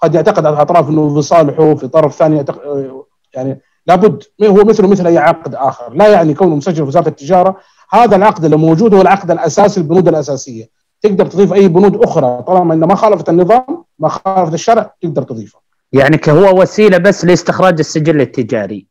قد 0.00 0.14
يعتقد 0.14 0.46
الأطراف 0.46 0.88
أنه 0.88 1.14
في 1.14 1.22
صالحه 1.22 1.74
في 1.74 1.88
طرف 1.88 2.14
ثاني 2.14 2.36
يعتقد 2.36 2.58
آه، 2.58 3.04
يعني 3.34 3.60
لابد 3.86 4.22
هو 4.42 4.64
مثله 4.64 4.88
مثل 4.88 5.06
أي 5.06 5.18
عقد 5.18 5.54
آخر 5.54 5.92
لا 5.92 6.08
يعني 6.08 6.34
كونه 6.34 6.56
مسجل 6.56 6.74
في 6.74 6.82
وزارة 6.82 7.08
التجارة 7.08 7.56
هذا 7.90 8.16
العقد 8.16 8.44
اللي 8.44 8.56
موجود 8.56 8.94
هو 8.94 9.00
العقد 9.00 9.30
الأساسي 9.30 9.80
البنود 9.80 10.08
الأساسية 10.08 10.68
تقدر 11.02 11.26
تضيف 11.26 11.52
أي 11.52 11.68
بنود 11.68 12.04
أخرى 12.04 12.42
طالما 12.42 12.74
انها 12.74 12.88
ما 12.88 12.94
خالفت 12.94 13.28
النظام 13.28 13.84
ما 13.98 14.08
خالفت 14.08 14.54
الشرع 14.54 14.94
تقدر 15.02 15.22
تضيفها 15.22 15.60
يعني 15.92 16.20
هو 16.28 16.62
وسيلة 16.62 16.98
بس 16.98 17.24
لاستخراج 17.24 17.78
السجل 17.78 18.20
التجاري. 18.20 18.86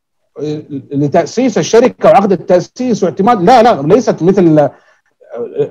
لتأسيس 0.90 1.58
الشركة 1.58 2.08
وعقد 2.08 2.32
التأسيس 2.32 3.02
واعتماد 3.02 3.42
لا 3.42 3.62
لا 3.62 3.82
ليست 3.82 4.22
مثل 4.22 4.68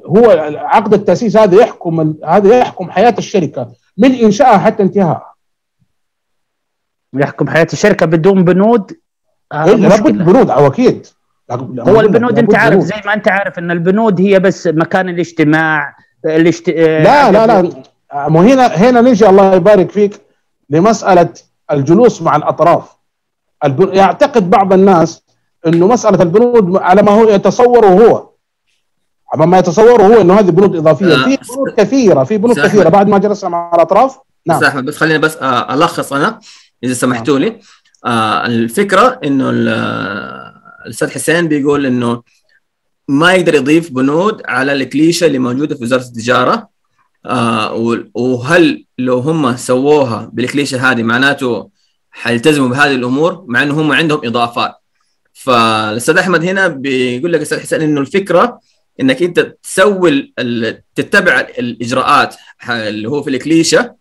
هو 0.06 0.30
عقد 0.58 0.94
التأسيس 0.94 1.38
هذا 1.38 1.62
يحكم 1.62 2.16
هذا 2.26 2.58
يحكم 2.60 2.92
حياة 2.92 3.16
الشركة 3.18 3.68
من 3.98 4.12
انشائها 4.12 4.58
حتى 4.58 4.84
انتهائها 4.84 5.34
يحكم 7.14 7.50
حياة 7.50 7.68
الشركة 7.74 8.06
بدون 8.06 8.44
بنود؟ 8.44 8.92
هذا 9.54 9.72
إيه، 9.72 9.76
لابد 9.76 10.18
بنود 10.18 10.50
أو 10.50 10.68
أكيد. 10.68 11.08
هو 11.80 12.00
البنود 12.00 12.40
أنت 12.40 12.56
عارف 12.56 12.80
زي 12.80 13.02
ما 13.06 13.14
أنت 13.14 13.28
عارف 13.28 13.60
إن 13.60 13.72
البنود 13.72 14.22
هي 14.22 14.40
بس 14.40 14.68
مكان 14.68 15.10
الاجتماع 15.10 15.96
الاشت... 16.26 16.70
لا 16.70 17.32
لا 17.32 17.48
لا. 17.48 17.72
مو 18.14 18.42
هنا 18.42 18.68
هنا 18.68 19.02
نجي 19.02 19.30
الله 19.30 19.56
يبارك 19.56 19.92
فيك. 19.92 20.27
لمسألة 20.70 21.30
الجلوس 21.72 22.22
مع 22.22 22.36
الأطراف. 22.36 22.84
يعتقد 23.80 24.50
بعض 24.50 24.74
الناس 24.74 25.24
إنه 25.68 25.88
مسألة 25.88 26.24
البنود 26.24 26.78
على 26.78 27.02
ما 27.02 27.12
هو 27.12 27.30
يتصوره 27.30 27.88
هو 27.88 28.30
على 29.34 29.48
ما 29.48 29.60
يتصوره 29.60 30.04
هو 30.04 30.22
إنه 30.22 30.40
هذه 30.40 30.50
بنود 30.50 30.76
إضافية 30.76 31.14
آه، 31.14 31.24
في 31.24 31.38
بنود 31.54 31.74
كثيرة 31.78 32.24
في 32.24 32.38
بنود 32.38 32.60
كثيره 32.60 32.82
أحمد. 32.82 32.92
بعد 32.92 33.08
ما 33.08 33.18
جلسنا 33.18 33.50
مع 33.50 33.72
الأطراف 33.76 34.18
نعم. 34.48 34.62
نعم 34.62 34.70
أحمد 34.70 34.86
بس 34.86 34.98
خليني 34.98 35.20
بس 35.20 35.38
آه، 35.38 35.74
ألخص 35.74 36.14
أنا 36.14 36.40
إذا 36.84 36.94
سمحتوا 36.94 37.40
لي 37.40 37.60
آه، 38.06 38.46
الفكرة 38.46 39.20
إنه 39.24 39.50
آه، 39.50 40.54
الأستاذ 40.86 41.10
حسين 41.10 41.48
بيقول 41.48 41.86
إنه 41.86 42.24
ما 43.08 43.34
يقدر 43.34 43.56
يضيف 43.56 43.92
بنود 43.92 44.42
على 44.46 44.74
الكليشة 44.74 45.26
اللي 45.26 45.40
موجودة 45.40 45.76
في 45.76 45.84
وزارة 45.84 46.02
التجارة 46.02 46.70
آه، 47.28 47.74
وهل 48.14 48.86
لو 48.98 49.20
هم 49.20 49.56
سووها 49.58 50.30
بالكليشة 50.34 50.92
هذه 50.92 51.04
معناته 51.04 51.70
حيلتزموا 52.12 52.68
بهذه 52.70 52.96
الأمور؟ 52.96 53.46
مع 53.48 53.64
إنه 53.64 53.82
هم 53.82 53.92
عندهم 53.92 54.22
إضافات. 54.26 54.76
فالأستاذ 55.34 56.18
أحمد 56.18 56.44
هنا 56.44 56.68
بيقول 56.68 57.34
لك 57.34 57.42
أستاذ 57.42 57.60
حسين 57.60 57.82
إنه 57.82 58.02
الفكرة 58.02 58.60
إنك 59.02 59.24
أنت 59.24 59.54
تسوي 59.64 60.34
تتبع 60.96 61.40
الإجراءات 61.60 62.36
اللي 62.70 63.10
هو 63.10 63.24
في 63.24 63.30
الكليشة 63.30 63.96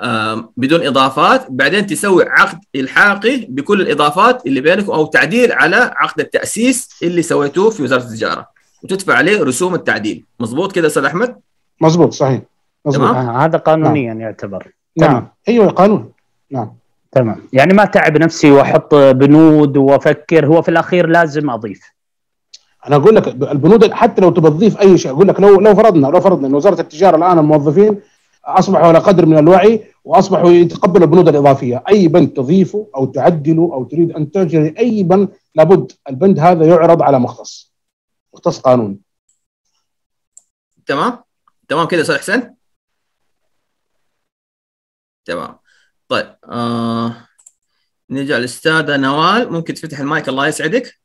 آم، 0.00 0.50
بدون 0.56 0.86
إضافات 0.86 1.46
بعدين 1.50 1.86
تسوي 1.86 2.24
عقد 2.28 2.58
إلحاقي 2.74 3.36
بكل 3.48 3.80
الإضافات 3.80 4.46
اللي 4.46 4.60
بينكم 4.60 4.92
أو 4.92 5.06
تعديل 5.06 5.52
على 5.52 5.76
عقد 5.96 6.20
التأسيس 6.20 6.88
اللي 7.02 7.22
سويتوه 7.22 7.70
في 7.70 7.82
وزارة 7.82 8.02
التجارة 8.02 8.46
وتدفع 8.82 9.14
عليه 9.14 9.42
رسوم 9.42 9.74
التعديل. 9.74 10.24
مظبوط 10.40 10.72
كده 10.74 10.86
أستاذ 10.86 11.04
أحمد؟ 11.04 11.36
مزبوط 11.80 12.12
صحيح. 12.12 12.40
مزبوط 12.84 13.08
تمام. 13.08 13.28
آه، 13.28 13.44
هذا 13.44 13.58
قانونيا 13.58 14.14
يعتبر. 14.14 14.72
نعم. 14.96 15.28
أيوه 15.48 15.70
قانون. 15.70 16.12
نعم. 16.50 16.72
تمام. 17.12 17.48
يعني 17.52 17.74
ما 17.74 17.84
تعب 17.84 18.16
نفسي 18.16 18.50
وأحط 18.50 18.94
بنود 18.94 19.76
وأفكر 19.76 20.46
هو 20.46 20.62
في 20.62 20.68
الأخير 20.68 21.06
لازم 21.06 21.50
أضيف. 21.50 21.92
أنا 22.86 22.96
أقول 22.96 23.16
لك 23.16 23.28
البنود 23.28 23.92
حتى 23.92 24.20
لو 24.20 24.30
تبى 24.30 24.50
تضيف 24.50 24.80
أي 24.80 24.98
شيء 24.98 25.10
أقول 25.10 25.28
لك 25.28 25.40
لو 25.40 25.60
لو 25.60 25.74
فرضنا 25.74 26.06
لو 26.06 26.20
فرضنا 26.20 26.46
إن 26.46 26.54
وزارة 26.54 26.80
التجارة 26.80 27.16
الآن 27.16 27.38
الموظفين 27.38 28.00
أصبحوا 28.44 28.86
على 28.86 28.98
قدر 28.98 29.26
من 29.26 29.38
الوعي 29.38 29.84
وأصبحوا 30.04 30.50
يتقبلوا 30.50 31.06
البنود 31.06 31.28
الإضافية، 31.28 31.84
أي 31.88 32.08
بند 32.08 32.28
تضيفه 32.28 32.86
أو 32.96 33.06
تعدله 33.06 33.70
أو 33.72 33.84
تريد 33.84 34.12
أن 34.12 34.30
تجري 34.30 34.74
اي 34.78 35.02
بند 35.02 35.28
لابد 35.54 35.92
البند 36.10 36.38
هذا 36.38 36.66
يعرض 36.66 37.02
على 37.02 37.18
مختص. 37.18 37.72
مختص 38.34 38.60
قانوني. 38.60 38.98
تمام؟ 40.86 41.18
تمام 41.68 41.88
كده 41.88 42.00
أستاذ 42.00 42.18
حسين؟ 42.18 42.56
تمام. 45.24 45.58
طيب 46.08 46.36
آه... 46.44 47.28
نرجع 48.10 48.36
للاستاذه 48.36 48.96
نوال. 48.96 49.52
ممكن 49.52 49.74
تفتح 49.74 50.00
المايك 50.00 50.28
الله 50.28 50.46
يسعدك. 50.46 51.00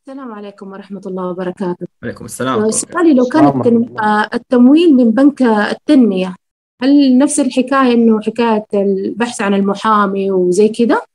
السلام 0.00 0.32
عليكم 0.32 0.72
ورحمة 0.72 1.00
الله 1.06 1.26
وبركاته. 1.26 1.86
عليكم 2.02 2.24
السلام. 2.24 2.70
سؤالي 2.70 3.14
لو 3.14 3.24
كان. 3.24 3.98
آه، 3.98 4.30
التمويل 4.34 4.94
من 4.94 5.10
بنك 5.10 5.42
التنمية 5.42 6.36
هل 6.82 7.18
نفس 7.18 7.40
الحكاية 7.40 7.92
إنه 7.92 8.20
حكاية 8.20 8.66
البحث 8.74 9.40
عن 9.42 9.54
المحامي 9.54 10.30
وزي 10.30 10.68
كده؟ 10.68 11.06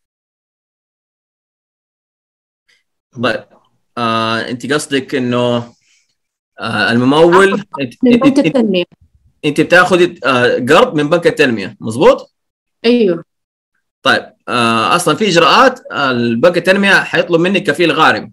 طيب 3.24 3.46
آه... 3.98 4.50
أنت 4.50 4.74
قصدك 4.74 5.16
إنه 5.16 5.38
آه 5.38 5.77
الممول 6.62 7.64
انت, 7.82 7.94
من 8.04 8.12
بنك 8.12 8.26
انت, 8.26 8.40
التنمية. 8.40 8.84
انت 9.46 9.62
بتاخذي 9.62 10.20
آه 10.26 10.56
قرض 10.56 10.96
من 10.96 11.10
بنك 11.10 11.28
التنمية 11.28 11.78
مظبوط؟ 11.80 12.34
أيوه. 12.86 13.24
طيب 14.04 14.26
آه 14.48 14.96
أصلا 14.96 15.16
في 15.16 15.28
إجراءات 15.28 15.80
آه، 15.92 16.12
البنك 16.12 16.58
التنمية 16.58 16.94
حيطلب 16.94 17.42
منك 17.42 17.64
كفيل 17.64 17.92
غارم. 17.92 18.32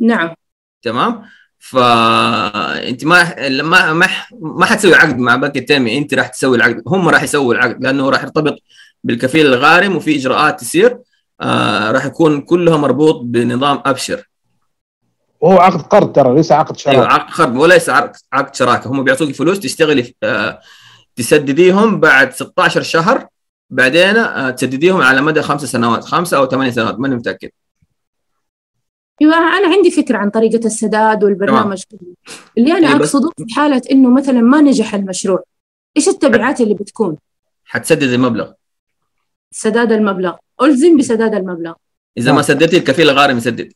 نعم. 0.00 0.34
تمام؟ 0.82 1.22
فانت 1.58 3.04
ما 3.04 3.48
ما 3.62 3.92
ما 3.92 4.08
ما 4.32 4.66
حتسوي 4.66 4.94
عقد 4.94 5.18
مع 5.18 5.36
بنك 5.36 5.56
التنمية 5.56 5.98
انت 5.98 6.14
راح 6.14 6.28
تسوي 6.28 6.56
العقد 6.56 6.82
هم 6.86 7.08
راح 7.08 7.22
يسووا 7.22 7.54
العقد 7.54 7.84
لأنه 7.84 8.10
راح 8.10 8.22
يرتبط 8.22 8.58
بالكفيل 9.04 9.46
الغارم 9.46 9.96
وفي 9.96 10.16
إجراءات 10.16 10.60
تصير 10.60 10.98
آه 11.40 11.90
راح 11.90 12.04
يكون 12.04 12.40
كلها 12.40 12.76
مربوط 12.76 13.20
بنظام 13.20 13.82
أبشر. 13.86 14.28
وهو 15.46 15.58
عقد 15.58 15.82
قرض 15.82 16.12
ترى 16.12 16.34
ليس 16.34 16.52
عقد 16.52 16.76
أيوه 16.86 17.02
شراكه 17.02 17.14
عقد 17.14 17.32
قرض 17.34 17.56
وليس 17.56 17.88
عقد 17.88 18.16
عقد 18.32 18.54
شراكة. 18.54 18.90
هم 18.90 19.04
بيعطوك 19.04 19.30
فلوس 19.30 19.60
تشتغلي 19.60 20.14
آه 20.22 20.60
تسدديهم 21.16 22.00
بعد 22.00 22.32
16 22.32 22.82
شهر 22.82 23.26
بعدين 23.70 24.16
آه 24.16 24.50
تسدديهم 24.50 25.00
على 25.00 25.20
مدى 25.20 25.42
خمس 25.42 25.64
سنوات 25.64 26.04
خمسة 26.04 26.36
أو 26.36 26.46
ثمانية 26.46 26.70
سنوات 26.70 26.98
ماني 26.98 27.16
متأكد. 27.16 27.50
أيوه 29.22 29.34
أنا 29.34 29.68
عندي 29.76 29.90
فكرة 29.90 30.18
عن 30.18 30.30
طريقة 30.30 30.66
السداد 30.66 31.24
والبرنامج. 31.24 31.82
كله. 31.90 32.14
اللي 32.58 32.72
أنا 32.72 32.88
إيه 32.88 32.96
أقصده 32.96 33.30
في 33.36 33.54
حالة 33.54 33.82
إنه 33.90 34.14
مثلا 34.14 34.40
ما 34.40 34.60
نجح 34.60 34.94
المشروع 34.94 35.42
إيش 35.96 36.08
التبعات 36.08 36.60
اللي 36.60 36.74
بتكون؟ 36.74 37.16
حتسدد 37.64 38.02
المبلغ. 38.02 38.52
سداد 39.50 39.92
المبلغ. 39.92 40.34
ألزم 40.62 40.96
بسداد 40.96 41.34
المبلغ. 41.34 41.72
إذا 42.18 42.32
ما 42.32 42.42
سددتي 42.42 42.76
الكفيل 42.76 43.10
الغارم 43.10 43.36
يسدد 43.36 43.72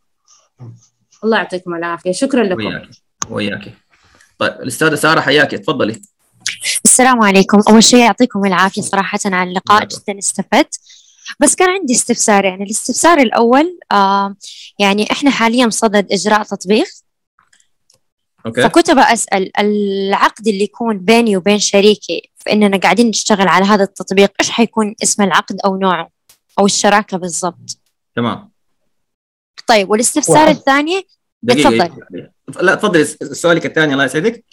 الله 1.25 1.37
يعطيكم 1.37 1.75
العافية. 1.75 2.13
شكرا 2.13 2.45
لكم. 2.45 2.67
وياك. 2.67 2.89
وياك. 3.31 3.75
طيب 4.39 4.53
الأستاذة 4.53 4.95
سارة 4.95 5.21
حياكي 5.21 5.59
تفضلي. 5.59 6.03
السلام 6.85 7.23
عليكم. 7.23 7.63
أول 7.69 7.83
شيء 7.83 8.01
يعطيكم 8.01 8.47
العافية 8.47 8.83
صراحة 8.83 9.19
على 9.25 9.51
اللقاء. 9.51 9.79
نعم. 9.79 9.89
جدا 9.89 10.19
استفدت. 10.19 10.81
بس 11.41 11.55
كان 11.55 11.71
عندي 11.71 11.93
استفسار. 11.93 12.45
يعني 12.45 12.65
الاستفسار 12.65 13.19
الأول 13.19 13.79
آه 13.93 14.35
يعني 14.79 15.13
إحنا 15.13 15.31
حاليا 15.31 15.69
صدد 15.69 16.13
إجراء 16.13 16.43
تطبيق. 16.43 16.87
Okay. 18.47 18.63
فكنت 18.63 18.91
أبغى 18.91 19.13
أسأل 19.13 19.51
العقد 19.59 20.49
اللي 20.49 20.65
يكون 20.65 20.99
بيني 20.99 21.37
وبين 21.37 21.59
شريكي 21.59 22.31
في 22.37 22.53
إننا 22.53 22.77
قاعدين 22.77 23.09
نشتغل 23.09 23.49
على 23.49 23.65
هذا 23.65 23.85
التطبيق 23.85 24.33
إيش 24.41 24.51
حيكون 24.51 24.95
اسم 25.03 25.23
العقد 25.23 25.61
أو 25.65 25.77
نوعه 25.77 26.11
أو 26.59 26.67
الشراكة 26.67 27.17
بالضبط؟ 27.17 27.79
تمام. 28.17 28.51
طيب 29.67 29.91
والاستفسار 29.91 30.37
واحد. 30.37 30.57
الثاني 30.57 31.07
تفضل. 31.49 31.91
لا 32.61 32.75
تفضلي 32.75 33.05
سؤالك 33.33 33.67
الثاني 33.67 33.93
الله 33.93 34.05
يسعدك 34.05 34.45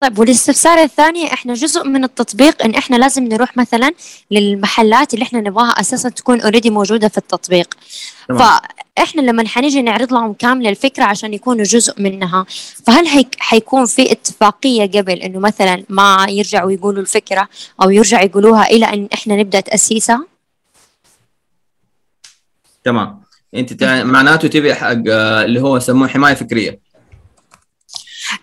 طيب 0.00 0.18
والاستفسار 0.18 0.82
الثاني 0.82 1.32
إحنا 1.32 1.54
جزء 1.54 1.84
من 1.84 2.04
التطبيق 2.04 2.62
إن 2.62 2.74
إحنا 2.74 2.96
لازم 2.96 3.24
نروح 3.24 3.56
مثلا 3.56 3.92
للمحلات 4.30 5.14
اللي 5.14 5.22
إحنا 5.22 5.40
نبغاها 5.40 5.80
أساسا 5.80 6.08
تكون 6.08 6.40
already 6.40 6.70
موجودة 6.70 7.08
في 7.08 7.18
التطبيق 7.18 7.74
تمام. 8.28 8.60
فإحنا 8.96 9.20
لما 9.20 9.48
حنيجي 9.48 9.82
نعرض 9.82 10.12
لهم 10.12 10.32
كامل 10.32 10.66
الفكرة 10.66 11.04
عشان 11.04 11.34
يكونوا 11.34 11.64
جزء 11.64 12.02
منها 12.02 12.46
فهل 12.86 13.06
هيك 13.06 13.36
حيكون 13.38 13.86
في 13.86 14.12
اتفاقية 14.12 14.86
قبل 15.00 15.12
إنه 15.12 15.38
مثلا 15.38 15.84
ما 15.88 16.26
يرجعوا 16.28 16.72
يقولوا 16.72 17.00
الفكرة 17.02 17.48
أو 17.82 17.90
يرجعوا 17.90 18.24
يقولوها 18.24 18.64
إلى 18.66 18.86
إن 18.86 19.08
إحنا 19.14 19.36
نبدأ 19.36 19.60
تأسيسها 19.60 20.26
تمام 22.84 23.19
أنت. 23.54 23.84
معناته 23.84 24.48
تبي 24.48 24.74
حق 24.74 24.96
آه، 25.08 25.44
اللي 25.44 25.60
هو 25.60 25.76
يسموه 25.76 26.08
حماية 26.08 26.34
فكرية. 26.34 26.80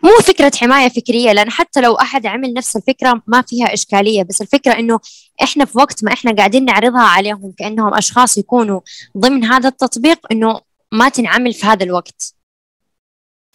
مو 0.04 0.10
فكرة 0.24 0.52
حماية 0.56 0.90
فكرية 0.90 1.32
لأن 1.32 1.52
حتى 1.52 1.82
لو 1.82 1.94
أحد 1.96 2.26
عمل 2.26 2.54
نفس 2.54 2.76
الفكرة 2.76 3.22
ما 3.28 3.42
فيها 3.42 3.74
إشكالية 3.74 4.24
بس 4.24 4.42
الفكرة 4.42 4.72
إنه 4.80 5.00
إحنا 5.44 5.66
في 5.66 5.78
وقت 5.78 6.04
ما 6.04 6.14
إحنا 6.14 6.36
قاعدين 6.36 6.66
نعرضها 6.66 7.02
عليهم 7.02 7.54
كأنهم 7.58 7.94
أشخاص 7.94 8.38
يكونوا 8.38 8.82
ضمن 9.18 9.44
هذا 9.44 9.70
التطبيق 9.70 10.20
إنه 10.32 10.62
ما 10.92 11.10
تنعمل 11.10 11.54
في 11.54 11.66
هذا 11.66 11.84
الوقت. 11.84 12.34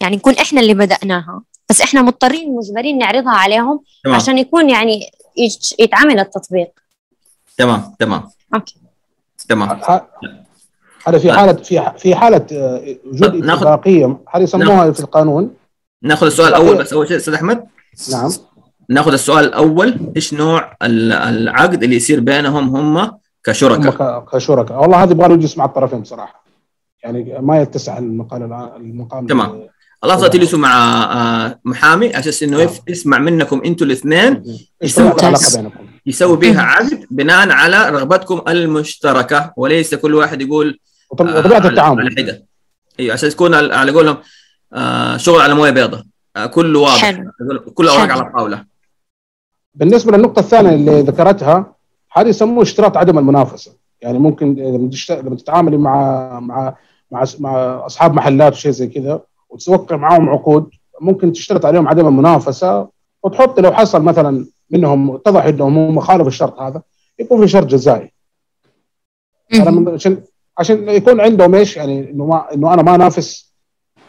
يعني 0.00 0.16
نكون 0.16 0.34
إحنا 0.34 0.60
اللي 0.60 0.74
بدأناها 0.74 1.42
بس 1.70 1.80
إحنا 1.80 2.02
مضطرين 2.02 2.56
مجبرين 2.56 2.98
نعرضها 2.98 3.32
عليهم 3.32 3.80
تمام. 4.04 4.16
عشان 4.16 4.38
يكون 4.38 4.70
يعني 4.70 5.10
يتعمل 5.78 6.18
التطبيق. 6.18 6.70
تمام 7.56 7.94
تمام. 7.98 8.30
أوكي 8.54 8.74
تمام. 9.48 9.80
هذا 11.06 11.18
في 11.18 11.28
طيب. 11.28 11.36
حاله 11.36 11.52
في 11.52 11.92
في 11.98 12.14
حالة 12.14 12.46
آه، 12.52 12.96
وجود 13.06 13.30
طيب، 13.30 13.44
ناخذ- 13.44 13.66
اتفاقية. 13.66 14.18
هذه 14.34 14.42
يسموها 14.42 14.90
في 14.92 15.00
القانون. 15.00 15.50
ناخذ 16.02 16.26
السؤال 16.26 16.48
الأول 16.48 16.76
بس 16.76 16.92
أول 16.92 17.08
شيء 17.08 17.16
أستاذ 17.16 17.34
أحمد. 17.34 17.64
نعم. 18.12 18.30
ناخذ 18.88 19.12
السؤال 19.12 19.44
الأول 19.44 20.12
إيش 20.16 20.34
نوع 20.34 20.76
ال- 20.82 21.12
العقد 21.12 21.82
اللي 21.82 21.96
يصير 21.96 22.20
بينهم 22.20 22.76
هم 22.76 23.10
كشركاء؟ 23.44 24.24
كشركاء. 24.32 24.80
والله 24.82 25.02
هذه 25.02 25.10
يبغى 25.10 25.34
يجلس 25.34 25.58
مع 25.58 25.64
الطرفين 25.64 26.00
بصراحة. 26.00 26.44
يعني 27.04 27.36
ما 27.40 27.60
يتسع 27.62 27.98
المقال 27.98 28.42
المقام. 28.76 29.26
تمام. 29.26 29.62
الافضل 30.04 30.30
تجلسوا 30.30 30.58
مع 30.58 31.02
آه، 31.12 31.60
محامي. 31.64 32.06
على 32.06 32.18
أساس 32.18 32.42
إنه 32.42 32.60
يف- 32.60 32.80
يسمع 32.88 33.18
منكم 33.18 33.62
أنتم 33.64 33.86
الاثنين 33.86 34.42
إيش 34.82 34.90
يسوي 34.92 35.04
العلاقه 35.04 35.28
ممتاز. 35.28 35.56
بينكم. 35.56 35.78
يسوي 36.06 36.36
بها 36.36 36.62
عقد 36.62 37.06
بناء 37.10 37.50
على 37.50 37.90
رغبتكم 37.90 38.42
المشتركة. 38.48 39.52
وليس 39.56 39.94
كل 39.94 40.14
واحد 40.14 40.42
يقول 40.42 40.78
آه، 41.20 41.38
وطبيعة 41.38 41.60
على- 41.60 41.66
التعامل. 41.66 42.00
على 42.00 42.10
حده 42.18 42.46
أيوه 43.00 43.12
عشان 43.12 43.28
تكون 43.30 43.54
على 43.54 43.92
قولهم 43.92 44.16
آه 44.72 45.16
شغل 45.16 45.40
على 45.40 45.54
موية 45.54 45.70
بيضاء 45.70 46.02
آه 46.36 46.46
كله 46.46 46.78
واضح. 46.80 47.00
حلو. 47.04 47.30
كل 47.74 47.88
أوراق 47.88 48.00
حلو. 48.02 48.12
على 48.12 48.28
الطاوله 48.28 48.64
بالنسبة 49.74 50.16
للنقطة 50.16 50.40
الثانية 50.40 50.74
اللي 50.74 51.00
ذكرتها 51.00 51.74
هذه 52.12 52.28
يسموه 52.28 52.62
اشتراط 52.62 52.96
عدم 52.96 53.18
المنافسة. 53.18 53.72
يعني 54.00 54.18
ممكن 54.18 54.54
لما 54.54 54.90
تشت- 54.90 55.10
لما 55.24 55.36
تتعاملي 55.36 55.76
مع 55.76 56.40
مع 56.40 56.74
مع 57.10 57.24
مع 57.38 57.86
أصحاب 57.86 58.14
محلات 58.14 58.52
وشيء 58.52 58.70
زي 58.70 58.86
كذا 58.86 59.20
وتوقع 59.50 59.96
معاهم 59.96 60.28
عقود 60.30 60.70
ممكن 61.00 61.32
تشترط 61.32 61.66
عليهم 61.66 61.88
عدم 61.88 62.06
المنافسة. 62.08 62.88
وتحط 63.22 63.60
لو 63.60 63.72
حصل 63.72 64.02
مثلا 64.02 64.46
منهم 64.70 65.14
اتضح 65.14 65.44
إنهم 65.44 65.78
هم 65.78 66.00
خالفوا 66.00 66.28
الشرط 66.28 66.60
هذا 66.60 66.82
يكون 67.18 67.40
في 67.40 67.48
شرط 67.48 67.66
جزائي. 67.66 68.12
أنا 69.54 69.90
عشان 69.90 70.22
عشان 70.58 70.88
يكون 70.88 71.20
عندهم 71.20 71.54
إيش؟ 71.54 71.76
يعني 71.76 72.10
إنه 72.10 72.26
ما 72.26 72.54
إنه 72.54 72.74
أنا 72.74 72.82
ما 72.82 72.94
انافس 72.94 73.52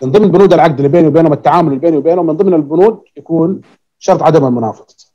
من 0.01 0.11
ضمن 0.11 0.31
بنود 0.31 0.53
العقد 0.53 0.75
اللي 0.75 0.87
بيني 0.87 1.07
وبينهم 1.07 1.33
التعامل 1.33 1.67
اللي 1.67 1.79
بيني 1.79 1.97
وبينهم 1.97 2.27
من 2.27 2.33
ضمن 2.37 2.53
البنود 2.53 3.03
يكون 3.17 3.61
شرط 3.99 4.23
عدم 4.23 4.45
المنافسة. 4.45 5.11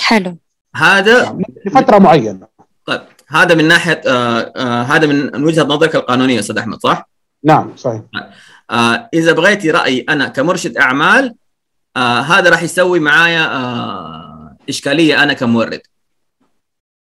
حلو. 0.00 0.36
هذا 0.76 1.22
يعني 1.22 1.54
لفترة 1.66 1.98
معينة. 1.98 2.46
طيب. 2.86 3.00
هذا 3.28 3.54
من 3.54 3.68
ناحية 3.68 4.00
آه 4.06 4.52
آه 4.56 4.82
هذا 4.82 5.06
من 5.06 5.32
من 5.32 5.44
وجهة 5.44 5.64
نظرك 5.64 5.96
القانونية 5.96 6.38
أستاذ 6.38 6.58
أحمد 6.58 6.80
صح؟ 6.80 7.08
نعم 7.44 7.76
صحيح. 7.76 8.02
آه 8.70 9.08
إذا 9.14 9.32
بغيتي 9.32 9.70
رايي 9.70 10.00
أنا 10.08 10.28
كمرشد 10.28 10.76
أعمال 10.76 11.34
آه 11.96 12.20
هذا 12.20 12.50
راح 12.50 12.62
يسوي 12.62 13.00
معايا 13.00 13.46
آه 13.56 14.56
إشكالية 14.68 15.22
أنا 15.22 15.32
كمورد. 15.32 15.80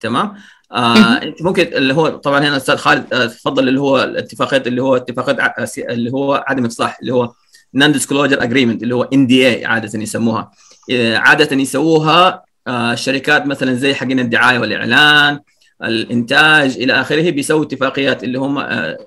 تمام؟ 0.00 0.34
آه. 0.72 1.22
انت 1.22 1.42
ممكن 1.42 1.62
اللي 1.62 1.94
هو 1.94 2.08
طبعا 2.08 2.38
هنا 2.40 2.56
أستاذ 2.56 2.76
خالد 2.76 3.14
آه 3.14 3.26
تفضل 3.26 3.68
اللي 3.68 3.80
هو 3.80 4.02
الاتفاقيات 4.02 4.66
اللي 4.66 4.82
هو 4.82 4.96
اتفاقات 4.96 5.40
ع- 5.40 5.54
اللي 5.78 6.12
هو 6.12 6.44
عدم 6.48 6.64
افصاح 6.64 6.98
اللي 7.00 7.14
هو 7.14 7.32
Non-disclosure 7.74 8.42
agreement 8.42 8.82
اللي 8.82 8.94
هو 8.94 9.02
NDA 9.02 9.64
عادة 9.64 9.98
يسموها. 10.00 10.50
آه، 10.92 11.16
عادة 11.16 11.56
يسووها 11.56 12.42
آه، 12.66 12.92
الشركات 12.92 13.46
مثلا 13.46 13.74
زي 13.74 13.94
حقين 13.94 14.20
الدعاية 14.20 14.58
والإعلان 14.58 15.40
الإنتاج 15.84 16.76
إلى 16.76 16.92
آخره 17.00 17.30
بيسووا 17.30 17.64
اتفاقيات 17.64 18.24
اللي 18.24 18.38
هم 18.38 18.58
آه، 18.58 18.98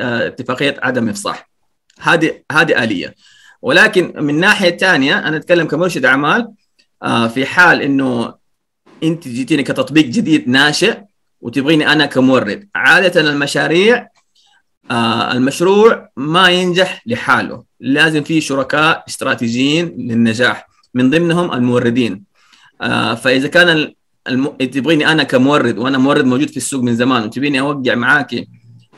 آه، 0.00 0.26
اتفاقية 0.26 0.76
عدم 0.82 1.08
إفصاح. 1.08 1.50
هذه 2.00 2.42
هذه 2.52 2.84
آلية. 2.84 3.14
ولكن 3.62 4.12
من 4.16 4.40
ناحية 4.40 4.76
ثانية 4.76 5.18
أنا 5.18 5.36
أتكلم 5.36 5.66
كمرشد 5.66 6.04
أعمال 6.04 6.48
آه، 7.02 7.28
في 7.28 7.46
حال 7.46 7.82
إنه 7.82 8.34
أنت 9.02 9.28
جيتيني 9.28 9.62
كتطبيق 9.62 10.04
جديد 10.06 10.48
ناشئ 10.48 10.98
وتبغيني 11.40 11.92
أنا 11.92 12.06
كمورد. 12.06 12.68
عادة 12.74 13.20
المشاريع 13.20 14.08
آه، 14.90 15.32
المشروع 15.32 16.08
ما 16.16 16.48
ينجح 16.48 17.02
لحاله. 17.06 17.64
لازم 17.80 18.22
في 18.22 18.40
شركاء 18.40 19.04
استراتيجيين 19.08 19.86
للنجاح. 19.98 20.68
من 20.94 21.10
ضمنهم 21.10 21.52
الموردين. 21.52 22.22
آه، 22.82 23.14
فإذا 23.14 23.48
كان 23.48 23.68
ال- 23.68 23.94
الم... 24.28 24.46
تبغيني 24.46 25.12
أنا 25.12 25.22
كمورد 25.22 25.78
وأنا 25.78 25.98
مورد 25.98 26.24
موجود 26.24 26.48
في 26.50 26.56
السوق 26.56 26.82
من 26.82 26.96
زمان 26.96 27.22
وتبيني 27.22 27.60
أوقع 27.60 27.94
معاكي 27.94 28.48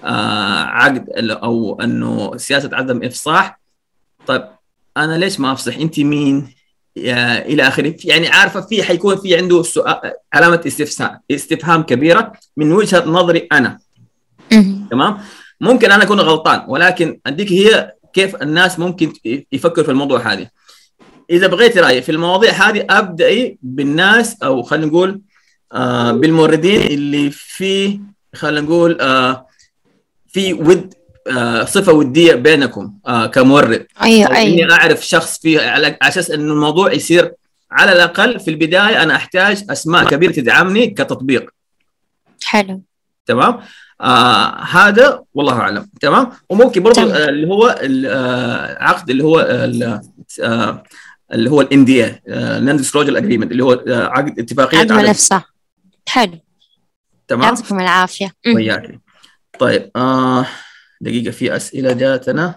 آه، 0.05 0.62
عقد 0.64 1.06
أو 1.31 1.81
إنه 1.82 2.36
سياسة 2.36 2.70
عدم 2.73 3.02
إفصاح 3.05 3.60
طيب 4.27 4.43
أنا 4.97 5.19
ليش 5.19 5.40
ما 5.40 5.52
أفصح؟ 5.52 5.77
انت 5.77 6.01
مين؟ 6.01 6.55
إلى 6.97 7.69
آخره. 7.69 7.94
يعني 8.05 8.28
عارفة 8.28 8.60
في 8.60 8.82
حيكون 8.82 9.16
في 9.16 9.36
عنده 9.36 9.62
سؤال 9.62 10.12
علامة 10.32 10.60
استفسار 10.66 11.19
استفهام 11.31 11.82
كبيرة 11.82 12.32
من 12.56 12.73
وجهة 12.73 13.05
نظري 13.06 13.48
أنا. 13.52 13.78
تمام؟ 14.90 15.19
ممكن 15.60 15.93
أنا 15.93 16.02
أكون 16.02 16.20
غلطان 16.20 16.64
ولكن 16.69 17.20
أديك 17.27 17.52
هي 17.52 17.93
كيف 18.12 18.43
الناس 18.43 18.78
ممكن 18.78 19.12
يفكروا 19.52 19.85
في 19.85 19.90
الموضوع 19.90 20.32
هذه. 20.32 20.48
إذا 21.31 21.47
بغيت 21.47 21.78
رأيي 21.78 22.02
في 22.02 22.12
المواضيع 22.12 22.51
هذه 22.52 22.86
أبدأي 22.90 23.59
بالناس 23.62 24.43
أو 24.43 24.62
خلينا 24.62 24.86
نقول 24.86 25.20
آه 25.73 26.12
بالموردين 26.12 26.81
اللي 26.81 27.31
في 27.31 28.01
خلينا 28.35 28.60
نقول 28.60 29.01
آه 29.01 29.47
في 30.28 30.52
ود 30.52 30.94
صفة 31.65 31.93
ودية 31.93 32.35
بينكم 32.35 32.94
آه 33.07 33.27
كمورد. 33.27 33.86
أيوه 34.03 34.36
أيوه. 34.36 34.65
إني 34.65 34.73
أعرف 34.73 35.07
شخص 35.07 35.39
فيه 35.39 35.61
على 35.61 35.97
أساس 36.03 36.31
انه 36.31 36.53
الموضوع 36.53 36.93
يصير 36.93 37.32
على 37.70 37.93
الأقل 37.93 38.40
في 38.40 38.51
البداية 38.51 39.03
أنا 39.03 39.16
أحتاج 39.16 39.65
أسماء 39.70 40.05
كبيرة 40.05 40.32
تدعمني 40.32 40.86
كتطبيق. 40.86 41.51
حلو. 42.44 42.82
تمام؟ 43.27 43.61
آه 44.01 44.61
هذا 44.61 45.23
والله 45.35 45.61
أعلم. 45.61 45.90
تمام؟ 46.01 46.31
وممكن 46.49 46.82
برضه. 46.82 47.03
آه 47.15 47.28
اللي 47.28 47.47
هو 47.49 47.78
العقد 47.82 49.11
اللي 49.11 49.24
هو 49.24 49.40
ال- 49.40 50.01
آه 50.43 50.82
اللي 51.32 51.51
هو 51.51 51.61
ال 51.61 51.85
NDA 51.85 52.05
non-disclosure 52.05 53.19
agreement 53.19 53.53
اللي 53.53 53.65
هو 53.65 53.73
آه 53.73 54.05
عقد 54.07 54.39
اتفاقية 54.39 54.78
عدم- 54.78 54.99
الافصاح 54.99 55.53
حلو. 56.09 56.39
تمام؟ 57.28 57.43
يعطيكم 57.43 57.81
العافية. 57.81 58.32
وياك 58.55 58.99
طيب 59.59 59.90
آه 59.97 60.47
دقيقة 61.03 61.31
في 61.31 61.57
أسئلة 61.57 61.93
جاتنا. 61.93 62.55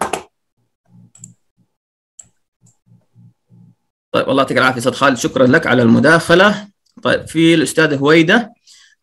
طيب 4.12 4.28
الله 4.28 4.42
يعطيك 4.42 4.58
العافية 4.58 4.78
أستاذ 4.78 4.92
خالد. 4.92 5.16
شكرا 5.16 5.46
لك 5.46 5.66
على 5.66 5.82
المداخلة. 5.82 6.68
طيب 7.02 7.26
في 7.26 7.54
الأستاذة 7.54 7.96
هويدة 7.96 8.52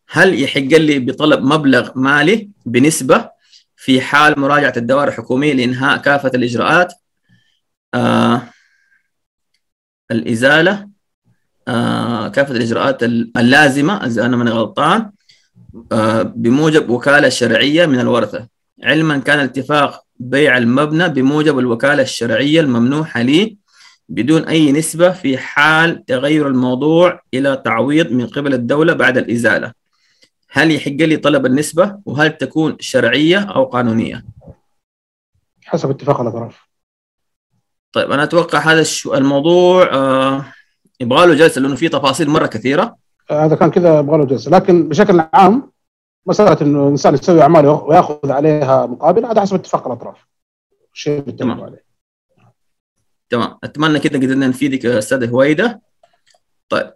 هل 0.08 0.42
يحق 0.42 0.60
لي 0.60 0.98
بطلب 0.98 1.42
مبلغ 1.42 1.98
مالي 1.98 2.50
بنسبة 2.66 3.30
في 3.76 4.00
حال 4.00 4.40
مراجعة 4.40 4.72
الدوائر 4.76 5.08
الحكومية 5.08 5.52
لإنهاء 5.52 5.98
كافة 5.98 6.30
الإجراءات؟ 6.34 6.92
آه 7.94 8.42
الإزالة. 10.10 10.88
آه 11.68 12.28
كافة 12.28 12.52
الإجراءات 12.52 13.02
اللازمة 13.02 14.06
إذا 14.06 14.26
أنا 14.26 14.36
ماني 14.36 14.50
غلطان. 14.50 15.10
آه 15.92 16.22
بموجب 16.22 16.90
وكالة 16.90 17.28
شرعية 17.28 17.86
من 17.86 18.00
الورثة. 18.00 18.53
علما 18.82 19.18
كان 19.18 19.38
الاتفاق 19.38 20.04
بيع 20.16 20.56
المبنى 20.56 21.08
بموجب 21.08 21.58
الوكالة 21.58 22.02
الشرعية 22.02 22.60
الممنوحة 22.60 23.22
لي 23.22 23.56
بدون 24.08 24.44
أي 24.44 24.72
نسبة 24.72 25.10
في 25.10 25.38
حال 25.38 26.04
تغير 26.04 26.48
الموضوع 26.48 27.20
إلى 27.34 27.62
تعويض 27.64 28.12
من 28.12 28.26
قبل 28.26 28.54
الدولة 28.54 28.92
بعد 28.92 29.18
الإزالة. 29.18 29.72
هل 30.50 30.70
يحق 30.70 30.90
لي 30.90 31.16
طلب 31.16 31.46
النسبة؟ 31.46 31.98
وهل 32.06 32.36
تكون 32.36 32.76
شرعية 32.80 33.38
أو 33.38 33.64
قانونية؟ 33.64 34.24
حسب 35.64 35.90
اتفاق 35.90 36.20
الاطراف 36.20 36.68
طيب 37.92 38.10
أنا 38.10 38.22
أتوقع 38.22 38.58
هذا 38.58 38.84
الموضوع 39.06 39.92
آه 39.92 40.44
يبغى 41.00 41.26
له 41.26 41.34
جلسة 41.34 41.60
لأنه 41.60 41.76
في 41.76 41.88
تفاصيل 41.88 42.30
مرة 42.30 42.46
كثيرة. 42.46 42.96
آه، 43.30 43.44
هذا 43.44 43.56
كان 43.56 43.70
كذا 43.70 43.98
يبغى 43.98 44.18
له 44.18 44.24
جلسة. 44.24 44.50
لكن 44.50 44.88
بشكل 44.88 45.24
عام 45.32 45.70
مسألة 46.26 46.56
إنه 46.62 46.82
الانسان 46.82 47.14
يسوي 47.14 47.42
اعمال 47.42 47.66
ويأخذ 47.66 48.30
عليها 48.30 48.86
مقابل 48.86 49.24
هذا 49.26 49.40
حسب 49.40 49.54
اتفاق 49.54 49.86
الأطراف. 49.86 50.26
شيء 50.92 51.20
تمام. 51.30 51.60
عليه. 51.60 51.84
تمام. 53.30 53.58
أتمنى 53.64 53.98
كده 53.98 54.18
قدرنا 54.18 54.46
نفيدك 54.46 54.84
يا 54.84 54.98
أستاذ 54.98 55.30
هويدة. 55.30 55.82
طيب. 56.68 56.92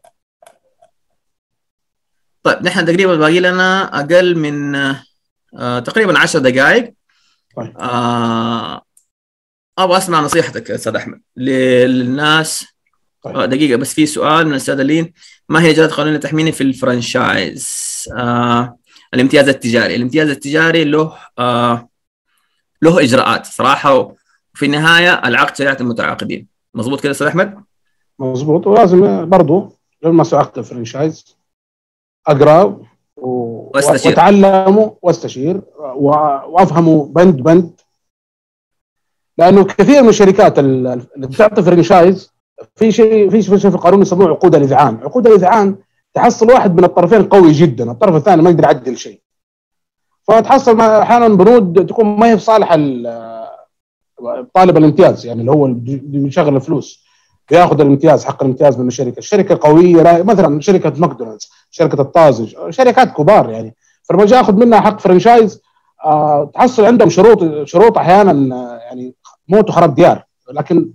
طيب 2.42 2.62
نحن 2.62 2.84
تقريبا 2.84 3.16
باقي 3.16 3.40
لنا 3.40 4.00
أقل 4.00 4.38
من 4.38 4.74
آه 5.54 5.78
تقريبا 5.78 6.18
10 6.18 6.40
دقائق. 6.40 6.94
طيب. 7.56 7.78
آه 7.78 8.82
أبغى 9.78 9.96
أسمع 9.98 10.20
نصيحتك 10.20 10.70
يا 10.70 10.74
أستاذ 10.74 10.96
أحمد 10.96 11.20
للناس. 11.36 12.66
طيب. 13.22 13.36
آه 13.36 13.46
دقيقة 13.46 13.76
بس 13.76 13.94
في 13.94 14.06
سؤال 14.06 14.46
من 14.46 14.50
الاستاذه 14.52 14.82
لين. 14.82 15.12
ما 15.48 15.62
هي 15.62 15.70
إجراءات 15.70 15.92
قانونية 15.92 16.18
تحميني 16.18 16.52
في 16.52 16.60
الفرنشايز؟ 16.60 18.04
آه 18.16 18.77
الامتياز 19.14 19.48
التجاري. 19.48 19.96
الامتياز 19.96 20.28
التجاري 20.28 20.84
له 20.84 21.12
آه 21.38 21.88
له 22.82 23.02
إجراءات 23.02 23.46
صراحة 23.46 23.94
وفي 24.54 24.66
النهاية 24.66 25.28
العقد 25.28 25.56
شريعة 25.56 25.76
المتعاقدين. 25.80 26.46
مضبوط 26.74 27.00
كده 27.00 27.12
أستاذ 27.12 27.26
أحمد؟ 27.26 27.64
مضبوط 28.18 28.66
ولازم 28.66 29.28
برضو 29.28 29.72
لما 30.02 30.24
سأعقد 30.24 30.58
الفرنشايز 30.58 31.36
أقرأ 32.26 32.82
و... 33.16 33.28
واستشير. 33.74 34.10
واتعلم 34.12 34.90
واستشير 35.02 35.60
و... 35.78 36.08
وأفهمه 36.46 37.04
بند 37.06 37.36
بند. 37.42 37.80
لأنه 39.38 39.64
كثير 39.64 40.02
من 40.02 40.08
الشركات 40.08 40.58
ال- 40.58 40.86
اللي 41.16 41.26
بتعطي 41.26 41.62
فرنشايز 41.62 42.32
في 42.76 42.92
شيء 42.92 43.30
في 43.30 43.42
شيء 43.42 43.56
في 43.58 43.64
القانون 43.68 44.02
يسموه 44.02 44.28
عقود 44.28 44.54
الإذعان، 44.54 44.96
عقود 44.96 45.26
الإذعان 45.26 45.76
تحصل 46.18 46.50
واحد 46.50 46.76
من 46.76 46.84
الطرفين 46.84 47.22
قوي 47.22 47.52
جدا، 47.52 47.90
الطرف 47.90 48.14
الثاني 48.16 48.42
ما 48.42 48.50
يقدر 48.50 48.64
يعدل 48.64 48.96
شيء. 48.96 49.20
فتحصل 50.22 50.80
أحيانا 50.80 51.28
بنود 51.28 51.86
تكون 51.86 52.06
ما 52.06 52.26
هي 52.30 52.38
في 52.38 52.44
صالح 52.44 52.72
ال- 52.72 53.48
طالب 54.54 54.76
الامتياز 54.76 55.26
يعني 55.26 55.40
اللي 55.40 55.52
هو 55.52 55.68
بيشغل 56.02 56.56
الفلوس 56.56 57.04
بياخذ 57.50 57.80
الامتياز 57.80 58.24
حق 58.24 58.42
الامتياز 58.42 58.78
من 58.78 58.86
الشركة، 58.86 59.18
الشركة 59.18 59.58
قوية 59.68 60.02
لا 60.02 60.22
مثلا 60.22 60.60
شركة 60.60 60.92
ماكدونالدز، 60.96 61.50
شركة 61.70 62.00
الطازج، 62.00 62.56
شركات 62.70 63.12
كبار 63.12 63.50
يعني. 63.50 63.74
فلما 64.02 64.22
أجي 64.22 64.34
اخذ 64.40 64.54
منها 64.54 64.80
حق 64.80 65.00
franchise 65.00 65.62
آه 66.04 66.50
تحصل 66.54 66.84
عندهم 66.84 67.08
شروط 67.10 67.64
شروط 67.64 67.98
أحيانا 67.98 68.56
آه، 68.56 68.78
يعني 68.78 69.14
موت 69.48 69.68
وخراب 69.68 69.94
ديار. 69.94 70.24
لكن 70.52 70.90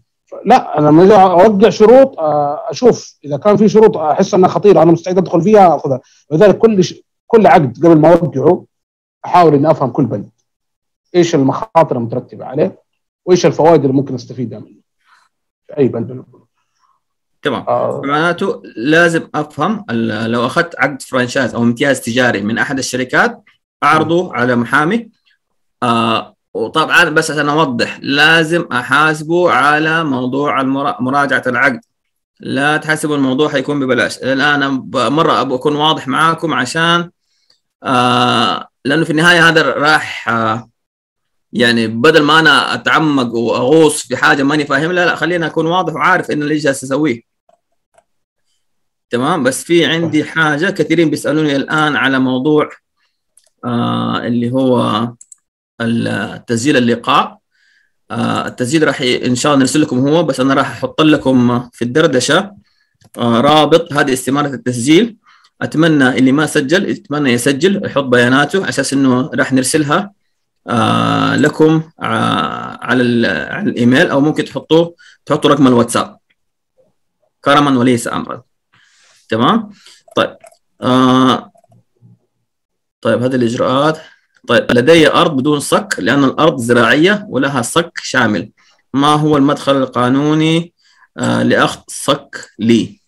لا 0.45 0.77
أنا 0.79 0.87
لما 0.87 1.03
أجي 1.03 1.15
أوقع 1.15 1.69
شروط 1.69 2.19
آه، 2.19 2.63
أشوف. 2.69 3.17
إذا 3.25 3.37
كان 3.37 3.57
في 3.57 3.69
شروط 3.69 3.97
أحس 3.97 4.33
أنها 4.33 4.49
خطيرة 4.49 4.81
أنا 4.83 4.91
مستعد 4.91 5.17
أدخل 5.17 5.41
فيها 5.41 5.75
أخذها. 5.75 6.01
ولذلك 6.29 6.57
كل 6.57 6.83
ش... 6.83 6.95
كل 7.27 7.47
عقد 7.47 7.77
قبل 7.77 7.97
ما 7.97 8.13
أوقعه 8.13 8.65
أحاول 9.25 9.53
إني 9.53 9.71
أفهم 9.71 9.91
كل 9.91 10.05
بند. 10.05 10.29
إيش 11.15 11.35
المخاطر 11.35 11.97
المترتبة 11.97 12.45
عليه 12.45 12.79
وإيش 13.25 13.45
الفوائد 13.45 13.81
اللي 13.81 13.93
ممكن 13.93 14.13
أستفيدها 14.15 14.59
منه. 14.59 14.81
في 15.67 15.77
أي 15.77 15.87
بند. 15.87 16.11
من 16.11 16.17
البنود. 16.17 16.43
تمام. 17.41 17.65
آه، 17.67 18.01
معناته 18.05 18.61
لازم 18.75 19.27
أفهم 19.35 19.85
لو 20.25 20.45
أخذت 20.45 20.75
عقد 20.79 21.01
فرانشايز 21.01 21.55
أو 21.55 21.63
امتياز 21.63 22.01
تجاري 22.01 22.41
من 22.41 22.57
أحد 22.57 22.77
الشركات 22.77 23.43
أعرضه 23.83 24.35
على 24.35 24.55
محامي 24.55 25.09
آه 25.83 26.32
وطبعا 26.53 27.03
بس 27.03 27.31
عشان 27.31 27.49
أوضح 27.49 27.99
لازم 28.01 28.67
أحاسبه 28.71 29.51
على 29.51 30.03
موضوع 30.03 30.61
المرا- 30.61 31.01
مراجعة 31.01 31.43
العقد. 31.47 31.79
لا 32.39 32.77
تحسبوا 32.77 33.15
الموضوع 33.15 33.49
حيكون 33.49 33.79
ببلاش. 33.79 34.17
الان 34.17 34.89
مرة 34.93 35.41
أبغى 35.41 35.55
أكون 35.55 35.75
واضح 35.75 36.07
معاكم 36.07 36.53
عشان 36.53 37.09
آه 37.83 38.67
لأنه 38.85 39.03
في 39.03 39.09
النهاية 39.09 39.49
هذا 39.49 39.61
راح 39.61 40.29
آه 40.29 40.69
يعني 41.53 41.87
بدل 41.87 42.23
ما 42.23 42.39
أنا 42.39 42.73
أتعمق 42.73 43.33
وأغوص 43.35 44.01
في 44.07 44.17
حاجة 44.17 44.43
ماني 44.43 44.65
فاهم 44.65 44.91
لا 44.91 45.05
لا 45.05 45.15
خليني 45.15 45.45
أكون 45.45 45.65
واضح 45.67 45.93
وعارف 45.93 46.31
إن 46.31 46.41
اللي 46.41 46.57
جالس 46.57 46.83
اسويه 46.83 47.21
تمام؟ 49.09 49.43
بس 49.43 49.63
في 49.63 49.85
عندي 49.85 50.23
حاجة 50.23 50.69
كثيرين 50.69 51.09
بيسألوني 51.09 51.55
الآن 51.55 51.95
على 51.95 52.19
موضوع 52.19 52.69
آه 53.65 54.17
اللي 54.27 54.51
هو 54.51 55.07
التسجيل 55.81 56.77
اللقاء. 56.77 57.37
آه 58.11 58.47
التسجيل 58.47 58.87
راح 58.87 59.01
إن 59.01 59.35
شاء 59.35 59.53
الله 59.53 59.61
نرسل 59.61 59.81
لكم 59.81 60.07
هو 60.07 60.23
بس 60.23 60.39
أنا 60.39 60.53
راح 60.53 60.71
أحط 60.71 61.01
لكم 61.01 61.69
في 61.73 61.81
الدردشة 61.81 62.55
آه 63.17 63.41
رابط 63.41 63.93
هذه 63.93 64.13
استمارة 64.13 64.47
التسجيل. 64.47 65.17
أتمنى 65.61 66.09
اللي 66.09 66.31
ما 66.31 66.45
سجل 66.45 66.89
يتمنى 66.89 67.31
يسجل 67.31 67.85
يحط 67.85 68.03
بياناته 68.03 68.59
على 68.59 68.69
أساس 68.69 68.93
إنه 68.93 69.29
راح 69.33 69.53
نرسلها 69.53 70.11
آه 70.67 71.35
لكم 71.35 71.83
على 71.99 73.27
على 73.51 73.69
الإيميل 73.69 74.09
أو 74.11 74.19
ممكن 74.21 74.45
تحطوه 74.45 74.95
تحطوا 75.25 75.49
رقم 75.49 75.67
الواتساب. 75.67 76.17
كرما 77.41 77.79
وليس 77.79 78.07
أمرا. 78.07 78.43
تمام؟ 79.29 79.69
طيب 80.15 80.37
آه 80.81 81.51
طيب 83.01 83.23
هذه 83.23 83.35
الإجراءات. 83.35 83.97
طيب 84.47 84.65
لدي 84.71 85.11
أرض 85.11 85.37
بدون 85.37 85.59
صك 85.59 85.95
لأن 85.99 86.23
الأرض 86.23 86.57
زراعية 86.57 87.25
ولها 87.29 87.61
صك 87.61 87.91
شامل. 88.03 88.51
ما 88.93 89.07
هو 89.07 89.37
المدخل 89.37 89.75
القانوني؟ 89.77 90.73
آه 91.17 91.43
لأخذ 91.43 91.79
صك 91.87 92.49
لي. 92.59 92.99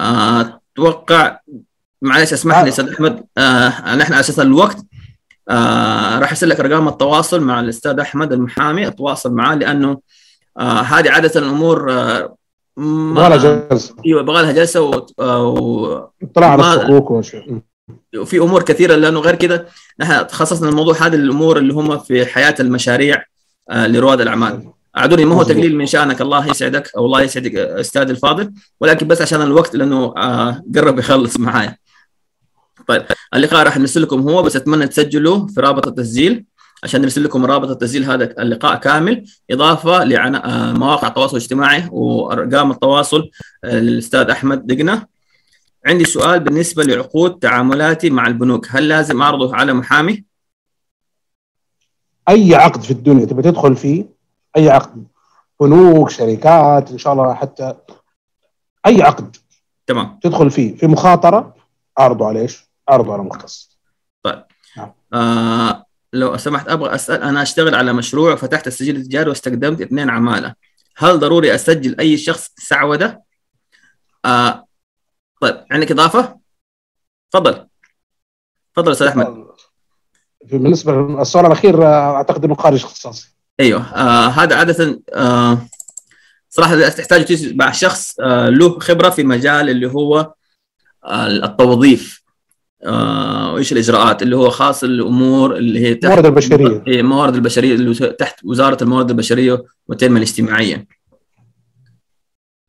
آه، 0.00 0.60
أتوقع 0.74 1.38
معلش 2.02 2.32
اسمح 2.32 2.58
لي 2.58 2.68
أستاذ 2.68 2.88
أحمد. 2.88 3.24
آه 3.38 3.94
نحن 3.94 4.12
على 4.12 4.20
أساس 4.20 4.40
الوقت 4.40 4.76
آه 5.48 6.18
راح 6.18 6.30
أرسل 6.30 6.48
لك 6.48 6.60
ارقام 6.60 6.88
التواصل 6.88 7.40
مع 7.40 7.60
الأستاذ 7.60 8.00
أحمد 8.00 8.32
المحامي. 8.32 8.86
أتواصل 8.86 9.32
معاه 9.32 9.54
لأنه 9.54 9.98
آه 10.58 10.80
هذه 10.80 11.10
عادة 11.10 11.40
الأمور 11.40 11.92
آه 11.92 12.36
ما- 12.76 13.26
ولا 13.26 13.36
جلسة. 13.36 13.94
أيوه 14.06 14.20
يبغى 14.20 14.42
لها 14.42 14.52
جلسة 14.52 14.80
و... 14.80 15.06
و... 15.18 16.08
اطلاع 16.22 16.50
على 16.50 16.62
الصكوك 16.74 17.10
وفي 18.16 18.38
أمور 18.38 18.62
كثيرة 18.62 18.94
لأنه 18.94 19.20
غير 19.20 19.34
كده 19.34 19.66
نحن 20.00 20.26
تخصصنا 20.26 20.68
الموضوع 20.68 20.94
هذه 20.94 21.14
الأمور 21.14 21.58
اللي 21.58 21.74
هم 21.74 21.98
في 21.98 22.26
حياة 22.26 22.54
المشاريع 22.60 23.24
آه، 23.70 23.86
لرواد 23.86 24.20
الأعمال. 24.20 24.72
أعذرني 24.98 25.24
ما 25.24 25.34
هو. 25.34 25.42
تقليل 25.42 25.76
من 25.76 25.86
شأنك. 25.86 26.20
الله 26.20 26.46
يسعدك 26.50 26.92
أو 26.96 27.06
الله 27.06 27.22
يسعدك 27.22 27.54
آه، 27.54 27.80
أستاذ 27.80 28.10
الفاضل. 28.10 28.52
ولكن 28.80 29.06
بس 29.06 29.22
عشان 29.22 29.42
الوقت 29.42 29.76
لأنه 29.76 30.14
آه، 30.16 30.62
قرب 30.74 30.98
يخلص 30.98 31.40
معايا. 31.40 31.76
طيب 32.88 33.02
اللقاء 33.34 33.62
راح 33.62 33.78
نرسل 33.78 34.02
لكم 34.02 34.20
هو 34.20 34.42
بس 34.42 34.56
أتمنى 34.56 34.86
تسجلوا 34.86 35.46
في 35.46 35.60
رابط 35.60 35.86
التسجيل. 35.86 36.44
عشان 36.84 37.00
نرسل 37.00 37.24
لكم 37.24 37.46
رابط 37.46 37.70
التسجيل 37.70 38.04
هذا 38.04 38.42
اللقاء 38.42 38.76
كامل. 38.76 39.24
إضافة 39.50 40.04
لمواقع 40.04 41.08
التواصل 41.08 41.36
الاجتماعي 41.36 41.88
وأرقام 41.92 42.70
التواصل 42.70 43.30
للأستاذ 43.64 44.30
أحمد 44.30 44.66
دقنة. 44.66 45.15
عندي 45.86 46.04
سؤال 46.04 46.40
بالنسبة 46.40 46.84
لعقود 46.84 47.38
تعاملاتي 47.38 48.10
مع 48.10 48.26
البنوك. 48.26 48.66
هل 48.70 48.88
لازم 48.88 49.22
أعرضه 49.22 49.56
على 49.56 49.72
محامي؟ 49.72 50.24
أي 52.28 52.54
عقد 52.54 52.82
في 52.82 52.90
الدنيا 52.90 53.24
تبي 53.26 53.42
تدخل 53.42 53.76
فيه 53.76 54.06
أي 54.56 54.70
عقد. 54.70 55.06
بنوك 55.60 56.10
شركات 56.10 56.90
إن 56.90 56.98
شاء 56.98 57.12
الله 57.12 57.34
حتى 57.34 57.74
أي 58.86 59.02
عقد 59.02 59.36
تمام. 59.86 60.18
تدخل 60.22 60.50
فيه. 60.50 60.76
في 60.76 60.86
مخاطرة 60.86 61.54
أعرضه 61.98 62.26
على 62.26 62.40
إيش؟ 62.40 62.70
أعرضه 62.90 63.12
على 63.12 63.22
مختص. 63.22 63.78
آه 65.12 65.86
لو 66.12 66.36
سمحت 66.36 66.68
أبغى 66.68 66.94
أسأل 66.94 67.22
أنا 67.22 67.42
أشتغل 67.42 67.74
على 67.74 67.92
مشروع 67.92 68.32
وفتحت 68.32 68.66
السجل 68.66 68.96
التجاري 68.96 69.28
واستخدمت 69.28 69.80
اثنين 69.80 70.10
عمالة. 70.10 70.54
هل 70.96 71.18
ضروري 71.18 71.54
أسجل 71.54 71.96
أي 72.00 72.16
شخص 72.16 72.50
سعودة؟ 72.58 73.22
آه 74.24 74.65
طيب 75.40 75.64
عندك 75.70 75.90
إضافة؟ 75.90 76.38
تفضل. 77.30 77.66
تفضل 78.74 78.92
أستاذ 78.92 79.06
أحمد. 79.06 79.46
بالنسبة 80.44 80.92
للسؤال 80.92 81.46
الأخير 81.46 81.86
آه، 81.86 82.16
أعتقد 82.16 82.44
إنه 82.44 82.54
خارج 82.54 82.84
اختصاصي. 82.84 83.36
أيوه 83.60 83.80
آه 83.94 84.28
هذا 84.28 84.56
عادة 84.56 85.02
آه 85.14 85.58
صراحة 86.48 86.88
تحتاج 86.88 87.54
مع 87.54 87.72
شخص 87.72 88.20
آه 88.20 88.48
له 88.48 88.78
خبرة 88.78 89.10
في 89.10 89.24
مجال 89.24 89.70
اللي 89.70 89.86
هو 89.86 90.32
آه 91.04 91.26
التوظيف 91.26 92.22
آه 92.84 93.52
وإيش 93.52 93.72
الإجراءات 93.72 94.22
اللي 94.22 94.36
هو 94.36 94.50
خاص 94.50 94.84
الأمور 94.84 95.56
اللي 95.56 95.80
هي 95.80 95.94
تحت 95.94 96.04
الموارد 96.04 96.26
البشرية. 96.26 96.84
إيه، 96.86 97.00
الموارد 97.00 97.34
البشرية 97.34 97.74
اللي 97.74 98.12
تحت 98.12 98.44
وزارة 98.44 98.82
الموارد 98.82 99.10
البشرية 99.10 99.64
والتنمية 99.88 100.16
الاجتماعية. 100.16 100.86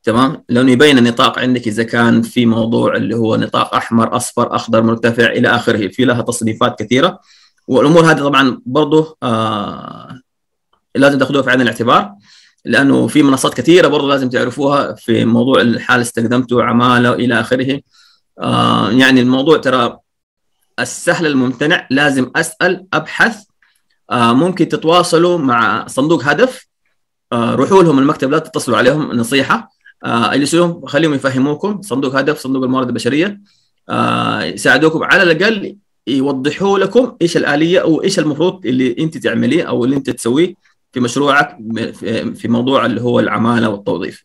تمام؟ 0.08 0.44
لأنه 0.50 0.72
يبين 0.72 0.98
النطاق 0.98 1.40
عندك 1.40 1.68
إذا 1.68 1.84
كان 1.84 2.22
في 2.22 2.46
موضوع 2.46 2.96
اللي 2.96 3.16
هو 3.16 3.36
نطاق 3.36 3.76
أحمر 3.76 4.16
أصفر 4.16 4.56
أخضر 4.56 4.82
مرتفع 4.82 5.26
إلى 5.26 5.48
آخره. 5.48 5.88
في 5.88 6.06
لها 6.06 6.22
تصنيفات 6.22 6.80
كثيرة. 6.80 7.20
والأمور 7.68 8.12
هذه 8.12 8.18
طبعا 8.18 8.62
برضه 8.66 9.18
آه 9.24 10.20
لازم 10.96 11.20
تأخذوها 11.20 11.44
في 11.44 11.50
عين 11.50 11.62
الاعتبار 11.62 12.12
لأنه 12.66 13.08
في 13.08 13.24
منصات 13.24 13.54
كثيرة 13.54 13.88
برضه 13.88 14.08
لازم 14.08 14.30
تعرفوها 14.30 14.94
في 14.94 15.26
موضوع 15.26 15.62
الحال 15.62 16.02
استخدمته 16.02 16.64
عمالة 16.64 17.14
إلى 17.14 17.40
آخره. 17.40 17.82
آه 18.40 18.92
يعني 18.92 19.22
الموضوع 19.22 19.58
ترى 19.58 19.98
السهل 20.80 21.26
الممتنع. 21.26 21.88
لازم 21.90 22.32
أسأل 22.36 22.86
أبحث. 22.94 23.44
آه 24.12 24.34
ممكن 24.34 24.68
تتواصلوا 24.68 25.38
مع 25.38 25.88
صندوق 25.88 26.24
هدف. 26.24 26.68
آه 27.32 27.56
روحوا 27.56 27.84
لهم 27.84 28.00
المكتب 28.00 28.32
لا 28.32 28.40
تتصلوا 28.40 28.78
عليهم. 28.78 29.12
نصيحة. 29.12 29.77
آه 30.04 30.34
اجلسوا 30.34 30.88
خليهم 30.88 31.14
يفهموكم 31.14 31.82
صندوق 31.82 32.16
هدف 32.16 32.38
صندوق 32.38 32.64
الموارد 32.64 32.88
البشرية 32.88 33.42
آه 33.90 34.44
يساعدوكم 34.44 35.04
على 35.04 35.24
الأقل 35.24 35.78
يوضحوا 36.08 36.80
لكم 36.80 37.18
إيش 37.22 37.38
الآلية 37.38 37.80
أو 37.80 38.04
إيش 38.04 38.20
المفروض 38.20 38.66
اللي 38.66 38.96
أنت 39.00 39.18
تعمليه 39.18 39.64
أو 39.64 39.86
اللي 39.86 39.96
أنت 39.96 40.10
تسويه 40.10 40.54
في 40.92 41.00
مشروعك 41.00 41.58
في 42.36 42.48
موضوع 42.48 42.86
اللي 42.86 43.02
هو 43.02 43.20
العمالة 43.20 43.70
والتوظيف. 43.70 44.24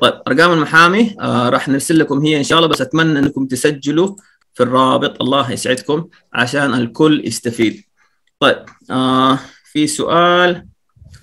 طيب 0.00 0.14
أرقام 0.28 0.52
المحامي 0.52 1.16
آه 1.20 1.48
راح 1.48 1.68
نرسل 1.68 1.98
لكم 1.98 2.18
هي 2.20 2.38
إن 2.38 2.44
شاء 2.44 2.58
الله 2.58 2.68
بس 2.68 2.80
أتمنى 2.80 3.18
إنكم 3.18 3.46
تسجلوا 3.46 4.16
في 4.54 4.62
الرابط 4.62 5.22
الله 5.22 5.52
يسعدكم 5.52 6.08
عشان 6.32 6.74
الكل 6.74 7.22
يستفيد. 7.24 7.84
طيب 8.40 8.64
آه 8.90 9.38
في 9.72 9.86
سؤال 9.86 10.66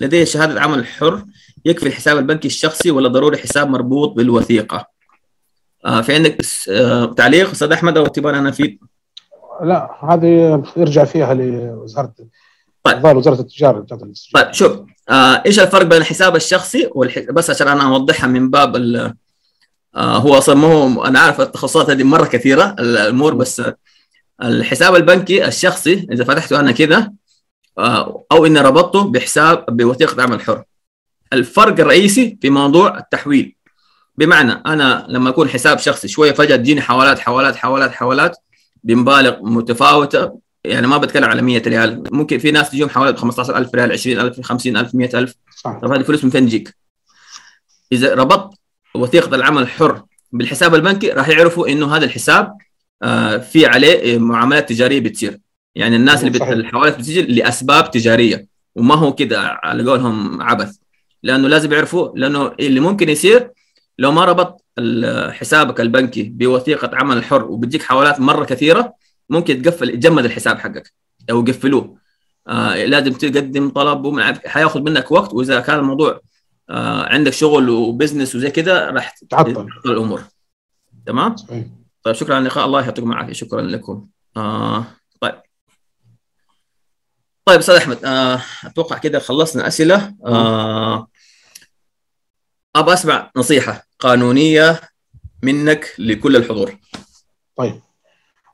لدي 0.00 0.26
شهادة 0.26 0.60
عمل 0.60 0.86
حر 0.86 1.24
يكفي 1.64 1.86
الحساب 1.86 2.18
البنكي 2.18 2.48
الشخصي 2.48 2.90
ولا 2.90 3.08
ضروري 3.08 3.38
حساب 3.38 3.70
مربوط 3.70 4.12
بالوثيقة؟ 4.16 4.86
آه 5.84 6.00
في 6.00 6.14
عندك 6.14 6.38
آه 6.70 7.04
تعليق 7.04 7.50
أستاذ 7.50 7.72
أحمد 7.72 7.98
أو 7.98 8.06
تبغى 8.06 8.38
أنا 8.38 8.48
افيد؟ 8.48 8.78
لا 9.62 9.90
هذه 10.02 10.62
يرجع 10.76 11.04
فيها 11.04 11.34
لوزاره 11.34 12.12
طيب. 12.82 13.04
وزارة 13.16 13.40
التجارة. 13.40 13.86
طيب 14.34 14.52
شوف 14.52 14.72
آه 15.08 15.42
إيش 15.46 15.60
الفرق 15.60 15.82
بين 15.82 15.98
الحساب 16.00 16.36
الشخصي 16.36 16.90
والح... 16.94 17.18
بس 17.18 17.50
عشان 17.50 17.68
أنا 17.68 17.82
أوضحها 17.82 18.26
من 18.26 18.50
باب 18.50 18.76
ال... 18.76 19.14
آه 19.96 20.16
هو 20.16 20.38
أصلا 20.38 20.54
ما 20.54 20.66
هو 20.66 21.04
أنا 21.04 21.20
عارف 21.20 21.40
التخصصات 21.40 21.90
هذه 21.90 22.02
مرة 22.02 22.24
كثيرة 22.24 22.76
الأمور 22.78 23.34
بس 23.34 23.62
الحساب 24.42 24.94
البنكي 24.96 25.48
الشخصي 25.48 26.06
إذا 26.12 26.24
فتحته 26.24 26.60
أنا 26.60 26.72
كذا 26.72 27.12
آه 27.78 28.24
أو 28.32 28.46
إني 28.46 28.60
ربطته 28.60 29.04
بحساب 29.04 29.64
بوثيقة 29.68 30.22
عمل 30.22 30.40
حر 30.40 30.64
الفرق 31.32 31.80
الرئيسي 31.80 32.38
في 32.42 32.50
موضوع 32.50 32.98
التحويل. 32.98 33.56
بمعنى 34.16 34.52
أنا 34.52 35.06
لما 35.08 35.30
يكون 35.30 35.48
حساب 35.48 35.78
شخصي 35.78 36.08
شوية 36.08 36.32
فجأة 36.32 36.56
تجيني 36.56 36.80
حوالات 36.80 37.18
حوالات 37.18 37.56
حوالات 37.56 37.92
حوالات 37.92 38.36
بمبالغ 38.84 39.36
متفاوتة. 39.42 40.40
يعني 40.64 40.86
ما 40.86 40.98
بتكلم 40.98 41.24
على 41.24 41.42
100 41.42 41.62
ريال. 41.66 42.02
ممكن 42.12 42.38
في 42.38 42.50
ناس 42.50 42.70
تجيهم 42.70 42.88
حوالي 42.88 43.16
15000 43.16 43.74
ريال 43.74 43.92
20000 43.92 44.40
50000 44.40 44.94
100000 44.94 45.34
صح. 45.56 45.78
طب 45.82 45.92
هذه 45.92 46.02
فلوس 46.02 46.24
من 46.24 46.30
فين 46.30 46.46
تجيك؟ 46.46 46.76
إذا 47.92 48.14
ربطت 48.14 48.58
وثيقة 48.94 49.34
العمل 49.34 49.62
الحر 49.62 50.02
بالحساب 50.32 50.74
البنكي 50.74 51.10
راح 51.10 51.28
يعرفوا 51.28 51.68
إنه 51.68 51.96
هذا 51.96 52.04
الحساب 52.04 52.56
آه، 53.02 53.36
في 53.36 53.66
عليه 53.66 54.18
معاملات 54.18 54.68
تجارية 54.68 55.00
بتصير. 55.00 55.40
يعني 55.74 55.96
الناس 55.96 56.24
اللي. 56.24 56.52
الحوالات 56.52 56.98
بتجي 56.98 57.22
لأسباب 57.22 57.90
تجارية 57.90 58.46
وما 58.74 58.94
هو 58.94 59.14
كده 59.14 59.40
على 59.62 59.90
قولهم 59.90 60.42
عبث. 60.42 60.76
لأنه 61.22 61.48
لازم 61.48 61.72
يعرفوا 61.72 62.18
لأنه 62.18 62.52
اللي 62.60 62.80
ممكن 62.80 63.08
يصير 63.08 63.50
لو 63.98 64.12
ما 64.12 64.24
ربط 64.24 64.64
حسابك 65.30 65.80
البنكي 65.80 66.22
بوثيقة 66.22 66.90
عمل 66.92 67.24
حر 67.24 67.44
وبتجيك 67.44 67.82
حوالات 67.82 68.20
مرة 68.20 68.44
كثيرة 68.44 68.94
ممكن 69.30 69.62
تقفل 69.62 69.90
يتجمد 69.90 70.24
الحساب 70.24 70.58
حقك 70.58 70.92
أو 71.30 71.40
يقفلوه. 71.40 71.96
آه 72.48 72.84
لازم 72.84 73.12
تقدم 73.12 73.68
طلب 73.68 74.04
ومن 74.04 74.22
حياخذ 74.46 74.80
منك 74.80 75.10
وقت 75.10 75.34
وإذا 75.34 75.60
كان 75.60 75.78
الموضوع 75.78 76.20
آه 76.70 77.02
عندك 77.02 77.32
شغل 77.32 77.68
وبزنس 77.70 78.34
وزي 78.34 78.50
كده 78.50 78.90
راح 78.90 79.14
تعطل. 79.30 79.54
تعطل 79.54 79.90
الأمور. 79.90 80.22
تمام؟ 81.06 81.36
صحيح. 81.36 81.66
طيب 82.02 82.14
شكرا 82.14 82.34
على 82.34 82.42
اللقاء 82.42 82.66
الله 82.66 82.82
يعطيكم 82.82 83.12
العافية 83.12 83.32
شكرا 83.32 83.62
لكم. 83.62 84.06
آه 84.36 84.86
طيب 87.44 87.58
أستاذ 87.58 87.74
أحمد 87.74 88.04
آه 88.04 88.42
أتوقع 88.64 88.98
كده 88.98 89.18
خلصنا 89.18 89.66
أسئلة. 89.66 90.14
آه 90.26 91.06
أبغى 92.76 92.94
أسمع 92.94 93.30
نصيحة 93.36 93.86
قانونية 93.98 94.80
منك 95.42 95.94
لكل 95.98 96.36
الحضور. 96.36 96.76
طيب. 97.56 97.80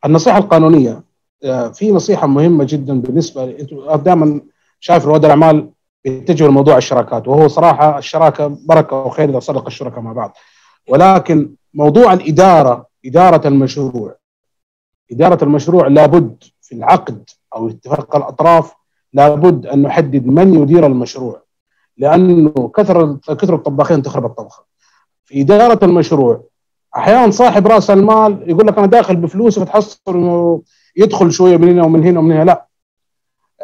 النصيحة 0.04 0.38
القانونية 0.38 1.02
آه، 1.44 1.68
في 1.68 1.92
نصيحة 1.92 2.26
مهمة 2.26 2.64
جدا 2.68 3.00
بالنسبة 3.00 3.46
دائما 3.96 4.40
شايف 4.80 5.04
رواد 5.04 5.24
الأعمال 5.24 5.70
بيتجهوا 6.04 6.48
لموضوع 6.48 6.76
الشراكات 6.76 7.28
وهو 7.28 7.48
صراحة 7.48 7.98
الشراكة 7.98 8.58
بركة 8.66 8.96
وخير 8.96 9.30
إذا 9.30 9.38
صدق 9.40 9.66
الشركاء 9.66 10.00
مع 10.00 10.12
بعض. 10.12 10.36
ولكن 10.88 11.54
موضوع 11.74 12.12
الإدارة 12.12 12.86
إدارة 13.06 13.48
المشروع 13.48 14.16
إدارة 15.12 15.44
المشروع 15.44 15.86
لابد 15.88 16.44
في 16.62 16.74
العقد 16.74 17.30
أو 17.56 17.68
اتفاق 17.68 18.16
الأطراف 18.16 18.74
لابد 19.12 19.66
أن 19.66 19.82
نحدد 19.82 20.26
من 20.26 20.54
يدير 20.54 20.86
المشروع 20.86 21.42
لأنه 21.96 22.70
كثر 22.76 23.16
كثر 23.16 23.54
الطباخين 23.54 24.02
تخرب 24.02 24.24
الطبخه 24.24 24.64
في 25.24 25.40
إدارة 25.40 25.84
المشروع 25.84 26.44
أحيانا 26.96 27.30
صاحب 27.30 27.66
رأس 27.66 27.90
المال 27.90 28.50
يقول 28.50 28.66
لك 28.66 28.78
أنا 28.78 28.86
داخل 28.86 29.16
بفلوسي 29.16 29.60
فتحصل 29.60 29.98
إنه 30.08 30.62
يدخل 30.96 31.32
شوية 31.32 31.56
من 31.56 31.68
هنا 31.68 31.84
ومن 31.84 32.04
هنا 32.04 32.20
ومن 32.20 32.32
هنا. 32.32 32.44
لا. 32.44 32.66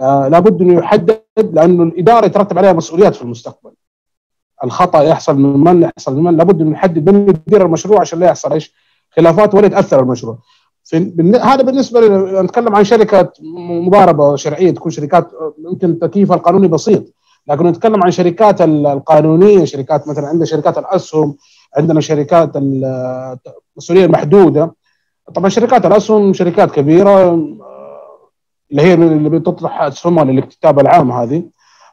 آه 0.00 0.28
لابد 0.28 0.62
انه 0.62 0.78
يحدد 0.78 1.22
لأنه 1.38 1.82
الإدارة 1.82 2.26
يترتب 2.26 2.58
عليها 2.58 2.72
مسؤوليات 2.72 3.14
في 3.14 3.22
المستقبل. 3.22 3.70
الخطأ 4.64 5.02
يحصل 5.02 5.36
من 5.36 5.64
من 5.64 5.82
يحصل 5.82 6.16
من 6.16 6.22
من. 6.22 6.36
لابد 6.36 6.60
انه 6.60 6.70
نحدد 6.70 7.10
من 7.10 7.28
يدير 7.28 7.66
المشروع 7.66 8.00
عشان 8.00 8.18
لا 8.18 8.26
يحصل 8.26 8.52
إيش؟ 8.52 8.74
خلافات 9.10 9.54
ولا 9.54 9.66
يتأثر 9.66 10.00
المشروع. 10.00 10.38
هذا 11.42 11.62
بالنسبة 11.62 12.00
نتكلم 12.42 12.76
عن 12.76 12.84
شركه 12.84 13.32
مضاربة 13.86 14.36
شرعية 14.36 14.70
تكون 14.70 14.92
شركات 14.92 15.32
آه، 15.32 15.54
يمكن 15.70 15.98
تكييفها 15.98 16.36
القانوني 16.36 16.68
بسيط. 16.68 17.04
لكن 17.48 17.66
نتكلم 17.66 18.02
عن 18.04 18.10
شركات 18.10 18.60
ال- 18.62 18.86
القانونية 18.86 19.64
شركات 19.64 20.08
مثلا 20.08 20.26
عندنا 20.26 20.44
شركات 20.44 20.78
الأسهم 20.78 21.36
عندنا 21.76 22.00
شركات 22.00 22.56
ال- 22.56 23.36
المسؤوليه 23.76 24.04
المحدودة. 24.04 24.74
طبعا 25.34 25.48
شركات 25.48 25.86
الأسهم 25.86 26.32
شركات 26.32 26.70
كبيرة 26.70 27.10
آه، 27.10 27.58
اللي 28.70 28.82
هي 28.82 28.94
اللي 28.94 29.28
بتطرح 29.30 29.82
أسهمها 29.82 30.24
للاكتتاب 30.24 30.78
العام 30.80 31.10
هذه. 31.12 31.42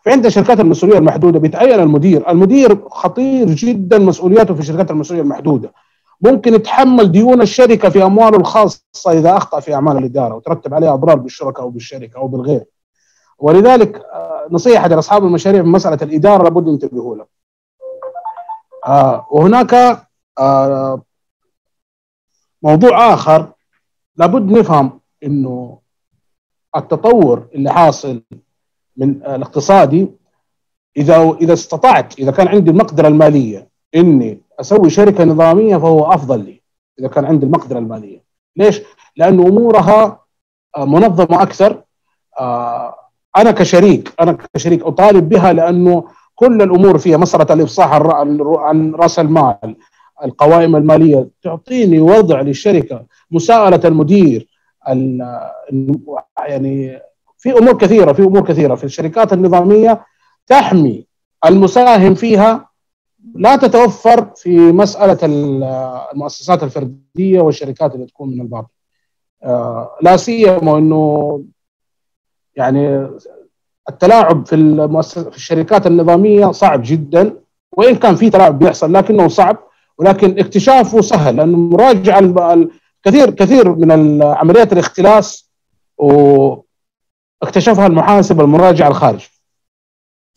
في 0.03 0.11
عندنا 0.11 0.29
شركات 0.29 0.59
المسؤولية 0.59 0.97
المحدودة 0.97 1.39
بيتعين 1.39 1.79
المدير، 1.79 2.29
المدير 2.29 2.79
خطير 2.89 3.47
جدا 3.47 3.97
مسؤولياته 3.99 4.53
في 4.53 4.63
شركات 4.63 4.91
المسؤولية 4.91 5.23
المحدودة. 5.23 5.73
ممكن 6.21 6.53
يتحمل 6.53 7.11
ديون 7.11 7.41
الشركة 7.41 7.89
في 7.89 8.03
أمواله 8.03 8.37
الخاصة 8.37 9.11
إذا 9.11 9.37
أخطأ 9.37 9.59
في 9.59 9.73
أعمال 9.73 9.97
الإدارة 9.97 10.35
وترتب 10.35 10.73
عليها 10.73 10.93
أضرار 10.93 11.15
بالشركاء 11.15 11.63
أو 11.63 11.69
بالشركة 11.69 12.17
أو 12.17 12.27
بالغير. 12.27 12.65
ولذلك 13.37 13.95
آه، 13.95 14.47
نصيحة 14.51 14.87
لأصحاب 14.87 15.25
المشاريع 15.25 15.61
في 15.61 15.67
مسألة 15.67 15.97
الإدارة 16.01 16.43
لابد 16.43 16.67
ينتبهوا 16.67 17.15
لها. 17.15 17.27
آه، 18.85 19.27
وهناك 19.31 20.03
آه، 20.39 21.01
موضوع 22.61 23.13
آخر 23.13 23.51
لابد 24.17 24.51
نفهم 24.51 24.99
إنه 25.23 25.79
التطور 26.75 27.47
اللي 27.55 27.73
حاصل 27.73 28.23
من 28.97 29.09
الاقتصادي 29.09 30.07
إذا 30.97 31.37
إذا 31.41 31.53
استطعت 31.53 32.19
إذا 32.19 32.31
كان 32.31 32.47
عندي 32.47 32.71
المقدرة 32.71 33.07
المالية 33.07 33.69
إني 33.95 34.41
أسوي 34.59 34.89
شركة 34.89 35.23
نظامية 35.23 35.77
فهو 35.77 36.11
أفضل 36.13 36.39
لي 36.45 36.61
إذا 36.99 37.07
كان 37.07 37.25
عندي 37.25 37.45
المقدرة 37.45 37.79
المالية. 37.79 38.23
ليش؟ 38.55 38.81
لأنه 39.17 39.43
أمورها 39.47 40.19
آه، 40.77 40.85
منظمة 40.85 41.41
أكثر. 41.41 41.81
آه، 42.39 42.95
أنا 43.37 43.51
كشريك 43.51 44.13
أنا 44.21 44.37
كشريك 44.55 44.83
أطالب 44.83 45.29
بها 45.29 45.53
لأنه 45.53 46.03
كل 46.35 46.61
الأمور 46.61 46.97
فيها 46.97 47.17
مسألة 47.17 47.53
الإفصاح 47.53 47.93
عن- 47.93 48.91
رأس 48.95 49.19
المال 49.19 49.75
القوائم 50.23 50.75
المالية 50.75 51.29
تعطيني 51.43 51.99
وضع 51.99 52.41
للشركة 52.41 53.05
مساءلة 53.31 53.81
المدير 53.85 54.47
ال- 54.89 55.39
يعني 56.47 56.99
في 57.37 57.51
أمور 57.57 57.77
كثيرة 57.77 58.13
في 58.13 58.21
أمور 58.23 58.41
كثيرة. 58.47 58.75
في 58.75 58.83
الشركات 58.83 59.33
النظامية 59.33 60.05
تحمي 60.47 61.05
المساهم 61.45 62.15
فيها 62.15 62.68
لا 63.35 63.55
تتوفر 63.55 64.25
في 64.35 64.57
مسألة 64.71 65.17
ال- 65.23 65.63
المؤسسات 66.13 66.63
الفردية 66.63 67.41
والشركات 67.41 67.95
اللي 67.95 68.05
تكون 68.05 68.29
من 68.29 68.41
الباطن 68.41 68.67
آه، 69.43 69.97
لا 70.01 70.17
سيما 70.17 70.77
إنه 70.77 71.43
يعني 72.55 73.09
التلاعب 73.89 74.45
في 74.47 74.55
في 75.31 75.37
الشركات 75.37 75.87
النظامية 75.87 76.51
صعب 76.51 76.81
جدا 76.85 77.39
وإن 77.71 77.95
كان 77.95 78.15
في 78.15 78.29
تلاعب 78.29 78.59
بيحصل 78.59 78.93
لكنه 78.93 79.27
صعب 79.27 79.57
ولكن 79.97 80.39
اكتشافه 80.39 81.01
سهل 81.01 81.35
لأنه 81.35 81.55
ال- 82.53 82.71
كثير 83.03 83.29
كثير 83.29 83.75
من 83.75 84.23
عمليات 84.23 84.73
الاختلاس 84.73 85.49
واكتشفها 85.97 87.87
المحاسب 87.87 88.41
المراجع 88.41 88.87
الخارج 88.87 89.27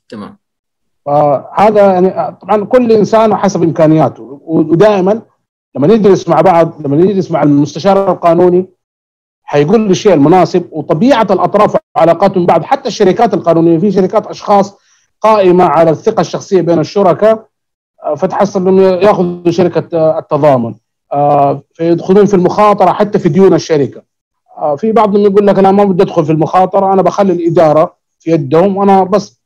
تمام. 0.08 0.38
فهذا 1.06 1.92
يعني 1.92 2.36
طبعا 2.42 2.64
كل 2.64 2.92
إنسان 2.92 3.36
حسب 3.36 3.62
إمكانياته. 3.62 4.40
ودائما 4.44 5.22
لما 5.74 5.86
ندرس 5.86 6.28
مع 6.28 6.40
بعض 6.40 6.86
لما 6.86 6.96
ندرس 6.96 7.30
مع 7.30 7.42
المستشار 7.42 8.10
القانوني 8.10 8.66
حيقول 9.42 9.90
الشيء 9.90 10.14
المناسب 10.14 10.68
وطبيعة 10.72 11.26
الأطراف 11.30 11.76
وعلاقاتهم 11.96 12.46
بعض 12.46 12.62
حتى 12.62 12.88
الشركات 12.88 13.34
القانونية. 13.34 13.78
في 13.78 13.92
شركات 13.92 14.26
أشخاص 14.26 14.78
قائمة 15.20 15.64
على 15.64 15.90
الثقة 15.90 16.20
الشخصية 16.20 16.60
بين 16.60 16.78
الشركاء 16.78 17.46
فتحصل 18.16 18.68
إنه 18.68 18.82
ياخذوا 18.82 19.50
شركة 19.50 19.98
آه، 19.98 20.18
التضامن 20.18 20.74
آه، 21.12 21.62
فيدخلون 21.74 22.26
في 22.26 22.34
المخاطرة 22.34 22.92
حتى 22.92 23.18
في 23.18 23.28
ديون 23.28 23.54
الشركة. 23.54 24.02
آه، 24.58 24.76
في 24.76 24.92
بعضهم 24.92 25.22
يقول 25.22 25.46
لك 25.46 25.58
أنا 25.58 25.70
ما 25.72 25.84
بدي 25.84 26.02
أدخل 26.02 26.24
في 26.24 26.32
المخاطرة 26.32 26.92
أنا 26.92 27.02
بخلي 27.02 27.32
الإدارة 27.32 27.96
في 28.20 28.30
يدهم 28.30 28.76
وأنا 28.76 29.04
بس 29.04 29.41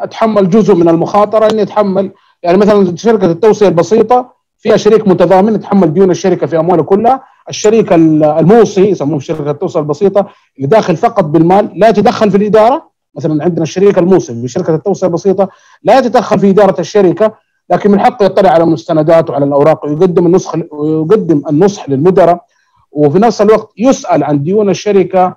أتحمل 0.00 0.50
جزء 0.50 0.74
من 0.74 0.88
المخاطرة 0.88 1.50
إني 1.52 1.62
أتحمل. 1.62 2.12
يعني 2.42 2.58
مثلا 2.58 2.96
شركة 2.96 3.26
التوصية 3.30 3.68
البسيطة 3.68 4.32
فيها 4.58 4.76
شريك 4.76 5.08
متضامن 5.08 5.54
يتحمل 5.54 5.94
ديون 5.94 6.10
الشركة 6.10 6.46
في 6.46 6.58
أمواله 6.58 6.82
كلها، 6.82 7.24
الشريك 7.48 7.92
ال- 7.92 8.24
الموصي 8.24 8.80
يسموه 8.90 9.18
شركة 9.18 9.50
التوصية 9.50 9.80
البسيطة 9.80 10.26
اللي 10.56 10.68
داخل 10.68 10.96
فقط 10.96 11.24
بالمال 11.24 11.70
لا 11.74 11.88
يتدخل 11.88 12.30
في 12.30 12.36
الإدارة، 12.36 12.90
مثلا 13.16 13.44
عندنا 13.44 13.62
الشريك 13.62 13.98
الموصي 13.98 14.40
في 14.40 14.48
شركة 14.48 14.74
التوصية 14.74 15.06
البسيطة 15.06 15.48
لا 15.82 15.98
يتدخل 15.98 16.38
في 16.38 16.50
إدارة 16.50 16.80
الشركة 16.80 17.34
لكن 17.70 17.90
من 17.90 18.00
حقه 18.00 18.24
يطلع 18.26 18.50
على 18.50 18.64
المستندات 18.64 19.30
وعلى 19.30 19.44
الأوراق 19.44 19.86
ويقدم 19.86 20.26
النسخ 20.26 20.54
ويقدم 20.72 21.42
النصح 21.50 21.88
للمدراء 21.88 22.44
وفي 22.92 23.18
نفس 23.18 23.42
الوقت 23.42 23.72
يسأل 23.78 24.24
عن 24.24 24.42
ديون 24.42 24.70
الشركة 24.70 25.36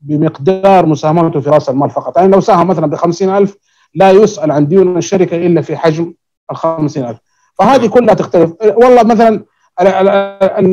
بمقدار 0.00 0.86
مساهمته 0.86 1.40
في 1.40 1.50
راس 1.50 1.68
المال 1.68 1.90
فقط، 1.90 2.16
يعني 2.16 2.28
لو 2.32 2.40
ساهم 2.40 2.68
مثلا 2.68 2.86
ب 2.86 2.94
50000 2.94 3.56
لا 3.94 4.10
يسأل 4.10 4.50
عن 4.50 4.66
ديون 4.68 4.96
الشركة 4.96 5.36
إلا 5.36 5.60
في 5.62 5.76
حجم 5.76 6.14
ال 6.50 6.56
50000 6.56 7.16
فهذه 7.54 7.86
كلها 7.86 8.14
تختلف. 8.14 8.52
والله 8.62 9.02
مثلا 9.02 9.44
ال- 9.80 9.86
ال- 9.86 10.08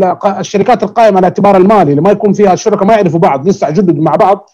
ال- 0.05 0.17
الشركات 0.39 0.83
القائمة 0.83 1.09
على 1.17 1.19
الاعتبار 1.19 1.57
المالي 1.57 1.95
لما 1.95 2.11
يكون 2.11 2.33
فيها 2.33 2.53
الشركاء 2.53 2.85
ما 2.85 2.93
يعرفوا 2.93 3.19
بعض 3.19 3.47
لسه 3.47 3.69
جدد 3.69 3.99
مع 3.99 4.15
بعض 4.15 4.49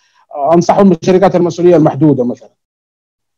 أنصحهم 0.54 0.90
بالشركات 0.90 1.36
المسؤولية 1.36 1.76
المحدودة 1.76 2.26
مثلا. 2.26 2.50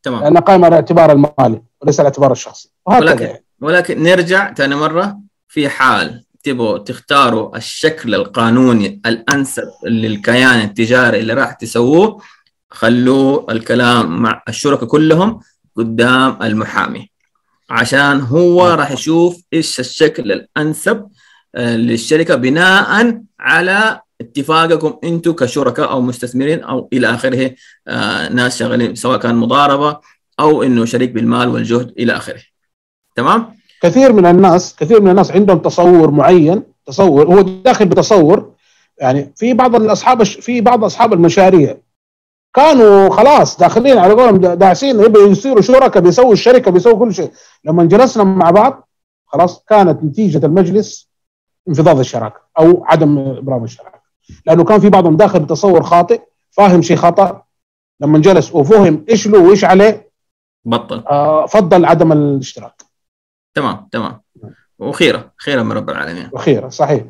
تمام. 0.04 0.22
لأنها 0.24 0.42
قائمة 0.42 0.66
على 0.66 0.74
الاعتبار 0.74 1.12
المالي 1.12 1.62
وليس 1.82 2.00
على 2.00 2.08
الاعتبار 2.08 2.32
الشخصي. 2.32 2.72
وهكذا 2.86 3.12
ولكن 3.12 3.36
ولكن 3.62 4.04
نرجع 4.04 4.54
ثاني 4.54 4.76
مرة 4.76 5.18
في 5.48 5.70
حال 5.70 6.25
تبغوا 6.46 6.78
تختاروا 6.78 7.58
الشكل 7.58 8.16
القانوني 8.16 9.02
الأنسب 9.06 9.64
للكيان 9.86 10.62
التجاري 10.62 11.20
اللي 11.20 11.34
راح 11.34 11.52
تسووه 11.52 12.22
خلوا 12.70 13.52
الكلام 13.52 14.22
مع 14.22 14.44
الشركاء 14.50 14.90
كلهم 14.90 15.40
قدام 15.76 16.44
المحامي. 16.44 17.10
عشان 17.70 18.22
هو 18.22 18.68
راح 18.68 18.92
يشوف 18.92 19.42
إيش 19.54 19.80
الشكل 19.80 20.32
الأنسب 20.32 21.08
آه، 21.56 21.76
للشركة 21.76 22.36
بناء 22.36 23.22
على 23.40 24.02
اتفاقكم 24.22 25.00
أنتم 25.04 25.32
كشركاء 25.32 25.92
أو 25.92 26.02
مستثمرين 26.02 26.64
أو 26.64 26.90
إلى 26.94 27.08
آخره 27.10 27.56
آه، 27.88 28.30
ناس 28.30 28.60
شغالين 28.60 28.96
سواء 28.96 29.20
كان 29.20 29.36
مضاربة 29.36 30.00
أو 30.40 30.64
إنه 30.64 30.86
شريك 30.86 31.12
بالمال 31.12 31.48
والجهد 31.48 31.94
إلى 32.00 32.14
آخره. 32.18 32.42
تمام؟ 33.16 33.65
كثير 33.86 34.14
من 34.14 34.26
الناس 34.26 34.76
كثير 34.76 35.02
من 35.02 35.10
الناس 35.10 35.32
عندهم 35.32 35.58
تصور 35.60 36.12
معين 36.12 36.64
تصور 36.86 37.26
هو 37.34 37.42
داخل 37.42 37.86
بتصور. 37.86 38.52
يعني 38.98 39.34
في 39.36 39.54
بعض 39.54 39.76
الأصحاب 39.76 40.24
في 40.24 40.62
بعض 40.62 40.84
أصحاب 40.84 41.14
المشاريع 41.14 41.78
كانوا 42.54 43.10
خلاص 43.10 43.58
داخلين 43.58 43.98
على 43.98 44.14
قولهم 44.14 44.38
دا- 44.38 44.54
داعسين 44.56 45.00
يبغوا 45.00 45.28
يصيروا 45.28 45.62
شركاء 45.62 46.04
بيسووا 46.04 46.34
الشركة 46.34 46.72
بيسووا 46.72 47.00
كل 47.00 47.14
شيء. 47.14 47.32
لما 47.66 47.84
جلسنا 47.86 48.24
مع 48.24 48.52
بعض 48.52 48.88
خلاص 49.26 49.64
كانت 49.70 50.04
نتيجة 50.04 50.46
المجلس 50.46 51.10
انفضاض 51.70 52.00
الشراكة 52.00 52.40
أو 52.60 52.84
عدم 52.86 53.18
إبرام 53.20 53.64
الشراكة. 53.64 54.00
لأنه 54.46 54.64
كان 54.64 54.80
في 54.80 54.90
بعضهم 54.90 55.18
داخل 55.18 55.40
بتصور 55.40 55.84
خاطئ 55.84 56.22
فاهم 56.52 56.82
شيء 56.82 56.98
خطأ. 56.98 57.42
لما 58.00 58.20
جلس 58.20 58.56
وفهم 58.56 59.06
إيش 59.10 59.28
له 59.28 59.40
وإيش 59.40 59.64
عليه 59.66 60.10
بطل. 60.66 61.04
آه 61.10 61.46
فضل 61.46 61.86
عدم 61.86 62.12
الاشتراك. 62.12 62.85
تمام 63.56 63.88
تمام. 63.92 64.22
وخيرة 64.80 65.34
خيرة 65.38 65.64
من 65.64 65.72
رب 65.72 65.90
العالمين. 65.90 66.30
وخيرا 66.32 66.70
صحيح. 66.70 67.04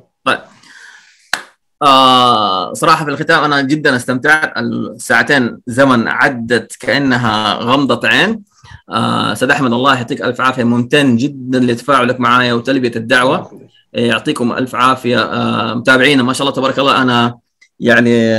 آه 1.82 2.74
صراحة 2.74 3.06
في 3.06 3.12
الختام 3.12 3.44
أنا 3.44 3.62
جدا 3.62 3.96
استمتعت 3.96 4.58
الساعتين 4.58 5.62
زمن 5.68 6.08
عدت 6.08 6.76
كأنها 6.80 7.54
غمضة 7.54 8.08
عين. 8.08 8.44
آه 8.90 9.34
سيد 9.34 9.52
أحمد 9.52 9.74
الله 9.74 9.96
يعطيك 9.96 10.22
ألف 10.22 10.42
عافية. 10.42 10.64
ممتن 10.64 11.18
جدا 11.18 11.60
لتفاعلك 11.60 12.20
معايا 12.20 12.54
وتلبية 12.54 12.96
الدعوة. 12.96 13.62
يعطيكم 13.94 14.54
ألف 14.54 14.76
عافية. 14.76 15.20
آه 15.20 15.74
متابعينا 15.74 16.24
ما 16.24 16.34
شاء 16.34 16.48
الله 16.48 16.56
تبارك 16.56 16.80
الله. 16.80 17.02
أنا 17.02 17.38
يعني 17.80 18.38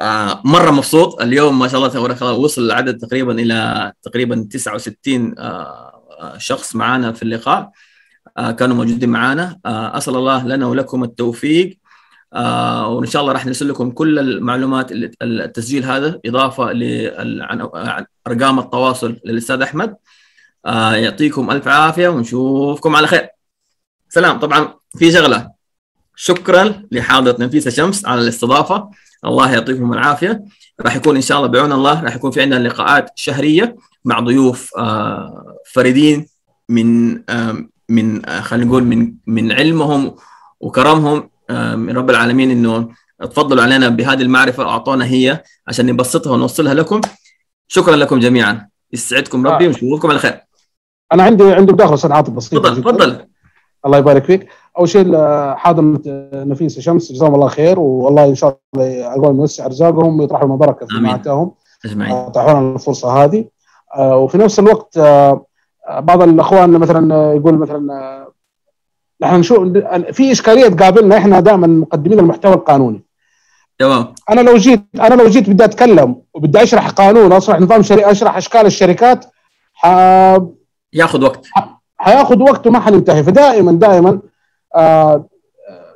آه 0.00 0.40
مرة 0.44 0.70
مبسوط. 0.70 1.22
اليوم 1.22 1.58
ما 1.58 1.68
شاء 1.68 1.76
الله 1.76 1.88
تبارك 1.88 2.22
الله 2.22 2.32
وصل 2.32 2.62
العدد 2.62 2.98
تقريبا 2.98 3.32
إلى 3.32 3.92
تقريبا 4.02 4.48
69 4.50 5.34
آه 5.38 5.42
آه، 5.42 5.91
شخص 6.38 6.76
معنا 6.76 7.12
في 7.12 7.22
اللقاء. 7.22 7.70
آه 8.38 8.50
كانوا 8.50 8.76
موجودين 8.76 9.08
معنا 9.08 9.58
آه 9.66 9.96
أسأل 9.98 10.16
الله 10.16 10.46
لنا 10.46 10.66
ولكم 10.66 11.04
التوفيق. 11.04 11.78
آه 12.34 12.88
وإن 12.88 13.06
شاء 13.06 13.22
الله 13.22 13.32
راح 13.32 13.46
نرسل 13.46 13.68
لكم 13.68 13.90
كل 13.90 14.18
المعلومات 14.18 14.92
التسجيل 15.22 15.84
هذا 15.84 16.20
إضافة 16.26 16.72
لارقام 16.72 18.58
التواصل 18.58 19.16
للأستاذ 19.24 19.62
أحمد. 19.62 19.96
يعطيكم 20.94 21.50
ألف 21.50 21.68
عافية 21.68 22.08
ونشوفكم 22.08 22.96
على 22.96 23.06
خير. 23.06 23.28
سلام. 24.08 24.38
طبعا 24.38 24.74
في 24.98 25.12
شغلة. 25.12 25.50
شكرا 26.16 26.82
لحاضرة 26.92 27.36
نفيسة 27.44 27.70
شمس 27.70 28.06
على 28.06 28.20
الاستضافة. 28.20 28.90
الله 29.24 29.52
يعطيكم 29.52 29.92
العافية. 29.92 30.44
راح 30.80 30.96
يكون 30.96 31.16
إن 31.16 31.22
شاء 31.22 31.38
الله 31.38 31.48
بعون 31.48 31.72
الله 31.72 32.02
راح 32.02 32.16
يكون 32.16 32.30
في 32.30 32.42
عندنا 32.42 32.68
لقاءات 32.68 33.10
شهرية. 33.16 33.76
مع 34.04 34.20
ضيوف 34.20 34.70
آه 34.78 35.56
فريدين 35.72 36.26
من 36.68 37.18
آه 37.30 37.56
من 37.88 38.26
آه 38.26 38.40
خلينا 38.40 38.66
نقول 38.66 38.84
من 38.84 39.14
من 39.26 39.52
علمهم 39.52 40.14
وكرمهم 40.60 41.30
من 41.74 41.96
رب 41.96 42.10
العالمين 42.10 42.50
إنه 42.50 42.88
تفضلوا 43.22 43.62
علينا 43.62 43.88
بهذه 43.88 44.22
المعرفة 44.22 44.62
وأعطونا 44.62 45.04
هي 45.04 45.42
عشان 45.68 45.86
نبسطها 45.86 46.32
ونوصلها 46.32 46.74
لكم. 46.74 47.00
شكرا 47.68 47.96
لكم 47.96 48.18
جميعا. 48.18 48.68
يسعدكم 48.92 49.46
ربي. 49.46 49.66
ونشوفكم 49.66 50.10
على 50.10 50.18
خير. 50.18 50.40
أنا 51.12 51.22
عندي 51.22 51.52
عندي 51.52 51.72
مداخلة 51.72 51.94
أستاذ 51.94 52.12
عاطف 52.12 52.30
بسيطة 52.30 52.74
تفضل. 52.74 52.82
تفضل. 52.82 53.26
الله 53.86 53.98
يبارك 53.98 54.24
فيك. 54.24 54.48
أول 54.78 54.88
شيء 54.88 55.16
حاضر 55.56 55.98
نفيسه 56.34 56.80
شمس 56.80 57.12
جزاهم 57.12 57.34
الله 57.34 57.48
خير 57.48 57.80
والله 57.80 58.24
إن 58.24 58.34
شاء 58.34 58.58
الله 58.74 59.06
أقول 59.06 59.36
يوسع 59.36 59.66
أرزاقهم 59.66 60.20
ويطرحوا 60.20 60.46
لنا 60.46 60.56
بركه 60.56 60.86
في 60.86 60.96
أجمعين. 61.84 62.14
اتاحوا 62.14 62.74
الفرصة 62.74 63.24
هذه. 63.24 63.44
وفي 63.98 64.38
نفس 64.38 64.58
الوقت 64.58 64.98
آه، 64.98 65.46
آه، 65.88 66.00
بعض 66.00 66.22
الأخوان 66.22 66.70
مثلا 66.70 67.14
آه، 67.14 67.34
يقول 67.34 67.54
مثلا 67.54 67.92
آه، 67.94 68.32
نحن 69.20 69.34
نشوف 69.34 69.58
في 70.12 70.32
إشكالية 70.32 70.68
تقابلنا 70.68 71.16
إحنا 71.16 71.40
دائما 71.40 71.66
مقدمين 71.66 72.18
المحتوى 72.18 72.54
القانوني. 72.54 73.02
تمام. 73.78 74.14
أنا 74.30 74.40
لو 74.40 74.56
جيت 74.56 74.82
أنا 75.00 75.14
لو 75.14 75.28
جيت 75.28 75.50
بدي 75.50 75.64
أتكلم 75.64 76.22
وبدي 76.34 76.62
أشرح 76.62 76.90
قانون 76.90 77.32
أشرح 77.32 77.60
نظام 77.60 77.82
شركه 77.82 78.10
أشرح 78.10 78.36
أشكال 78.36 78.66
الشركات 78.66 79.24
ح... 79.74 79.86
ياخذ 80.92 81.24
وقت. 81.24 81.46
حياخذ 81.96 82.42
وقت 82.42 82.66
وما 82.66 82.80
حننتهي. 82.80 83.22
فدائما 83.22 83.72
دائما 83.72 84.20
آه 84.76 85.28
آه، 85.68 85.94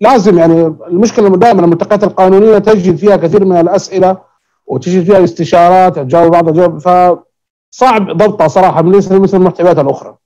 لازم 0.00 0.38
يعني 0.38 0.66
المشكلة 0.66 1.28
دائما 1.28 1.64
الملتقيات 1.64 2.04
القانونية 2.04 2.58
تجد 2.58 2.96
فيها 2.96 3.16
كثير 3.16 3.44
من 3.44 3.56
الأسئلة 3.60 4.27
وتجد 4.68 5.04
فيها 5.04 5.24
استشارات 5.24 5.96
تجاوب 5.98 6.32
بعض 6.32 6.48
الجواب 6.48 6.78
فصعب 6.78 8.10
ضبطها 8.10 8.48
صراحة 8.48 8.82
ليس 8.82 9.12
مثل 9.12 9.36
المحتويات 9.36 9.78
الأخرى. 9.78 10.16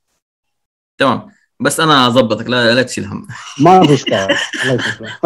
تمام. 0.99 1.29
بس 1.61 1.81
أنا 1.81 2.07
أظبطك 2.07 2.47
لا 2.47 2.75
لا 2.75 2.83
تشيل 2.83 3.05
هم. 3.05 3.27
ما 3.61 3.87
في 3.87 3.95
إشكال. 3.95 4.29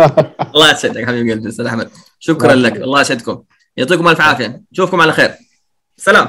الله 0.55 0.71
يسعدك 0.71 1.07
حبيب 1.07 1.31
قلبي 1.31 1.49
أستاذ 1.49 1.67
أحمد. 1.67 1.91
شكرا 2.19 2.55
لك. 2.55 2.77
الله 2.77 3.01
يسعدكم. 3.01 3.43
يعطيكم 3.77 4.09
ألف 4.09 4.21
عافية. 4.21 4.63
نشوفكم 4.73 5.01
على 5.01 5.13
خير. 5.13 5.35
سلام. 5.97 6.29